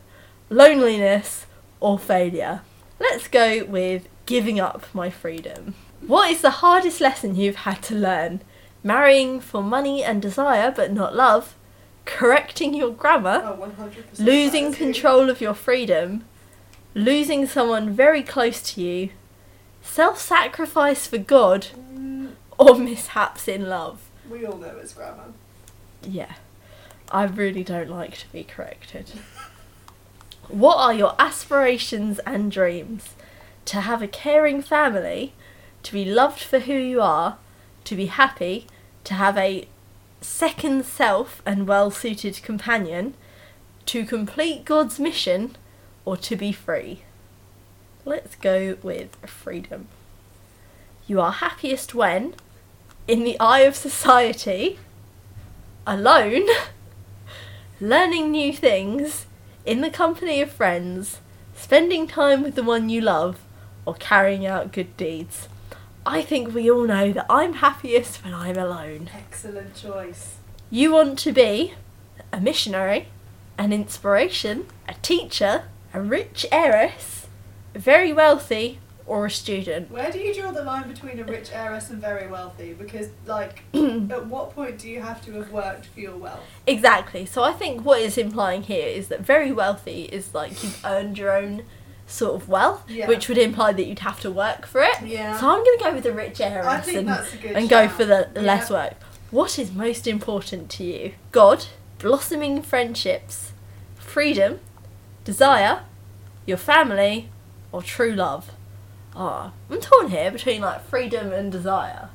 loneliness, 0.50 1.46
or 1.78 1.96
failure. 1.98 2.62
Let's 2.98 3.28
go 3.28 3.64
with 3.64 4.08
giving 4.26 4.58
up 4.58 4.86
my 4.92 5.10
freedom. 5.10 5.74
What 6.00 6.30
is 6.30 6.40
the 6.40 6.50
hardest 6.50 7.00
lesson 7.00 7.36
you've 7.36 7.56
had 7.56 7.82
to 7.84 7.94
learn? 7.94 8.40
Marrying 8.82 9.40
for 9.40 9.62
money 9.62 10.02
and 10.02 10.20
desire 10.20 10.72
but 10.74 10.92
not 10.92 11.14
love, 11.14 11.54
correcting 12.08 12.74
your 12.74 12.90
grammar, 12.90 13.42
Oh, 13.44 13.70
losing 14.18 14.64
that 14.64 14.72
is 14.72 14.78
you. 14.80 14.86
control 14.86 15.28
of 15.30 15.40
your 15.40 15.54
freedom, 15.54 16.24
losing 16.94 17.46
someone 17.46 17.90
very 17.90 18.22
close 18.22 18.60
to 18.72 18.80
you, 18.80 19.10
self 19.82 20.18
sacrifice 20.18 21.06
for 21.06 21.18
God, 21.18 21.66
Mm, 21.76 22.32
or 22.58 22.74
mishaps 22.76 23.46
in 23.46 23.68
love. 23.68 24.00
we 24.28 24.44
all 24.46 24.56
know 24.56 24.76
it's 24.80 24.94
grammar. 24.94 25.32
Yeah, 26.02 26.34
I 27.12 27.24
really 27.24 27.62
don't 27.64 27.90
like 27.90 28.16
to 28.18 28.32
be 28.32 28.42
corrected. 28.44 29.12
what 30.48 30.76
are 30.78 30.94
your 30.94 31.14
aspirations 31.18 32.18
and 32.20 32.50
dreams? 32.50 33.10
To 33.66 33.82
have 33.82 34.00
a 34.02 34.08
caring 34.08 34.62
family, 34.62 35.34
to 35.82 35.92
be 35.92 36.04
loved 36.04 36.40
for 36.40 36.60
who 36.60 36.72
you 36.74 37.02
are, 37.02 37.36
to 37.84 37.94
be 37.94 38.06
happy, 38.06 38.66
to 39.04 39.14
have 39.14 39.36
a 39.36 39.68
second 40.20 40.84
self 40.84 41.42
and 41.46 41.66
well 41.66 41.90
suited 41.90 42.42
companion, 42.42 43.14
to 43.86 44.04
complete 44.04 44.64
God's 44.64 44.98
mission, 44.98 45.56
or 46.04 46.16
to 46.16 46.36
be 46.36 46.52
free? 46.52 47.02
Let's 48.04 48.36
go 48.36 48.76
with 48.82 49.16
freedom. 49.26 49.88
You 51.06 51.20
are 51.20 51.32
happiest 51.32 51.94
when, 51.94 52.34
in 53.06 53.24
the 53.24 53.38
eye 53.40 53.60
of 53.60 53.76
society, 53.76 54.78
alone, 55.86 56.46
learning 57.80 58.30
new 58.30 58.52
things, 58.52 59.26
in 59.64 59.80
the 59.80 59.90
company 59.90 60.40
of 60.40 60.50
friends, 60.50 61.20
spending 61.54 62.06
time 62.06 62.42
with 62.42 62.54
the 62.54 62.62
one 62.62 62.88
you 62.88 63.00
love, 63.00 63.40
or 63.86 63.94
carrying 63.94 64.46
out 64.46 64.72
good 64.72 64.96
deeds. 64.96 65.48
I 66.10 66.22
think 66.22 66.54
we 66.54 66.70
all 66.70 66.86
know 66.86 67.12
that 67.12 67.26
I'm 67.28 67.52
happiest 67.52 68.24
when 68.24 68.32
I'm 68.32 68.56
alone. 68.56 69.10
Excellent 69.14 69.74
choice. 69.74 70.36
You 70.70 70.90
want 70.90 71.18
to 71.18 71.32
be 71.32 71.74
a 72.32 72.40
missionary, 72.40 73.08
an 73.58 73.74
inspiration, 73.74 74.66
a 74.88 74.94
teacher, 75.02 75.64
a 75.92 76.00
rich 76.00 76.46
heiress, 76.50 77.26
very 77.74 78.14
wealthy, 78.14 78.78
or 79.04 79.26
a 79.26 79.30
student. 79.30 79.90
Where 79.90 80.10
do 80.10 80.18
you 80.18 80.34
draw 80.34 80.50
the 80.50 80.64
line 80.64 80.88
between 80.88 81.20
a 81.20 81.24
rich 81.24 81.50
heiress 81.52 81.90
and 81.90 82.00
very 82.00 82.26
wealthy? 82.26 82.72
Because, 82.72 83.10
like, 83.26 83.64
at 83.74 84.26
what 84.28 84.54
point 84.54 84.78
do 84.78 84.88
you 84.88 85.02
have 85.02 85.22
to 85.26 85.32
have 85.32 85.52
worked 85.52 85.86
for 85.88 86.00
your 86.00 86.16
wealth? 86.16 86.40
Exactly. 86.66 87.26
So 87.26 87.42
I 87.42 87.52
think 87.52 87.84
what 87.84 88.00
it's 88.00 88.16
implying 88.16 88.62
here 88.62 88.88
is 88.88 89.08
that 89.08 89.20
very 89.20 89.52
wealthy 89.52 90.04
is 90.04 90.32
like 90.32 90.62
you've 90.62 90.82
earned 90.86 91.18
your 91.18 91.36
own 91.36 91.64
sort 92.08 92.34
of 92.34 92.48
wealth, 92.48 92.82
Yeah. 92.88 93.06
which 93.06 93.28
would 93.28 93.38
imply 93.38 93.72
that 93.72 93.84
you'd 93.86 93.98
have 94.00 94.18
to 94.20 94.30
work 94.30 94.66
for 94.66 94.80
it. 94.82 94.96
Yeah. 95.04 95.38
So 95.38 95.48
I'm 95.48 95.62
going 95.62 95.78
to 95.78 95.84
go 95.84 95.94
with 95.94 96.02
the 96.04 96.12
rich 96.12 96.40
heiress 96.40 96.88
and, 96.88 97.06
that's 97.06 97.34
a 97.34 97.36
good 97.36 97.52
and 97.56 97.68
go 97.68 97.86
for 97.88 98.04
the 98.04 98.28
Yeah. 98.34 98.40
less 98.42 98.70
work. 98.70 98.94
What 99.30 99.58
is 99.58 99.70
most 99.72 100.06
important 100.06 100.70
to 100.70 100.84
you? 100.84 101.12
God, 101.32 101.66
blossoming 101.98 102.62
friendships, 102.62 103.52
freedom, 103.96 104.58
desire, 105.24 105.82
your 106.46 106.56
family, 106.56 107.28
or 107.72 107.82
true 107.82 108.12
love? 108.14 108.50
Ah, 109.14 109.52
I'm 109.70 109.80
torn 109.80 110.08
here 110.08 110.30
between 110.30 110.62
like 110.62 110.84
freedom 110.88 111.32
and 111.32 111.52
desire. 111.52 112.08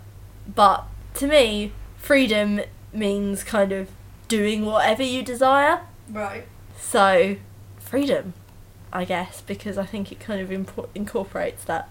But 0.48 0.86
to 1.16 1.28
me, 1.28 1.72
freedom 1.98 2.62
means 2.92 3.44
kind 3.44 3.72
of 3.72 3.90
doing 4.28 4.66
whatever 4.66 5.04
you 5.04 5.22
desire. 5.22 5.82
Right. 6.10 6.46
So, 6.80 7.36
freedom, 7.78 8.34
I 8.94 9.06
guess, 9.06 9.42
because 9.42 9.78
I 9.78 9.86
think 9.86 10.12
it 10.12 10.20
kind 10.20 10.40
of 10.40 10.52
incorporates 10.96 11.64
that. 11.66 11.90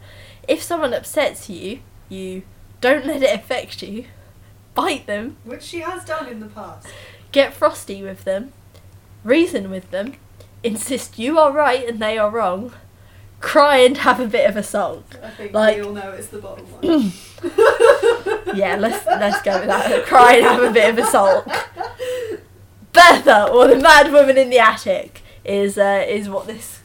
If 0.49 0.63
someone 0.63 0.95
upsets 0.95 1.51
you, 1.51 1.81
you 2.09 2.43
don't 2.81 3.05
let 3.05 3.23
it 3.23 3.35
affect 3.35 3.83
you, 3.83 4.05
bite 4.75 5.07
them, 5.07 5.37
Which 5.45 5.63
she 5.65 5.81
has 5.81 6.05
done 6.05 6.29
in 6.29 6.39
the 6.41 6.47
past. 6.47 6.87
get 7.33 7.53
frosty 7.55 8.03
with 8.03 8.23
them, 8.25 8.53
reason 9.25 9.69
with 9.71 9.91
them, 9.91 10.15
insist 10.63 11.19
you 11.19 11.39
are 11.41 11.51
right 11.53 11.87
and 11.89 11.99
they 12.01 12.17
are 12.19 12.31
wrong, 12.31 12.73
cry 13.41 13.79
and 13.79 13.99
have 13.99 14.21
a 14.21 14.27
bit 14.29 14.49
of 14.49 14.57
a 14.57 14.63
sulk. 14.63 15.17
I 15.23 15.31
think 15.31 15.53
Like- 15.53 15.77
we 15.79 15.83
all 15.83 15.93
know 15.93 16.13
it's 16.13 16.29
the 16.29 16.39
bottom 16.39 16.65
one. 16.67 17.13
Yeah, 18.55 18.77
let's 18.77 19.05
let's 19.07 19.41
go 19.43 19.59
with 19.59 19.69
that. 19.69 20.05
Cry 20.05 20.35
and 20.35 20.45
have 20.45 20.63
a 20.63 20.71
bit 20.71 20.91
of 20.91 20.99
a 20.99 21.07
sulk. 21.09 21.47
Bertha, 22.93 23.49
or 23.51 23.67
the 23.67 23.77
mad 23.77 24.13
woman 24.13 24.37
in 24.37 24.51
the 24.51 24.59
attic, 24.59 25.23
is 25.45 25.79
uh, 25.79 26.05
is 26.07 26.29
what 26.29 26.47
this 26.47 26.81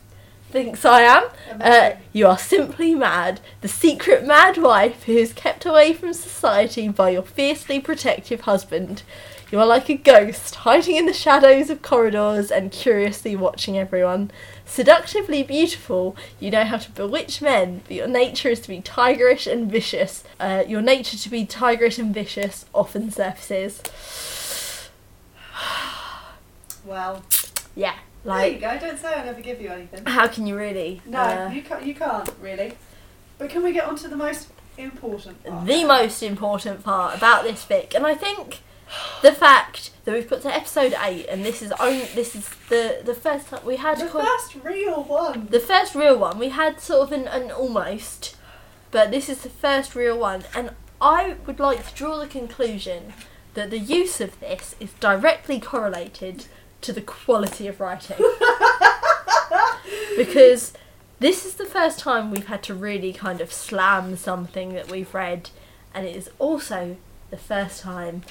thinks 0.50 0.86
I 0.86 1.02
am. 1.02 1.26
Uh, 1.60 1.92
you 2.14 2.28
are 2.28 2.38
simply 2.38 2.96
mad, 2.96 3.42
the 3.62 3.68
secret 3.68 4.26
mad 4.26 4.58
wife 4.58 5.04
who 5.04 5.14
is 5.14 5.34
kept 5.34 5.66
away 5.66 5.94
from 5.94 6.14
society 6.14 6.88
by 6.90 7.12
your 7.12 7.24
fiercely 7.24 7.80
protective 7.80 8.42
husband. 8.42 9.04
You 9.52 9.60
are 9.60 9.66
like 9.66 9.90
a 9.90 9.96
ghost, 9.96 10.56
hiding 10.56 10.98
in 10.98 11.06
the 11.06 11.14
shadows 11.14 11.70
of 11.70 11.82
corridors 11.82 12.52
and 12.52 12.70
curiously 12.70 13.34
watching 13.36 13.78
everyone. 13.78 14.30
Seductively 14.66 15.42
beautiful, 15.42 16.18
you 16.40 16.52
know 16.52 16.66
how 16.66 16.78
to 16.78 16.92
bewitch 16.92 17.42
men, 17.42 17.82
but 17.88 17.96
your 17.96 18.08
nature 18.08 18.50
is 18.50 18.60
to 18.62 18.68
be 18.68 18.82
tigerish 18.82 19.50
and 19.50 19.72
vicious. 19.72 20.26
Uh, 20.38 20.66
your 20.68 20.82
nature 20.82 21.18
to 21.18 21.30
be 21.30 21.46
tigerish 21.46 21.98
and 21.98 22.14
vicious 22.14 22.66
often 22.74 23.10
surfaces. 23.10 23.82
well, 26.86 27.24
Yeah, 27.74 27.96
there 28.36 28.48
you 28.48 28.60
go. 28.60 28.78
Don't 28.80 29.00
say 29.00 29.14
I 29.14 29.24
never 29.26 29.42
give 29.42 29.62
you 29.62 29.70
anything. 29.70 30.06
how 30.06 30.28
can 30.28 30.46
you 30.48 30.56
really? 30.58 31.02
No, 31.06 31.20
uh, 31.20 31.50
you 31.54 31.62
can't. 31.62 31.86
You 31.86 31.96
can't 31.96 32.30
really. 32.42 32.74
But 33.38 33.50
can 33.50 33.64
we 33.64 33.72
get 33.72 33.86
on 33.86 33.96
to 33.98 34.08
the 34.08 34.16
most 34.16 34.50
important 34.78 35.44
part? 35.44 35.66
the 35.66 35.84
most 35.84 36.22
important 36.24 36.84
part 36.84 37.16
about 37.18 37.44
this 37.44 37.66
fic, 37.66 37.94
and 37.96 38.06
I 38.06 38.16
think 38.16 38.62
the 39.22 39.32
fact 39.32 39.92
that 40.06 40.14
we've 40.14 40.30
got 40.30 40.42
to 40.44 40.54
episode 40.54 40.96
eight, 41.04 41.26
and 41.28 41.44
this 41.44 41.62
is 41.62 41.72
only 41.80 42.06
this 42.16 42.36
is 42.36 42.50
the 42.70 43.02
the 43.04 43.14
first 43.14 43.48
time 43.48 43.66
we 43.66 43.76
had 43.78 44.00
The 44.00 44.08
first 44.08 44.56
real 44.64 45.04
one. 45.04 45.48
the 45.48 45.60
first 45.60 45.96
real 45.96 46.18
one. 46.18 46.40
We 46.40 46.50
had 46.50 46.80
sort 46.80 47.02
of 47.08 47.12
an, 47.12 47.28
an 47.28 47.52
almost, 47.52 48.36
but 48.92 49.12
this 49.12 49.30
is 49.30 49.42
the 49.42 49.50
first 49.50 49.96
real 49.96 50.18
one, 50.18 50.44
and 50.56 50.72
I 51.00 51.36
would 51.46 51.60
like 51.60 51.88
to 51.88 51.94
draw 51.94 52.18
the 52.18 52.28
conclusion 52.28 53.14
that 53.54 53.70
the 53.72 53.80
use 53.80 54.22
of 54.22 54.40
this 54.40 54.76
is 54.80 54.94
directly 55.00 55.60
correlated 55.60 56.46
to 56.82 56.94
the 56.94 57.02
quality 57.02 57.68
of 57.68 57.80
writing. 57.80 58.18
because 60.18 60.74
this 61.20 61.46
is 61.46 61.56
the 61.56 61.66
first 61.66 62.00
time 62.00 62.32
we've 62.32 62.48
had 62.48 62.64
to 62.64 62.74
really 62.74 63.14
kind 63.14 63.42
of 63.42 63.52
slam 63.52 64.16
something 64.16 64.74
that 64.74 64.92
we've 64.92 65.14
read, 65.14 65.50
and 65.94 66.06
it 66.06 66.16
is 66.16 66.30
also 66.40 66.98
the 67.30 67.38
first 67.38 67.82
time 67.82 68.24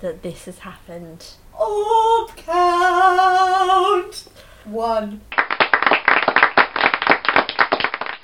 that 0.00 0.22
this 0.22 0.44
has 0.46 0.58
happened. 0.60 1.34
Orb 1.58 2.36
count. 2.36 4.28
One. 4.64 5.20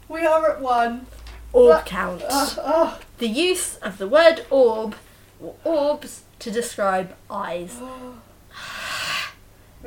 We 0.09 0.25
are 0.27 0.51
at 0.51 0.61
one. 0.61 1.07
Orb 1.53 1.87
count. 1.87 2.23
Oh, 2.29 2.55
oh. 2.59 3.01
The 3.19 3.29
use 3.29 3.77
of 3.77 3.99
the 3.99 4.09
word 4.09 4.45
orb 4.51 4.97
or 5.41 5.55
orbs 5.65 6.23
to 6.41 6.51
describe 6.51 7.15
eyes. 7.31 7.77
Oh. 7.81 8.15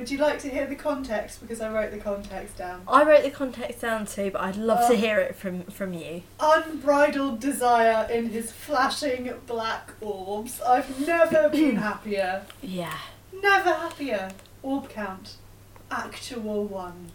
Would 0.01 0.09
you 0.09 0.17
like 0.17 0.39
to 0.39 0.49
hear 0.49 0.65
the 0.65 0.73
context? 0.75 1.41
Because 1.41 1.61
I 1.61 1.71
wrote 1.71 1.91
the 1.91 1.99
context 1.99 2.57
down. 2.57 2.81
I 2.87 3.03
wrote 3.03 3.21
the 3.21 3.29
context 3.29 3.81
down 3.81 4.07
too, 4.07 4.31
but 4.31 4.41
I'd 4.41 4.55
love 4.55 4.87
to 4.89 4.93
Oh. 4.95 4.97
hear 4.97 5.19
it 5.19 5.35
from 5.35 5.61
from 5.65 5.93
you. 5.93 6.23
Unbridled 6.39 7.39
desire 7.39 8.09
in 8.11 8.29
his 8.31 8.51
flashing 8.51 9.31
black 9.45 9.91
orbs. 10.01 10.59
I've 10.61 11.05
never 11.05 11.49
been 11.53 11.75
happier. 11.75 12.47
Yeah. 12.63 12.97
Never 13.31 13.69
happier. 13.73 14.31
Orb 14.63 14.89
count. 14.89 15.35
Actual 15.91 16.65
one. 16.65 17.11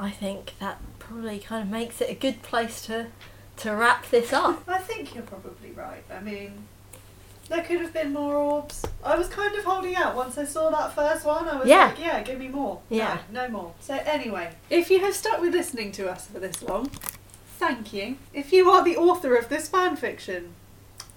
I 0.00 0.08
think 0.10 0.54
that 0.60 0.80
probably 0.98 1.40
kind 1.40 1.62
of 1.62 1.68
makes 1.68 2.00
it 2.00 2.08
a 2.08 2.14
good 2.14 2.40
place 2.40 2.80
to 2.86 3.08
to 3.58 3.72
wrap 3.76 4.08
this 4.08 4.32
up. 4.32 4.62
I 4.66 4.78
think 4.78 5.14
you're 5.14 5.24
probably 5.24 5.72
right. 5.72 6.04
I 6.10 6.20
mean, 6.20 6.66
there 7.48 7.62
could 7.62 7.80
have 7.80 7.92
been 7.92 8.12
more 8.12 8.34
orbs. 8.34 8.84
I 9.04 9.16
was 9.16 9.28
kind 9.28 9.54
of 9.56 9.64
holding 9.64 9.94
out 9.96 10.16
once 10.16 10.36
I 10.38 10.44
saw 10.44 10.70
that 10.70 10.94
first 10.94 11.24
one. 11.24 11.48
I 11.48 11.56
was 11.58 11.68
Yeah. 11.68 11.86
like, 11.86 11.98
yeah, 12.00 12.22
give 12.22 12.38
me 12.38 12.48
more. 12.48 12.80
Yeah. 12.88 13.18
No, 13.32 13.42
no 13.46 13.48
more. 13.52 13.72
So, 13.80 13.94
anyway, 14.04 14.52
if 14.70 14.90
you 14.90 15.00
have 15.00 15.14
stuck 15.14 15.40
with 15.40 15.52
listening 15.52 15.92
to 15.92 16.10
us 16.10 16.26
for 16.26 16.40
this 16.40 16.62
long, 16.62 16.90
thank 17.58 17.92
you. 17.92 18.16
If 18.32 18.52
you 18.52 18.68
are 18.70 18.82
the 18.82 18.96
author 18.96 19.36
of 19.36 19.48
this 19.48 19.68
fan 19.68 19.96
fiction, 19.96 20.54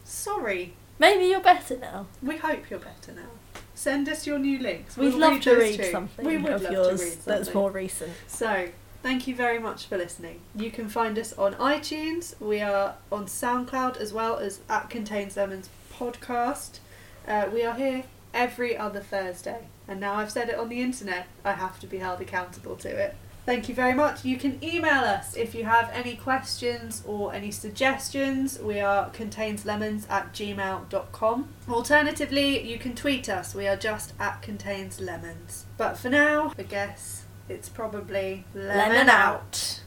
sorry. 0.03 0.73
Maybe 0.99 1.25
you're 1.25 1.39
better 1.39 1.77
now. 1.77 2.07
We 2.21 2.37
hope 2.37 2.69
you're 2.69 2.79
better 2.79 3.13
now. 3.13 3.29
Send 3.73 4.09
us 4.09 4.27
your 4.27 4.37
new 4.39 4.59
links. 4.59 4.97
We'd 4.97 5.09
We'll 5.13 5.19
love 5.31 5.41
to 5.41 5.55
read 5.55 5.77
too. 5.81 5.91
something 5.91 6.25
We 6.25 6.37
would 6.37 6.51
of 6.51 6.61
love 6.63 6.71
yours 6.73 6.99
to 6.99 7.05
read 7.05 7.17
that's 7.25 7.53
more 7.53 7.71
recent. 7.71 8.11
So, 8.27 8.67
thank 9.01 9.25
you 9.25 9.33
very 9.35 9.57
much 9.57 9.85
for 9.85 9.97
listening. 9.97 10.41
You 10.53 10.69
can 10.69 10.89
find 10.89 11.17
us 11.17 11.31
on 11.37 11.53
iTunes. 11.55 12.39
We 12.41 12.59
are 12.61 12.95
on 13.09 13.27
SoundCloud 13.27 13.95
as 13.97 14.11
well 14.11 14.37
as 14.37 14.59
at 14.69 14.89
Contains 14.89 15.37
Lemons 15.37 15.69
podcast. 15.99 16.79
Uh, 17.27 17.49
we 17.53 17.63
are 17.63 17.75
here 17.75 18.03
every 18.33 18.77
other 18.77 19.01
Thursday. 19.01 19.67
And 19.87 19.99
now 19.99 20.15
I've 20.15 20.31
said 20.31 20.49
it 20.49 20.55
on 20.55 20.69
the 20.69 20.81
internet, 20.81 21.27
I 21.43 21.53
have 21.53 21.79
to 21.81 21.87
be 21.87 21.97
held 21.97 22.21
accountable 22.21 22.75
to 22.77 22.89
it. 22.89 23.15
Thank 23.45 23.67
you 23.67 23.73
very 23.73 23.95
much. 23.95 24.23
You 24.23 24.37
can 24.37 24.63
email 24.63 25.03
us 25.03 25.35
if 25.35 25.55
you 25.55 25.63
have 25.63 25.89
any 25.91 26.15
questions 26.15 27.01
or 27.07 27.33
any 27.33 27.49
suggestions. 27.49 28.59
We 28.59 28.79
are 28.79 29.09
containslemons 29.09 30.07
at 30.09 30.33
gmail.com. 30.33 31.47
Alternatively, 31.67 32.71
you 32.71 32.77
can 32.77 32.93
tweet 32.93 33.27
us. 33.27 33.55
We 33.55 33.67
are 33.67 33.75
just 33.75 34.13
at 34.19 34.43
containslemons. 34.43 35.63
But 35.77 35.97
for 35.97 36.09
now, 36.09 36.53
I 36.59 36.63
guess 36.63 37.25
it's 37.47 37.69
probably 37.69 38.45
lemon, 38.53 38.77
Lemon 38.77 39.09
out. 39.09 39.77